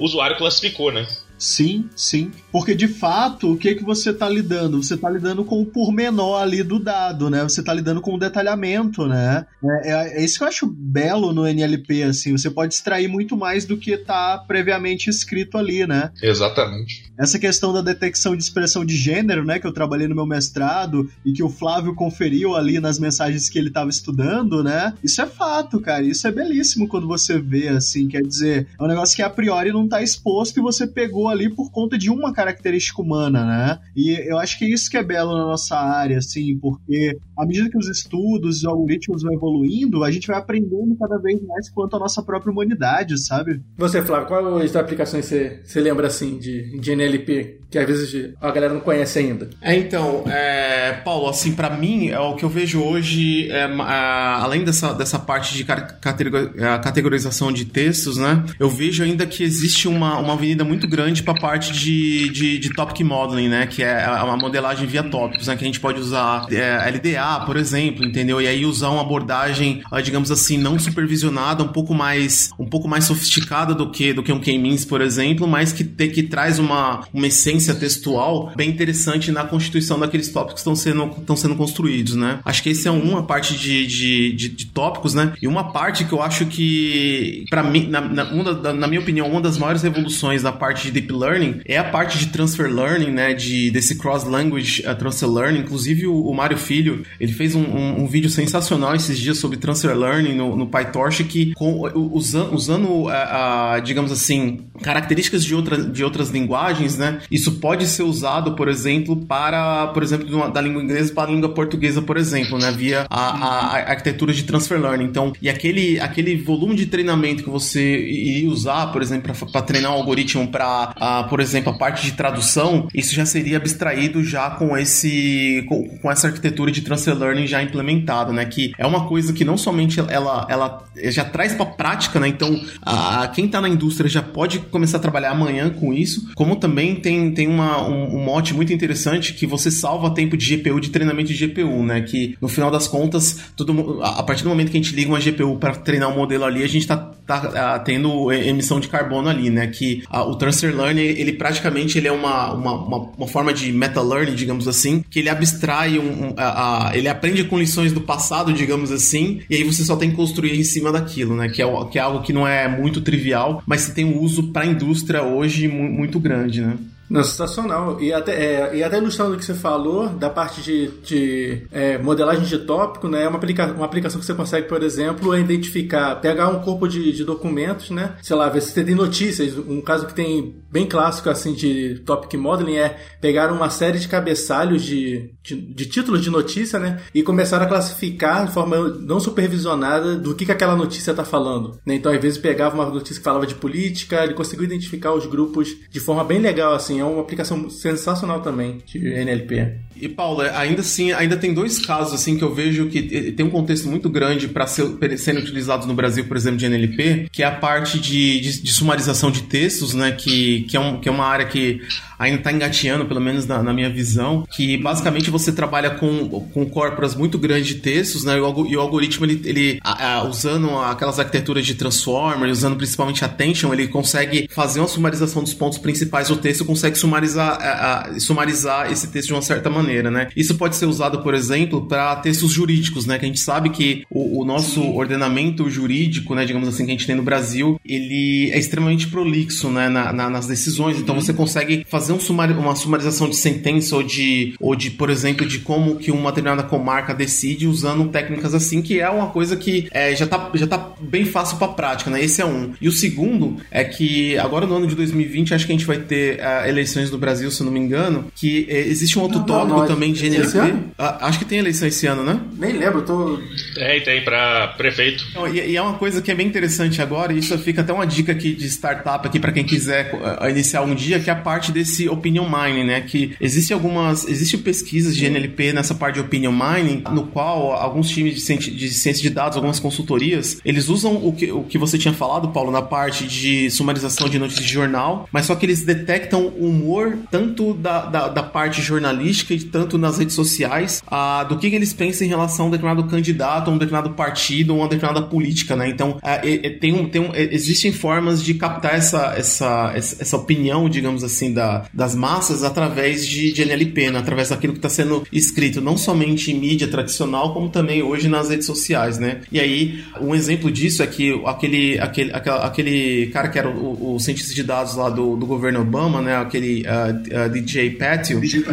usuário 0.00 0.38
classificou, 0.38 0.90
né? 0.90 1.06
Sim, 1.40 1.88
sim. 1.96 2.30
Porque 2.52 2.74
de 2.74 2.88
fato, 2.88 3.52
o 3.52 3.56
que 3.56 3.74
que 3.74 3.84
você 3.84 4.10
está 4.10 4.28
lidando? 4.28 4.82
Você 4.82 4.94
está 4.94 5.08
lidando 5.08 5.44
com 5.44 5.60
o 5.60 5.66
pormenor 5.66 6.40
ali 6.40 6.62
do 6.62 6.78
dado, 6.78 7.30
né? 7.30 7.42
Você 7.42 7.60
está 7.60 7.72
lidando 7.72 8.00
com 8.00 8.14
o 8.14 8.18
detalhamento, 8.18 9.06
né? 9.06 9.46
É, 9.62 9.90
é, 9.90 10.20
é, 10.20 10.24
isso 10.24 10.38
que 10.38 10.44
eu 10.44 10.48
acho 10.48 10.66
belo 10.66 11.32
no 11.32 11.46
NLP, 11.46 12.02
assim. 12.02 12.32
Você 12.32 12.50
pode 12.50 12.74
extrair 12.74 13.08
muito 13.08 13.36
mais 13.36 13.64
do 13.64 13.76
que 13.76 13.92
está 13.92 14.38
previamente 14.38 15.08
escrito 15.08 15.56
ali, 15.56 15.86
né? 15.86 16.10
Exatamente. 16.22 17.10
Essa 17.18 17.38
questão 17.38 17.72
da 17.72 17.82
detecção 17.82 18.36
de 18.36 18.42
expressão 18.42 18.84
de 18.84 18.96
gênero, 18.96 19.44
né? 19.44 19.58
Que 19.58 19.66
eu 19.66 19.72
trabalhei 19.72 20.08
no 20.08 20.14
meu 20.14 20.26
mestrado 20.26 21.08
e 21.24 21.32
que 21.32 21.42
o 21.42 21.48
Flávio 21.48 21.94
conferiu 21.94 22.56
ali 22.56 22.80
nas 22.80 22.98
mensagens 22.98 23.48
que 23.48 23.58
ele 23.58 23.68
estava 23.68 23.90
estudando, 23.90 24.64
né? 24.64 24.94
Isso 25.04 25.20
é 25.22 25.26
fato, 25.26 25.80
cara. 25.80 26.02
Isso 26.02 26.26
é 26.26 26.32
belíssimo 26.32 26.88
quando 26.88 27.06
você 27.06 27.38
vê, 27.38 27.68
assim. 27.68 28.08
Quer 28.08 28.22
dizer, 28.22 28.68
é 28.78 28.82
um 28.82 28.88
negócio 28.88 29.14
que 29.14 29.22
a 29.22 29.30
priori 29.30 29.70
não 29.70 29.84
está 29.84 30.02
exposto 30.02 30.58
e 30.58 30.62
você 30.62 30.86
pegou 30.86 31.28
ali 31.28 31.48
por 31.48 31.70
conta 31.70 31.96
de 31.96 32.10
uma 32.10 32.32
característica 32.40 33.02
humana, 33.02 33.44
né? 33.44 33.78
E 33.94 34.10
eu 34.28 34.38
acho 34.38 34.58
que 34.58 34.64
é 34.64 34.68
isso 34.68 34.90
que 34.90 34.96
é 34.96 35.02
belo 35.02 35.36
na 35.36 35.44
nossa 35.44 35.76
área, 35.76 36.18
assim, 36.18 36.58
porque 36.58 37.18
à 37.40 37.46
medida 37.46 37.70
que 37.70 37.78
os 37.78 37.88
estudos, 37.88 38.58
os 38.58 38.64
algoritmos 38.64 39.22
vão 39.22 39.32
evoluindo, 39.32 40.04
a 40.04 40.10
gente 40.10 40.26
vai 40.26 40.38
aprendendo 40.38 40.96
cada 40.98 41.18
vez 41.18 41.40
mais 41.42 41.70
quanto 41.70 41.96
à 41.96 41.98
nossa 41.98 42.22
própria 42.22 42.52
humanidade, 42.52 43.18
sabe? 43.18 43.60
Você, 43.78 44.02
Flávio, 44.02 44.28
quais 44.28 44.76
aplicações 44.76 45.24
você, 45.24 45.60
você 45.64 45.80
lembra, 45.80 46.06
assim, 46.06 46.38
de, 46.38 46.78
de 46.78 46.92
NLP, 46.92 47.60
que 47.70 47.78
às 47.78 47.86
vezes 47.86 48.34
a 48.40 48.50
galera 48.50 48.74
não 48.74 48.80
conhece 48.80 49.18
ainda? 49.18 49.48
É, 49.62 49.76
então, 49.76 50.24
é, 50.26 51.00
Paulo, 51.04 51.28
assim, 51.28 51.52
para 51.52 51.70
mim, 51.70 52.08
é 52.08 52.18
o 52.18 52.34
que 52.34 52.44
eu 52.44 52.48
vejo 52.48 52.82
hoje, 52.82 53.50
é, 53.50 53.64
além 53.64 54.64
dessa, 54.64 54.92
dessa 54.92 55.18
parte 55.18 55.54
de 55.54 55.64
categorização 55.64 57.52
de 57.52 57.64
textos, 57.64 58.16
né? 58.16 58.44
Eu 58.58 58.68
vejo 58.68 59.02
ainda 59.02 59.26
que 59.26 59.42
existe 59.42 59.88
uma, 59.88 60.18
uma 60.18 60.34
avenida 60.34 60.64
muito 60.64 60.86
grande 60.88 61.22
para 61.22 61.34
a 61.34 61.40
parte 61.40 61.72
de, 61.72 62.28
de, 62.30 62.58
de, 62.58 62.70
topic 62.74 63.00
modeling, 63.00 63.48
né? 63.48 63.66
Que 63.66 63.82
é 63.82 64.08
uma 64.22 64.36
modelagem 64.36 64.86
via 64.86 65.02
tópicos, 65.02 65.46
né? 65.46 65.56
Que 65.56 65.64
a 65.64 65.66
gente 65.66 65.80
pode 65.80 66.00
usar 66.00 66.46
é, 66.50 66.90
LDA, 66.90 67.29
IA, 67.30 67.40
por 67.40 67.56
exemplo, 67.56 68.04
entendeu? 68.04 68.40
E 68.40 68.46
aí 68.46 68.64
usar 68.66 68.90
uma 68.90 69.02
abordagem, 69.02 69.82
ah, 69.90 70.00
digamos 70.00 70.30
assim, 70.30 70.58
não 70.58 70.78
supervisionada, 70.78 71.62
um 71.62 71.68
pouco 71.68 71.94
mais, 71.94 72.50
um 72.58 72.66
pouco 72.66 72.88
mais 72.88 73.04
sofisticada 73.04 73.74
do 73.74 73.90
que 73.90 74.12
do 74.12 74.22
que 74.22 74.32
um 74.32 74.40
K-means, 74.40 74.84
por 74.84 75.00
exemplo, 75.00 75.46
mas 75.46 75.72
que, 75.72 75.84
te, 75.84 76.08
que 76.08 76.22
traz 76.22 76.58
uma, 76.58 77.04
uma 77.12 77.26
essência 77.26 77.74
textual 77.74 78.52
bem 78.56 78.70
interessante 78.70 79.30
na 79.30 79.44
constituição 79.44 79.98
daqueles 79.98 80.28
tópicos 80.28 80.54
que 80.54 80.60
estão 80.60 80.74
sendo, 80.74 81.04
estão 81.18 81.36
sendo 81.36 81.54
construídos, 81.54 82.14
né? 82.14 82.40
Acho 82.44 82.62
que 82.62 82.70
esse 82.70 82.88
é 82.88 82.90
uma 82.90 83.22
parte 83.22 83.56
de, 83.56 83.86
de, 83.86 84.32
de, 84.32 84.48
de 84.48 84.66
tópicos, 84.66 85.14
né? 85.14 85.32
E 85.40 85.46
uma 85.46 85.72
parte 85.72 86.04
que 86.04 86.12
eu 86.12 86.22
acho 86.22 86.46
que, 86.46 87.44
para 87.50 87.62
mim, 87.62 87.86
na, 87.88 88.00
na, 88.00 88.72
na 88.72 88.86
minha 88.86 89.00
opinião, 89.00 89.28
uma 89.28 89.40
das 89.40 89.58
maiores 89.58 89.82
revoluções 89.82 90.42
da 90.42 90.52
parte 90.52 90.84
de 90.84 90.92
deep 90.92 91.12
learning 91.12 91.60
é 91.64 91.78
a 91.78 91.84
parte 91.84 92.18
de 92.18 92.26
transfer 92.26 92.72
learning, 92.72 93.10
né? 93.10 93.34
De, 93.34 93.70
desse 93.70 93.96
cross-language 93.96 94.82
uh, 94.86 94.94
transfer 94.94 95.28
learning. 95.28 95.60
Inclusive, 95.60 96.06
o, 96.06 96.20
o 96.20 96.34
Mário 96.34 96.56
Filho, 96.56 97.04
ele 97.20 97.32
fez 97.32 97.54
um, 97.54 97.60
um, 97.62 98.02
um, 98.02 98.06
vídeo 98.06 98.30
sensacional 98.30 98.94
esses 98.94 99.18
dias 99.18 99.36
sobre 99.36 99.58
transfer 99.58 99.94
learning 99.94 100.34
no, 100.34 100.56
no 100.56 100.66
PyTorch 100.66 101.22
que, 101.24 101.52
com, 101.52 101.82
usando, 102.12 102.54
usando 102.54 102.88
uh, 102.88 103.08
uh, 103.08 103.82
digamos 103.84 104.10
assim, 104.10 104.60
características 104.82 105.44
de, 105.44 105.54
outra, 105.54 105.76
de 105.76 106.02
outras 106.02 106.30
linguagens, 106.30 106.96
né? 106.96 107.18
Isso 107.30 107.52
pode 107.52 107.86
ser 107.86 108.04
usado, 108.04 108.56
por 108.56 108.68
exemplo, 108.68 109.14
para, 109.26 109.88
por 109.88 110.02
exemplo, 110.02 110.50
da 110.50 110.60
língua 110.62 110.82
inglesa 110.82 111.12
para 111.12 111.30
a 111.30 111.34
língua 111.34 111.50
portuguesa, 111.50 112.00
por 112.00 112.16
exemplo, 112.16 112.58
né? 112.58 112.70
Via 112.70 113.06
a, 113.10 113.20
a, 113.20 113.76
a 113.76 113.90
arquitetura 113.90 114.32
de 114.32 114.44
transfer 114.44 114.80
learning. 114.80 115.04
Então, 115.04 115.34
e 115.42 115.50
aquele, 115.50 116.00
aquele 116.00 116.36
volume 116.36 116.74
de 116.74 116.86
treinamento 116.86 117.44
que 117.44 117.50
você 117.50 118.00
iria 118.00 118.48
usar, 118.48 118.86
por 118.86 119.02
exemplo, 119.02 119.30
para 119.52 119.62
treinar 119.62 119.92
um 119.92 119.96
algoritmo 119.96 120.48
para, 120.48 121.26
por 121.28 121.40
exemplo, 121.40 121.70
a 121.70 121.76
parte 121.76 122.02
de 122.02 122.12
tradução, 122.12 122.88
isso 122.94 123.14
já 123.14 123.26
seria 123.26 123.58
abstraído 123.58 124.24
já 124.24 124.50
com 124.50 124.74
esse 124.76 125.66
com, 125.68 125.86
com 125.98 126.10
essa 126.10 126.28
arquitetura 126.28 126.70
de 126.70 126.80
transfer 126.80 127.09
learning 127.14 127.46
já 127.46 127.62
implementada, 127.62 128.32
né? 128.32 128.44
Que 128.44 128.72
é 128.78 128.86
uma 128.86 129.06
coisa 129.06 129.32
que 129.32 129.44
não 129.44 129.56
somente 129.56 130.00
ela, 130.00 130.46
ela 130.48 130.84
já 131.04 131.24
traz 131.24 131.54
para 131.54 131.66
prática, 131.66 132.18
né? 132.20 132.28
Então, 132.28 132.60
a, 132.82 133.28
quem 133.28 133.46
está 133.46 133.60
na 133.60 133.68
indústria 133.68 134.08
já 134.08 134.22
pode 134.22 134.58
começar 134.58 134.98
a 134.98 135.00
trabalhar 135.00 135.30
amanhã 135.30 135.70
com 135.70 135.92
isso, 135.92 136.30
como 136.34 136.56
também 136.56 136.96
tem, 136.96 137.32
tem 137.32 137.48
uma, 137.48 137.86
um, 137.86 138.16
um 138.16 138.24
mote 138.24 138.54
muito 138.54 138.72
interessante 138.72 139.34
que 139.34 139.46
você 139.46 139.70
salva 139.70 140.10
tempo 140.10 140.36
de 140.36 140.56
GPU 140.56 140.80
de 140.80 140.90
treinamento 140.90 141.32
de 141.32 141.46
GPU, 141.46 141.82
né? 141.82 142.00
Que 142.00 142.36
no 142.40 142.48
final 142.48 142.70
das 142.70 142.86
contas, 142.86 143.38
todo, 143.56 144.00
a 144.02 144.22
partir 144.22 144.42
do 144.42 144.48
momento 144.48 144.70
que 144.70 144.78
a 144.78 144.80
gente 144.80 144.94
liga 144.94 145.10
uma 145.10 145.20
GPU 145.20 145.56
para 145.56 145.74
treinar 145.74 146.10
um 146.10 146.16
modelo 146.16 146.44
ali, 146.44 146.62
a 146.62 146.68
gente 146.68 146.82
está 146.82 146.96
tá, 147.26 147.40
tá, 147.40 147.78
tendo 147.78 148.32
emissão 148.32 148.80
de 148.80 148.88
carbono 148.88 149.28
ali, 149.28 149.50
né? 149.50 149.66
Que 149.68 150.02
o 150.10 150.34
transfer 150.34 150.74
learning, 150.74 151.00
ele 151.00 151.32
praticamente 151.32 151.98
ele 151.98 152.08
é 152.08 152.12
uma, 152.12 152.52
uma, 152.52 152.72
uma, 152.74 152.98
uma 153.16 153.28
forma 153.28 153.52
de 153.52 153.72
meta 153.72 154.02
learning, 154.02 154.34
digamos 154.34 154.66
assim, 154.66 155.04
que 155.08 155.20
ele 155.20 155.28
abstrai 155.28 155.98
um, 155.98 156.28
um 156.28 156.34
a, 156.36 156.88
a, 156.88 156.89
ele 156.94 157.08
aprende 157.08 157.44
com 157.44 157.58
lições 157.58 157.92
do 157.92 158.00
passado, 158.00 158.52
digamos 158.52 158.90
assim, 158.90 159.40
e 159.48 159.56
aí 159.56 159.64
você 159.64 159.84
só 159.84 159.96
tem 159.96 160.10
que 160.10 160.16
construir 160.16 160.58
em 160.58 160.64
cima 160.64 160.92
daquilo, 160.92 161.36
né? 161.36 161.48
Que 161.48 161.62
é, 161.62 161.84
que 161.90 161.98
é 161.98 162.02
algo 162.02 162.22
que 162.22 162.32
não 162.32 162.46
é 162.46 162.68
muito 162.68 163.00
trivial, 163.00 163.62
mas 163.66 163.86
que 163.86 163.94
tem 163.94 164.04
um 164.04 164.20
uso 164.20 164.48
para 164.52 164.62
a 164.62 164.66
indústria 164.66 165.22
hoje 165.22 165.68
muito 165.68 166.18
grande, 166.18 166.60
né? 166.60 166.76
Não, 167.10 167.24
sensacional. 167.24 168.00
E 168.00 168.12
até, 168.12 168.32
é, 168.32 168.76
e 168.76 168.84
até 168.84 168.98
ilustrando 168.98 169.34
o 169.34 169.36
que 169.36 169.44
você 169.44 169.52
falou, 169.52 170.08
da 170.10 170.30
parte 170.30 170.62
de, 170.62 170.86
de 171.02 171.66
é, 171.72 171.98
modelagem 171.98 172.44
de 172.44 172.58
tópico, 172.58 173.08
né? 173.08 173.24
É 173.24 173.28
uma, 173.28 173.36
aplica 173.36 173.66
uma 173.72 173.84
aplicação 173.84 174.20
que 174.20 174.24
você 174.24 174.32
consegue, 174.32 174.68
por 174.68 174.80
exemplo, 174.80 175.36
identificar, 175.36 176.14
pegar 176.20 176.48
um 176.48 176.60
corpo 176.60 176.86
de, 176.86 177.12
de 177.12 177.24
documentos, 177.24 177.90
né? 177.90 178.14
Sei 178.22 178.36
lá, 178.36 178.48
ver 178.48 178.62
se 178.62 178.70
você 178.70 178.84
tem 178.84 178.94
notícias. 178.94 179.58
Um 179.58 179.80
caso 179.80 180.06
que 180.06 180.14
tem 180.14 180.62
bem 180.70 180.86
clássico, 180.86 181.28
assim, 181.28 181.52
de 181.52 181.98
topic 182.06 182.34
modeling 182.34 182.76
é 182.76 182.96
pegar 183.20 183.52
uma 183.52 183.68
série 183.70 183.98
de 183.98 184.06
cabeçalhos 184.06 184.82
de, 184.82 185.34
de, 185.42 185.56
de 185.56 185.86
títulos 185.86 186.22
de 186.22 186.30
notícia, 186.30 186.78
né? 186.78 187.00
E 187.12 187.24
começar 187.24 187.60
a 187.60 187.66
classificar 187.66 188.46
de 188.46 188.54
forma 188.54 188.88
não 189.00 189.18
supervisionada 189.18 190.14
do 190.14 190.32
que, 190.32 190.46
que 190.46 190.52
aquela 190.52 190.76
notícia 190.76 191.10
está 191.10 191.24
falando. 191.24 191.80
Né? 191.84 191.94
Então, 191.94 192.12
às 192.12 192.20
vezes, 192.20 192.38
pegava 192.38 192.76
uma 192.76 192.86
notícia 192.86 193.16
que 193.16 193.24
falava 193.24 193.48
de 193.48 193.56
política, 193.56 194.22
ele 194.22 194.34
conseguiu 194.34 194.64
identificar 194.64 195.12
os 195.12 195.26
grupos 195.26 195.74
de 195.90 195.98
forma 195.98 196.22
bem 196.22 196.38
legal, 196.38 196.72
assim 196.72 196.99
é 197.00 197.04
uma 197.04 197.20
aplicação 197.20 197.68
sensacional 197.70 198.40
também 198.40 198.78
de 198.84 198.98
NLP. 198.98 199.78
E 199.96 200.08
Paulo, 200.08 200.40
ainda 200.40 200.80
assim, 200.80 201.12
ainda 201.12 201.36
tem 201.36 201.52
dois 201.52 201.78
casos 201.78 202.14
assim 202.14 202.36
que 202.36 202.44
eu 202.44 202.54
vejo 202.54 202.86
que 202.86 203.32
tem 203.32 203.44
um 203.44 203.50
contexto 203.50 203.88
muito 203.88 204.08
grande 204.08 204.48
para 204.48 204.66
ser, 204.66 205.18
serem 205.18 205.42
utilizados 205.42 205.86
no 205.86 205.94
Brasil, 205.94 206.24
por 206.24 206.36
exemplo, 206.36 206.58
de 206.58 206.66
NLP, 206.66 207.28
que 207.30 207.42
é 207.42 207.46
a 207.46 207.50
parte 207.50 207.98
de, 207.98 208.40
de, 208.40 208.62
de 208.62 208.72
sumarização 208.72 209.30
de 209.30 209.42
textos, 209.42 209.94
né? 209.94 210.12
Que, 210.12 210.62
que, 210.62 210.76
é 210.76 210.80
um, 210.80 211.00
que 211.00 211.08
é 211.08 211.12
uma 211.12 211.26
área 211.26 211.46
que 211.46 211.82
ainda 212.20 212.36
está 212.36 212.52
engateando, 212.52 213.06
pelo 213.06 213.20
menos 213.20 213.46
na, 213.46 213.62
na, 213.62 213.72
minha 213.72 213.88
visão, 213.88 214.46
que 214.50 214.76
basicamente 214.76 215.30
você 215.30 215.50
trabalha 215.50 215.90
com, 215.90 216.28
com 216.52 216.66
corporas 216.66 217.14
muito 217.14 217.38
grandes 217.38 217.68
de 217.68 217.76
textos, 217.76 218.24
né? 218.24 218.36
E 218.36 218.40
o, 218.40 218.66
e 218.66 218.76
o 218.76 218.80
algoritmo, 218.80 219.24
ele, 219.24 219.40
ele 219.44 219.80
a, 219.82 220.16
a, 220.16 220.24
usando 220.28 220.68
aquelas 220.80 221.18
arquiteturas 221.18 221.64
de 221.64 221.74
transformer, 221.74 222.50
usando 222.50 222.76
principalmente 222.76 223.24
attention, 223.24 223.72
ele 223.72 223.88
consegue 223.88 224.46
fazer 224.50 224.80
uma 224.80 224.88
sumarização 224.88 225.42
dos 225.42 225.54
pontos 225.54 225.78
principais 225.78 226.28
do 226.28 226.36
texto, 226.36 226.62
consegue 226.64 226.98
sumarizar, 226.98 227.58
a, 227.58 228.20
sumarizar 228.20 228.92
esse 228.92 229.08
texto 229.08 229.28
de 229.28 229.34
uma 229.34 229.42
certa 229.42 229.70
maneira, 229.70 230.10
né? 230.10 230.28
Isso 230.36 230.54
pode 230.56 230.76
ser 230.76 230.84
usado, 230.84 231.22
por 231.22 231.32
exemplo, 231.32 231.86
para 231.86 232.16
textos 232.16 232.52
jurídicos, 232.52 233.06
né? 233.06 233.18
Que 233.18 233.24
a 233.24 233.28
gente 233.28 233.40
sabe 233.40 233.70
que 233.70 234.04
o, 234.10 234.42
o 234.42 234.44
nosso 234.44 234.82
Sim. 234.82 234.92
ordenamento 234.94 235.70
jurídico, 235.70 236.34
né, 236.34 236.44
digamos 236.44 236.68
assim, 236.68 236.84
que 236.84 236.90
a 236.90 236.94
gente 236.94 237.06
tem 237.06 237.16
no 237.16 237.22
Brasil, 237.22 237.80
ele 237.84 238.50
é 238.50 238.58
extremamente 238.58 239.08
prolixo, 239.08 239.70
né, 239.70 239.88
na, 239.88 240.12
na, 240.12 240.28
nas 240.28 240.46
decisões. 240.46 240.98
Então 240.98 241.14
uhum. 241.14 241.20
você 241.20 241.32
consegue 241.32 241.86
fazer 241.88 242.09
fazer 242.10 242.12
um 242.12 242.20
sumari 242.20 242.52
uma 242.52 242.74
sumarização 242.74 243.28
de 243.28 243.36
sentença 243.36 243.94
ou 243.94 244.02
de, 244.02 244.54
ou 244.60 244.74
de, 244.74 244.90
por 244.90 245.08
exemplo, 245.10 245.46
de 245.46 245.60
como 245.60 245.96
que 245.96 246.10
uma 246.10 246.30
determinada 246.30 246.62
comarca 246.62 247.14
decide 247.14 247.66
usando 247.66 248.08
técnicas 248.08 248.54
assim, 248.54 248.82
que 248.82 249.00
é 249.00 249.08
uma 249.08 249.28
coisa 249.28 249.56
que 249.56 249.88
é, 249.92 250.14
já, 250.14 250.26
tá, 250.26 250.50
já 250.54 250.66
tá 250.66 250.92
bem 251.00 251.24
fácil 251.24 251.56
para 251.58 251.68
prática, 251.68 252.10
né? 252.10 252.22
Esse 252.22 252.42
é 252.42 252.46
um. 252.46 252.72
E 252.80 252.88
o 252.88 252.92
segundo 252.92 253.56
é 253.70 253.84
que 253.84 254.36
agora 254.38 254.66
no 254.66 254.76
ano 254.76 254.86
de 254.86 254.94
2020, 254.94 255.54
acho 255.54 255.66
que 255.66 255.72
a 255.72 255.76
gente 255.76 255.86
vai 255.86 255.98
ter 255.98 256.40
uh, 256.40 256.68
eleições 256.68 257.10
no 257.10 257.18
Brasil, 257.18 257.50
se 257.50 257.60
eu 257.60 257.66
não 257.66 257.72
me 257.72 257.80
engano, 257.80 258.30
que 258.34 258.66
uh, 258.68 258.72
existe 258.72 259.18
um 259.18 259.22
outro 259.22 259.38
não, 259.38 259.46
tópico 259.46 259.78
não, 259.78 259.86
também 259.86 260.12
de 260.12 260.26
NLP. 260.26 260.58
Uh, 260.58 260.92
acho 260.98 261.38
que 261.38 261.44
tem 261.44 261.58
eleição 261.58 261.86
esse 261.86 262.06
ano, 262.06 262.24
né? 262.24 262.40
Nem 262.58 262.72
lembro, 262.72 263.02
tô. 263.02 263.38
Tem, 263.74 264.02
tem, 264.02 264.24
para 264.24 264.68
prefeito. 264.76 265.24
Então, 265.30 265.48
e, 265.48 265.70
e, 265.70 265.76
é 265.76 265.82
uma 265.82 265.94
coisa 265.94 266.20
que 266.20 266.30
é 266.30 266.34
bem 266.34 266.46
interessante 266.46 267.00
agora, 267.00 267.32
e 267.32 267.38
isso 267.38 267.56
fica 267.58 267.82
até 267.82 267.92
uma 267.92 268.06
dica 268.06 268.32
aqui 268.32 268.54
de 268.54 268.66
startup 268.66 269.26
aqui 269.26 269.38
para 269.38 269.52
quem 269.52 269.64
quiser 269.64 270.12
iniciar 270.50 270.82
um 270.82 270.94
dia, 270.94 271.20
que 271.20 271.30
é 271.30 271.32
a 271.32 271.36
parte 271.36 271.72
desse 271.72 271.99
esse 272.00 272.08
opinion 272.08 272.48
mining, 272.48 272.84
né? 272.84 273.00
Que 273.00 273.36
existe 273.40 273.72
algumas, 273.72 274.26
existem 274.26 274.60
pesquisas 274.60 275.14
de 275.14 275.26
NLP 275.26 275.72
nessa 275.72 275.94
parte 275.94 276.14
de 276.14 276.20
opinion 276.20 276.52
mining, 276.52 277.02
no 277.12 277.26
qual 277.26 277.72
alguns 277.72 278.08
times 278.08 278.34
de, 278.34 278.40
ciência 278.40 278.72
de, 278.72 278.88
ciência 278.88 279.22
de 279.22 279.30
dados, 279.30 279.56
algumas 279.56 279.78
consultorias, 279.78 280.58
eles 280.64 280.88
usam 280.88 281.16
o 281.16 281.32
que, 281.32 281.50
o 281.50 281.62
que 281.64 281.76
você 281.76 281.98
tinha 281.98 282.14
falado, 282.14 282.48
Paulo, 282.48 282.70
na 282.70 282.82
parte 282.82 283.26
de 283.26 283.70
sumarização 283.70 284.28
de 284.28 284.38
notícias 284.38 284.66
de 284.66 284.72
jornal, 284.72 285.28
mas 285.32 285.46
só 285.46 285.54
que 285.54 285.66
eles 285.66 285.84
detectam 285.84 286.48
humor 286.48 287.18
tanto 287.30 287.74
da, 287.74 288.06
da, 288.06 288.28
da 288.28 288.42
parte 288.42 288.80
jornalística 288.80 289.52
e 289.52 289.60
tanto 289.60 289.98
nas 289.98 290.18
redes 290.18 290.34
sociais, 290.34 291.02
a, 291.06 291.44
do 291.44 291.58
que 291.58 291.66
eles 291.66 291.92
pensam 291.92 292.26
em 292.26 292.30
relação 292.30 292.66
a 292.66 292.68
um 292.68 292.70
determinado 292.70 293.08
candidato, 293.08 293.70
a 293.70 293.74
um 293.74 293.78
determinado 293.78 294.10
partido, 294.14 294.70
ou 294.70 294.80
uma 294.80 294.88
determinada 294.88 295.26
política, 295.26 295.76
né? 295.76 295.88
Então, 295.88 296.18
é, 296.22 296.66
é, 296.66 296.70
tem 296.70 296.92
um, 296.92 297.08
tem 297.08 297.20
um, 297.20 297.34
é, 297.34 297.42
existem 297.54 297.92
formas 297.92 298.42
de 298.42 298.54
captar 298.54 298.94
essa, 298.94 299.34
essa, 299.36 299.92
essa, 299.94 300.16
essa 300.20 300.36
opinião, 300.36 300.88
digamos 300.88 301.22
assim, 301.24 301.52
da, 301.52 301.84
das 301.92 302.14
massas 302.14 302.62
através 302.62 303.26
de, 303.26 303.52
de 303.52 303.62
NLP, 303.62 304.10
né? 304.10 304.18
através 304.18 304.50
daquilo 304.50 304.72
que 304.72 304.78
está 304.78 304.88
sendo 304.88 305.26
escrito, 305.32 305.80
não 305.80 305.96
somente 305.96 306.50
em 306.50 306.58
mídia 306.58 306.88
tradicional, 306.88 307.52
como 307.52 307.68
também 307.68 308.02
hoje 308.02 308.28
nas 308.28 308.48
redes 308.50 308.66
sociais, 308.66 309.18
né? 309.18 309.40
E 309.50 309.58
aí, 309.58 310.04
um 310.20 310.34
exemplo 310.34 310.70
disso 310.70 311.02
é 311.02 311.06
que 311.06 311.40
aquele, 311.44 311.98
aquele, 311.98 312.30
aquele 312.32 313.26
cara 313.32 313.48
que 313.48 313.58
era 313.58 313.68
o, 313.68 314.14
o 314.14 314.20
cientista 314.20 314.54
de 314.54 314.62
dados 314.62 314.94
lá 314.94 315.08
do, 315.08 315.36
do 315.36 315.46
governo 315.46 315.80
Obama, 315.80 316.22
né? 316.22 316.36
Aquele 316.36 316.82
uh, 316.82 317.46
uh, 317.46 317.50
DJ 317.50 317.90
Patil. 317.90 318.40
DJ. 318.40 318.64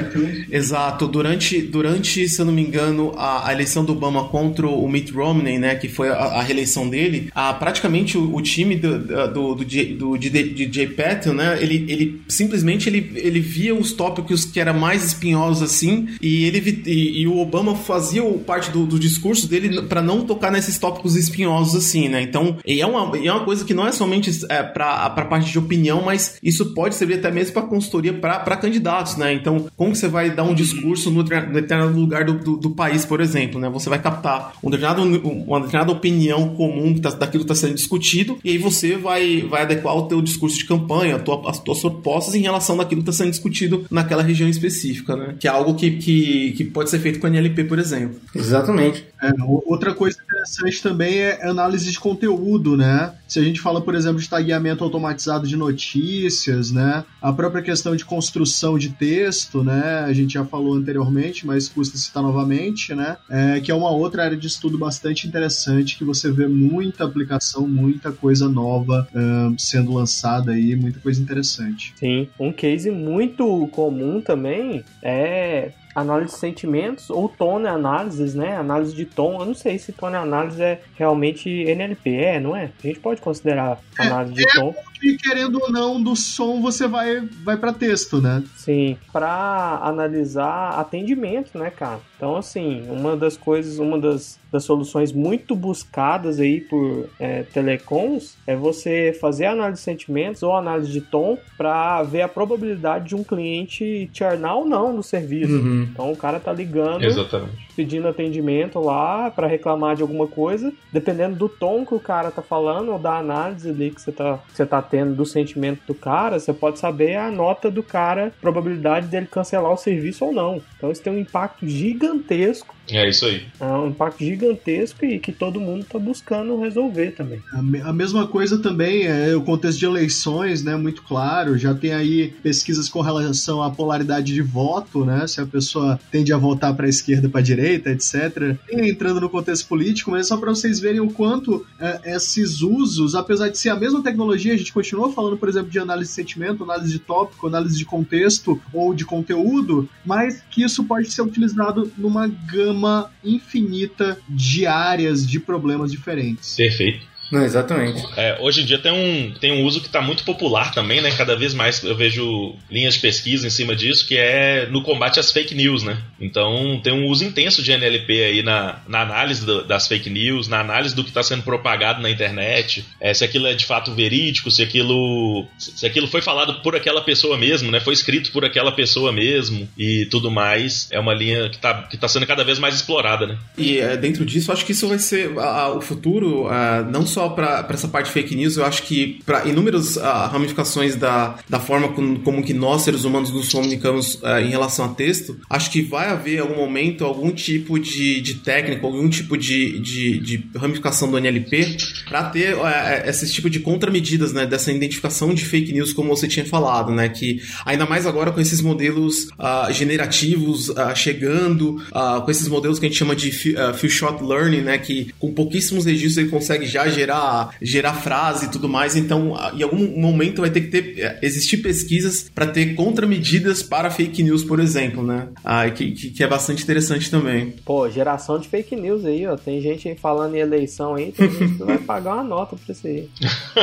Exato. 0.51 1.07
Durante, 1.07 1.61
durante, 1.61 2.28
se 2.28 2.39
eu 2.39 2.45
não 2.45 2.53
me 2.53 2.61
engano, 2.61 3.13
a, 3.18 3.49
a, 3.49 3.53
eleição 3.53 3.84
do 3.84 3.93
Obama 3.93 4.26
contra 4.26 4.68
o 4.68 4.88
Mitt 4.88 5.11
Romney, 5.11 5.57
né? 5.57 5.76
Que 5.76 5.88
foi 5.88 6.09
a, 6.09 6.13
a 6.13 6.41
reeleição 6.41 6.89
dele, 6.89 7.30
a, 7.34 7.53
praticamente 7.53 8.18
o, 8.18 8.36
o 8.36 8.41
time 8.41 8.76
do, 8.76 8.99
do, 8.99 9.28
do, 9.28 9.55
do, 9.55 9.65
do 9.65 10.18
DJ 10.18 10.88
Patil, 10.88 11.34
né? 11.34 11.57
Ele, 11.61 11.86
ele 11.88 12.22
simplesmente 12.28 12.89
ele 12.89 13.07
ele 13.16 13.39
via 13.39 13.76
os 13.76 13.93
tópicos 13.93 14.45
que 14.45 14.60
eram 14.60 14.74
mais 14.74 15.03
espinhosos 15.03 15.64
assim, 15.64 16.08
e 16.22 16.45
ele 16.45 16.84
e, 16.86 17.22
e 17.22 17.28
o 17.28 17.38
Obama 17.39 17.76
fazia 17.76 18.24
parte 18.45 18.72
do, 18.72 18.86
do 18.86 18.99
discurso 18.99 19.47
dele 19.47 19.84
para 19.84 20.01
não 20.01 20.22
tocar 20.22 20.51
nesses 20.51 20.78
tópicos 20.78 21.16
espinhosos 21.16 21.76
assim, 21.76 22.08
né? 22.08 22.22
Então, 22.22 22.58
é 22.66 22.86
uma, 22.86 23.18
é 23.18 23.32
uma 23.32 23.43
coisa 23.43 23.64
que 23.64 23.74
não 23.74 23.88
é 23.88 23.91
somente 23.91 24.45
é, 24.49 24.64
para 24.64 25.05
a 25.05 25.10
parte 25.10 25.51
de 25.51 25.60
opinião, 25.60 26.01
mas 26.01 26.38
isso 26.41 26.74
pode 26.74 26.95
servir 26.95 27.16
até 27.16 27.32
mesmo 27.32 27.53
para 27.53 27.64
consultoria 27.64 28.14
para 28.14 28.58
candidatos, 28.58 29.18
né? 29.18 29.34
Então, 29.34 29.68
como 29.76 29.91
que 29.91 29.97
você 29.97 30.08
vai 30.08 30.30
dar 30.30 30.43
um 30.43 30.53
discurso 30.53 31.10
no 31.12 31.24
determinado 31.24 31.99
lugar 31.99 32.26
do, 32.26 32.34
do, 32.34 32.58
do 32.58 32.70
país, 32.72 33.05
por 33.05 33.22
exemplo, 33.22 33.60
né? 33.60 33.70
Você 33.70 33.89
vai 33.89 33.99
captar 33.99 34.53
um 34.64 34.70
determinado, 34.70 35.03
uma 35.03 35.60
determinada 35.60 35.91
opinião 35.91 36.49
comum 36.49 36.95
tá, 36.95 37.10
daquilo 37.12 37.43
que 37.45 37.51
está 37.51 37.68
sendo 37.68 37.76
discutido, 37.76 38.38
e 38.43 38.51
aí 38.51 38.58
você 38.58 38.95
vai, 38.95 39.41
vai 39.41 39.64
adequar 39.64 39.95
o 39.95 40.03
teu 40.03 40.22
discurso 40.22 40.58
de 40.58 40.66
campanha, 40.66 41.20
tua, 41.20 41.49
as 41.49 41.60
tuas 41.60 41.80
propostas 41.80 42.36
em 42.36 42.41
relação 42.41 42.76
aquilo 42.88 43.01
está 43.01 43.11
sendo 43.11 43.31
discutido 43.31 43.85
naquela 43.91 44.23
região 44.23 44.49
específica, 44.49 45.15
né? 45.15 45.35
Que 45.39 45.47
é 45.47 45.51
algo 45.51 45.75
que, 45.75 45.91
que, 45.91 46.51
que 46.53 46.63
pode 46.65 46.89
ser 46.89 46.99
feito 46.99 47.19
com 47.19 47.27
a 47.27 47.29
NLP, 47.29 47.65
por 47.65 47.79
exemplo. 47.79 48.19
Exatamente. 48.33 49.05
É, 49.22 49.32
outra 49.65 49.93
coisa 49.93 50.18
interessante 50.22 50.82
também 50.82 51.18
é 51.18 51.45
análise 51.47 51.91
de 51.91 51.99
conteúdo, 51.99 52.78
né? 52.78 53.13
Se 53.28 53.39
a 53.39 53.43
gente 53.43 53.59
fala, 53.59 53.82
por 53.82 53.95
exemplo, 53.95 54.20
de 54.20 54.30
tagueamento 54.30 54.84
automatizado 54.84 55.47
de 55.47 55.55
notícias, 55.57 56.72
né? 56.72 57.03
A 57.22 57.34
própria 57.34 57.61
questão 57.61 57.95
de 57.95 58.05
construção 58.05 58.78
de 58.78 58.89
texto, 58.89 59.63
né? 59.63 59.99
A 60.05 60.13
gente 60.13 60.34
já 60.34 60.45
falou 60.45 60.76
anteriormente, 60.76 61.45
mas 61.45 61.68
custa 61.68 61.97
citar 61.97 62.24
novamente, 62.24 62.93
né? 62.93 63.18
É, 63.30 63.59
que 63.59 63.72
é 63.72 63.76
uma 63.76 63.91
outra 63.91 64.24
área 64.24 64.38
de 64.38 64.47
estudo 64.47 64.78
bastante 64.78 65.28
interessante 65.28 65.97
que 65.97 66.03
você 66.03 66.32
vê 66.32 66.47
muita 66.47 67.03
aplicação, 67.03 67.68
muita 67.68 68.11
coisa 68.11 68.47
nova 68.47 69.07
um, 69.13 69.57
sendo 69.57 69.93
lançada 69.93 70.51
aí, 70.51 70.76
muita 70.76 70.99
coisa 70.99 71.22
interessante. 71.22 71.93
Sim, 71.95 72.30
um 72.39 72.51
case 72.51 72.91
muito 72.91 73.68
comum 73.72 74.22
também 74.22 74.84
é 75.01 75.72
análise 75.98 76.34
de 76.34 76.39
sentimentos 76.39 77.10
ou 77.10 77.28
tone 77.28 77.68
análises, 77.68 78.36
né? 78.36 78.56
Análise 78.56 78.95
de 78.95 79.04
tom. 79.04 79.39
Eu 79.39 79.48
não 79.48 79.56
sei 79.56 79.80
se 79.80 79.91
tone 79.91 80.16
análise 80.16 80.62
é 80.62 80.80
realmente 80.95 81.50
NLP, 81.50 82.16
é, 82.16 82.39
não 82.39 82.56
é? 82.56 82.70
A 82.84 82.88
gente 82.88 83.00
pode 83.00 83.20
considerar 83.20 83.80
é, 84.00 84.04
análise 84.04 84.39
é, 84.39 84.45
de 84.45 84.54
tom. 84.54 84.76
E 85.02 85.16
querendo 85.18 85.60
ou 85.62 85.72
não, 85.72 86.02
do 86.02 86.16
som 86.16 86.62
você 86.62 86.88
vai, 86.88 87.22
vai 87.43 87.58
para 87.58 87.74
texto, 87.74 88.22
né? 88.22 88.43
Sim, 88.56 88.98
para 89.12 89.80
analisar 89.84 90.80
atendimento, 90.80 91.58
né, 91.58 91.70
cara? 91.70 92.00
Então, 92.16 92.36
assim, 92.36 92.84
uma 92.89 93.16
das 93.16 93.38
coisas, 93.38 93.78
uma 93.78 94.00
das, 94.00 94.39
das 94.52 94.64
soluções 94.64 95.12
muito 95.12 95.56
buscadas 95.56 96.39
aí 96.39 96.62
por 96.62 97.08
é, 97.20 97.43
telecoms 97.43 98.36
é 98.48 98.56
você 98.56 99.16
fazer 99.20 99.45
análise 99.45 99.80
de 99.80 99.86
sentimentos 99.86 100.41
ou 100.41 100.56
análise 100.56 100.91
de 100.91 101.02
tom 101.02 101.38
para 101.58 102.02
ver 102.04 102.24
a 102.24 102.28
probabilidade 102.28 103.10
de 103.10 103.16
um 103.16 103.24
cliente 103.24 104.10
churnar 104.12 104.56
ou 104.56 104.66
não 104.66 104.93
no 104.93 105.04
serviço. 105.04 105.54
Uhum. 105.54 105.88
Então, 105.91 106.12
o 106.12 106.18
cara 106.18 106.39
tá 106.39 106.52
ligando, 106.52 107.04
Exatamente. 107.04 107.66
Pedindo 107.78 108.07
atendimento 108.07 108.80
lá 108.80 109.32
para 109.32 109.47
reclamar 109.47 109.95
de 109.95 110.01
alguma 110.01 110.28
coisa, 110.28 110.73
dependendo 110.91 111.38
do 111.38 111.47
tom 111.47 111.86
que 111.86 111.95
o 111.95 111.99
cara 111.99 112.32
tá 112.32 112.41
falando 112.41 112.91
ou 112.91 112.99
da 112.99 113.17
análise 113.17 113.69
ali 113.69 113.91
que 113.91 114.01
você 114.01 114.11
tá, 114.11 114.39
que 114.49 114.57
você 114.57 114.65
tá 114.65 114.82
tendo 114.82 115.15
do 115.15 115.25
sentimento 115.25 115.82
do 115.88 115.95
cara, 115.95 116.39
você 116.39 116.51
pode 116.51 116.80
saber 116.80 117.15
a 117.15 117.32
nota 117.32 117.71
do 117.71 117.84
cara, 117.84 118.34
probabilidade 118.41 119.07
dele 119.07 119.28
cancelar 119.28 119.71
o 119.71 119.78
serviço 119.78 120.25
ou 120.25 120.34
não. 120.34 120.61
Então, 120.75 120.91
isso 120.91 121.01
tem 121.01 121.13
um 121.13 121.19
impacto 121.19 121.65
gigantesco 121.67 122.17
gigantesco. 122.17 122.76
É 122.89 123.09
isso 123.09 123.25
aí. 123.25 123.45
É 123.59 123.65
um 123.65 123.88
impacto 123.88 124.23
gigantesco 124.23 125.05
e 125.05 125.19
que 125.19 125.31
todo 125.31 125.59
mundo 125.59 125.81
está 125.81 125.99
buscando 125.99 126.59
resolver 126.59 127.11
também. 127.11 127.41
A, 127.83 127.93
mesma 127.93 128.27
coisa 128.27 128.57
também 128.57 129.05
é 129.05 129.35
o 129.35 129.41
contexto 129.41 129.79
de 129.79 129.85
eleições, 129.85 130.63
né? 130.63 130.75
Muito 130.75 131.03
claro. 131.03 131.57
Já 131.57 131.73
tem 131.73 131.93
aí 131.93 132.33
pesquisas 132.41 132.88
com 132.88 133.01
relação 133.01 133.61
à 133.61 133.69
polaridade 133.69 134.33
de 134.33 134.41
voto, 134.41 135.03
né? 135.03 135.27
Se 135.27 135.41
a 135.41 135.45
pessoa 135.45 135.99
tende 136.11 136.31
a 136.31 136.38
votar 136.38 136.75
para 136.75 136.85
a 136.85 136.89
esquerda, 136.89 137.27
para 137.27 137.41
a 137.41 137.43
direita, 137.43 137.89
etc. 137.89 138.57
E 138.69 138.89
entrando 138.89 139.19
no 139.19 139.29
contexto 139.29 139.67
político, 139.67 140.11
mas 140.11 140.27
só 140.27 140.38
para 140.38 140.51
vocês 140.51 140.79
verem 140.79 141.01
o 141.01 141.11
quanto 141.11 141.65
é, 141.79 142.15
esses 142.15 142.61
usos, 142.61 143.15
apesar 143.15 143.49
de 143.49 143.57
ser 143.57 143.69
a 143.69 143.75
mesma 143.75 144.01
tecnologia, 144.01 144.53
a 144.53 144.57
gente 144.57 144.71
continua 144.71 145.11
falando, 145.11 145.38
por 145.38 145.49
exemplo, 145.49 145.69
de 145.69 145.80
análise 145.80 146.09
de 146.09 146.15
sentimento, 146.15 146.64
análise 146.64 146.91
de 146.91 146.99
tópico, 146.99 147.47
análise 147.47 147.77
de 147.77 147.85
contexto 147.85 148.61
ou 148.73 148.93
de 148.93 149.05
conteúdo, 149.05 149.89
mas 150.05 150.41
que 150.49 150.64
isso 150.64 150.84
pode 150.84 151.11
ser 151.11 151.22
utilizado 151.22 151.91
numa 151.97 152.27
gama 152.27 152.77
infinita 153.24 154.18
de 154.28 154.66
áreas 154.66 155.26
de 155.26 155.40
problemas 155.40 155.91
diferentes. 155.91 156.56
Perfeito. 156.56 157.06
Não, 157.32 157.44
exatamente. 157.44 158.04
É, 158.16 158.38
hoje 158.40 158.62
em 158.62 158.66
dia 158.66 158.78
tem 158.78 158.91
um, 158.91 159.34
tem 159.40 159.52
um 159.52 159.64
uso 159.66 159.82
que 159.82 159.88
está 159.88 160.02
muito 160.02 160.24
popular 160.24 160.74
também, 160.74 161.02
né? 161.02 161.12
Cada 161.12 161.36
vez 161.36 161.54
mais 161.54 161.84
eu 161.84 161.95
vejo 161.95 162.56
linhas 162.70 162.95
de 162.95 163.02
pesquisa 163.02 163.45
em 163.45 163.49
cima 163.49 163.76
disso, 163.76 164.08
que 164.08 164.18
é 164.18 164.68
no 164.70 164.82
combate 164.82 165.20
às 165.20 165.32
fake 165.32 165.54
news, 165.54 165.84
né? 165.84 165.98
Então 166.20 166.80
tem 166.84 166.94
um 166.94 167.08
uso 167.08 167.26
intenso 167.26 167.62
de 167.62 167.72
NLP 167.72 168.24
aí 168.24 168.44
na, 168.44 168.80
na 168.88 169.02
análise 169.02 169.45
do, 169.45 169.64
das 169.64 169.88
fake 169.88 170.10
news, 170.10 170.48
na 170.48 170.60
análise 170.60 170.95
do 170.95 171.04
que 171.04 171.10
está 171.10 171.22
sendo 171.22 171.44
propagado 171.44 172.02
na 172.02 172.10
internet, 172.10 172.86
é, 172.99 173.14
se 173.14 173.24
aquilo 173.24 173.48
é 173.48 173.54
de 173.54 173.66
fato 173.66 173.94
verídico, 173.94 174.49
se 174.49 174.62
aquilo, 174.62 175.45
se 175.58 175.86
aquilo 175.86 176.08
foi 176.08 176.22
falado 176.22 176.62
por 176.62 176.76
aquela 176.76 177.02
pessoa 177.02 177.38
mesmo, 177.38 177.72
né? 177.72 177.80
Foi 177.80 177.94
escrito 177.94 178.32
por 178.32 178.45
aquela 178.45 178.72
pessoa 178.72 179.12
mesmo 179.12 179.68
e 179.78 180.06
tudo 180.10 180.32
mais. 180.32 180.88
É 180.91 180.99
uma 180.99 181.14
linha 181.14 181.49
que 181.49 181.58
está 181.58 181.84
que 181.84 181.98
tá 181.98 182.08
sendo 182.08 182.26
cada 182.26 182.44
vez 182.44 182.60
mais 182.60 182.76
explorada, 182.76 183.28
né? 183.28 183.38
E 183.58 183.80
é, 183.80 183.98
dentro 183.98 184.26
disso, 184.26 184.52
acho 184.52 184.66
que 184.66 184.72
isso 184.72 184.88
vai 184.88 184.99
ser 184.99 185.38
a, 185.38 185.70
o 185.70 185.82
futuro, 185.82 186.48
a, 186.48 186.84
não 186.84 187.06
só 187.06 187.16
só 187.18 187.30
para 187.30 187.65
essa 187.72 187.88
parte 187.88 188.11
fake 188.11 188.35
news, 188.35 188.57
eu 188.57 188.64
acho 188.64 188.84
que 188.84 189.19
para 189.26 189.48
inúmeras 189.48 189.95
uh, 189.95 190.02
ramificações 190.31 190.95
da, 190.95 191.39
da 191.49 191.60
forma 191.60 191.88
como, 191.88 192.19
como, 192.19 192.44
que 192.44 192.53
nós, 192.53 192.84
seres 192.84 193.06
humanos, 193.06 193.31
nos 193.31 193.52
comunicamos 193.52 194.22
uh, 194.22 194.38
em 194.39 194.52
relação 194.52 194.85
a 194.85 194.89
texto, 194.89 195.35
acho 195.49 195.72
que 195.72 195.81
vai 195.81 196.10
haver 196.10 196.41
algum 196.41 196.56
momento 196.56 197.03
algum 197.03 197.31
tipo 197.31 197.80
de, 197.80 198.22
de 198.22 198.35
técnica, 198.35 198.85
algum 198.85 199.10
tipo 199.10 199.35
de, 199.35 199.80
de, 199.80 200.19
de 200.19 200.49
ramificação 200.56 201.10
do 201.10 201.18
NLP 201.18 201.77
para 202.07 202.26
ter 202.26 202.53
uh, 202.53 202.60
esse 203.07 203.34
tipo 203.34 203.49
de 203.49 203.61
contramedidas, 203.61 204.31
né, 204.31 204.45
dessa 204.45 204.72
identificação 204.72 205.34
de 205.34 205.44
fake 205.44 205.73
news, 205.73 205.94
como 205.94 206.15
você 206.15 206.27
tinha 206.27 206.45
falado, 206.45 206.91
né, 206.91 207.10
que 207.10 207.41
ainda 207.65 207.88
mais 207.88 208.06
agora 208.06 208.31
com 208.31 208.39
esses 208.39 208.61
modelos 208.61 209.27
generativos 209.72 210.72
chegando, 210.95 211.81
com 212.23 212.30
esses 212.30 212.48
modelos 212.48 212.77
que 212.77 212.85
a 212.85 212.89
gente 212.89 212.98
chama 212.98 213.15
de 213.15 213.31
few 213.31 213.89
shot 213.89 214.23
learning, 214.23 214.61
né, 214.61 214.77
que 214.77 215.11
com 215.18 215.34
pouquíssimos 215.34 215.85
registros 215.85 216.18
ele 216.18 216.30
consegue 216.30 216.65
já 216.68 216.88
gerar 216.88 217.06
gerar, 217.07 217.55
gerar 217.61 217.93
frase 217.93 218.45
e 218.45 218.49
tudo 218.49 218.67
mais. 218.67 218.95
Então, 218.95 219.35
em 219.53 219.63
algum 219.63 219.99
momento 219.99 220.41
vai 220.41 220.49
ter 220.49 220.61
que 220.61 220.67
ter 220.67 220.99
é, 220.99 221.19
existir 221.21 221.57
pesquisas 221.57 222.29
para 222.34 222.47
ter 222.47 222.75
contramedidas 222.75 223.63
para 223.63 223.89
fake 223.89 224.21
news, 224.23 224.43
por 224.43 224.59
exemplo, 224.59 225.05
né? 225.05 225.29
Ah, 225.43 225.69
que, 225.69 225.91
que, 225.91 226.23
é 226.23 226.27
bastante 226.27 226.63
interessante 226.63 227.09
também. 227.09 227.53
Pô, 227.63 227.89
geração 227.89 228.39
de 228.39 228.47
fake 228.47 228.75
news 228.75 229.05
aí, 229.05 229.25
ó. 229.25 229.38
Tem 229.38 229.61
gente 229.61 229.95
falando 229.95 230.35
em 230.35 230.39
eleição 230.39 230.95
aí, 230.95 231.11
tem 231.11 231.31
gente 231.31 231.55
que 231.55 231.63
vai 231.63 231.77
pagar 231.77 232.15
uma 232.15 232.23
nota 232.23 232.55
pra 232.57 232.73
isso 232.73 232.85
aí. 232.85 233.09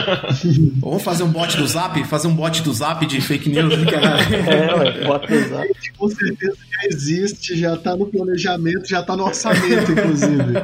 Vamos 0.81 1.03
fazer 1.03 1.25
um 1.25 1.31
bot 1.31 1.57
do 1.57 1.67
Zap? 1.67 2.03
Fazer 2.05 2.29
um 2.29 2.35
bot 2.35 2.63
do 2.63 2.73
Zap 2.73 3.05
de 3.05 3.21
fake 3.21 3.51
news, 3.51 3.77
né, 3.77 3.85
cara? 3.91 4.21
é, 4.23 4.75
ué, 4.75 5.05
bot 5.05 5.27
do 5.27 5.49
Zap. 5.49 5.69
Com 5.99 6.09
certeza 6.09 6.57
já 6.57 6.89
existe, 6.89 7.57
já 7.57 7.77
tá 7.77 7.97
no 7.97 8.07
planejamento, 8.07 8.89
já 8.89 9.03
tá 9.03 9.17
no 9.17 9.25
orçamento, 9.25 9.93
inclusive. 9.93 10.55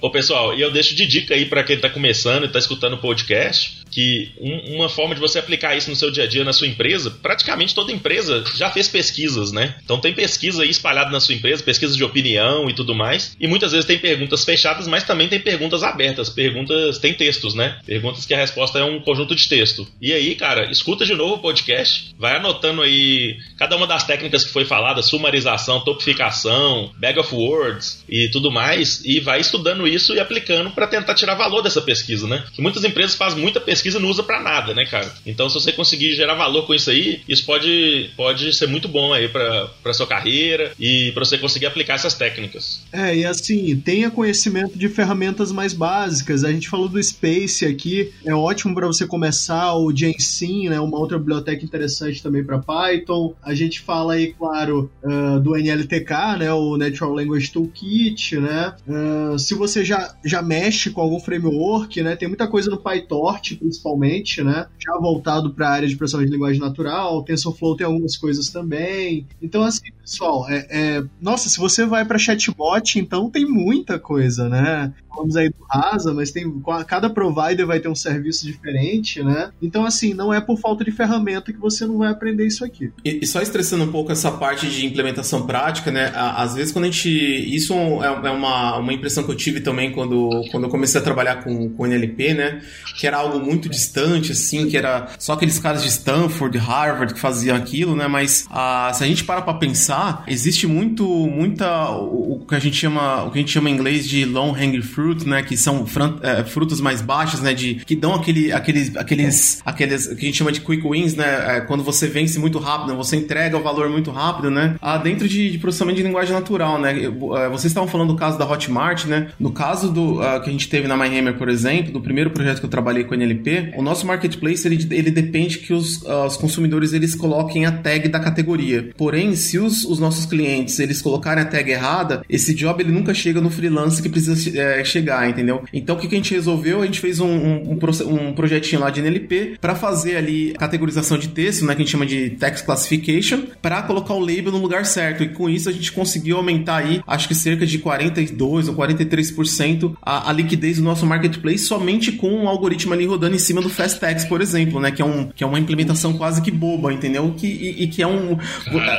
Ô, 0.00 0.10
pessoal, 0.10 0.54
e 0.54 0.60
eu 0.60 0.70
deixo 0.70 0.94
de 0.94 1.06
dica 1.06 1.34
aí 1.34 1.46
para 1.46 1.64
quem 1.64 1.78
tá 1.78 1.88
começando 1.88 2.25
começando 2.26 2.42
e 2.42 2.46
está 2.46 2.58
escutando 2.58 2.94
o 2.94 2.98
podcast, 2.98 3.82
que 3.88 4.32
um, 4.40 4.76
uma 4.76 4.88
forma 4.88 5.14
de 5.14 5.20
você 5.20 5.38
aplicar 5.38 5.76
isso 5.76 5.88
no 5.88 5.94
seu 5.94 6.10
dia 6.10 6.24
a 6.24 6.26
dia 6.26 6.44
na 6.44 6.52
sua 6.52 6.66
empresa, 6.66 7.10
praticamente 7.10 7.74
toda 7.74 7.92
empresa 7.92 8.44
já 8.56 8.68
fez 8.70 8.88
pesquisas, 8.88 9.52
né? 9.52 9.76
Então 9.84 10.00
tem 10.00 10.12
pesquisa 10.12 10.62
aí 10.62 10.68
espalhada 10.70 11.10
na 11.10 11.20
sua 11.20 11.34
empresa, 11.34 11.62
pesquisas 11.62 11.96
de 11.96 12.02
opinião 12.02 12.68
e 12.68 12.74
tudo 12.74 12.94
mais, 12.94 13.36
e 13.38 13.46
muitas 13.46 13.70
vezes 13.70 13.86
tem 13.86 13.98
perguntas 13.98 14.44
fechadas, 14.44 14.88
mas 14.88 15.04
também 15.04 15.28
tem 15.28 15.38
perguntas 15.38 15.84
abertas, 15.84 16.28
perguntas, 16.28 16.98
tem 16.98 17.14
textos, 17.14 17.54
né? 17.54 17.78
Perguntas 17.86 18.26
que 18.26 18.34
a 18.34 18.38
resposta 18.38 18.80
é 18.80 18.84
um 18.84 19.00
conjunto 19.00 19.34
de 19.34 19.48
texto. 19.48 19.86
E 20.02 20.12
aí, 20.12 20.34
cara, 20.34 20.70
escuta 20.70 21.04
de 21.04 21.14
novo 21.14 21.34
o 21.34 21.38
podcast, 21.38 22.14
vai 22.18 22.36
anotando 22.36 22.82
aí 22.82 23.36
cada 23.56 23.76
uma 23.76 23.86
das 23.86 24.04
técnicas 24.04 24.44
que 24.44 24.52
foi 24.52 24.64
falada, 24.64 25.00
sumarização, 25.00 25.80
topificação, 25.80 26.92
bag 26.98 27.18
of 27.20 27.32
words 27.32 28.04
e 28.08 28.28
tudo 28.28 28.50
mais, 28.50 29.04
e 29.04 29.20
vai 29.20 29.40
estudando 29.40 29.86
isso 29.86 30.12
e 30.12 30.20
aplicando 30.20 30.70
para 30.72 30.88
tentar 30.88 31.14
tirar 31.14 31.34
valor 31.34 31.62
dessa 31.62 31.80
pesquisa 31.80 32.15
pesquisa, 32.16 32.26
né? 32.26 32.44
Que 32.52 32.62
muitas 32.62 32.82
empresas 32.84 33.14
fazem 33.14 33.40
muita 33.40 33.60
pesquisa 33.60 33.98
e 33.98 34.02
não 34.02 34.08
usa 34.08 34.22
para 34.22 34.42
nada, 34.42 34.74
né, 34.74 34.86
cara? 34.86 35.12
Então, 35.26 35.48
se 35.48 35.54
você 35.54 35.72
conseguir 35.72 36.14
gerar 36.14 36.34
valor 36.34 36.66
com 36.66 36.74
isso 36.74 36.90
aí, 36.90 37.20
isso 37.28 37.44
pode, 37.44 38.10
pode 38.16 38.52
ser 38.52 38.66
muito 38.66 38.88
bom 38.88 39.12
aí 39.12 39.28
para 39.28 39.92
sua 39.92 40.06
carreira 40.06 40.72
e 40.78 41.12
para 41.12 41.24
você 41.24 41.36
conseguir 41.38 41.66
aplicar 41.66 41.94
essas 41.94 42.14
técnicas. 42.14 42.82
É, 42.92 43.16
e 43.16 43.24
assim, 43.24 43.76
tenha 43.76 44.10
conhecimento 44.10 44.78
de 44.78 44.88
ferramentas 44.88 45.52
mais 45.52 45.72
básicas. 45.72 46.44
A 46.44 46.50
gente 46.50 46.68
falou 46.68 46.88
do 46.88 47.02
Space 47.02 47.64
aqui, 47.64 48.12
é 48.24 48.34
ótimo 48.34 48.74
para 48.74 48.86
você 48.86 49.06
começar, 49.06 49.74
o 49.74 49.94
Gensim, 49.94 50.68
né, 50.68 50.80
uma 50.80 50.98
outra 50.98 51.18
biblioteca 51.18 51.64
interessante 51.64 52.22
também 52.22 52.44
para 52.44 52.58
Python. 52.58 53.34
A 53.42 53.54
gente 53.54 53.80
fala 53.80 54.14
aí, 54.14 54.32
claro, 54.32 54.90
uh, 55.02 55.40
do 55.40 55.56
NLTK, 55.56 56.38
né, 56.38 56.52
o 56.52 56.76
Natural 56.76 57.12
Language 57.12 57.50
Toolkit, 57.50 58.36
né? 58.38 58.74
Uh, 58.86 59.38
se 59.38 59.54
você 59.54 59.84
já, 59.84 60.14
já 60.24 60.42
mexe 60.42 60.90
com 60.90 61.00
algum 61.00 61.20
framework, 61.20 62.02
né? 62.02 62.05
Tem 62.14 62.28
muita 62.28 62.46
coisa 62.46 62.70
no 62.70 62.78
PyTorch, 62.78 63.56
principalmente, 63.56 64.42
né? 64.42 64.66
Já 64.78 64.96
voltado 64.98 65.52
para 65.52 65.68
a 65.68 65.72
área 65.72 65.88
de 65.88 65.96
processamento 65.96 66.30
de 66.30 66.36
linguagem 66.36 66.60
natural. 66.60 67.24
TensorFlow 67.24 67.76
tem 67.76 67.86
algumas 67.86 68.16
coisas 68.16 68.50
também. 68.50 69.26
Então, 69.42 69.62
assim, 69.62 69.90
pessoal, 70.00 70.48
é, 70.48 70.66
é... 70.70 71.04
nossa, 71.20 71.48
se 71.48 71.58
você 71.58 71.84
vai 71.84 72.04
para 72.04 72.18
chatbot, 72.18 72.98
então 72.98 73.30
tem 73.30 73.44
muita 73.44 73.98
coisa, 73.98 74.48
né? 74.48 74.92
Falamos 75.16 75.36
aí 75.36 75.48
do 75.48 75.64
Rasa, 75.68 76.12
mas 76.12 76.30
tem 76.30 76.46
cada 76.86 77.08
provider 77.08 77.66
vai 77.66 77.80
ter 77.80 77.88
um 77.88 77.94
serviço 77.94 78.44
diferente, 78.44 79.22
né? 79.22 79.50
Então, 79.62 79.84
assim, 79.84 80.12
não 80.12 80.32
é 80.32 80.40
por 80.40 80.58
falta 80.58 80.84
de 80.84 80.90
ferramenta 80.90 81.52
que 81.52 81.58
você 81.58 81.86
não 81.86 81.98
vai 81.98 82.10
aprender 82.10 82.46
isso 82.46 82.64
aqui. 82.64 82.92
E, 83.04 83.20
e 83.22 83.26
só 83.26 83.40
estressando 83.40 83.84
um 83.84 83.92
pouco 83.92 84.12
essa 84.12 84.30
parte 84.30 84.68
de 84.68 84.84
implementação 84.84 85.46
prática, 85.46 85.90
né? 85.90 86.12
Às 86.14 86.54
vezes, 86.54 86.72
quando 86.72 86.84
a 86.84 86.90
gente. 86.90 87.08
Isso 87.08 87.72
é, 87.74 88.28
é 88.28 88.30
uma, 88.30 88.76
uma 88.76 88.92
impressão 88.92 89.24
que 89.24 89.30
eu 89.30 89.36
tive 89.36 89.60
também 89.60 89.92
quando, 89.92 90.42
quando 90.50 90.64
eu 90.64 90.70
comecei 90.70 91.00
a 91.00 91.04
trabalhar 91.04 91.42
com, 91.42 91.70
com 91.70 91.86
NLP, 91.86 92.34
né? 92.34 92.62
Que 92.98 93.06
era 93.06 93.18
algo 93.18 93.40
muito 93.40 93.68
distante, 93.68 94.32
assim, 94.32 94.68
que 94.68 94.76
era 94.76 95.08
só 95.18 95.32
aqueles 95.32 95.58
caras 95.58 95.82
de 95.82 95.88
Stanford, 95.88 96.58
Harvard 96.58 97.14
que 97.14 97.20
faziam 97.20 97.56
aquilo, 97.56 97.96
né? 97.96 98.06
Mas 98.06 98.46
se 98.94 99.04
a 99.04 99.06
gente 99.06 99.24
para 99.24 99.42
pra 99.42 99.54
pensar, 99.54 100.24
existe 100.26 100.66
muito, 100.66 101.06
muita. 101.06 101.90
O, 101.90 102.34
o, 102.34 102.46
que 102.46 102.54
a 102.54 102.58
gente 102.58 102.76
chama, 102.76 103.24
o 103.24 103.30
que 103.30 103.38
a 103.38 103.40
gente 103.40 103.52
chama 103.52 103.70
em 103.70 103.74
inglês 103.74 104.08
de 104.08 104.24
long 104.24 104.52
hanging 104.52 104.82
fruit, 104.82 105.05
né? 105.24 105.42
Que 105.42 105.56
são 105.56 105.86
é, 106.22 106.44
frutos 106.44 106.80
mais 106.80 107.00
baixos, 107.00 107.40
né? 107.40 107.54
De, 107.54 107.76
que 107.76 107.94
dão 107.94 108.14
aquele, 108.14 108.52
aqueles, 108.52 108.96
aqueles, 108.96 109.62
aqueles 109.64 110.06
que 110.08 110.14
a 110.14 110.26
gente 110.26 110.36
chama 110.36 110.52
de 110.52 110.60
quick 110.60 110.86
wins, 110.86 111.14
né? 111.14 111.56
É, 111.56 111.60
quando 111.60 111.82
você 111.82 112.06
vence 112.06 112.38
muito 112.38 112.58
rápido, 112.58 112.90
né? 112.90 112.96
você 112.96 113.16
entrega 113.16 113.56
o 113.56 113.62
valor 113.62 113.88
muito 113.88 114.10
rápido, 114.10 114.50
né? 114.50 114.76
Ah, 114.80 114.98
dentro 114.98 115.28
de, 115.28 115.50
de 115.50 115.58
processamento 115.58 115.98
de 115.98 116.02
linguagem 116.02 116.32
natural, 116.32 116.80
né? 116.80 117.04
É, 117.04 117.48
vocês 117.48 117.66
estavam 117.66 117.88
falando 117.88 118.08
do 118.08 118.16
caso 118.16 118.38
da 118.38 118.48
Hotmart, 118.48 119.04
né? 119.06 119.28
No 119.38 119.52
caso 119.52 119.90
do 119.92 120.20
uh, 120.20 120.40
que 120.42 120.48
a 120.48 120.52
gente 120.52 120.68
teve 120.68 120.88
na 120.88 120.96
MyHammer, 120.96 121.34
por 121.34 121.48
exemplo, 121.48 121.92
do 121.92 122.00
primeiro 122.00 122.30
projeto 122.30 122.60
que 122.60 122.66
eu 122.66 122.70
trabalhei 122.70 123.04
com 123.04 123.14
NLP, 123.14 123.74
o 123.76 123.82
nosso 123.82 124.06
marketplace 124.06 124.66
ele, 124.66 124.86
ele 124.90 125.10
depende 125.10 125.58
que 125.58 125.72
os, 125.72 126.02
uh, 126.02 126.26
os 126.26 126.36
consumidores 126.36 126.92
eles 126.92 127.14
coloquem 127.14 127.66
a 127.66 127.72
tag 127.72 128.08
da 128.08 128.18
categoria. 128.20 128.90
Porém, 128.96 129.34
se 129.34 129.58
os, 129.58 129.84
os 129.84 129.98
nossos 129.98 130.26
clientes 130.26 130.78
eles 130.78 131.02
colocarem 131.02 131.42
a 131.42 131.46
tag 131.46 131.70
errada, 131.70 132.24
esse 132.28 132.54
job 132.54 132.82
ele 132.82 132.92
nunca 132.92 133.14
chega 133.14 133.40
no 133.40 133.50
freelance 133.50 134.02
que 134.02 134.08
precisa 134.08 134.58
é, 134.58 134.84
chegar, 134.96 135.28
entendeu? 135.28 135.62
Então 135.72 135.96
o 135.96 135.98
que, 135.98 136.08
que, 136.08 136.14
a 136.14 136.18
gente 136.18 136.34
resolveu? 136.34 136.82
A 136.82 136.86
gente 136.86 137.00
fez 137.00 137.20
um, 137.20 137.26
um, 137.26 137.78
um, 138.06 138.32
projetinho 138.32 138.80
lá 138.80 138.90
de 138.90 139.00
NLP 139.00 139.58
para 139.60 139.74
fazer 139.74 140.16
ali 140.16 140.54
categorização 140.58 141.18
de 141.18 141.28
texto, 141.28 141.64
né, 141.64 141.74
que 141.74 141.82
a 141.82 141.84
gente 141.84 141.92
chama 141.92 142.06
de 142.06 142.30
text 142.30 142.64
classification, 142.64 143.42
para 143.60 143.82
colocar 143.82 144.14
o 144.14 144.20
label 144.20 144.52
no 144.52 144.58
lugar 144.58 144.84
certo. 144.86 145.22
E 145.22 145.28
com 145.28 145.48
isso 145.48 145.68
a 145.68 145.72
gente 145.72 145.92
conseguiu 145.92 146.36
aumentar 146.36 146.78
aí, 146.78 147.02
acho 147.06 147.28
que 147.28 147.34
cerca 147.34 147.66
de 147.66 147.78
42 147.78 148.68
ou 148.68 148.74
43% 148.74 149.94
a, 150.00 150.30
a 150.30 150.32
liquidez 150.32 150.78
do 150.78 150.82
nosso 150.82 151.06
marketplace 151.06 151.64
somente 151.64 152.12
com 152.12 152.30
um 152.30 152.48
algoritmo 152.48 152.94
ali 152.94 153.04
rodando 153.04 153.36
em 153.36 153.38
cima 153.38 153.60
do 153.60 153.68
Fast 153.68 154.00
Text, 154.00 154.28
por 154.28 154.40
exemplo, 154.40 154.80
né, 154.80 154.90
que 154.90 155.02
é, 155.02 155.04
um, 155.04 155.28
que 155.28 155.44
é 155.44 155.46
uma 155.46 155.58
implementação 155.58 156.14
quase 156.14 156.40
que 156.40 156.50
boba, 156.50 156.92
entendeu? 156.92 157.34
Que, 157.36 157.46
e, 157.46 157.84
e 157.84 157.88
que 157.88 158.02
é 158.02 158.06
um. 158.06 158.38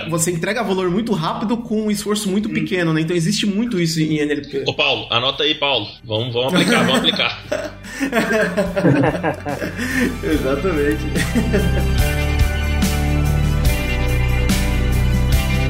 Você 0.09 0.31
entrega 0.31 0.63
valor 0.63 0.91
muito 0.91 1.13
rápido 1.13 1.57
com 1.57 1.83
um 1.83 1.91
esforço 1.91 2.29
muito 2.29 2.49
pequeno, 2.49 2.93
né? 2.93 3.01
Então 3.01 3.15
existe 3.15 3.45
muito 3.45 3.79
isso 3.79 3.99
em 4.01 4.19
NLP. 4.19 4.63
Ô, 4.67 4.73
Paulo, 4.73 5.07
anota 5.09 5.43
aí, 5.43 5.55
Paulo. 5.55 5.86
Vamos, 6.03 6.33
vamos 6.33 6.53
aplicar, 6.53 6.85
vamos 6.85 6.99
aplicar. 6.99 7.41
Exatamente. 10.23 11.03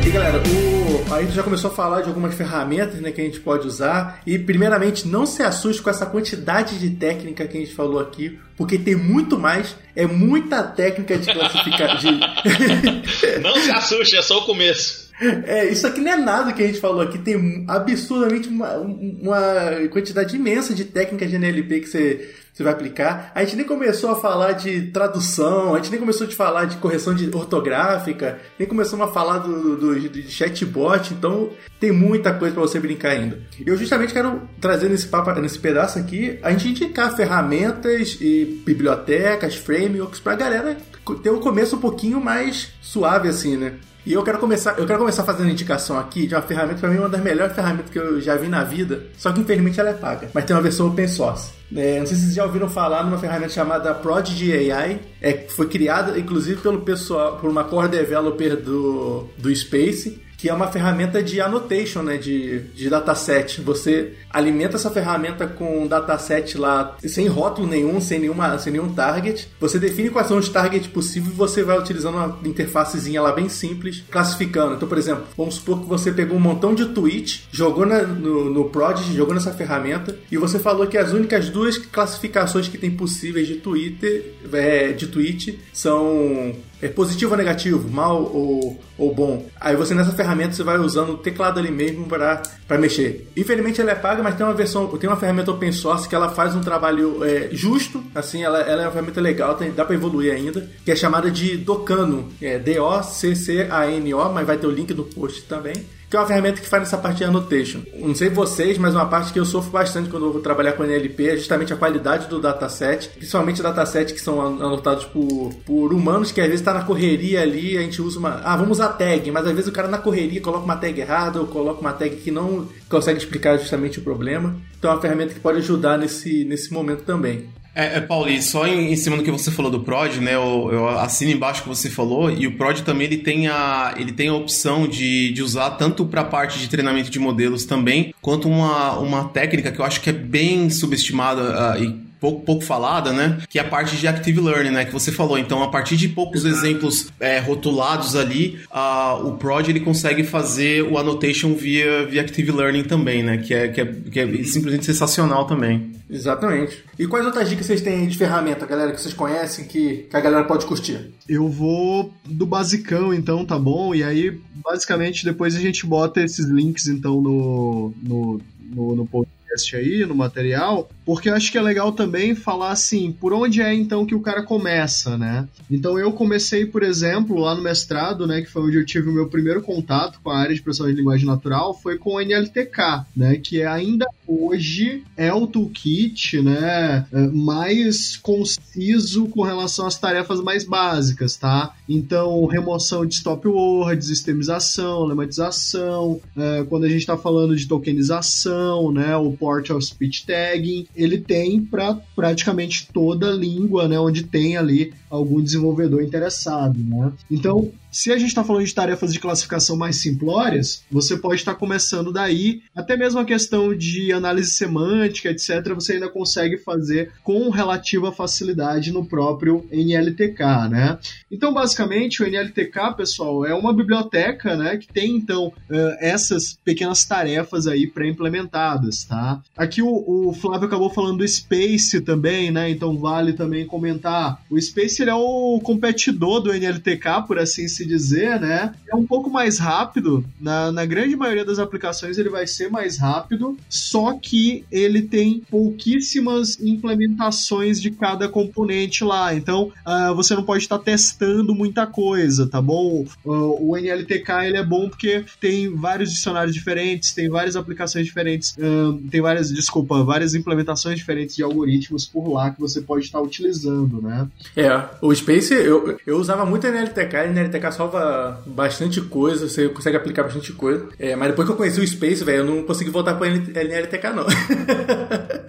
E 0.07 0.09
galera, 0.09 0.41
o, 0.41 1.13
a 1.13 1.21
gente 1.21 1.33
já 1.33 1.43
começou 1.43 1.69
a 1.69 1.73
falar 1.73 1.99
de 1.99 2.07
algumas 2.07 2.33
ferramentas 2.33 3.01
né, 3.01 3.11
que 3.11 3.19
a 3.19 3.23
gente 3.25 3.41
pode 3.41 3.67
usar. 3.67 4.21
E 4.25 4.39
primeiramente, 4.39 5.05
não 5.05 5.25
se 5.25 5.43
assuste 5.43 5.81
com 5.81 5.89
essa 5.89 6.05
quantidade 6.05 6.79
de 6.79 6.91
técnica 6.91 7.45
que 7.45 7.57
a 7.57 7.59
gente 7.59 7.73
falou 7.73 7.99
aqui, 7.99 8.39
porque 8.55 8.77
tem 8.77 8.95
muito 8.95 9.37
mais. 9.37 9.75
É 9.93 10.07
muita 10.07 10.63
técnica 10.63 11.17
de 11.17 11.33
classificar. 11.33 11.97
de... 11.97 12.07
não 13.43 13.53
se 13.57 13.69
assuste, 13.69 14.15
é 14.15 14.21
só 14.21 14.37
o 14.37 14.45
começo. 14.45 15.06
É, 15.47 15.65
isso 15.65 15.87
aqui 15.87 15.99
não 15.99 16.11
é 16.11 16.15
nada 16.15 16.53
que 16.53 16.61
a 16.61 16.67
gente 16.67 16.79
falou 16.79 17.01
aqui. 17.01 17.17
Tem 17.17 17.65
absurdamente 17.67 18.49
uma, 18.49 18.77
uma 18.77 19.41
quantidade 19.89 20.35
imensa 20.35 20.75
de 20.75 20.85
técnicas 20.85 21.29
de 21.29 21.37
NLP 21.37 21.79
que 21.79 21.87
você 21.87 22.35
você 22.57 22.63
vai 22.63 22.73
aplicar. 22.73 23.31
A 23.35 23.43
gente 23.43 23.55
nem 23.55 23.65
começou 23.67 24.09
a 24.09 24.15
falar 24.15 24.53
de 24.53 24.87
tradução, 24.87 25.75
a 25.75 25.77
gente 25.77 25.91
nem 25.91 25.99
começou 25.99 26.25
a 26.25 26.31
falar 26.31 26.65
de 26.65 26.77
correção 26.77 27.13
de 27.13 27.29
ortográfica, 27.29 28.39
nem 28.57 28.67
começamos 28.67 29.07
a 29.07 29.11
falar 29.11 29.37
do, 29.37 29.77
do, 29.77 30.09
do 30.09 30.21
chatbot, 30.23 31.13
então 31.13 31.51
tem 31.79 31.91
muita 31.91 32.33
coisa 32.33 32.55
para 32.55 32.63
você 32.63 32.79
brincar 32.79 33.09
ainda. 33.09 33.39
Eu 33.63 33.77
justamente 33.77 34.11
quero 34.11 34.41
trazer 34.59 34.89
nesse, 34.89 35.05
papo, 35.05 35.31
nesse 35.39 35.59
pedaço 35.59 35.99
aqui, 35.99 36.39
a 36.41 36.51
gente 36.51 36.69
indicar 36.69 37.15
ferramentas 37.15 38.17
e 38.19 38.59
bibliotecas, 38.65 39.55
frameworks 39.55 40.19
para 40.19 40.33
a 40.33 40.35
galera 40.37 40.77
ter 41.21 41.29
um 41.29 41.39
começo 41.39 41.75
um 41.75 41.79
pouquinho 41.79 42.19
mais 42.19 42.73
suave 42.81 43.29
assim, 43.29 43.55
né? 43.55 43.73
E 44.07 44.13
eu 44.13 44.23
quero 44.23 44.39
começar, 44.39 44.79
eu 44.79 44.87
quero 44.87 44.99
começar 44.99 45.25
fazendo 45.25 45.49
indicação 45.49 45.99
aqui 45.99 46.27
de 46.27 46.33
uma 46.33 46.41
ferramenta 46.41 46.79
para 46.79 46.89
mim 46.89 46.97
uma 46.97 47.09
das 47.09 47.21
melhores 47.21 47.53
ferramentas 47.53 47.91
que 47.91 47.99
eu 47.99 48.21
já 48.21 48.37
vi 48.37 48.47
na 48.47 48.63
vida, 48.63 49.03
só 49.17 49.33
que 49.33 49.41
infelizmente 49.41 49.77
ela 49.81 49.89
é 49.89 49.93
paga, 49.93 50.29
mas 50.33 50.45
tem 50.45 50.55
uma 50.55 50.61
versão 50.61 50.87
open 50.87 51.09
source. 51.09 51.51
É, 51.75 51.99
não 51.99 52.05
sei 52.05 52.15
se 52.15 52.21
vocês 52.21 52.35
já 52.35 52.45
ouviram 52.45 52.69
falar 52.69 53.03
numa 53.03 53.17
ferramenta 53.17 53.51
chamada 53.51 53.93
Prodigy 53.93 54.71
AI, 54.71 55.01
é, 55.21 55.33
foi 55.49 55.67
criada 55.67 56.17
inclusive 56.17 56.61
pelo 56.61 56.79
pessoal, 56.83 57.35
por 57.35 57.49
uma 57.49 57.65
core 57.65 57.89
developer 57.89 58.55
do, 58.55 59.27
do 59.37 59.53
Space, 59.53 60.21
que 60.37 60.47
é 60.47 60.53
uma 60.53 60.67
ferramenta 60.67 61.21
de 61.21 61.41
annotation, 61.41 62.03
né, 62.03 62.17
de, 62.17 62.59
de 62.59 62.89
dataset. 62.89 63.59
Você 63.61 64.13
alimenta 64.29 64.75
essa 64.75 64.91
ferramenta 64.91 65.47
com 65.47 65.83
um 65.83 65.87
dataset 65.87 66.57
lá 66.57 66.95
sem 66.99 67.27
rótulo 67.27 67.67
nenhum, 67.67 67.99
sem, 67.99 68.19
nenhuma, 68.19 68.57
sem 68.59 68.71
nenhum 68.71 68.93
target. 68.93 69.49
Você 69.59 69.79
define 69.79 70.11
quais 70.11 70.27
são 70.27 70.37
os 70.37 70.47
targets 70.47 70.87
possíveis 70.87 71.33
e 71.33 71.35
você 71.35 71.63
vai 71.63 71.79
utilizando 71.79 72.15
uma 72.15 72.39
interfacezinha 72.45 73.21
lá 73.21 73.31
bem 73.31 73.49
simples, 73.49 74.03
classificando. 74.11 74.75
Então, 74.75 74.87
por 74.87 74.97
exemplo, 74.97 75.25
vamos 75.35 75.55
supor 75.55 75.81
que 75.81 75.87
você 75.87 76.11
pegou 76.11 76.37
um 76.37 76.41
montão 76.41 76.75
de 76.75 76.85
tweets, 76.85 77.47
jogou 77.51 77.85
na, 77.85 78.03
no, 78.03 78.49
no 78.51 78.69
Prodigy, 78.69 79.15
jogou 79.15 79.33
nessa 79.33 79.51
ferramenta 79.51 80.15
e 80.31 80.37
você 80.37 80.59
falou 80.59 80.85
que 80.85 80.97
as 80.97 81.11
únicas 81.11 81.49
duas 81.49 81.77
classificações 81.77 82.67
que 82.67 82.77
tem 82.77 82.91
possíveis 82.91 83.47
de 83.47 83.55
Twitter, 83.55 84.33
é, 84.53 84.91
de 84.91 85.07
tweet, 85.07 85.59
são 85.73 86.55
é 86.81 86.87
positivo 86.87 87.31
ou 87.31 87.37
negativo, 87.37 87.89
mal 87.89 88.21
ou, 88.23 88.79
ou 88.97 89.13
bom. 89.13 89.45
Aí 89.59 89.75
você 89.75 89.93
nessa 89.93 90.11
ferramenta 90.11 90.53
você 90.53 90.63
vai 90.63 90.77
usando 90.77 91.13
o 91.13 91.17
teclado 91.17 91.59
ali 91.59 91.71
mesmo 91.71 92.05
para 92.05 92.41
mexer. 92.77 93.27
Infelizmente 93.35 93.81
ela 93.81 93.91
é 93.91 93.95
paga, 93.95 94.21
mas 94.21 94.35
tem 94.35 94.45
uma 94.45 94.53
versão, 94.53 94.87
tem 94.97 95.09
uma 95.09 95.17
ferramenta 95.17 95.51
open 95.51 95.71
source 95.71 96.07
que 96.07 96.15
ela 96.15 96.29
faz 96.29 96.55
um 96.55 96.61
trabalho 96.61 97.23
é, 97.23 97.49
justo, 97.51 98.03
assim, 98.13 98.43
ela, 98.43 98.59
ela 98.59 98.83
é 98.83 98.85
uma 98.85 98.91
ferramenta 98.91 99.21
legal, 99.21 99.55
tem, 99.55 99.71
dá 99.71 99.85
para 99.85 99.95
evoluir 99.95 100.33
ainda, 100.33 100.69
que 100.83 100.91
é 100.91 100.95
chamada 100.95 101.31
de 101.31 101.57
Docano, 101.57 102.29
é 102.41 102.59
D-O-C-C-A-N-O, 102.59 104.29
mas 104.33 104.45
vai 104.45 104.57
ter 104.57 104.67
o 104.67 104.71
link 104.71 104.93
no 104.93 105.03
post 105.03 105.43
também 105.43 105.96
que 106.09 106.15
é 106.15 106.19
uma 106.19 106.25
ferramenta 106.25 106.61
que 106.61 106.67
faz 106.67 106.83
essa 106.83 106.97
parte 106.97 107.17
de 107.17 107.23
annotation. 107.25 107.81
Não 107.95 108.15
sei 108.15 108.29
vocês, 108.29 108.77
mas 108.77 108.95
uma 108.95 109.05
parte 109.05 109.33
que 109.33 109.39
eu 109.39 109.45
sofro 109.45 109.71
bastante 109.71 110.09
quando 110.09 110.25
eu 110.25 110.31
vou 110.31 110.41
trabalhar 110.41 110.73
com 110.73 110.83
NLP 110.83 111.29
é 111.29 111.37
justamente 111.37 111.73
a 111.73 111.75
qualidade 111.75 112.27
do 112.27 112.39
dataset, 112.39 113.09
principalmente 113.09 113.61
datasets 113.61 114.13
que 114.13 114.21
são 114.21 114.41
anotados 114.41 115.05
por, 115.05 115.53
por 115.65 115.93
humanos 115.93 116.31
que 116.31 116.39
às 116.39 116.47
vezes 116.47 116.61
está 116.61 116.73
na 116.73 116.83
correria 116.83 117.41
ali, 117.41 117.77
a 117.77 117.81
gente 117.81 118.01
usa 118.01 118.19
uma. 118.19 118.41
Ah, 118.43 118.55
vamos 118.55 118.77
usar 118.77 118.89
tag, 118.89 119.29
mas 119.31 119.45
às 119.45 119.51
vezes 119.51 119.67
o 119.67 119.73
cara 119.73 119.87
na 119.87 119.97
correria 119.97 120.41
coloca 120.41 120.63
uma 120.63 120.75
tag 120.77 120.99
errada 120.99 121.39
ou 121.41 121.47
coloca 121.47 121.81
uma 121.81 121.93
tag 121.93 122.15
que 122.15 122.31
não 122.31 122.67
consegue 122.89 123.19
explicar 123.19 123.57
justamente 123.57 123.99
o 123.99 124.03
problema. 124.03 124.55
Então 124.77 124.91
é 124.91 124.93
uma 124.93 125.01
ferramenta 125.01 125.33
que 125.33 125.39
pode 125.39 125.57
ajudar 125.57 125.97
nesse, 125.97 126.45
nesse 126.45 126.71
momento 126.71 127.03
também. 127.03 127.49
É, 127.77 127.97
é 127.97 128.01
Paulo, 128.01 128.27
e 128.27 128.41
só 128.41 128.65
em, 128.65 128.91
em, 128.91 128.95
cima 128.95 129.15
do 129.15 129.21
que 129.23 129.29
você 129.29 129.51
falou 129.51 129.69
do 129.69 129.81
Prod, 129.81 130.15
né? 130.17 130.33
Eu, 130.33 130.69
eu 130.71 130.89
assino 130.89 131.29
embaixo 131.29 131.59
o 131.59 131.63
que 131.63 131.69
você 131.69 131.91
falou, 131.91 132.31
e 132.31 132.47
o 132.47 132.57
Prod 132.57 132.81
também 132.81 133.05
ele 133.05 133.17
tem 133.17 133.47
a, 133.47 133.93
ele 133.95 134.11
tem 134.11 134.29
a 134.29 134.33
opção 134.33 134.87
de, 134.87 135.31
de 135.31 135.43
usar 135.43 135.69
tanto 135.71 136.03
para 136.03 136.21
a 136.21 136.25
parte 136.25 136.57
de 136.57 136.67
treinamento 136.67 137.11
de 137.11 137.19
modelos 137.19 137.65
também, 137.65 138.15
quanto 138.19 138.49
uma, 138.49 138.97
uma 138.97 139.25
técnica 139.25 139.71
que 139.71 139.79
eu 139.79 139.85
acho 139.85 140.01
que 140.01 140.09
é 140.09 140.13
bem 140.13 140.71
subestimada 140.71 141.75
uh, 141.77 141.83
e 141.83 142.07
pouco, 142.19 142.41
pouco 142.41 142.63
falada, 142.63 143.11
né? 143.11 143.39
Que 143.49 143.59
é 143.59 143.61
a 143.61 143.67
parte 143.67 143.95
de 143.95 144.07
Active 144.07 144.39
Learning, 144.39 144.71
né? 144.71 144.85
Que 144.85 144.93
você 144.93 145.11
falou. 145.11 145.37
Então, 145.37 145.63
a 145.63 145.69
partir 145.69 145.97
de 145.97 146.07
poucos 146.07 146.45
Exato. 146.45 146.65
exemplos 146.65 147.07
é, 147.19 147.39
rotulados 147.39 148.15
ali, 148.15 148.59
uh, 148.71 149.27
o 149.27 149.37
Prod 149.37 149.67
ele 149.67 149.79
consegue 149.79 150.23
fazer 150.23 150.83
o 150.83 150.97
annotation 150.97 151.53
via, 151.53 152.05
via 152.05 152.21
Active 152.21 152.51
Learning 152.51 152.83
também, 152.83 153.23
né? 153.23 153.37
Que 153.37 153.53
é, 153.53 153.67
que 153.67 153.81
é, 153.81 153.85
que 153.85 154.19
é 154.19 154.43
simplesmente 154.43 154.85
sensacional 154.85 155.45
também. 155.45 155.97
Exatamente. 156.09 156.83
E 156.97 157.05
quais 157.05 157.25
outras 157.25 157.49
dicas 157.49 157.65
vocês 157.65 157.81
têm 157.81 158.07
de 158.07 158.17
ferramenta, 158.17 158.65
galera, 158.65 158.91
que 158.91 159.01
vocês 159.01 159.13
conhecem, 159.13 159.65
que, 159.65 160.07
que 160.09 160.15
a 160.15 160.21
galera 160.21 160.45
pode 160.45 160.65
curtir? 160.65 161.11
Eu 161.27 161.49
vou 161.49 162.13
do 162.25 162.45
basicão, 162.45 163.13
então, 163.13 163.45
tá 163.45 163.59
bom? 163.59 163.93
E 163.93 164.03
aí, 164.03 164.39
basicamente, 164.55 165.25
depois 165.25 165.55
a 165.55 165.59
gente 165.59 165.85
bota 165.85 166.21
esses 166.21 166.45
links, 166.45 166.87
então, 166.87 167.21
no, 167.21 167.93
no, 168.01 168.41
no, 168.73 168.95
no 168.95 169.05
post 169.05 169.36
podcast 169.47 169.75
aí, 169.75 170.05
no 170.05 170.13
material, 170.13 170.89
porque 171.05 171.29
eu 171.29 171.33
acho 171.33 171.51
que 171.51 171.57
é 171.57 171.61
legal 171.61 171.91
também 171.93 172.35
falar 172.35 172.71
assim, 172.71 173.11
por 173.11 173.33
onde 173.33 173.61
é 173.61 173.73
então 173.73 174.05
que 174.05 174.13
o 174.13 174.19
cara 174.19 174.43
começa, 174.43 175.17
né? 175.17 175.47
Então 175.71 175.97
eu 175.97 176.11
comecei, 176.11 176.65
por 176.65 176.83
exemplo, 176.83 177.39
lá 177.39 177.55
no 177.55 177.61
mestrado, 177.61 178.27
né, 178.27 178.41
que 178.41 178.49
foi 178.49 178.63
onde 178.63 178.77
eu 178.77 178.85
tive 178.85 179.09
o 179.09 179.13
meu 179.13 179.27
primeiro 179.27 179.61
contato 179.61 180.19
com 180.21 180.29
a 180.29 180.37
área 180.37 180.53
de 180.53 180.61
processamento 180.61 180.95
de 180.95 181.01
linguagem 181.01 181.25
natural, 181.25 181.73
foi 181.73 181.97
com 181.97 182.15
o 182.15 182.21
NLTK, 182.21 183.05
né, 183.15 183.37
que 183.37 183.61
é 183.61 183.67
ainda 183.67 184.05
hoje 184.27 185.03
é 185.15 185.33
o 185.33 185.47
toolkit 185.47 186.41
né, 186.41 187.05
é, 187.11 187.27
mais 187.27 188.17
conciso 188.17 189.27
com 189.27 189.41
relação 189.41 189.87
às 189.87 189.97
tarefas 189.97 190.41
mais 190.41 190.65
básicas, 190.65 191.37
tá? 191.37 191.73
Então, 191.87 192.45
remoção 192.45 193.05
de 193.05 193.15
stop 193.15 193.47
words, 193.47 194.07
sistemização, 194.07 195.05
lematização, 195.05 196.19
é, 196.35 196.65
quando 196.67 196.83
a 196.83 196.89
gente 196.89 196.99
está 196.99 197.17
falando 197.17 197.55
de 197.55 197.67
tokenização, 197.67 198.91
né, 198.91 199.15
port 199.37 199.71
of 199.71 199.85
speech 199.85 200.25
tagging, 200.25 200.87
ele 200.95 201.17
tem 201.19 201.61
para 201.61 201.95
praticamente 202.15 202.87
toda 202.93 203.31
língua, 203.31 203.87
né, 203.87 203.99
onde 203.99 204.23
tem 204.23 204.57
ali 204.57 204.93
algum 205.09 205.41
desenvolvedor 205.41 206.03
interessado, 206.03 206.79
né? 206.79 207.11
Então, 207.29 207.71
se 207.91 208.11
a 208.11 208.17
gente 208.17 208.29
está 208.29 208.43
falando 208.43 208.65
de 208.65 208.73
tarefas 208.73 209.13
de 209.13 209.19
classificação 209.19 209.77
mais 209.77 209.97
simplórias, 209.97 210.83
você 210.91 211.17
pode 211.17 211.41
estar 211.41 211.53
tá 211.53 211.59
começando 211.59 212.11
daí, 212.11 212.61
até 212.75 212.97
mesmo 212.97 213.19
a 213.19 213.25
questão 213.25 213.75
de 213.75 214.11
análise 214.11 214.51
semântica, 214.51 215.29
etc., 215.29 215.73
você 215.73 215.93
ainda 215.93 216.09
consegue 216.09 216.57
fazer 216.57 217.11
com 217.23 217.49
relativa 217.49 218.11
facilidade 218.11 218.91
no 218.91 219.05
próprio 219.05 219.65
NLTK, 219.71 220.69
né? 220.69 220.97
Então, 221.31 221.53
basicamente, 221.53 222.21
o 222.21 222.27
NLTK, 222.27 222.95
pessoal, 222.95 223.45
é 223.45 223.53
uma 223.53 223.73
biblioteca, 223.73 224.55
né, 224.55 224.77
que 224.77 224.87
tem, 224.87 225.15
então, 225.15 225.51
essas 225.99 226.57
pequenas 226.63 227.05
tarefas 227.05 227.67
aí 227.67 227.87
pré-implementadas, 227.87 229.05
tá? 229.05 229.41
Aqui 229.55 229.81
o, 229.81 230.29
o, 230.29 230.33
Flávio 230.33 230.67
acabou 230.67 230.89
falando 230.89 231.19
do 231.19 231.27
Space 231.27 232.01
também, 232.01 232.51
né? 232.51 232.69
Então, 232.69 232.97
vale 232.97 233.33
também 233.33 233.65
comentar. 233.65 234.41
O 234.49 234.59
Space 234.59 235.01
ele 235.01 235.11
é 235.11 235.15
o 235.15 235.59
competidor 235.63 236.41
do 236.41 236.53
NLTK, 236.53 237.25
por 237.27 237.39
assim 237.39 237.67
se 237.77 237.85
dizer, 237.85 238.39
né? 238.39 238.73
É 238.91 238.95
um 238.95 239.05
pouco 239.05 239.29
mais 239.29 239.59
rápido. 239.59 240.25
Na, 240.39 240.71
na 240.71 240.85
grande 240.85 241.15
maioria 241.15 241.45
das 241.45 241.59
aplicações 241.59 242.17
ele 242.17 242.29
vai 242.29 242.47
ser 242.47 242.69
mais 242.69 242.97
rápido, 242.97 243.57
só 243.69 244.13
que 244.13 244.65
ele 244.71 245.01
tem 245.01 245.41
pouquíssimas 245.49 246.59
implementações 246.59 247.79
de 247.81 247.91
cada 247.91 248.27
componente 248.27 249.03
lá. 249.03 249.33
Então 249.33 249.71
uh, 249.85 250.15
você 250.15 250.35
não 250.35 250.43
pode 250.43 250.63
estar 250.63 250.79
testando 250.79 251.53
muita 251.53 251.85
coisa, 251.85 252.47
tá 252.47 252.61
bom? 252.61 253.05
Uh, 253.23 253.71
o 253.71 253.77
NLTK 253.77 254.31
ele 254.45 254.57
é 254.57 254.63
bom 254.63 254.89
porque 254.89 255.23
tem 255.39 255.73
vários 255.73 256.11
dicionários 256.11 256.53
diferentes, 256.53 257.13
tem 257.13 257.29
várias 257.29 257.55
aplicações 257.55 258.05
diferentes, 258.05 258.55
uh, 258.57 258.93
tem 259.09 259.21
várias, 259.21 259.51
desculpa, 259.51 260.03
várias 260.03 260.33
implementações 260.33 260.97
diferentes 260.97 261.35
de 261.35 261.43
algoritmos 261.43 262.05
por 262.05 262.27
lá 262.27 262.49
que 262.49 262.59
você 262.59 262.81
pode 262.81 263.05
estar 263.05 263.21
utilizando, 263.21 264.01
né? 264.01 264.27
É, 264.55 264.83
o 265.01 265.13
Space 265.13 265.53
eu, 265.53 265.97
eu 266.05 266.17
usava 266.17 266.45
muito 266.45 266.65
NLTK, 266.65 267.27
NLTK 267.29 267.66
salva 267.71 268.41
bastante 268.45 269.01
coisa, 269.01 269.47
você 269.47 269.69
consegue 269.69 269.97
aplicar 269.97 270.23
bastante 270.23 270.53
coisa. 270.53 270.87
É, 270.99 271.15
mas 271.15 271.29
depois 271.29 271.47
que 271.47 271.53
eu 271.53 271.57
conheci 271.57 271.79
o 271.79 271.87
Space, 271.87 272.23
velho, 272.23 272.39
eu 272.39 272.45
não 272.45 272.63
consegui 272.63 272.89
voltar 272.89 273.15
para 273.15 273.27
NLTK, 273.27 274.09
não. 274.15 274.25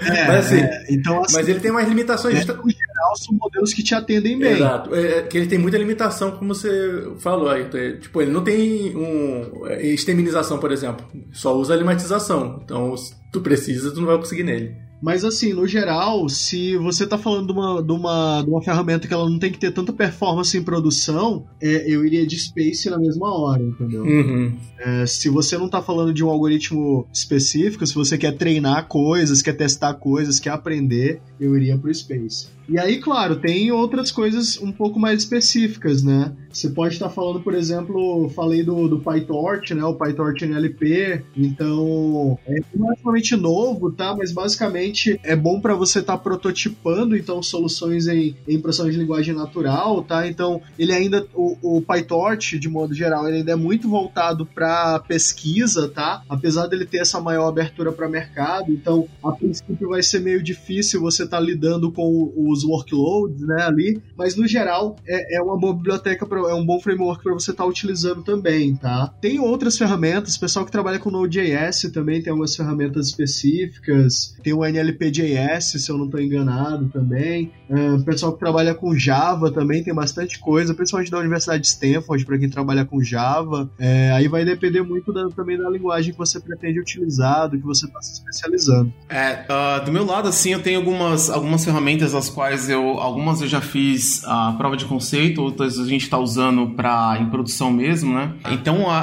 É, 0.00 0.26
mas, 0.26 0.46
assim, 0.46 0.60
é, 0.60 0.84
então, 0.90 1.22
assim, 1.22 1.36
mas 1.36 1.48
ele 1.48 1.60
tem 1.60 1.70
umas 1.70 1.88
limitações. 1.88 2.34
É, 2.36 2.52
no 2.52 2.70
geral, 2.70 3.16
são 3.16 3.34
modelos 3.34 3.72
que 3.72 3.82
te 3.82 3.94
atendem 3.94 4.38
bem. 4.38 4.52
Exato. 4.52 4.94
É, 4.94 5.18
é 5.18 5.22
que 5.22 5.36
ele 5.36 5.46
tem 5.46 5.58
muita 5.58 5.78
limitação, 5.78 6.32
como 6.32 6.54
você 6.54 7.12
falou 7.18 7.48
aí. 7.48 7.68
Tipo, 8.00 8.22
ele 8.22 8.30
não 8.30 8.42
tem 8.42 8.96
um, 8.96 9.66
é, 9.66 9.86
exterminização, 9.86 10.58
por 10.58 10.72
exemplo. 10.72 11.06
Só 11.32 11.56
usa 11.56 11.76
limatização. 11.76 12.60
Então, 12.64 12.96
se 12.96 13.14
tu 13.32 13.40
precisa, 13.40 13.90
tu 13.90 14.00
não 14.00 14.06
vai 14.06 14.16
conseguir 14.18 14.42
nele. 14.42 14.74
Mas 15.00 15.24
assim, 15.24 15.52
no 15.52 15.66
geral, 15.66 16.28
se 16.28 16.76
você 16.76 17.04
está 17.04 17.18
falando 17.18 17.46
de 17.46 17.52
uma, 17.52 17.82
de, 17.82 17.92
uma, 17.92 18.42
de 18.42 18.50
uma 18.50 18.62
ferramenta 18.62 19.06
que 19.06 19.12
ela 19.12 19.28
não 19.28 19.38
tem 19.38 19.52
que 19.52 19.58
ter 19.58 19.70
tanta 19.70 19.92
performance 19.92 20.56
em 20.56 20.62
produção, 20.62 21.44
é, 21.60 21.84
eu 21.90 22.04
iria 22.04 22.26
de 22.26 22.38
Space 22.38 22.88
na 22.88 22.98
mesma 22.98 23.32
hora, 23.32 23.62
entendeu? 23.62 24.02
Uhum. 24.02 24.56
É, 24.78 25.06
se 25.06 25.28
você 25.28 25.58
não 25.58 25.66
está 25.66 25.82
falando 25.82 26.12
de 26.12 26.24
um 26.24 26.28
algoritmo 26.28 27.06
específico, 27.12 27.86
se 27.86 27.94
você 27.94 28.16
quer 28.16 28.32
treinar 28.32 28.88
coisas, 28.88 29.42
quer 29.42 29.52
testar 29.52 29.94
coisas, 29.94 30.40
quer 30.40 30.50
aprender, 30.50 31.20
eu 31.38 31.56
iria 31.56 31.76
para 31.76 31.90
o 31.90 31.94
Space. 31.94 32.55
E 32.68 32.78
aí, 32.78 32.98
claro, 32.98 33.36
tem 33.36 33.70
outras 33.70 34.10
coisas 34.10 34.60
um 34.60 34.72
pouco 34.72 34.98
mais 34.98 35.22
específicas, 35.22 36.02
né? 36.02 36.32
Você 36.56 36.70
pode 36.70 36.94
estar 36.94 37.10
falando, 37.10 37.40
por 37.40 37.54
exemplo, 37.54 38.30
falei 38.30 38.62
do, 38.62 38.88
do 38.88 38.98
PyTorch, 38.98 39.74
né? 39.74 39.84
O 39.84 39.94
PyTorch 39.94 40.44
NLP. 40.44 41.22
Então, 41.36 42.38
é 42.46 42.56
relativamente 42.74 43.36
novo, 43.36 43.92
tá? 43.92 44.16
Mas 44.16 44.32
basicamente 44.32 45.20
é 45.22 45.36
bom 45.36 45.60
para 45.60 45.74
você 45.74 45.98
estar 45.98 46.16
tá 46.16 46.18
prototipando, 46.18 47.14
então, 47.14 47.42
soluções 47.42 48.08
em, 48.08 48.34
em 48.48 48.58
processamento 48.58 48.94
de 48.94 49.02
linguagem 49.02 49.34
natural, 49.34 50.02
tá? 50.02 50.26
Então, 50.26 50.62
ele 50.78 50.92
ainda, 50.92 51.26
o, 51.34 51.76
o 51.78 51.82
PyTorch, 51.82 52.58
de 52.58 52.68
modo 52.68 52.94
geral, 52.94 53.28
ele 53.28 53.38
ainda 53.38 53.52
é 53.52 53.56
muito 53.56 53.88
voltado 53.88 54.46
para 54.46 54.98
pesquisa, 55.00 55.88
tá? 55.88 56.22
Apesar 56.26 56.68
dele 56.68 56.86
ter 56.86 56.98
essa 56.98 57.20
maior 57.20 57.48
abertura 57.48 57.92
para 57.92 58.08
mercado. 58.08 58.72
Então, 58.72 59.06
a 59.22 59.32
princípio 59.32 59.90
vai 59.90 60.02
ser 60.02 60.20
meio 60.20 60.42
difícil 60.42 61.02
você 61.02 61.24
estar 61.24 61.36
tá 61.36 61.42
lidando 61.42 61.92
com 61.92 62.32
os 62.34 62.55
os 62.56 62.64
workloads, 62.64 63.40
né, 63.46 63.62
ali, 63.62 64.00
mas 64.16 64.36
no 64.36 64.46
geral 64.46 64.96
é, 65.06 65.36
é 65.36 65.42
uma 65.42 65.58
boa 65.58 65.74
biblioteca, 65.74 66.26
pra, 66.26 66.38
é 66.38 66.54
um 66.54 66.64
bom 66.64 66.80
framework 66.80 67.22
para 67.22 67.32
você 67.32 67.50
estar 67.50 67.64
tá 67.64 67.68
utilizando 67.68 68.22
também, 68.22 68.74
tá? 68.74 69.12
Tem 69.20 69.38
outras 69.38 69.76
ferramentas, 69.76 70.36
pessoal 70.36 70.64
que 70.64 70.72
trabalha 70.72 70.98
com 70.98 71.10
Node.js 71.10 71.90
também 71.92 72.22
tem 72.22 72.30
algumas 72.30 72.54
ferramentas 72.54 73.08
específicas, 73.08 74.36
tem 74.42 74.52
o 74.52 74.64
NLP.js, 74.64 75.64
se 75.64 75.90
eu 75.90 75.96
não 75.96 76.06
estou 76.06 76.20
enganado 76.20 76.88
também, 76.88 77.52
uh, 77.70 78.02
pessoal 78.04 78.32
que 78.32 78.38
trabalha 78.38 78.74
com 78.74 78.96
Java 78.96 79.50
também 79.50 79.82
tem 79.82 79.94
bastante 79.94 80.38
coisa, 80.38 80.74
principalmente 80.74 81.10
da 81.10 81.18
Universidade 81.18 81.62
de 81.62 81.68
Stanford, 81.68 82.24
para 82.24 82.38
quem 82.38 82.48
trabalha 82.48 82.84
com 82.84 83.02
Java, 83.02 83.70
é, 83.78 84.10
aí 84.12 84.28
vai 84.28 84.44
depender 84.44 84.82
muito 84.82 85.12
da, 85.12 85.28
também 85.30 85.58
da 85.58 85.68
linguagem 85.68 86.12
que 86.12 86.18
você 86.18 86.40
pretende 86.40 86.80
utilizar, 86.80 87.48
do 87.48 87.58
que 87.58 87.64
você 87.64 87.86
está 87.86 88.00
se 88.02 88.14
especializando. 88.14 88.92
É, 89.08 89.44
uh, 89.48 89.84
do 89.84 89.92
meu 89.92 90.04
lado, 90.04 90.28
assim, 90.28 90.52
eu 90.52 90.62
tenho 90.62 90.78
algumas, 90.78 91.30
algumas 91.30 91.64
ferramentas 91.64 92.14
as 92.14 92.28
quais 92.28 92.45
quais 92.46 92.70
eu 92.70 93.00
algumas 93.00 93.40
eu 93.40 93.48
já 93.48 93.60
fiz 93.60 94.22
a 94.24 94.52
prova 94.52 94.76
de 94.76 94.84
conceito, 94.84 95.42
outras 95.42 95.80
a 95.80 95.84
gente 95.84 96.02
está 96.02 96.16
usando 96.16 96.70
para 96.70 97.18
em 97.20 97.26
produção 97.26 97.72
mesmo, 97.72 98.14
né? 98.14 98.30
Então 98.52 98.88
a, 98.88 98.98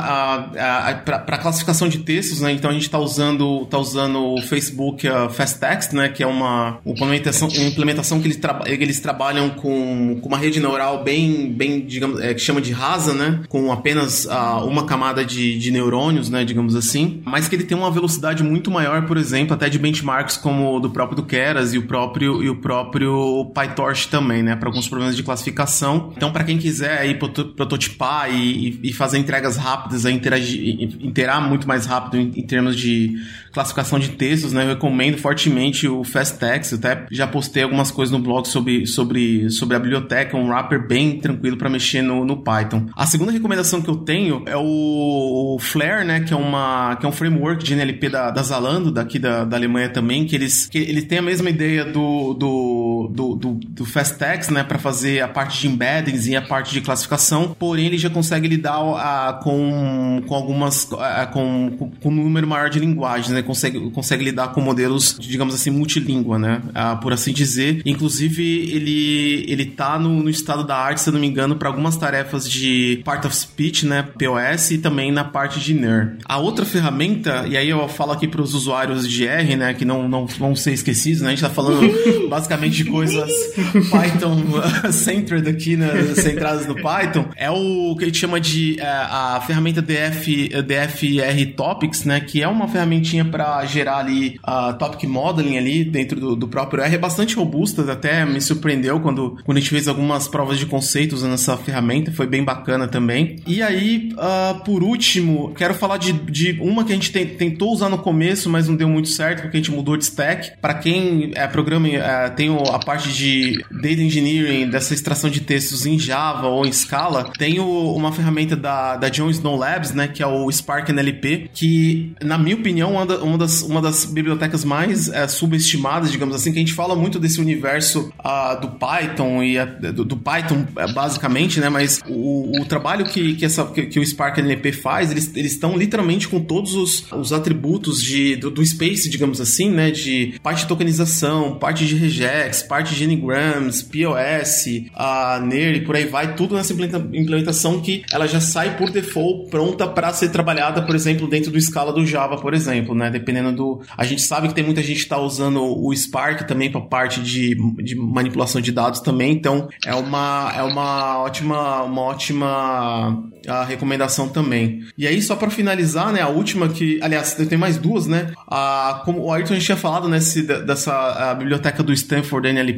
a, 0.58 0.90
a 0.90 0.94
para 0.96 1.38
classificação 1.38 1.90
de 1.90 2.00
textos, 2.00 2.40
né? 2.40 2.54
Então 2.54 2.70
a 2.70 2.74
gente 2.74 2.84
está 2.84 2.98
usando 2.98 3.66
tá 3.66 3.78
usando 3.78 4.34
o 4.34 4.42
Facebook 4.42 5.08
uh, 5.08 5.30
Fast 5.30 5.60
Text, 5.60 5.92
né? 5.92 6.08
Que 6.08 6.24
é 6.24 6.28
uma, 6.28 6.80
implementação, 6.86 7.50
uma 7.50 7.68
implementação 7.68 8.22
que 8.22 8.28
eles, 8.28 8.38
tra 8.38 8.62
eles 8.66 9.00
trabalham 9.02 9.50
com, 9.50 10.20
com 10.22 10.28
uma 10.28 10.38
rede 10.38 10.62
neural 10.62 11.04
bem 11.04 11.52
bem 11.52 11.86
digamos 11.86 12.22
é, 12.22 12.34
que 12.34 12.40
chama 12.40 12.62
de 12.62 12.72
rasa, 12.72 13.14
né? 13.14 13.42
Com 13.50 13.74
apenas 13.74 14.26
uh, 14.26 14.66
uma 14.66 14.86
camada 14.86 15.26
de, 15.26 15.60
de 15.60 15.70
neurônios, 15.70 16.30
né? 16.30 16.46
Digamos 16.46 16.76
assim, 16.76 17.22
mas 17.26 17.50
que 17.50 17.56
ele 17.56 17.66
tem 17.66 17.78
uma 17.78 17.92
velocidade 17.92 18.42
muito 18.42 18.72
maior, 18.72 19.06
por 19.06 19.18
exemplo, 19.18 19.54
até 19.54 19.68
de 19.68 19.78
benchmarks 19.78 20.38
como 20.38 20.78
o 20.78 20.80
do 20.80 20.90
próprio 20.90 21.18
do 21.18 21.24
Keras 21.24 21.74
e 21.74 21.78
o 21.78 21.86
próprio 21.86 22.42
e 22.42 22.50
o 22.50 22.56
próprio 22.56 23.33
PyTorch 23.46 24.10
também, 24.10 24.44
né, 24.44 24.56
para 24.56 24.70
alguns 24.70 24.88
problemas 24.88 25.16
de 25.16 25.24
classificação. 25.24 26.14
Então, 26.16 26.32
para 26.32 26.44
quem 26.44 26.58
quiser 26.58 27.00
aí 27.00 27.16
prototipar 27.16 28.34
e, 28.34 28.80
e, 28.84 28.94
fazer 28.94 29.18
entregas 29.18 29.58
rápidas, 29.58 30.06
interagir, 30.06 30.82
interar 31.02 31.42
muito 31.48 31.68
mais 31.68 31.86
rápido 31.86 32.18
em, 32.18 32.32
em, 32.40 32.46
termos 32.46 32.76
de 32.76 33.14
classificação 33.52 34.00
de 34.00 34.10
textos, 34.10 34.54
né, 34.54 34.64
eu 34.64 34.70
recomendo 34.70 35.18
fortemente 35.18 35.88
o 35.88 36.04
FastText. 36.04 36.76
Até 36.76 37.06
já 37.12 37.28
postei 37.28 37.64
algumas 37.64 37.92
coisas 37.92 38.12
no 38.12 38.20
blog 38.20 38.48
sobre, 38.48 38.86
sobre, 38.86 39.50
sobre 39.50 39.76
a 39.76 39.80
biblioteca, 39.80 40.38
um 40.38 40.48
wrapper 40.48 40.88
bem 40.88 41.20
tranquilo 41.20 41.58
para 41.58 41.70
mexer 41.70 42.02
no, 42.02 42.26
no 42.26 42.38
Python. 42.38 42.88
A 42.96 43.06
segunda 43.06 43.32
recomendação 43.32 43.82
que 43.82 43.90
eu 43.90 43.98
tenho 43.98 44.44
é 44.46 44.58
o, 44.58 45.56
o 45.56 45.60
Flare, 45.60 46.06
né, 46.06 46.22
que 46.22 46.34
é 46.34 46.38
uma 46.38 46.96
que 47.00 47.06
é 47.06 47.10
um 47.10 47.12
framework 47.12 47.64
de 47.64 47.74
NLP 47.74 48.10
da, 48.10 48.32
da 48.32 48.44
Zalando, 48.44 48.92
daqui 48.92 49.20
da, 49.20 49.44
da 49.44 49.58
Alemanha 49.58 49.90
também, 49.90 50.26
que 50.26 50.36
eles 50.36 50.68
que 50.68 50.78
ele 50.78 51.02
tem 51.02 51.20
a 51.20 51.22
mesma 51.22 51.50
ideia 51.50 51.86
do, 51.86 52.34
do, 52.34 53.12
do 53.14 53.23
do, 53.24 53.36
do, 53.36 53.54
do 53.54 53.86
FastText, 53.86 54.52
né, 54.52 54.64
para 54.64 54.78
fazer 54.78 55.22
a 55.22 55.28
parte 55.28 55.62
de 55.62 55.68
embeddings 55.68 56.28
e 56.28 56.36
a 56.36 56.42
parte 56.42 56.74
de 56.74 56.82
classificação, 56.82 57.56
porém 57.58 57.88
ele 57.88 57.98
já 57.98 58.10
consegue 58.10 58.48
lidar 58.48 58.74
a, 58.74 59.34
com, 59.42 60.22
com 60.28 60.36
algumas, 60.36 60.92
a, 60.94 61.26
com, 61.28 61.72
com, 61.78 61.90
com, 61.90 62.10
um 62.10 62.24
número 62.24 62.48
maior 62.48 62.70
de 62.70 62.80
linguagens, 62.80 63.30
né, 63.30 63.42
consegue, 63.42 63.92
consegue 63.92 64.24
lidar 64.24 64.50
com 64.50 64.62
modelos, 64.62 65.18
digamos 65.20 65.56
assim, 65.56 65.70
multilíngua, 65.70 66.38
né, 66.38 66.62
a, 66.74 66.96
por 66.96 67.14
assim 67.14 67.32
dizer. 67.32 67.82
Inclusive, 67.86 68.44
ele, 68.44 69.46
ele 69.48 69.66
tá 69.66 69.98
no, 69.98 70.24
no 70.24 70.30
estado 70.30 70.64
da 70.64 70.76
arte, 70.76 71.02
se 71.02 71.10
eu 71.10 71.14
não 71.14 71.20
me 71.20 71.28
engano, 71.28 71.56
para 71.56 71.70
algumas 71.70 71.96
tarefas 71.96 72.50
de 72.50 73.02
Part 73.06 73.26
of 73.26 73.36
Speech, 73.36 73.86
né, 73.86 74.04
POS, 74.04 74.72
e 74.72 74.78
também 74.78 75.12
na 75.12 75.24
parte 75.24 75.60
de 75.60 75.74
NER. 75.74 76.18
A 76.26 76.38
outra 76.38 76.66
ferramenta, 76.66 77.46
e 77.48 77.56
aí 77.56 77.70
eu 77.70 77.88
falo 77.88 78.12
aqui 78.12 78.28
para 78.28 78.42
os 78.42 78.54
usuários 78.54 79.08
de 79.08 79.26
R, 79.26 79.56
né, 79.56 79.74
que 79.74 79.86
não, 79.86 80.08
não 80.08 80.26
vão 80.26 80.56
ser 80.56 80.74
esquecidos, 80.74 81.22
né, 81.22 81.28
a 81.28 81.32
gente 81.32 81.42
tá 81.42 81.50
falando 81.50 81.84
basicamente 82.30 82.76
de 82.76 82.86
coisas 82.86 83.13
coisas 83.14 83.54
Python 83.90 84.44
centered 84.92 85.48
aqui, 85.48 85.76
né, 85.76 85.90
centradas 86.16 86.66
no 86.66 86.76
Python, 86.76 87.26
é 87.36 87.50
o 87.50 87.96
que 87.96 88.04
a 88.04 88.08
gente 88.08 88.18
chama 88.18 88.40
de 88.40 88.80
é, 88.80 88.86
a 88.86 89.42
ferramenta 89.46 89.82
DF, 89.82 90.50
DFR 90.64 91.54
Topics, 91.56 92.04
né, 92.04 92.20
que 92.20 92.42
é 92.42 92.48
uma 92.48 92.68
ferramentinha 92.68 93.26
para 93.26 93.64
gerar 93.66 93.98
ali 93.98 94.40
uh, 94.48 94.78
topic 94.78 95.04
modeling 95.04 95.58
ali 95.58 95.84
dentro 95.84 96.20
do, 96.20 96.36
do, 96.36 96.48
próprio 96.48 96.84
R, 96.84 96.96
é 96.96 96.98
bastante 96.98 97.36
robusta, 97.36 97.90
até 97.92 98.26
me 98.26 98.42
surpreendeu 98.42 99.00
quando, 99.00 99.38
quando 99.44 99.58
a 99.58 99.60
gente 99.60 99.70
fez 99.70 99.88
algumas 99.88 100.28
provas 100.28 100.58
de 100.58 100.66
conceito 100.66 101.14
usando 101.14 101.34
essa 101.34 101.56
ferramenta, 101.58 102.12
foi 102.12 102.28
bem 102.28 102.44
bacana 102.44 102.88
também. 102.88 103.38
E 103.46 103.62
aí, 103.62 104.12
uh, 104.14 104.64
por 104.64 104.84
último, 104.84 105.54
quero 105.56 105.74
falar 105.74 105.98
de, 105.98 106.14
de 106.14 106.60
uma 106.62 106.84
que 106.84 106.92
a 106.92 106.96
gente 106.96 107.12
tem, 107.12 107.26
tentou 107.26 107.72
usar 107.72 107.90
no 107.90 107.98
começo, 107.98 108.50
mas 108.50 108.68
não 108.68 108.76
deu 108.76 108.88
muito 108.88 109.10
certo, 109.10 109.42
porque 109.42 109.58
a 109.58 109.60
gente 109.60 109.72
mudou 109.72 109.98
de 109.98 110.04
stack. 110.04 110.52
Para 110.62 110.76
quem 110.76 111.32
é 111.36 111.48
programa, 111.48 111.88
é, 111.88 112.30
tem 112.30 112.50
a 112.56 112.80
parte 112.80 113.03
de 113.12 113.64
data 113.72 114.02
engineering, 114.02 114.70
dessa 114.70 114.94
extração 114.94 115.30
de 115.30 115.42
textos 115.42 115.86
em 115.86 115.98
Java 115.98 116.48
ou 116.48 116.66
em 116.66 116.72
Scala, 116.72 117.32
tem 117.38 117.60
o, 117.60 117.94
uma 117.94 118.12
ferramenta 118.12 118.56
da, 118.56 118.96
da 118.98 119.10
John 119.10 119.30
Snow 119.30 119.56
Labs, 119.58 119.92
né, 119.94 120.08
que 120.08 120.22
é 120.22 120.28
o 120.28 120.52
Spark 120.52 120.90
NLP, 120.90 121.50
que, 121.54 122.14
na 122.22 122.38
minha 122.38 122.56
opinião, 122.56 122.92
uma, 122.94 123.06
uma, 123.18 123.38
das, 123.38 123.62
uma 123.62 123.82
das 123.82 124.06
bibliotecas 124.06 124.64
mais 124.64 125.10
é, 125.10 125.28
subestimadas, 125.28 126.12
digamos 126.12 126.36
assim, 126.36 126.52
que 126.52 126.58
a 126.58 126.62
gente 126.62 126.74
fala 126.74 126.96
muito 126.96 127.20
desse 127.20 127.40
universo 127.40 128.12
uh, 128.20 128.60
do 128.60 128.70
Python 128.72 129.44
e 129.44 129.58
a, 129.58 129.66
do, 129.66 130.06
do, 130.06 130.18
Python, 130.18 130.66
é, 130.78 130.92
basicamente, 130.92 131.60
né, 131.60 131.70
mas 131.70 132.00
o, 132.08 132.62
o 132.62 132.66
trabalho 132.66 133.06
que, 133.06 133.36
que, 133.36 133.46
essa, 133.46 133.66
que, 133.66 133.86
que, 133.88 134.00
o 134.00 134.06
Spark 134.06 134.38
NLP 134.40 134.72
faz, 134.72 135.12
eles 135.12 135.52
estão 135.52 135.78
literalmente 135.78 136.28
com 136.28 136.40
todos 136.40 136.74
os, 136.76 137.12
os 137.12 137.34
atributos 137.34 138.02
de, 138.02 138.36
do, 138.36 138.50
do 138.50 138.66
Space, 138.66 139.10
digamos 139.10 139.40
assim, 139.40 139.70
né, 139.70 139.92
de 139.92 140.36
parte 140.42 140.62
de 140.62 140.68
tokenização, 140.68 141.56
parte 141.56 141.86
de 141.86 141.96
regex, 141.96 142.64
parte 142.64 142.83
de 142.92 143.08
Ngrams, 143.08 143.84
POS, 143.84 144.90
a 144.94 145.40
NER 145.40 145.76
e 145.76 145.82
por 145.82 145.96
aí 145.96 146.06
vai, 146.06 146.36
tudo 146.36 146.56
nessa 146.56 146.74
implementação 146.74 147.82
que 147.82 148.04
ela 148.12 148.28
já 148.28 148.40
sai 148.40 148.78
por 148.78 148.90
default 148.90 149.50
pronta 149.50 149.88
para 149.88 150.12
ser 150.14 150.30
trabalhada, 150.30 150.82
por 150.82 150.96
exemplo, 150.96 151.28
dentro 151.28 151.52
do 151.52 151.60
Scala 151.60 151.94
do 151.94 152.06
Java, 152.06 152.38
por 152.38 152.54
exemplo, 152.54 152.96
né? 152.96 153.10
Dependendo 153.10 153.52
do. 153.52 153.82
A 153.98 154.04
gente 154.04 154.22
sabe 154.22 154.48
que 154.48 154.56
tem 154.56 154.64
muita 154.64 154.82
gente 154.82 154.98
que 154.98 155.04
está 155.04 155.20
usando 155.20 155.62
o 155.64 155.94
Spark 155.96 156.48
também 156.48 156.72
para 156.72 156.82
parte 156.82 157.22
de, 157.22 157.56
de 157.84 157.96
manipulação 157.96 158.62
de 158.62 158.72
dados 158.72 159.00
também, 159.00 159.32
então 159.32 159.68
é 159.86 159.96
uma, 159.96 160.54
é 160.56 160.64
uma 160.64 161.20
ótima, 161.20 161.84
uma 161.84 162.02
ótima 162.02 163.24
a 163.48 163.64
recomendação 163.64 164.30
também. 164.30 164.84
E 164.98 165.08
aí, 165.08 165.22
só 165.22 165.36
para 165.36 165.50
finalizar, 165.50 166.12
né, 166.12 166.22
a 166.22 166.30
última 166.30 166.70
que, 166.70 167.00
aliás, 167.02 167.34
tem 167.34 167.58
mais 167.58 167.78
duas, 167.78 168.08
né? 168.08 168.32
A, 168.48 169.02
como 169.06 169.24
o 169.24 169.32
Ayrton 169.32 169.58
tinha 169.58 169.78
falado 169.78 170.08
nesse, 170.08 170.44
dessa 170.44 171.34
biblioteca 171.36 171.84
do 171.84 171.94
Stanford 171.94 172.48
NLP, 172.48 172.73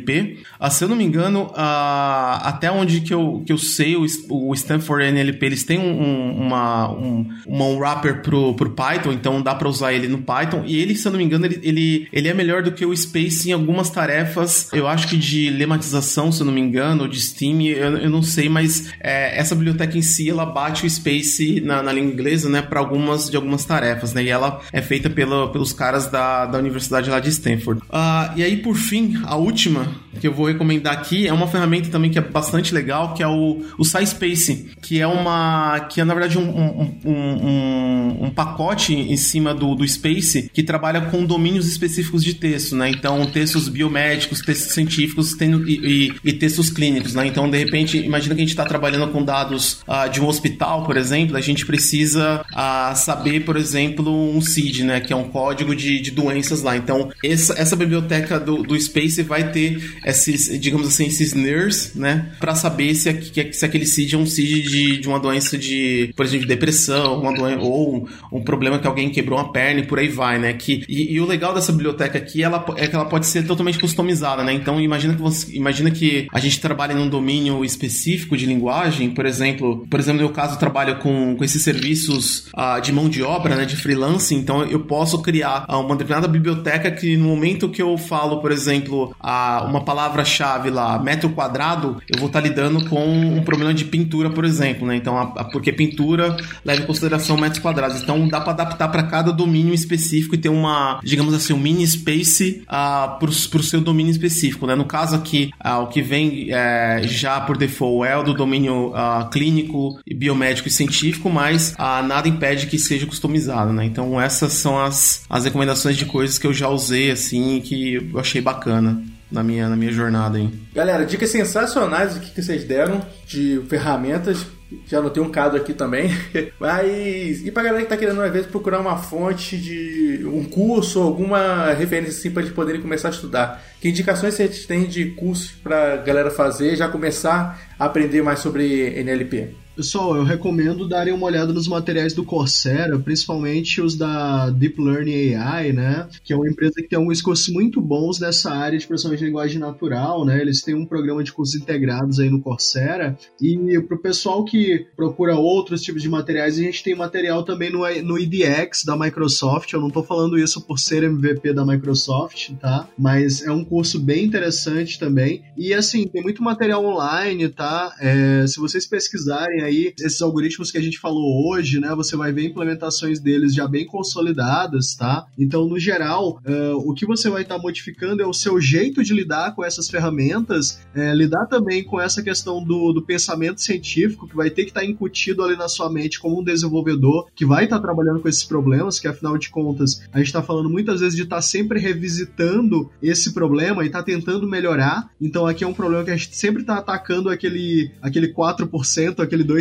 a, 0.59 0.69
se 0.69 0.83
eu 0.83 0.87
não 0.87 0.95
me 0.95 1.03
engano, 1.03 1.51
a, 1.55 2.41
até 2.49 2.71
onde 2.71 3.01
que 3.01 3.13
eu, 3.13 3.43
que 3.45 3.53
eu 3.53 3.57
sei, 3.57 3.95
o, 3.95 4.05
o 4.29 4.53
Stanford 4.53 5.05
NLP, 5.05 5.45
eles 5.45 5.63
têm 5.63 5.79
um, 5.79 6.45
uma, 6.45 6.91
um, 6.91 7.27
uma, 7.45 7.65
um 7.65 7.77
wrapper 7.77 8.21
pro, 8.21 8.53
pro 8.55 8.71
Python, 8.71 9.11
então 9.11 9.41
dá 9.41 9.53
para 9.55 9.67
usar 9.67 9.93
ele 9.93 10.07
no 10.07 10.19
Python, 10.19 10.63
e 10.65 10.77
ele, 10.77 10.95
se 10.95 11.07
eu 11.07 11.11
não 11.11 11.19
me 11.19 11.25
engano, 11.25 11.45
ele, 11.45 11.59
ele, 11.63 12.07
ele 12.11 12.27
é 12.27 12.33
melhor 12.33 12.63
do 12.63 12.71
que 12.71 12.85
o 12.85 12.95
Space 12.95 13.49
em 13.49 13.53
algumas 13.53 13.89
tarefas, 13.89 14.69
eu 14.73 14.87
acho 14.87 15.07
que 15.07 15.17
de 15.17 15.49
lematização, 15.49 16.31
se 16.31 16.41
eu 16.41 16.45
não 16.45 16.53
me 16.53 16.61
engano, 16.61 17.03
ou 17.03 17.07
de 17.07 17.19
Steam, 17.19 17.61
eu, 17.61 17.97
eu 17.97 18.09
não 18.09 18.23
sei, 18.23 18.49
mas 18.49 18.91
é, 18.99 19.37
essa 19.37 19.55
biblioteca 19.55 19.97
em 19.97 20.01
si, 20.01 20.29
ela 20.29 20.45
bate 20.45 20.85
o 20.85 20.89
Space 20.89 21.61
na, 21.61 21.81
na 21.83 21.91
língua 21.91 22.11
inglesa, 22.11 22.49
né, 22.49 22.61
para 22.61 22.79
algumas 22.79 23.29
de 23.29 23.35
algumas 23.35 23.65
tarefas, 23.65 24.13
né? 24.13 24.23
E 24.23 24.29
ela 24.29 24.61
é 24.71 24.81
feita 24.81 25.09
pelo, 25.09 25.49
pelos 25.49 25.73
caras 25.73 26.07
da, 26.07 26.45
da 26.45 26.57
universidade 26.57 27.09
lá 27.09 27.19
de 27.19 27.29
Stanford. 27.29 27.81
Uh, 27.83 28.37
e 28.37 28.43
aí, 28.43 28.57
por 28.57 28.75
fim, 28.75 29.21
a 29.23 29.35
última 29.35 29.84
Uh, 29.85 30.04
que 30.19 30.27
eu 30.27 30.33
vou 30.33 30.47
recomendar 30.47 30.93
aqui 30.93 31.27
é 31.27 31.33
uma 31.33 31.47
ferramenta 31.47 31.89
também 31.89 32.09
que 32.09 32.17
é 32.17 32.21
bastante 32.21 32.73
legal, 32.73 33.13
que 33.13 33.23
é 33.23 33.27
o, 33.27 33.63
o 33.77 33.83
SciSpace, 33.83 34.71
que 34.81 34.99
é 34.99 35.07
uma 35.07 35.87
que 35.89 36.01
é 36.01 36.03
na 36.03 36.13
verdade 36.13 36.37
um, 36.37 36.49
um, 36.49 36.95
um, 37.05 38.25
um 38.25 38.29
pacote 38.29 38.93
em 38.93 39.17
cima 39.17 39.53
do, 39.53 39.75
do 39.75 39.87
Space 39.87 40.49
que 40.53 40.63
trabalha 40.63 41.01
com 41.01 41.25
domínios 41.25 41.67
específicos 41.67 42.23
de 42.23 42.33
texto, 42.35 42.75
né? 42.75 42.89
Então, 42.89 43.25
textos 43.25 43.67
biomédicos, 43.67 44.41
textos 44.41 44.73
científicos 44.73 45.35
e, 45.39 45.45
e, 45.45 46.13
e 46.23 46.33
textos 46.33 46.69
clínicos, 46.69 47.13
né? 47.13 47.25
Então, 47.27 47.49
de 47.49 47.57
repente, 47.57 47.97
imagina 47.97 48.35
que 48.35 48.41
a 48.41 48.43
gente 48.43 48.51
está 48.51 48.65
trabalhando 48.65 49.11
com 49.11 49.23
dados 49.23 49.83
uh, 49.87 50.09
de 50.09 50.21
um 50.21 50.27
hospital, 50.27 50.83
por 50.85 50.97
exemplo, 50.97 51.37
a 51.37 51.41
gente 51.41 51.65
precisa 51.65 52.45
uh, 52.53 52.95
saber, 52.95 53.41
por 53.41 53.57
exemplo, 53.57 54.11
um 54.11 54.41
CID, 54.41 54.83
né? 54.83 54.99
Que 54.99 55.13
é 55.13 55.15
um 55.15 55.25
código 55.25 55.75
de, 55.75 55.99
de 55.99 56.11
doenças 56.11 56.61
lá. 56.61 56.75
Então, 56.75 57.11
essa, 57.23 57.53
essa 57.59 57.75
biblioteca 57.75 58.39
do, 58.39 58.63
do 58.63 58.79
Space 58.79 59.21
vai 59.23 59.51
ter 59.51 59.95
esses, 60.05 60.59
digamos 60.59 60.87
assim, 60.87 61.07
esses 61.07 61.33
NERs, 61.33 61.93
né? 61.95 62.31
Para 62.39 62.53
saber 62.55 62.93
se, 62.93 63.09
se 63.51 63.65
aquele 63.65 63.85
CID 63.85 64.15
é 64.15 64.17
um 64.17 64.25
CID 64.25 64.61
de, 64.61 64.97
de 64.99 65.07
uma 65.07 65.19
doença 65.19 65.57
de, 65.57 66.13
por 66.15 66.25
exemplo, 66.25 66.45
de 66.45 66.53
depressão, 66.53 67.19
uma 67.21 67.33
doença, 67.33 67.61
ou 67.61 67.95
um, 67.95 68.37
um, 68.37 68.43
problema 68.43 68.77
que 68.77 68.87
alguém 68.87 69.09
quebrou 69.09 69.39
uma 69.39 69.51
perna 69.51 69.81
e 69.81 69.85
por 69.85 69.97
aí 69.97 70.07
vai, 70.07 70.37
né? 70.37 70.53
Que, 70.53 70.83
e, 70.87 71.13
e, 71.13 71.19
o 71.19 71.25
legal 71.25 71.53
dessa 71.53 71.71
biblioteca 71.71 72.17
aqui 72.17 72.43
ela, 72.43 72.63
é 72.77 72.87
que 72.87 72.95
ela 72.95 73.05
pode 73.05 73.25
ser 73.25 73.45
totalmente 73.47 73.79
customizada, 73.79 74.43
né? 74.43 74.53
Então, 74.53 74.79
imagina 74.79 75.15
que 75.15 75.21
você, 75.21 75.55
imagina 75.55 75.89
que 75.89 76.27
a 76.31 76.39
gente 76.39 76.59
trabalha 76.59 76.93
num 76.93 77.09
domínio 77.09 77.65
específico 77.65 78.37
de 78.37 78.45
linguagem, 78.45 79.09
por 79.09 79.25
exemplo, 79.25 79.85
por 79.89 79.99
exemplo, 79.99 80.21
no 80.21 80.27
meu 80.27 80.33
caso, 80.35 80.55
eu 80.55 80.59
trabalho 80.59 80.97
com, 80.97 81.35
com 81.35 81.43
esses 81.43 81.61
serviços 81.63 82.47
uh, 82.55 82.79
de 82.81 82.91
mão 82.91 83.09
de 83.09 83.23
obra, 83.23 83.55
né? 83.55 83.65
De 83.65 83.75
freelance, 83.75 84.35
então 84.35 84.63
eu 84.63 84.81
posso 84.81 85.21
criar 85.21 85.65
uh, 85.67 85.79
uma 85.79 85.95
determinada 85.95 86.27
biblioteca 86.27 86.91
que 86.91 87.17
no 87.17 87.25
momento 87.29 87.69
que 87.69 87.81
eu 87.81 87.97
falo, 87.97 88.41
por 88.41 88.51
exemplo, 88.51 89.15
uh, 89.21 89.65
uma 89.65 89.81
palavra-chave 89.95 90.69
lá, 90.69 90.99
metro 90.99 91.29
quadrado, 91.29 92.01
eu 92.09 92.19
vou 92.19 92.27
estar 92.27 92.41
tá 92.41 92.47
lidando 92.47 92.83
com 92.89 93.07
um 93.07 93.41
problema 93.41 93.73
de 93.73 93.85
pintura, 93.85 94.29
por 94.29 94.43
exemplo, 94.43 94.85
né? 94.85 94.97
Então, 94.97 95.17
a, 95.17 95.21
a, 95.21 95.43
porque 95.45 95.71
pintura 95.71 96.35
leva 96.65 96.81
em 96.81 96.85
consideração 96.85 97.37
metros 97.37 97.61
quadrados. 97.61 98.01
Então, 98.01 98.27
dá 98.27 98.41
para 98.41 98.51
adaptar 98.51 98.89
para 98.89 99.03
cada 99.03 99.31
domínio 99.31 99.73
específico 99.73 100.35
e 100.35 100.37
ter 100.37 100.49
uma, 100.49 100.99
digamos 101.01 101.33
assim, 101.33 101.53
um 101.53 101.57
mini 101.57 101.87
space 101.87 102.63
uh, 102.63 103.17
para 103.17 103.29
o 103.29 103.63
seu 103.63 103.79
domínio 103.79 104.11
específico, 104.11 104.67
né? 104.67 104.75
No 104.75 104.83
caso 104.83 105.15
aqui, 105.15 105.51
uh, 105.63 105.83
o 105.83 105.87
que 105.87 106.01
vem 106.01 106.47
é, 106.49 107.01
já 107.03 107.39
por 107.39 107.57
default 107.57 108.05
é 108.05 108.17
o 108.17 108.23
do 108.23 108.33
domínio 108.33 108.89
uh, 108.89 109.29
clínico, 109.29 109.97
biomédico 110.13 110.67
e 110.67 110.71
científico, 110.71 111.29
mas 111.29 111.73
uh, 111.79 112.05
nada 112.05 112.27
impede 112.27 112.67
que 112.67 112.77
seja 112.77 113.05
customizado, 113.05 113.71
né? 113.71 113.85
Então, 113.85 114.19
essas 114.19 114.51
são 114.53 114.77
as, 114.77 115.23
as 115.29 115.45
recomendações 115.45 115.95
de 115.95 116.05
coisas 116.05 116.37
que 116.37 116.45
eu 116.45 116.53
já 116.53 116.67
usei, 116.67 117.11
assim, 117.11 117.61
que 117.61 118.09
eu 118.11 118.19
achei 118.19 118.41
bacana 118.41 119.14
na 119.31 119.43
minha, 119.43 119.67
na 119.67 119.75
minha 119.75 119.91
jornada 119.91 120.37
aí. 120.37 120.49
Galera, 120.73 121.05
dicas 121.05 121.29
sensacionais 121.29 122.15
aqui 122.15 122.31
que 122.31 122.41
vocês 122.41 122.63
deram 122.63 123.01
de 123.25 123.61
ferramentas. 123.67 124.45
Já 124.87 124.97
anotei 124.97 125.21
um 125.21 125.29
caso 125.29 125.55
aqui 125.55 125.73
também. 125.73 126.09
Mas. 126.59 127.45
E 127.45 127.51
pra 127.51 127.63
galera 127.63 127.83
que 127.83 127.89
tá 127.89 127.97
querendo, 127.97 128.21
às 128.21 128.31
vezes, 128.31 128.47
procurar 128.47 128.79
uma 128.79 128.97
fonte 128.97 129.57
de 129.57 130.25
um 130.25 130.43
curso, 130.43 131.01
alguma 131.01 131.71
referência 131.73 132.17
assim 132.17 132.31
pra 132.31 132.41
eles 132.41 132.53
poderem 132.53 132.81
começar 132.81 133.09
a 133.09 133.11
estudar. 133.11 133.63
Que 133.79 133.89
indicações 133.89 134.33
vocês 134.33 134.65
têm 134.65 134.85
de 134.85 135.11
cursos 135.11 135.51
pra 135.51 135.97
galera 135.97 136.31
fazer 136.31 136.75
já 136.75 136.87
começar 136.87 137.59
a 137.77 137.85
aprender 137.85 138.21
mais 138.21 138.39
sobre 138.39 138.99
NLP? 138.99 139.64
Pessoal, 139.75 140.15
eu 140.15 140.23
recomendo 140.23 140.87
darem 140.87 141.13
uma 141.13 141.25
olhada 141.25 141.51
nos 141.51 141.67
materiais 141.67 142.13
do 142.13 142.23
Coursera, 142.23 142.97
principalmente 142.97 143.81
os 143.81 143.97
da 143.97 144.49
Deep 144.49 144.81
Learning 144.81 145.35
AI, 145.35 145.73
né? 145.73 146.07
Que 146.23 146.31
é 146.31 146.35
uma 146.35 146.47
empresa 146.47 146.75
que 146.75 146.87
tem 146.87 146.97
alguns 146.97 147.21
cursos 147.21 147.49
muito 147.49 147.81
bons 147.81 148.17
nessa 148.17 148.53
área 148.53 148.79
de 148.79 148.87
processamento 148.87 149.19
de 149.19 149.25
linguagem 149.25 149.59
natural, 149.59 150.23
né? 150.23 150.39
Eles 150.39 150.61
têm 150.61 150.73
um 150.73 150.85
programa 150.85 151.21
de 151.25 151.33
cursos 151.33 151.61
integrados 151.61 152.21
aí 152.21 152.29
no 152.29 152.41
Coursera. 152.41 153.17
E 153.41 153.77
para 153.81 153.97
o 153.97 154.01
pessoal 154.01 154.45
que 154.45 154.87
procura 154.95 155.35
outros 155.35 155.81
tipos 155.81 156.01
de 156.01 156.07
materiais, 156.07 156.57
a 156.57 156.61
gente 156.61 156.81
tem 156.81 156.95
material 156.95 157.43
também 157.43 157.69
no, 157.69 157.79
no 158.01 158.17
IDX 158.17 158.85
da 158.85 158.95
Microsoft. 158.97 159.73
Eu 159.73 159.81
não 159.81 159.89
estou 159.89 160.03
falando 160.05 160.39
isso 160.39 160.61
por 160.61 160.79
ser 160.79 161.03
MVP 161.03 161.51
da 161.51 161.65
Microsoft, 161.65 162.51
tá? 162.61 162.87
Mas 162.97 163.41
é 163.41 163.51
um 163.51 163.65
curso 163.65 163.99
bem 163.99 164.23
interessante 164.23 164.97
também. 164.97 165.43
E 165.57 165.73
assim, 165.73 166.07
tem 166.07 166.23
muito 166.23 166.41
material 166.41 166.85
online, 166.85 167.49
tá? 167.49 167.93
É, 167.99 168.47
se 168.47 168.57
vocês 168.57 168.85
pesquisarem 168.85 169.64
aí 169.65 169.93
esses 169.99 170.21
algoritmos 170.21 170.71
que 170.71 170.77
a 170.77 170.81
gente 170.81 170.99
falou 170.99 171.49
hoje, 171.49 171.79
né? 171.79 171.93
Você 171.95 172.15
vai 172.15 172.31
ver 172.31 172.45
implementações 172.45 173.19
deles 173.19 173.53
já 173.53 173.67
bem 173.67 173.85
consolidadas, 173.85 174.95
tá? 174.95 175.25
Então, 175.37 175.67
no 175.67 175.79
geral, 175.79 176.39
uh, 176.45 176.89
o 176.89 176.93
que 176.93 177.05
você 177.05 177.29
vai 177.29 177.41
estar 177.41 177.55
tá 177.55 177.61
modificando 177.61 178.21
é 178.21 178.27
o 178.27 178.33
seu 178.33 178.59
jeito 178.59 179.03
de 179.03 179.13
lidar 179.13 179.55
com 179.55 179.63
essas 179.63 179.89
ferramentas, 179.89 180.79
é, 180.93 181.13
lidar 181.13 181.45
também 181.47 181.83
com 181.83 181.99
essa 181.99 182.21
questão 182.21 182.63
do, 182.63 182.93
do 182.93 183.01
pensamento 183.01 183.61
científico 183.61 184.27
que 184.27 184.35
vai 184.35 184.49
ter 184.49 184.63
que 184.63 184.71
estar 184.71 184.81
tá 184.81 184.85
incutido 184.85 185.43
ali 185.43 185.55
na 185.55 185.67
sua 185.67 185.91
mente 185.91 186.19
como 186.19 186.39
um 186.39 186.43
desenvolvedor 186.43 187.27
que 187.35 187.45
vai 187.45 187.65
estar 187.65 187.77
tá 187.77 187.81
trabalhando 187.81 188.19
com 188.19 188.29
esses 188.29 188.43
problemas, 188.43 188.99
que 188.99 189.07
afinal 189.07 189.37
de 189.37 189.49
contas 189.49 190.01
a 190.11 190.17
gente 190.17 190.27
está 190.27 190.41
falando 190.41 190.69
muitas 190.69 191.01
vezes 191.01 191.15
de 191.15 191.23
estar 191.23 191.37
tá 191.37 191.41
sempre 191.41 191.79
revisitando 191.79 192.89
esse 193.01 193.33
problema 193.33 193.83
e 193.83 193.87
está 193.87 194.01
tentando 194.03 194.47
melhorar. 194.47 195.09
Então 195.19 195.45
aqui 195.45 195.63
é 195.63 195.67
um 195.67 195.73
problema 195.73 196.03
que 196.03 196.11
a 196.11 196.15
gente 196.15 196.35
sempre 196.35 196.61
está 196.61 196.77
atacando 196.77 197.29
aquele, 197.29 197.91
aquele 198.01 198.33
4%, 198.33 199.19
aquele 199.19 199.43
2%, 199.43 199.54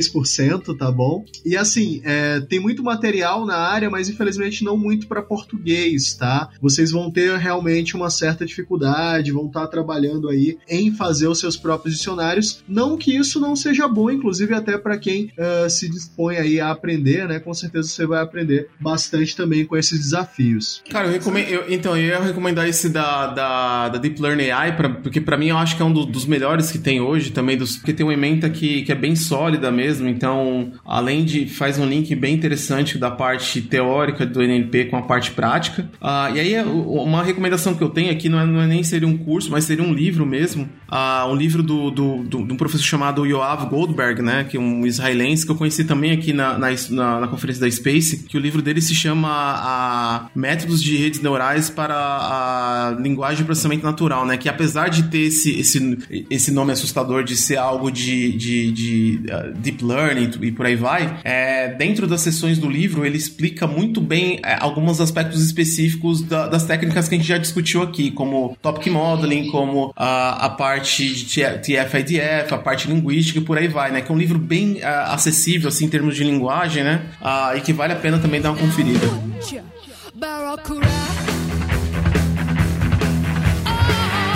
tá 0.74 0.90
bom? 0.90 1.24
E 1.44 1.56
assim, 1.56 2.00
é, 2.04 2.40
tem 2.40 2.60
muito 2.60 2.82
material 2.82 3.44
na 3.44 3.56
área, 3.56 3.90
mas 3.90 4.08
infelizmente 4.08 4.64
não 4.64 4.76
muito 4.76 5.06
para 5.06 5.22
português, 5.22 6.14
tá? 6.14 6.48
Vocês 6.60 6.90
vão 6.90 7.10
ter 7.10 7.36
realmente 7.38 7.96
uma 7.96 8.10
certa 8.10 8.44
dificuldade, 8.44 9.32
vão 9.32 9.46
estar 9.46 9.62
tá 9.62 9.66
trabalhando 9.66 10.28
aí 10.28 10.58
em 10.68 10.92
fazer 10.92 11.28
os 11.28 11.38
seus 11.38 11.56
próprios 11.56 11.96
dicionários. 11.96 12.62
Não 12.68 12.96
que 12.96 13.16
isso 13.16 13.40
não 13.40 13.56
seja 13.56 13.88
bom, 13.88 14.10
inclusive 14.10 14.54
até 14.54 14.78
para 14.78 14.98
quem 14.98 15.30
uh, 15.38 15.68
se 15.68 15.88
dispõe 15.88 16.36
aí 16.36 16.60
a 16.60 16.70
aprender, 16.70 17.26
né? 17.28 17.38
Com 17.38 17.54
certeza 17.54 17.88
você 17.88 18.06
vai 18.06 18.22
aprender 18.22 18.68
bastante 18.80 19.36
também 19.36 19.64
com 19.64 19.76
esses 19.76 19.98
desafios. 19.98 20.82
Cara, 20.90 21.08
eu 21.08 21.12
recomendo, 21.12 21.48
eu, 21.48 21.64
então, 21.72 21.96
eu 21.96 22.08
ia 22.08 22.20
recomendar 22.20 22.68
esse 22.68 22.88
da, 22.88 23.28
da, 23.28 23.88
da 23.88 23.98
Deep 23.98 24.20
Learning 24.20 24.50
AI, 24.50 24.76
pra, 24.76 24.88
porque 24.88 25.20
para 25.20 25.36
mim 25.36 25.48
eu 25.48 25.58
acho 25.58 25.76
que 25.76 25.82
é 25.82 25.84
um 25.84 25.92
do, 25.92 26.04
dos 26.04 26.26
melhores 26.26 26.70
que 26.70 26.78
tem 26.78 27.00
hoje 27.00 27.30
também, 27.30 27.56
dos, 27.56 27.76
porque 27.76 27.92
tem 27.92 28.04
uma 28.04 28.14
ementa 28.14 28.48
que, 28.50 28.82
que 28.82 28.92
é 28.92 28.94
bem 28.94 29.16
sólida 29.16 29.70
mesmo, 29.70 29.83
então, 29.84 30.72
além 30.84 31.24
de, 31.24 31.46
faz 31.46 31.78
um 31.78 31.86
link 31.86 32.14
bem 32.14 32.34
interessante 32.34 32.98
da 32.98 33.10
parte 33.10 33.60
teórica 33.60 34.24
do 34.24 34.42
NLP 34.42 34.86
com 34.86 34.96
a 34.96 35.02
parte 35.02 35.30
prática. 35.32 35.88
Uh, 36.00 36.34
e 36.36 36.40
aí, 36.40 36.62
uma 36.64 37.22
recomendação 37.22 37.74
que 37.74 37.82
eu 37.82 37.90
tenho 37.90 38.10
aqui 38.10 38.28
não 38.28 38.40
é, 38.40 38.46
não 38.46 38.60
é 38.60 38.66
nem 38.66 38.82
seria 38.82 39.08
um 39.08 39.16
curso, 39.16 39.50
mas 39.50 39.64
seria 39.64 39.84
um 39.84 39.92
livro 39.92 40.24
mesmo, 40.26 40.68
uh, 40.94 41.28
um 41.28 41.34
livro 41.34 41.62
do, 41.62 41.90
do, 41.90 42.22
do, 42.22 42.46
de 42.46 42.52
um 42.52 42.56
professor 42.56 42.84
chamado 42.84 43.26
Yoav 43.26 43.66
Goldberg, 43.66 44.22
né, 44.22 44.44
que 44.44 44.56
é 44.56 44.60
um 44.60 44.86
israelense 44.86 45.44
que 45.44 45.50
eu 45.50 45.56
conheci 45.56 45.84
também 45.84 46.12
aqui 46.12 46.32
na, 46.32 46.56
na, 46.56 46.68
na, 46.90 47.20
na 47.20 47.28
conferência 47.28 47.60
da 47.60 47.70
Space, 47.70 48.18
que 48.24 48.36
o 48.36 48.40
livro 48.40 48.62
dele 48.62 48.80
se 48.80 48.94
chama 48.94 49.28
a 49.28 50.30
Métodos 50.34 50.82
de 50.82 50.96
Redes 50.96 51.20
Neurais 51.20 51.68
para 51.68 51.94
a 51.96 52.96
Linguagem 53.00 53.38
de 53.38 53.44
Processamento 53.44 53.84
Natural, 53.84 54.24
né, 54.24 54.36
que 54.36 54.48
apesar 54.48 54.88
de 54.88 55.04
ter 55.04 55.26
esse, 55.26 55.58
esse, 55.58 56.26
esse 56.30 56.52
nome 56.52 56.72
assustador 56.72 57.24
de 57.24 57.36
ser 57.36 57.56
algo 57.56 57.90
de, 57.90 58.32
de, 58.32 58.72
de 58.72 59.20
uh, 59.30 59.52
deep 59.58 59.84
learning 59.84 60.30
e 60.40 60.52
por 60.52 60.66
aí 60.66 60.76
vai, 60.76 61.20
é, 61.24 61.68
dentro 61.68 62.06
das 62.06 62.20
sessões 62.20 62.58
do 62.58 62.68
livro 62.68 63.04
ele 63.04 63.16
explica 63.16 63.66
muito 63.66 64.00
bem 64.00 64.40
é, 64.44 64.56
alguns 64.60 65.00
aspectos 65.00 65.44
específicos 65.44 66.22
da, 66.22 66.46
das 66.46 66.64
técnicas 66.64 67.08
que 67.08 67.14
a 67.14 67.18
gente 67.18 67.26
já 67.26 67.38
discutiu 67.38 67.82
aqui, 67.82 68.10
como 68.10 68.56
topic 68.62 68.86
modeling, 68.88 69.50
como 69.50 69.92
a, 69.96 70.46
a 70.46 70.50
parte 70.50 70.83
de 70.84 71.36
TF-IDF, 71.36 72.52
a 72.52 72.58
parte 72.58 72.88
linguística 72.88 73.38
e 73.38 73.42
por 73.42 73.58
aí 73.58 73.68
vai, 73.68 73.90
né? 73.90 74.00
Que 74.00 74.10
é 74.10 74.14
um 74.14 74.18
livro 74.18 74.38
bem 74.38 74.74
uh, 74.74 75.12
acessível, 75.12 75.68
assim, 75.68 75.86
em 75.86 75.88
termos 75.88 76.14
de 76.14 76.24
linguagem, 76.24 76.84
né? 76.84 77.02
Uh, 77.20 77.56
e 77.56 77.60
que 77.60 77.72
vale 77.72 77.92
a 77.92 77.96
pena 77.96 78.18
também 78.18 78.40
dar 78.40 78.50
uma 78.50 78.58
conferida. 78.58 79.06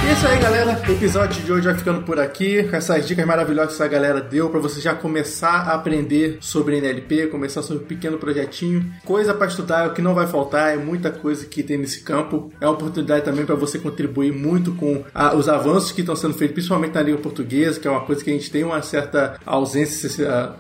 É 0.09 0.13
isso 0.13 0.27
aí, 0.27 0.39
galera. 0.41 0.81
O 0.89 0.93
episódio 0.93 1.43
de 1.43 1.53
hoje 1.53 1.67
vai 1.67 1.75
ficando 1.75 2.01
por 2.03 2.19
aqui, 2.19 2.63
com 2.65 2.75
essas 2.75 3.07
dicas 3.07 3.27
maravilhosas 3.27 3.77
que 3.77 3.83
essa 3.83 3.93
galera 3.93 4.23
deu 4.23 4.49
para 4.49 4.59
você 4.59 4.81
já 4.81 4.95
começar 4.95 5.69
a 5.69 5.75
aprender 5.75 6.39
sobre 6.41 6.79
NLP, 6.79 7.27
começar 7.27 7.63
sobre 7.63 7.85
um 7.85 7.87
pequeno 7.87 8.17
projetinho. 8.17 8.91
Coisa 9.05 9.35
para 9.35 9.47
estudar, 9.49 9.87
o 9.87 9.93
que 9.93 10.01
não 10.01 10.15
vai 10.15 10.27
faltar, 10.27 10.73
é 10.73 10.77
muita 10.79 11.11
coisa 11.11 11.45
que 11.45 11.63
tem 11.63 11.77
nesse 11.77 12.01
campo. 12.01 12.51
É 12.59 12.65
uma 12.65 12.73
oportunidade 12.73 13.23
também 13.23 13.45
para 13.45 13.55
você 13.55 13.79
contribuir 13.79 14.33
muito 14.33 14.73
com 14.73 15.05
a, 15.15 15.35
os 15.35 15.47
avanços 15.47 15.93
que 15.93 16.01
estão 16.01 16.17
sendo 16.17 16.33
feitos, 16.33 16.55
principalmente 16.55 16.95
na 16.95 17.03
língua 17.03 17.21
portuguesa, 17.21 17.79
que 17.79 17.87
é 17.87 17.91
uma 17.91 18.01
coisa 18.01 18.25
que 18.25 18.31
a 18.31 18.33
gente 18.33 18.51
tem 18.51 18.65
uma 18.65 18.81
certa 18.81 19.39
ausência 19.45 20.09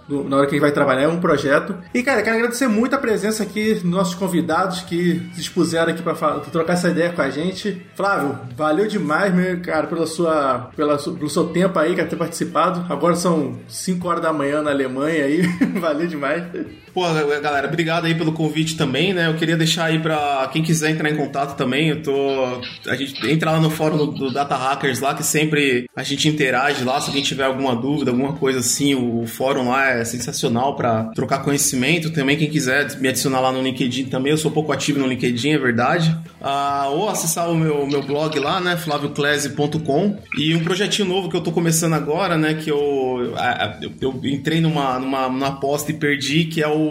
na 0.09 0.37
hora 0.37 0.47
que 0.47 0.51
a 0.51 0.57
gente 0.57 0.61
vai 0.61 0.73
trabalhar, 0.73 1.03
é 1.03 1.09
um 1.09 1.21
projeto. 1.21 1.75
E, 1.95 2.03
cara, 2.03 2.23
quero 2.23 2.37
agradecer 2.37 2.69
muito 2.69 2.95
a 2.95 2.99
presença 2.99 3.45
aqui 3.45 3.75
dos 3.75 3.85
nossos 3.85 4.15
convidados 4.15 4.83
que 4.83 5.27
se 5.33 5.41
expuseram 5.41 5.93
aqui 5.93 6.03
para 6.03 6.15
trocar 6.53 6.75
essa 6.75 6.91
ideia 6.91 7.11
com 7.11 7.23
a 7.23 7.31
gente. 7.31 7.87
Flávio, 7.97 8.39
valeu 8.55 8.87
demais 8.87 9.38
cara, 9.63 9.87
pela 9.87 10.07
sua, 10.07 10.71
pela, 10.77 10.97
pelo 10.97 11.31
seu 11.31 11.49
tempo 11.49 11.79
aí, 11.79 11.95
cara, 11.95 12.09
ter 12.09 12.17
participado. 12.17 12.93
Agora 12.93 13.15
são 13.15 13.59
5 13.69 14.09
horas 14.09 14.23
da 14.23 14.33
manhã 14.33 14.63
na 14.63 14.71
Alemanha 14.71 15.25
aí, 15.25 15.43
valeu 15.81 16.07
demais. 16.07 16.45
Pô, 16.93 17.03
galera, 17.43 17.67
obrigado 17.67 18.07
aí 18.07 18.15
pelo 18.15 18.33
convite 18.33 18.77
também, 18.77 19.13
né? 19.13 19.27
Eu 19.27 19.35
queria 19.35 19.57
deixar 19.57 19.85
aí 19.85 19.99
pra 19.99 20.49
quem 20.53 20.63
quiser 20.63 20.91
entrar 20.91 21.11
em 21.11 21.17
contato 21.17 21.57
também. 21.57 21.89
Eu 21.89 22.03
tô. 22.03 22.61
A 22.87 22.97
gente 22.97 23.27
entra 23.29 23.51
lá 23.51 23.61
no 23.61 23.71
fórum 23.71 23.97
do, 23.97 24.07
do 24.07 24.33
Data 24.33 24.57
Hackers 24.57 25.01
lá, 25.01 25.15
que 25.15 25.23
sempre 25.23 25.89
a 25.95 26.03
gente 26.03 26.29
interage 26.29 26.85
lá. 26.85 27.01
Se 27.01 27.09
alguém 27.09 27.23
tiver 27.23 27.45
alguma 27.45 27.75
dúvida, 27.75 28.11
alguma 28.11 28.33
coisa 28.35 28.61
assim, 28.61 28.95
o, 28.95 29.27
fórum 29.27 29.69
lá 29.69 29.91
é 29.91 30.05
sensacional 30.05 30.75
para 30.75 31.05
trocar 31.15 31.41
conhecimento. 31.41 32.11
Também, 32.11 32.37
quem 32.37 32.49
quiser 32.49 32.99
me 32.99 33.09
adicionar 33.09 33.41
lá 33.41 33.53
no 33.53 33.63
LinkedIn 33.63 34.07
também, 34.07 34.33
eu 34.33 34.39
sou 34.39 34.51
pouco 34.51 34.73
ativo 34.73 34.99
no 34.99 35.07
LinkedIn, 35.07 35.51
é 35.51 35.59
verdade. 35.59 36.17
Ah, 36.41 36.89
ou 36.91 37.09
acessar 37.09 37.51
o 37.51 37.55
meu, 37.55 37.87
meu 37.87 38.03
blog 38.03 38.39
lá, 38.39 38.61
né? 38.61 38.77
flavioclese.com. 38.77 40.19
E 40.39 40.55
um 40.55 40.65
projetinho 40.65 41.09
novo 41.09 41.29
que 41.29 41.37
eu 41.37 41.41
tô 41.41 41.53
começando 41.53 41.95
agora, 41.95 42.37
né? 42.37 42.55
Que 42.55 42.71
eu, 42.71 43.35
eu, 43.81 43.93
eu 44.01 44.21
entrei 44.25 44.61
numa, 44.61 44.99
numa, 44.99 45.29
numa 45.29 45.49
aposta 45.49 45.91
e 45.91 45.95
perdi, 45.95 46.45
que 46.45 46.63
é 46.63 46.69
o 46.69 46.88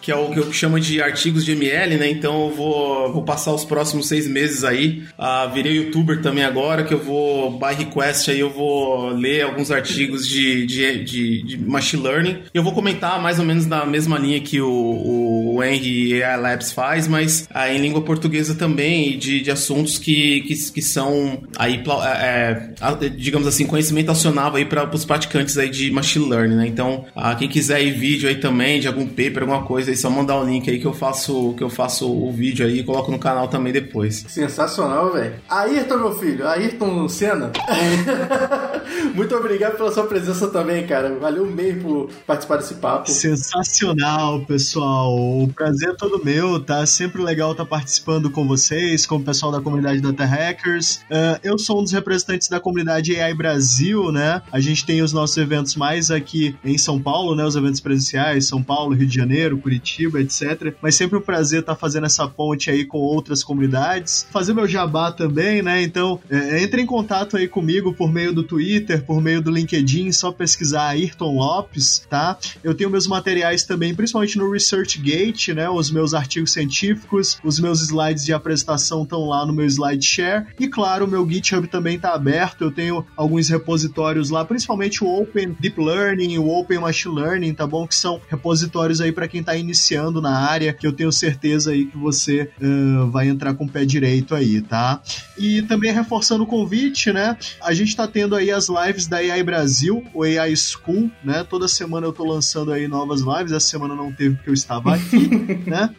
que 0.00 0.10
é 0.10 0.16
o 0.16 0.30
que 0.30 0.38
eu 0.38 0.52
chamo 0.52 0.78
de 0.78 1.00
artigos 1.00 1.44
de 1.44 1.52
ML, 1.52 1.96
né? 1.96 2.10
Então 2.10 2.48
eu 2.48 2.54
vou, 2.54 3.12
vou 3.12 3.22
passar 3.22 3.52
os 3.52 3.64
próximos 3.64 4.08
seis 4.08 4.26
meses 4.26 4.64
aí. 4.64 5.02
Uh, 5.18 5.52
virei 5.52 5.76
youtuber 5.76 6.20
também 6.22 6.44
agora, 6.44 6.84
que 6.84 6.94
eu 6.94 7.02
vou, 7.02 7.58
by 7.58 7.74
request, 7.74 8.30
aí 8.30 8.40
eu 8.40 8.50
vou 8.50 9.10
ler 9.10 9.42
alguns 9.42 9.70
artigos 9.70 10.28
de, 10.28 10.66
de, 10.66 11.04
de, 11.04 11.42
de 11.42 11.58
machine 11.58 12.02
learning. 12.02 12.38
Eu 12.52 12.62
vou 12.62 12.72
comentar 12.72 13.20
mais 13.20 13.38
ou 13.38 13.44
menos 13.44 13.66
na 13.66 13.84
mesma 13.84 14.18
linha 14.18 14.40
que 14.40 14.60
o, 14.60 14.70
o, 14.70 15.56
o 15.56 15.62
Henry 15.62 16.20
Labs 16.20 16.72
faz, 16.72 17.06
mas 17.06 17.48
uh, 17.54 17.70
em 17.70 17.78
língua 17.78 18.02
portuguesa 18.02 18.54
também, 18.54 19.18
de, 19.18 19.40
de 19.40 19.50
assuntos 19.50 19.98
que, 19.98 20.42
que, 20.42 20.54
que 20.72 20.82
são 20.82 21.42
aí, 21.56 21.82
é, 22.04 22.70
é, 22.80 23.08
digamos 23.08 23.46
assim, 23.46 23.66
conhecimento 23.66 24.10
acionável 24.10 24.58
aí 24.58 24.64
para 24.64 24.88
os 24.94 25.04
praticantes 25.04 25.56
aí 25.58 25.68
de 25.68 25.90
machine 25.90 26.28
learning, 26.28 26.56
né? 26.56 26.66
Então, 26.66 27.04
uh, 27.16 27.36
quem 27.38 27.48
quiser 27.48 27.76
aí 27.76 27.90
vídeo 27.90 28.28
aí 28.28 28.36
também 28.36 28.80
de 28.80 28.88
algum 28.88 29.06
paper 29.06 29.29
paper, 29.30 29.42
alguma 29.42 29.62
coisa, 29.62 29.90
aí 29.90 29.96
só 29.96 30.10
mandar 30.10 30.38
o 30.38 30.44
link 30.44 30.68
aí 30.68 30.78
que 30.78 30.86
eu 30.86 30.92
faço, 30.92 31.54
que 31.56 31.62
eu 31.62 31.70
faço 31.70 32.10
o 32.10 32.32
vídeo 32.32 32.66
aí 32.66 32.80
e 32.80 32.84
coloco 32.84 33.10
no 33.10 33.18
canal 33.18 33.48
também 33.48 33.72
depois. 33.72 34.24
Sensacional, 34.28 35.12
velho. 35.12 35.34
Ayrton, 35.48 35.96
meu 35.96 36.18
filho, 36.18 36.46
Ayrton 36.46 37.08
Senna. 37.08 37.52
Muito 39.14 39.34
obrigado 39.34 39.76
pela 39.76 39.92
sua 39.92 40.04
presença 40.04 40.48
também, 40.48 40.86
cara. 40.86 41.16
Valeu 41.18 41.46
mesmo 41.46 41.80
por 41.80 42.10
participar 42.26 42.56
desse 42.56 42.74
papo. 42.74 43.10
Sensacional, 43.10 44.40
pessoal. 44.44 45.16
O 45.16 45.48
prazer 45.54 45.90
é 45.90 45.94
todo 45.94 46.24
meu, 46.24 46.60
tá? 46.60 46.84
Sempre 46.86 47.22
legal 47.22 47.52
estar 47.52 47.64
tá 47.64 47.70
participando 47.70 48.30
com 48.30 48.46
vocês, 48.46 49.06
com 49.06 49.16
o 49.16 49.22
pessoal 49.22 49.52
da 49.52 49.60
comunidade 49.60 50.00
Data 50.00 50.24
Hackers. 50.24 50.96
Uh, 51.10 51.38
eu 51.42 51.58
sou 51.58 51.80
um 51.80 51.82
dos 51.82 51.92
representantes 51.92 52.48
da 52.48 52.60
comunidade 52.60 53.18
AI 53.18 53.34
Brasil, 53.34 54.10
né? 54.10 54.42
A 54.52 54.60
gente 54.60 54.84
tem 54.84 55.02
os 55.02 55.12
nossos 55.12 55.36
eventos 55.36 55.76
mais 55.76 56.10
aqui 56.10 56.56
em 56.64 56.76
São 56.76 57.00
Paulo, 57.00 57.34
né? 57.34 57.44
Os 57.44 57.56
eventos 57.56 57.80
presenciais, 57.80 58.46
São 58.46 58.62
Paulo, 58.62 58.94
Rio 58.94 59.06
de 59.06 59.19
Janeiro, 59.20 59.58
Curitiba, 59.58 60.20
etc. 60.20 60.74
Mas 60.80 60.94
sempre 60.94 61.18
um 61.18 61.22
prazer 61.22 61.60
estar 61.60 61.74
tá 61.74 61.78
fazendo 61.78 62.06
essa 62.06 62.26
ponte 62.26 62.70
aí 62.70 62.84
com 62.84 62.98
outras 62.98 63.44
comunidades. 63.44 64.26
Fazer 64.30 64.54
meu 64.54 64.66
jabá 64.66 65.12
também, 65.12 65.62
né? 65.62 65.82
Então, 65.82 66.20
é, 66.30 66.62
entre 66.62 66.82
em 66.82 66.86
contato 66.86 67.36
aí 67.36 67.46
comigo 67.46 67.92
por 67.92 68.10
meio 68.12 68.32
do 68.32 68.42
Twitter, 68.42 69.04
por 69.04 69.20
meio 69.20 69.40
do 69.40 69.50
LinkedIn, 69.50 70.10
só 70.12 70.32
pesquisar 70.32 70.88
Ayrton 70.88 71.34
Lopes, 71.34 72.06
tá? 72.08 72.38
Eu 72.62 72.74
tenho 72.74 72.90
meus 72.90 73.06
materiais 73.06 73.64
também, 73.64 73.94
principalmente 73.94 74.38
no 74.38 74.50
ResearchGate, 74.50 75.54
né? 75.54 75.68
Os 75.68 75.90
meus 75.90 76.14
artigos 76.14 76.52
científicos, 76.52 77.38
os 77.44 77.58
meus 77.58 77.82
slides 77.82 78.24
de 78.24 78.32
apresentação 78.32 79.02
estão 79.02 79.26
lá 79.26 79.44
no 79.46 79.52
meu 79.52 79.66
SlideShare. 79.66 80.46
E 80.58 80.68
claro, 80.68 81.04
o 81.04 81.08
meu 81.08 81.28
GitHub 81.28 81.66
também 81.68 81.96
está 81.96 82.14
aberto. 82.14 82.64
Eu 82.64 82.70
tenho 82.70 83.04
alguns 83.16 83.48
repositórios 83.48 84.30
lá, 84.30 84.44
principalmente 84.44 85.04
o 85.04 85.20
Open 85.20 85.56
Deep 85.58 85.80
Learning, 85.80 86.38
o 86.38 86.48
Open 86.48 86.78
Machine 86.78 87.14
Learning, 87.14 87.54
tá 87.54 87.66
bom? 87.66 87.86
Que 87.86 87.94
são 87.94 88.20
repositórios 88.28 89.00
aí 89.00 89.09
para 89.12 89.28
quem 89.28 89.40
está 89.40 89.56
iniciando 89.56 90.20
na 90.20 90.38
área, 90.38 90.72
que 90.72 90.86
eu 90.86 90.92
tenho 90.92 91.12
certeza 91.12 91.70
aí 91.72 91.86
que 91.86 91.96
você 91.96 92.50
uh, 92.60 93.10
vai 93.10 93.28
entrar 93.28 93.54
com 93.54 93.64
o 93.64 93.68
pé 93.68 93.84
direito 93.84 94.34
aí, 94.34 94.60
tá? 94.60 95.00
E 95.38 95.62
também 95.62 95.92
reforçando 95.92 96.44
o 96.44 96.46
convite, 96.46 97.12
né? 97.12 97.36
A 97.62 97.72
gente 97.72 97.88
está 97.88 98.06
tendo 98.06 98.34
aí 98.34 98.50
as 98.50 98.68
lives 98.68 99.06
da 99.06 99.18
AI 99.18 99.42
Brasil, 99.42 100.04
o 100.14 100.22
AI 100.22 100.54
School, 100.56 101.10
né? 101.24 101.44
Toda 101.48 101.68
semana 101.68 102.06
eu 102.06 102.12
tô 102.12 102.24
lançando 102.24 102.72
aí 102.72 102.86
novas 102.86 103.20
lives, 103.20 103.52
essa 103.52 103.66
semana 103.66 103.94
não 103.94 104.12
teve 104.12 104.36
porque 104.36 104.50
eu 104.50 104.54
estava 104.54 104.94
aqui, 104.94 105.28
né? 105.66 105.90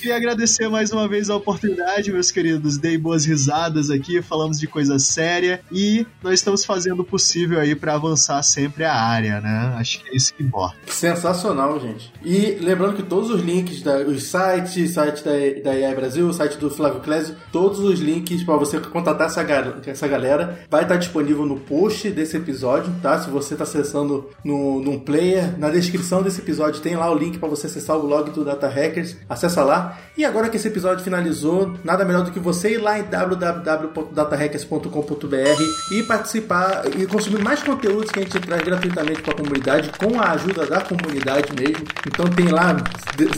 Queria 0.00 0.16
agradecer 0.16 0.68
mais 0.68 0.92
uma 0.92 1.08
vez 1.08 1.30
a 1.30 1.36
oportunidade, 1.36 2.12
meus 2.12 2.30
queridos. 2.30 2.78
Dei 2.78 2.98
boas 2.98 3.24
risadas 3.24 3.90
aqui, 3.90 4.20
falamos 4.22 4.58
de 4.58 4.66
coisa 4.66 4.98
séria 4.98 5.60
e 5.70 6.06
nós 6.22 6.34
estamos 6.34 6.64
fazendo 6.64 7.00
o 7.00 7.04
possível 7.04 7.60
aí 7.60 7.74
para 7.74 7.94
avançar 7.94 8.42
sempre 8.42 8.84
a 8.84 8.94
área, 8.94 9.40
né? 9.40 9.74
Acho 9.78 10.02
que 10.02 10.10
é 10.10 10.16
isso 10.16 10.34
que 10.34 10.42
importa. 10.42 10.76
Sensacional, 10.86 11.80
gente. 11.80 12.12
E 12.24 12.35
lembrando 12.60 12.96
que 12.96 13.02
todos 13.02 13.30
os 13.30 13.42
links, 13.42 13.82
da, 13.82 13.98
os 13.98 14.24
sites, 14.24 14.92
site 14.92 15.22
da, 15.22 15.32
da 15.62 15.70
AI 15.70 15.94
Brasil, 15.94 16.28
o 16.28 16.32
site 16.32 16.58
do 16.58 16.70
Flávio 16.70 17.00
Clésio, 17.00 17.36
todos 17.52 17.78
os 17.80 18.00
links 18.00 18.42
para 18.42 18.56
você 18.56 18.80
contatar 18.80 19.26
essa, 19.26 19.44
essa 19.86 20.08
galera 20.08 20.60
vai 20.70 20.82
estar 20.82 20.96
disponível 20.96 21.44
no 21.44 21.60
post 21.60 22.10
desse 22.10 22.36
episódio, 22.36 22.92
tá? 23.02 23.18
Se 23.18 23.30
você 23.30 23.54
está 23.54 23.64
acessando 23.64 24.30
no, 24.44 24.80
num 24.80 24.98
player, 24.98 25.58
na 25.58 25.70
descrição 25.70 26.22
desse 26.22 26.40
episódio 26.40 26.80
tem 26.80 26.96
lá 26.96 27.10
o 27.10 27.14
link 27.14 27.38
para 27.38 27.48
você 27.48 27.66
acessar 27.66 27.96
o 27.96 28.06
blog 28.06 28.30
do, 28.30 28.46
Data 28.46 28.68
Hackers. 28.68 29.16
Acessa 29.28 29.64
lá. 29.64 29.98
E 30.16 30.24
agora 30.24 30.48
que 30.48 30.56
esse 30.56 30.68
episódio 30.68 31.02
finalizou, 31.04 31.74
nada 31.84 32.02
melhor 32.04 32.22
do 32.22 32.30
que 32.30 32.38
você 32.38 32.74
ir 32.74 32.78
lá 32.78 32.96
em 32.98 33.02
www.datahackers.com.br 33.04 35.92
e 35.92 36.02
participar 36.02 36.84
e 36.96 37.06
consumir 37.06 37.42
mais 37.42 37.62
conteúdos 37.62 38.10
que 38.10 38.20
a 38.20 38.22
gente 38.22 38.40
traz 38.40 38.62
gratuitamente 38.62 39.20
para 39.22 39.34
a 39.34 39.36
comunidade, 39.36 39.90
com 39.98 40.18
a 40.20 40.30
ajuda 40.32 40.64
da 40.66 40.80
comunidade 40.80 41.52
mesmo. 41.54 41.84
Então 42.06 42.25
tem 42.30 42.48
lá 42.48 42.76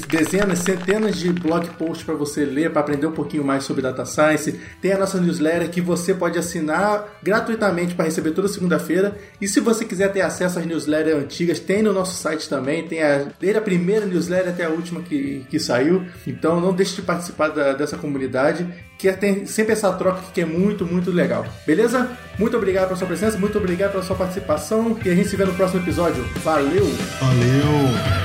dezenas, 0.08 0.60
centenas 0.60 1.16
de 1.16 1.32
blog 1.32 1.68
posts 1.70 2.04
para 2.04 2.14
você 2.14 2.44
ler, 2.44 2.70
para 2.70 2.80
aprender 2.80 3.06
um 3.06 3.12
pouquinho 3.12 3.44
mais 3.44 3.64
sobre 3.64 3.82
data 3.82 4.04
science. 4.04 4.58
Tem 4.80 4.92
a 4.92 4.98
nossa 4.98 5.20
newsletter 5.20 5.70
que 5.70 5.80
você 5.80 6.14
pode 6.14 6.38
assinar 6.38 7.18
gratuitamente 7.22 7.94
para 7.94 8.04
receber 8.04 8.32
toda 8.32 8.48
segunda-feira. 8.48 9.16
E 9.40 9.46
se 9.46 9.60
você 9.60 9.84
quiser 9.84 10.12
ter 10.12 10.20
acesso 10.20 10.58
às 10.58 10.66
newsletters 10.66 11.22
antigas, 11.22 11.60
tem 11.60 11.82
no 11.82 11.92
nosso 11.92 12.16
site 12.16 12.48
também. 12.48 12.86
Tem 12.86 13.02
a, 13.02 13.26
desde 13.38 13.58
a 13.58 13.62
primeira 13.62 14.06
newsletter 14.06 14.50
até 14.50 14.64
a 14.64 14.70
última 14.70 15.02
que, 15.02 15.46
que 15.48 15.58
saiu. 15.58 16.04
Então 16.26 16.60
não 16.60 16.72
deixe 16.72 16.96
de 16.96 17.02
participar 17.02 17.48
da, 17.48 17.72
dessa 17.72 17.96
comunidade, 17.96 18.66
que 18.98 19.10
tem 19.12 19.46
sempre 19.46 19.72
essa 19.72 19.92
troca 19.92 20.20
que 20.34 20.40
é 20.40 20.44
muito, 20.44 20.84
muito 20.84 21.10
legal. 21.12 21.46
Beleza? 21.64 22.10
Muito 22.36 22.56
obrigado 22.56 22.88
pela 22.88 22.96
sua 22.96 23.06
presença, 23.06 23.38
muito 23.38 23.56
obrigado 23.56 23.92
pela 23.92 24.02
sua 24.02 24.16
participação. 24.16 24.98
E 25.04 25.08
a 25.08 25.14
gente 25.14 25.28
se 25.28 25.36
vê 25.36 25.44
no 25.44 25.54
próximo 25.54 25.80
episódio. 25.80 26.24
Valeu! 26.42 26.84
Valeu! 27.20 27.68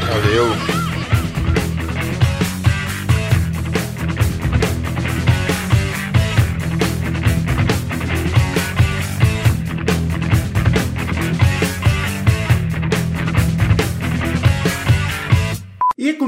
Valeu! 0.09 0.82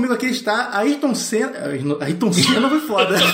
Comigo 0.06 0.14
aqui 0.14 0.28
está 0.28 0.70
Ayrton 0.78 1.16
Senna. 1.16 1.52
Ayrton 2.00 2.32
Senna 2.32 2.70
foi 2.70 2.80
foda. 2.82 3.16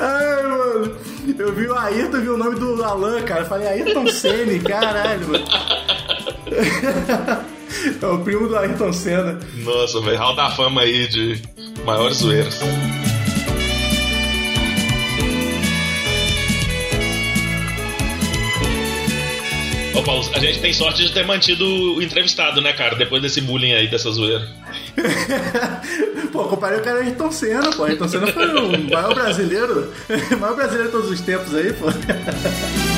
Ai, 0.00 0.42
mano. 0.44 0.96
Eu 1.38 1.52
vi 1.54 1.66
o 1.66 1.76
Ayrton, 1.76 2.20
vi 2.20 2.28
o 2.28 2.38
nome 2.38 2.58
do 2.58 2.82
Alan, 2.84 3.20
cara. 3.22 3.40
Eu 3.40 3.46
falei 3.46 3.66
Ayrton 3.68 4.06
Senna, 4.08 4.58
caralho, 4.62 5.28
mano. 5.28 5.44
É 8.02 8.06
o 8.06 8.18
primo 8.20 8.48
do 8.48 8.56
Ayrton 8.56 8.92
Senna. 8.92 9.38
Nossa, 9.58 10.00
velho. 10.00 10.18
Hall 10.18 10.34
da 10.34 10.50
fama 10.50 10.80
aí 10.80 11.06
de 11.06 11.40
maiores 11.84 12.18
zoeiras. 12.18 12.58
Ô, 19.94 20.02
Paulo, 20.02 20.28
a 20.34 20.38
gente 20.38 20.60
tem 20.60 20.72
sorte 20.72 21.06
de 21.06 21.12
ter 21.12 21.26
mantido 21.26 21.64
o 21.94 22.02
entrevistado, 22.02 22.60
né, 22.60 22.72
cara? 22.72 22.96
Depois 22.96 23.22
desse 23.22 23.40
bullying 23.40 23.72
aí, 23.72 23.88
dessa 23.88 24.10
zoeira. 24.10 24.46
pô, 26.32 26.44
comparei 26.44 26.78
o 26.78 26.82
cara 26.82 27.00
Ayrton 27.00 27.32
Senna, 27.32 27.70
pô. 27.70 27.84
Ayrton 27.84 28.08
Senna 28.08 28.26
foi 28.28 28.46
o 28.46 28.90
maior 28.90 29.14
brasileiro, 29.14 29.92
o 30.32 30.36
maior 30.38 30.56
brasileiro 30.56 30.86
de 30.86 30.92
todos 30.92 31.10
os 31.10 31.20
tempos 31.20 31.54
aí, 31.54 31.72
pô. 31.72 31.86